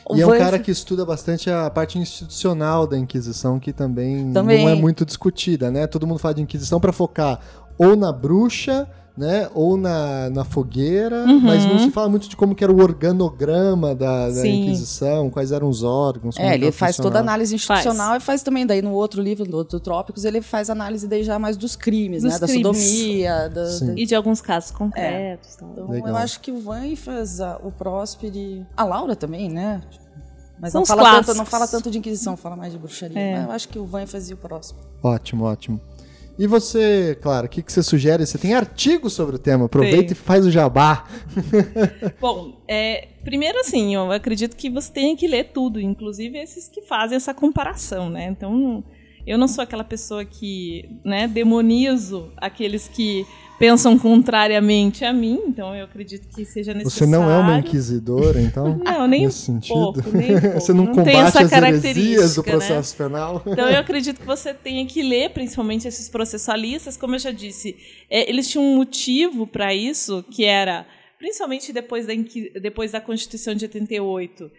o 0.10 0.16
e 0.16 0.22
é 0.22 0.28
um 0.28 0.38
cara 0.38 0.58
que 0.58 0.72
estuda 0.72 1.06
bastante 1.06 1.50
a 1.50 1.70
parte 1.70 2.00
institucional 2.00 2.88
da 2.88 2.98
Inquisição, 2.98 3.60
que 3.60 3.74
também, 3.74 4.32
também, 4.32 4.64
não 4.64 4.72
é 4.72 4.76
muito 4.76 5.06
discutida, 5.06 5.70
né? 5.70 5.86
Todo 5.86 6.08
mundo 6.08 6.20
fala 6.20 6.36
de 6.36 6.42
Inquisição 6.42 6.80
para 6.80 6.94
focar 6.94 7.40
ou 7.78 7.96
na 7.96 8.12
bruxa 8.12 8.88
né? 9.18 9.49
Ou 9.56 9.76
na, 9.76 10.30
na 10.30 10.44
fogueira, 10.45 11.26
uhum. 11.26 11.39
mas 11.39 11.65
não 11.65 11.80
se 11.80 11.89
fala 11.89 12.07
muito 12.07 12.30
de 12.30 12.35
como 12.35 12.53
que 12.53 12.64
era 12.64 12.72
o 12.72 12.80
organograma 12.80 13.95
da, 13.95 14.30
da 14.30 14.48
Inquisição, 14.48 15.30
quais 15.30 15.52
eram 15.52 15.68
os 15.68 15.84
órgãos. 15.84 16.38
É, 16.38 16.53
ele 16.53 16.72
faz 16.72 16.98
toda 16.98 17.18
a 17.18 17.22
análise 17.22 17.56
institucional 17.56 18.10
faz. 18.10 18.23
e 18.23 18.26
faz 18.26 18.44
também 18.44 18.65
daí 18.65 18.81
no 18.81 18.91
outro 18.91 19.22
livro, 19.22 19.44
do, 19.45 19.64
do 19.64 19.80
Trópicos, 19.80 20.23
ele 20.23 20.41
faz 20.41 20.69
análise 20.69 21.07
daí 21.07 21.23
já 21.23 21.39
mais 21.39 21.57
dos 21.57 21.76
crimes, 21.76 22.22
dos 22.22 22.39
né? 22.39 22.48
Crimes. 22.48 22.64
Da 22.64 22.73
sodomia. 22.73 23.49
Da, 23.49 23.64
da... 23.64 23.94
E 23.99 24.06
de 24.06 24.14
alguns 24.14 24.39
casos 24.39 24.69
concretos. 24.69 25.57
É. 25.60 25.65
Então 25.65 25.89
Legal. 25.89 26.10
eu 26.10 26.18
acho 26.18 26.39
que 26.39 26.52
o 26.52 26.61
Van 26.61 26.95
faz 26.95 27.41
a, 27.41 27.60
o 27.64 27.72
Prósperi, 27.72 28.65
a 28.76 28.84
Laura 28.84 29.15
também, 29.15 29.49
né? 29.49 29.81
Mas 30.60 30.73
não 30.73 30.85
fala, 30.85 31.22
tanto, 31.23 31.34
não 31.35 31.45
fala 31.45 31.68
tanto 31.68 31.89
de 31.91 31.99
Inquisição, 31.99 32.35
fala 32.35 32.56
mais 32.56 32.73
de 32.73 32.80
bruxaria. 32.80 33.19
É. 33.19 33.44
eu 33.44 33.52
acho 33.52 33.69
que 33.69 33.77
o 33.77 33.85
Van 33.85 34.07
fazia 34.07 34.35
o 34.35 34.38
próximo. 34.38 34.80
Ótimo, 35.03 35.45
ótimo. 35.45 35.80
E 36.38 36.46
você, 36.46 37.18
claro, 37.22 37.48
o 37.48 37.50
que, 37.50 37.64
que 37.64 37.72
você 37.72 37.82
sugere? 37.82 38.26
Você 38.26 38.38
tem 38.38 38.54
artigos 38.54 39.14
sobre 39.14 39.38
o 39.38 39.40
tema, 39.40 39.66
aproveita 39.66 40.10
Sim. 40.10 40.14
e 40.14 40.24
faz 40.24 40.46
o 40.46 40.52
jabá. 40.52 41.06
Bom, 42.22 42.62
é, 42.68 43.08
primeiro 43.24 43.60
assim, 43.60 43.96
eu 43.96 44.12
acredito 44.12 44.56
que 44.56 44.70
você 44.70 44.92
tem 44.92 45.16
que 45.16 45.28
ler 45.28 45.46
tudo, 45.46 45.82
inclusive 45.82 46.38
esses 46.38 46.68
que 46.68 46.84
fazem 46.84 47.16
essa 47.16 47.34
comparação, 47.34 48.10
né? 48.10 48.28
Então, 48.28 48.84
eu 49.26 49.38
não 49.38 49.48
sou 49.48 49.64
aquela 49.64 49.84
pessoa 49.84 50.24
que 50.24 50.88
né, 51.04 51.28
demonizo 51.28 52.32
aqueles 52.38 52.88
que 52.88 53.26
pensam 53.58 53.98
contrariamente 53.98 55.04
a 55.04 55.12
mim, 55.12 55.42
então 55.48 55.76
eu 55.76 55.86
acredito 55.86 56.28
que 56.28 56.46
seja 56.46 56.74
necessário. 56.74 56.98
Você 56.98 57.06
não 57.06 57.30
é 57.30 57.38
uma 57.38 57.60
inquisidora, 57.60 58.40
então? 58.42 58.80
Não, 58.84 59.08
nem 59.08 59.26
nesse 59.26 59.52
um 59.52 59.60
pouco, 59.60 60.02
nem 60.12 60.40
pouco. 60.40 60.54
Você 60.60 60.74
não, 60.74 60.86
não 60.86 60.94
combate 60.94 61.38
as 61.38 61.52
heresias 61.52 62.36
do 62.36 62.44
né? 62.44 62.52
processo 62.52 62.94
né? 62.94 63.08
penal? 63.08 63.44
Então 63.46 63.70
eu 63.70 63.80
acredito 63.80 64.20
que 64.20 64.26
você 64.26 64.54
tenha 64.54 64.86
que 64.86 65.02
ler, 65.02 65.30
principalmente 65.32 65.88
esses 65.88 66.10
processualistas, 66.10 66.98
como 66.98 67.16
eu 67.16 67.20
já 67.20 67.32
disse, 67.32 67.76
é, 68.10 68.30
eles 68.30 68.50
tinham 68.50 68.66
um 68.66 68.78
motivo 68.78 69.46
para 69.46 69.74
isso, 69.74 70.24
que 70.32 70.46
era, 70.46 70.86
principalmente 71.18 71.72
depois 71.72 72.06
da, 72.06 72.14
depois 72.62 72.92
da 72.92 73.02
Constituição 73.02 73.54
de 73.54 73.66
88, 73.66 74.52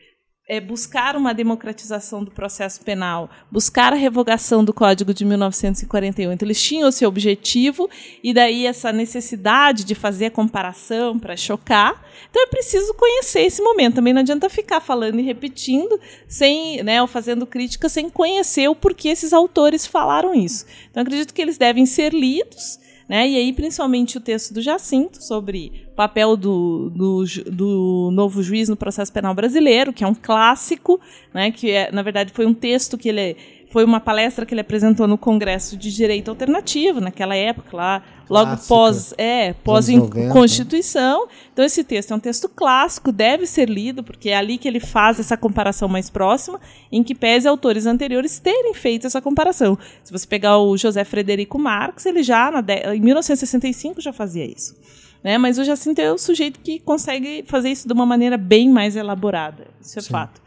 é, 0.48 0.60
buscar 0.60 1.14
uma 1.14 1.34
democratização 1.34 2.24
do 2.24 2.30
processo 2.30 2.80
penal, 2.80 3.28
buscar 3.50 3.92
a 3.92 3.96
revogação 3.96 4.64
do 4.64 4.72
Código 4.72 5.12
de 5.12 5.24
1941. 5.24 6.32
Então, 6.32 6.46
eles 6.46 6.62
tinham 6.62 6.88
esse 6.88 7.04
objetivo 7.04 7.88
e 8.24 8.32
daí 8.32 8.64
essa 8.64 8.90
necessidade 8.90 9.84
de 9.84 9.94
fazer 9.94 10.26
a 10.26 10.30
comparação 10.30 11.18
para 11.18 11.36
chocar. 11.36 12.02
Então, 12.30 12.42
é 12.42 12.46
preciso 12.46 12.94
conhecer 12.94 13.42
esse 13.42 13.60
momento. 13.60 13.96
Também 13.96 14.14
não 14.14 14.22
adianta 14.22 14.48
ficar 14.48 14.80
falando 14.80 15.20
e 15.20 15.22
repetindo, 15.22 16.00
sem, 16.26 16.82
né, 16.82 17.02
ou 17.02 17.06
fazendo 17.06 17.46
crítica 17.46 17.88
sem 17.90 18.08
conhecer 18.08 18.68
o 18.68 18.74
porquê 18.74 19.10
esses 19.10 19.34
autores 19.34 19.86
falaram 19.86 20.34
isso. 20.34 20.64
Então, 20.90 21.02
acredito 21.02 21.34
que 21.34 21.42
eles 21.42 21.58
devem 21.58 21.84
ser 21.84 22.14
lidos 22.14 22.78
né? 23.08 23.26
E 23.26 23.36
aí, 23.36 23.52
principalmente, 23.52 24.18
o 24.18 24.20
texto 24.20 24.52
do 24.52 24.60
Jacinto 24.60 25.22
sobre 25.24 25.87
o 25.87 25.87
papel 25.98 26.36
do, 26.36 26.90
do, 26.90 27.24
do, 27.50 28.10
novo 28.12 28.40
juiz 28.40 28.68
no 28.68 28.76
processo 28.76 29.12
penal 29.12 29.34
brasileiro, 29.34 29.92
que 29.92 30.04
é 30.04 30.06
um 30.06 30.14
clássico, 30.14 31.00
né? 31.34 31.50
que 31.50 31.72
é, 31.72 31.90
na 31.90 32.02
verdade 32.02 32.32
foi 32.32 32.46
um 32.46 32.54
texto 32.54 32.96
que 32.96 33.08
ele 33.08 33.36
foi 33.68 33.84
uma 33.84 33.98
palestra 33.98 34.46
que 34.46 34.54
ele 34.54 34.60
apresentou 34.60 35.08
no 35.08 35.18
Congresso 35.18 35.76
de 35.76 35.92
Direito 35.92 36.30
Alternativo, 36.30 37.00
naquela 37.00 37.34
época, 37.34 37.76
lá, 37.76 38.02
logo 38.30 38.46
Clássica. 38.46 38.68
pós, 38.68 39.14
é, 39.18 39.52
pós 39.52 39.88
90, 39.88 40.18
né? 40.18 40.32
Constituição. 40.32 41.26
Então, 41.52 41.64
esse 41.64 41.82
texto 41.82 42.12
é 42.12 42.16
um 42.16 42.20
texto 42.20 42.48
clássico, 42.48 43.10
deve 43.10 43.44
ser 43.44 43.68
lido, 43.68 44.04
porque 44.04 44.30
é 44.30 44.36
ali 44.36 44.56
que 44.56 44.68
ele 44.68 44.80
faz 44.80 45.18
essa 45.18 45.36
comparação 45.36 45.88
mais 45.88 46.08
próxima, 46.08 46.60
em 46.90 47.02
que 47.02 47.14
pese 47.14 47.48
autores 47.48 47.86
anteriores 47.86 48.38
terem 48.38 48.72
feito 48.72 49.06
essa 49.06 49.20
comparação. 49.20 49.76
Se 50.02 50.12
você 50.12 50.26
pegar 50.26 50.58
o 50.58 50.76
José 50.76 51.04
Frederico 51.04 51.58
Marx, 51.58 52.06
ele 52.06 52.22
já, 52.22 52.50
na 52.50 52.64
em 52.94 53.00
1965, 53.00 54.00
já 54.00 54.12
fazia 54.12 54.46
isso. 54.46 54.76
Né? 55.22 55.36
Mas 55.38 55.58
o 55.58 55.64
Jacinto 55.64 56.00
é 56.00 56.12
o 56.12 56.18
sujeito 56.18 56.60
que 56.60 56.78
consegue 56.78 57.44
fazer 57.46 57.70
isso 57.70 57.86
de 57.86 57.92
uma 57.92 58.06
maneira 58.06 58.36
bem 58.36 58.68
mais 58.68 58.96
elaborada. 58.96 59.66
Isso 59.80 59.98
é 59.98 60.02
Sim. 60.02 60.10
fato. 60.10 60.40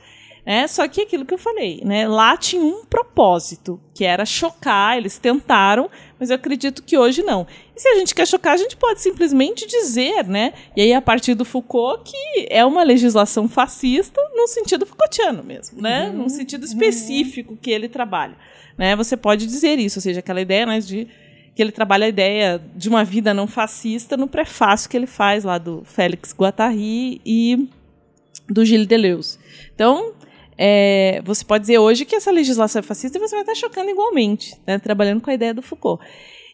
É, 0.43 0.65
só 0.67 0.87
que 0.87 1.01
aquilo 1.01 1.23
que 1.23 1.33
eu 1.33 1.37
falei, 1.37 1.81
né? 1.85 2.07
Lá 2.07 2.35
tinha 2.35 2.63
um 2.63 2.83
propósito, 2.83 3.79
que 3.93 4.03
era 4.03 4.25
chocar, 4.25 4.97
eles 4.97 5.19
tentaram, 5.19 5.89
mas 6.19 6.31
eu 6.31 6.35
acredito 6.35 6.81
que 6.81 6.97
hoje 6.97 7.21
não. 7.21 7.45
E 7.75 7.79
se 7.79 7.87
a 7.87 7.95
gente 7.95 8.15
quer 8.15 8.27
chocar, 8.27 8.53
a 8.53 8.57
gente 8.57 8.75
pode 8.75 9.01
simplesmente 9.01 9.67
dizer, 9.67 10.27
né? 10.27 10.53
E 10.75 10.81
aí, 10.81 10.93
a 10.93 11.01
partir 11.01 11.35
do 11.35 11.45
Foucault, 11.45 12.09
que 12.09 12.47
é 12.49 12.65
uma 12.65 12.81
legislação 12.81 13.47
fascista 13.47 14.19
no 14.33 14.47
sentido 14.47 14.85
Foucaultiano 14.85 15.43
mesmo, 15.43 15.79
né? 15.79 16.09
Uhum. 16.09 16.23
Num 16.23 16.29
sentido 16.29 16.65
específico 16.65 17.55
que 17.55 17.69
ele 17.69 17.87
trabalha. 17.87 18.35
Né? 18.77 18.95
Você 18.95 19.15
pode 19.15 19.45
dizer 19.45 19.77
isso, 19.77 19.99
ou 19.99 20.01
seja, 20.01 20.21
aquela 20.21 20.41
ideia 20.41 20.65
né, 20.65 20.79
de 20.79 21.07
que 21.61 21.63
ele 21.63 21.71
trabalha 21.71 22.07
a 22.07 22.09
ideia 22.09 22.59
de 22.75 22.89
uma 22.89 23.03
vida 23.03 23.35
não 23.35 23.45
fascista 23.45 24.17
no 24.17 24.27
prefácio 24.27 24.89
que 24.89 24.97
ele 24.97 25.05
faz 25.05 25.43
lá 25.43 25.59
do 25.59 25.83
Félix 25.85 26.33
Guattari 26.35 27.21
e 27.23 27.69
do 28.49 28.65
Gilles 28.65 28.87
Deleuze. 28.87 29.37
Então, 29.75 30.11
é, 30.57 31.21
você 31.23 31.45
pode 31.45 31.61
dizer 31.61 31.77
hoje 31.77 32.03
que 32.03 32.15
essa 32.15 32.31
legislação 32.31 32.79
é 32.79 32.83
fascista 32.83 33.19
e 33.19 33.21
você 33.21 33.35
vai 33.35 33.43
estar 33.43 33.53
chocando 33.53 33.91
igualmente, 33.91 34.57
né, 34.65 34.79
trabalhando 34.79 35.21
com 35.21 35.29
a 35.29 35.35
ideia 35.35 35.53
do 35.53 35.61
Foucault. 35.61 36.03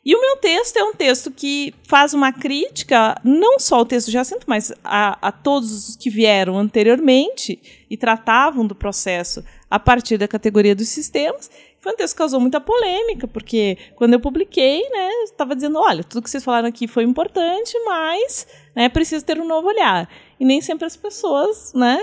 E 0.03 0.13
o 0.13 0.19
meu 0.19 0.35
texto 0.37 0.75
é 0.75 0.83
um 0.83 0.93
texto 0.93 1.31
que 1.31 1.73
faz 1.87 2.13
uma 2.13 2.33
crítica, 2.33 3.15
não 3.23 3.59
só 3.59 3.77
ao 3.77 3.85
texto 3.85 4.07
de 4.07 4.13
Jacinto, 4.13 4.45
mas 4.45 4.73
a, 4.83 5.17
a 5.25 5.31
todos 5.31 5.89
os 5.89 5.95
que 5.95 6.09
vieram 6.09 6.57
anteriormente 6.57 7.85
e 7.89 7.95
tratavam 7.95 8.67
do 8.67 8.75
processo 8.75 9.41
a 9.71 9.79
partir 9.79 10.17
da 10.17 10.27
categoria 10.27 10.75
dos 10.75 10.89
sistemas. 10.89 11.49
Foi 11.79 11.93
texto 11.93 12.15
que 12.15 12.17
causou 12.17 12.39
muita 12.39 12.59
polêmica, 12.59 13.27
porque 13.27 13.77
quando 13.95 14.13
eu 14.13 14.19
publiquei, 14.19 14.81
né, 14.89 15.09
estava 15.23 15.55
dizendo, 15.55 15.79
olha, 15.79 16.03
tudo 16.03 16.23
que 16.23 16.29
vocês 16.29 16.43
falaram 16.43 16.67
aqui 16.67 16.87
foi 16.87 17.03
importante, 17.03 17.77
mas 17.85 18.47
né, 18.75 18.89
precisa 18.89 19.23
ter 19.23 19.39
um 19.39 19.47
novo 19.47 19.67
olhar. 19.67 20.09
E 20.39 20.45
nem 20.45 20.59
sempre 20.59 20.85
as 20.85 20.97
pessoas, 20.97 21.73
né, 21.73 21.99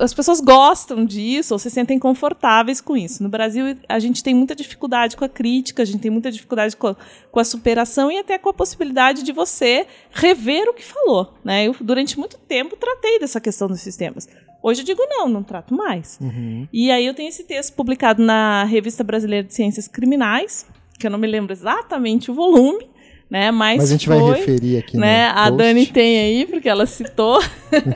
as 0.00 0.12
pessoas 0.12 0.40
gostam 0.40 1.04
disso 1.04 1.54
ou 1.54 1.58
se 1.58 1.70
sentem 1.70 1.98
confortáveis 1.98 2.80
com 2.80 2.96
isso. 2.96 3.22
No 3.22 3.28
Brasil, 3.28 3.76
a 3.88 3.98
gente 3.98 4.22
tem 4.22 4.34
muita 4.34 4.56
dificuldade 4.56 5.16
com 5.16 5.24
a 5.24 5.28
crítica, 5.28 5.82
a 5.82 5.86
gente 5.86 6.00
tem 6.00 6.10
muita 6.10 6.32
dificuldade 6.32 6.76
com 6.76 6.88
a, 6.88 6.96
com 7.30 7.38
a 7.38 7.44
superação 7.44 8.10
e 8.10 8.18
até 8.18 8.38
com 8.38 8.48
a 8.48 8.52
possibilidade 8.52 9.22
de 9.22 9.32
você 9.32 9.86
rever 10.10 10.68
o 10.68 10.74
que 10.74 10.84
falou. 10.84 11.32
Né? 11.44 11.68
Eu, 11.68 11.76
durante 11.80 12.18
muito 12.18 12.36
tempo, 12.38 12.76
tratei 12.76 13.20
dessa 13.20 13.40
questão 13.40 13.68
dos 13.68 13.80
sistemas. 13.80 14.28
Hoje 14.62 14.82
eu 14.82 14.84
digo 14.84 15.02
não, 15.08 15.28
não 15.28 15.42
trato 15.42 15.74
mais. 15.74 16.18
Uhum. 16.20 16.68
E 16.72 16.90
aí 16.90 17.06
eu 17.06 17.14
tenho 17.14 17.28
esse 17.28 17.44
texto 17.44 17.74
publicado 17.74 18.22
na 18.22 18.64
Revista 18.64 19.02
Brasileira 19.02 19.46
de 19.46 19.54
Ciências 19.54 19.88
Criminais, 19.88 20.66
que 20.98 21.06
eu 21.06 21.10
não 21.10 21.18
me 21.18 21.26
lembro 21.26 21.52
exatamente 21.52 22.30
o 22.30 22.34
volume, 22.34 22.86
né? 23.30 23.50
Mas, 23.50 23.78
Mas 23.78 23.88
a 23.88 23.92
gente 23.92 24.06
foi, 24.06 24.18
vai 24.18 24.38
referir 24.38 24.78
aqui, 24.78 24.96
né? 24.96 25.28
A 25.28 25.48
Dani 25.48 25.86
tem 25.86 26.18
aí 26.18 26.46
porque 26.46 26.68
ela 26.68 26.84
citou, 26.84 27.40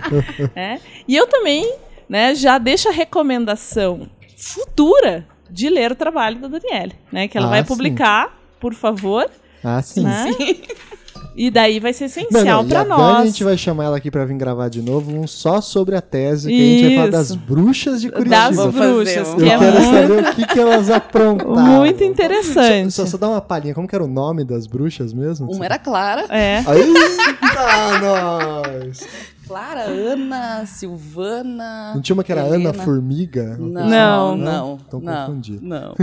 é. 0.57 0.78
E 1.07 1.15
eu 1.15 1.27
também, 1.27 1.70
né? 2.09 2.35
Já 2.35 2.57
deixo 2.57 2.89
a 2.89 2.93
recomendação 2.93 4.09
futura 4.36 5.27
de 5.51 5.69
ler 5.69 5.93
o 5.93 5.95
trabalho 5.95 6.39
da 6.39 6.49
Daniele, 6.49 6.93
né? 7.12 7.28
Que 7.28 7.36
ela 7.36 7.47
ah, 7.49 7.51
vai 7.51 7.65
publicar, 7.65 8.28
sim. 8.28 8.32
por 8.59 8.73
favor. 8.74 9.31
Ah, 9.62 9.82
sim. 9.82 10.03
Né? 10.03 10.32
sim. 10.32 10.61
E 11.36 11.51
daí 11.51 11.81
vai 11.81 11.93
ser 11.93 12.05
essencial 12.05 12.65
para 12.65 12.85
nós. 12.85 12.98
Dani, 12.98 13.23
a 13.23 13.27
gente 13.27 13.43
vai 13.43 13.59
chamar 13.59 13.85
ela 13.85 13.97
aqui 13.97 14.11
para 14.11 14.24
vir 14.24 14.36
gravar 14.36 14.69
de 14.69 14.81
novo 14.81 15.11
um 15.11 15.27
só 15.27 15.61
sobre 15.61 15.97
a 15.97 16.01
tese, 16.01 16.48
que 16.48 16.55
Isso. 16.55 16.62
a 16.62 16.89
gente 16.89 16.97
vai 16.97 16.97
falar 16.97 17.11
das 17.11 17.35
bruxas 17.35 18.01
de 18.01 18.11
Curitiba. 18.11 18.36
Das 18.36 18.56
bruxas, 18.56 19.35
que 19.35 19.40
Eu 19.40 19.47
é 19.47 19.59
quero 19.59 19.81
muito... 19.81 19.93
saber 19.93 20.28
o 20.28 20.35
que, 20.35 20.47
que 20.47 20.61
elas 20.61 20.90
aprontaram. 20.90 21.55
Muito 21.56 22.05
interessante. 22.05 22.93
Só, 22.93 23.05
só, 23.05 23.12
só, 23.12 23.19
dar 23.19 23.28
uma 23.31 23.40
palhinha, 23.40 23.74
como 23.74 23.89
que 23.89 23.94
era 23.94 24.05
o 24.05 24.09
nome 24.09 24.44
das 24.44 24.66
bruxas 24.66 25.12
mesmo? 25.12 25.51
Uma 25.51 25.65
era 25.65 25.78
Clara. 25.78 26.27
É. 26.31 26.59
Eita, 26.59 27.98
nós! 28.01 29.06
Clara, 29.47 29.82
Ana, 29.82 30.65
Silvana. 30.65 31.93
Não 31.94 32.01
tinha 32.01 32.15
uma 32.15 32.24
que 32.24 32.32
era 32.32 32.47
Helena. 32.47 32.70
Ana 32.70 32.82
Formiga? 32.82 33.56
Não, 33.59 33.89
não, 33.89 34.36
não. 34.36 34.78
Então 34.86 35.01
não, 35.01 35.27
confundi. 35.27 35.59
Não. 35.61 35.94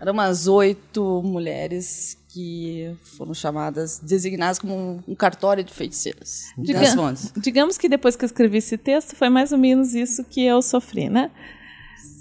Eram 0.00 0.12
umas 0.12 0.46
oito 0.46 1.20
mulheres 1.22 2.16
que 2.34 2.92
foram 3.16 3.32
chamadas, 3.32 4.00
designadas 4.02 4.58
como 4.58 5.00
um, 5.06 5.14
cartório 5.14 5.62
de 5.62 5.72
feiticeiras. 5.72 6.46
Diga, 6.58 6.80
digamos 7.36 7.78
que 7.78 7.88
depois 7.88 8.16
que 8.16 8.24
eu 8.24 8.26
escrevi 8.26 8.58
esse 8.58 8.76
texto, 8.76 9.14
foi 9.14 9.28
mais 9.28 9.52
ou 9.52 9.58
menos 9.58 9.94
isso 9.94 10.24
que 10.24 10.44
eu 10.44 10.60
sofri, 10.60 11.08
né? 11.08 11.30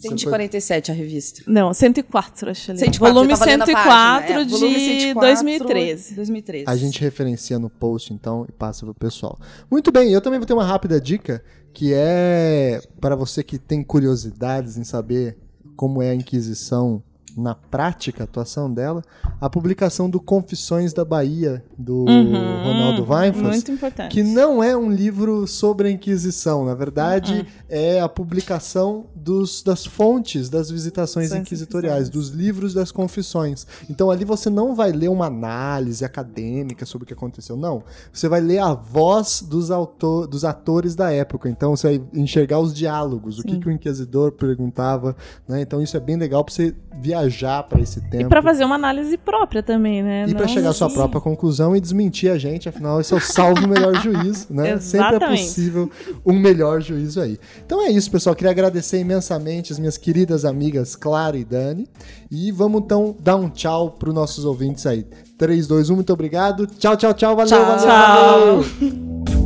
147 0.02 0.92
a 0.92 0.94
revista. 0.94 1.44
Não, 1.48 1.74
104, 1.74 2.52
acho 2.52 2.72
ali. 2.72 2.80
104, 2.82 3.14
volume 3.14 3.36
104 3.36 4.34
é, 4.34 4.44
de 4.44 4.52
volume 4.52 4.76
104, 4.76 5.20
2013. 5.20 6.16
2013. 6.16 6.66
A 6.68 6.76
gente 6.76 7.02
referencia 7.02 7.58
no 7.58 7.70
post, 7.70 8.14
então, 8.14 8.46
e 8.48 8.52
passa 8.52 8.86
pro 8.86 8.94
pessoal. 8.94 9.40
Muito 9.72 9.92
bem, 9.92 10.12
eu 10.12 10.22
também 10.22 10.38
vou 10.38 10.46
ter 10.46 10.54
uma 10.54 10.66
rápida 10.66 11.02
dica, 11.02 11.44
que 11.74 11.92
é 11.92 12.80
para 13.02 13.16
você 13.16 13.44
que 13.44 13.58
tem 13.58 13.84
curiosidades 13.84 14.78
em 14.78 14.84
saber 14.84 15.38
como 15.76 16.04
é 16.04 16.12
a 16.12 16.16
Inquisição 16.16 17.02
na 17.38 17.56
prática 17.56 18.24
a 18.24 18.26
atuação 18.26 18.72
dela, 18.72 19.04
a 19.42 19.50
publicação 19.50 20.10
do 20.10 20.20
Confissões 20.20 20.94
da 20.94 21.04
Bahia, 21.04 21.64
do 21.78 22.06
uhum, 22.06 22.64
Ronaldo 22.64 23.06
Weinfels, 23.10 23.64
que 24.10 24.24
não 24.24 24.64
é 24.64 24.76
um 24.76 24.92
livro 24.92 25.48
sobre 25.48 25.88
a 25.88 25.92
Inquisição, 25.92 26.66
na 26.66 26.76
verdade 26.76 27.34
uhum. 27.34 27.46
é 27.70 28.00
a 28.00 28.08
publicação 28.08 29.06
dos, 29.16 29.64
das 29.64 29.86
fontes 29.86 30.50
das 30.50 30.70
visitações 30.70 31.30
São 31.30 31.40
inquisitoriais, 31.40 32.10
dos 32.10 32.30
livros 32.30 32.74
das 32.74 32.92
confissões. 32.92 33.66
Então 33.90 34.12
ali 34.12 34.26
você 34.26 34.50
não 34.50 34.76
vai 34.76 34.92
ler 34.92 35.10
uma 35.10 35.26
análise 35.26 36.06
acadêmica 36.06 36.86
sobre 36.86 37.04
o 37.04 37.08
que 37.08 37.14
aconteceu, 37.14 37.56
não. 37.56 37.84
Você 38.12 38.28
vai 38.28 38.42
ler 38.42 38.60
a 38.60 38.74
voz 38.74 39.42
dos, 39.42 39.72
autor, 39.72 40.28
dos 40.28 40.46
atores 40.46 40.96
da 40.96 41.12
época, 41.12 41.50
então 41.50 41.76
você 41.76 41.98
vai 41.98 42.08
enxergar 42.14 42.60
os 42.60 42.74
diálogos, 42.74 43.38
Sim. 43.38 43.42
o 43.42 43.46
que, 43.46 43.60
que 43.60 43.68
o 43.68 43.72
inquisidor 43.72 44.32
perguntava, 44.34 45.16
né? 45.48 45.62
Então 45.62 45.82
isso 45.82 45.98
é 45.98 46.00
bem 46.00 46.16
legal 46.16 46.44
para 46.44 46.54
você 46.54 46.76
viajar 47.02 47.23
para 47.70 47.82
esse 47.82 48.02
tempo. 48.02 48.24
E 48.24 48.30
para 48.30 48.42
fazer 48.42 48.64
uma 48.66 48.76
análise 48.76 49.18
própria 49.18 49.62
também, 49.62 50.02
né? 50.04 50.26
E 50.28 50.34
para 50.34 50.48
chegar 50.48 50.70
à 50.70 50.74
sua 50.74 50.90
própria 50.90 51.22
conclusão 51.22 51.76
e 51.76 51.82
desmentir 51.82 52.32
a 52.32 52.38
gente, 52.38 52.70
afinal, 52.70 53.00
esse 53.00 53.14
é 53.14 53.18
o 53.18 53.20
salvo 53.20 53.68
melhor 53.68 53.96
juízo, 54.02 54.48
né? 54.50 54.78
Sempre 54.82 55.16
é 55.16 55.30
possível 55.30 55.90
um 56.26 56.40
melhor 56.40 56.82
juízo 56.82 57.22
aí. 57.22 57.40
Então 57.66 57.82
é 57.82 57.92
isso, 57.92 58.10
pessoal. 58.10 58.36
Queria 58.36 58.52
agradecer 58.52 59.00
imensamente 59.00 59.72
as 59.72 59.80
minhas 59.80 59.98
queridas 59.98 60.46
amigas 60.46 60.96
Clara 60.96 61.38
e 61.38 61.44
Dani. 61.44 61.88
E 62.32 62.52
vamos 62.52 62.82
então 62.82 63.16
dar 63.20 63.36
um 63.36 63.50
tchau 63.50 63.92
para 63.92 64.10
os 64.10 64.16
nossos 64.16 64.46
ouvintes 64.46 64.86
aí. 64.86 65.06
3, 65.38 65.68
2, 65.68 65.90
1, 65.90 65.96
muito 65.96 66.14
obrigado. 66.14 66.68
Tchau, 66.68 66.96
tchau, 66.96 67.14
tchau. 67.14 67.36
Valeu, 67.36 67.50
tchau. 67.50 67.66
valeu. 67.66 68.64
Tchau. 68.64 69.34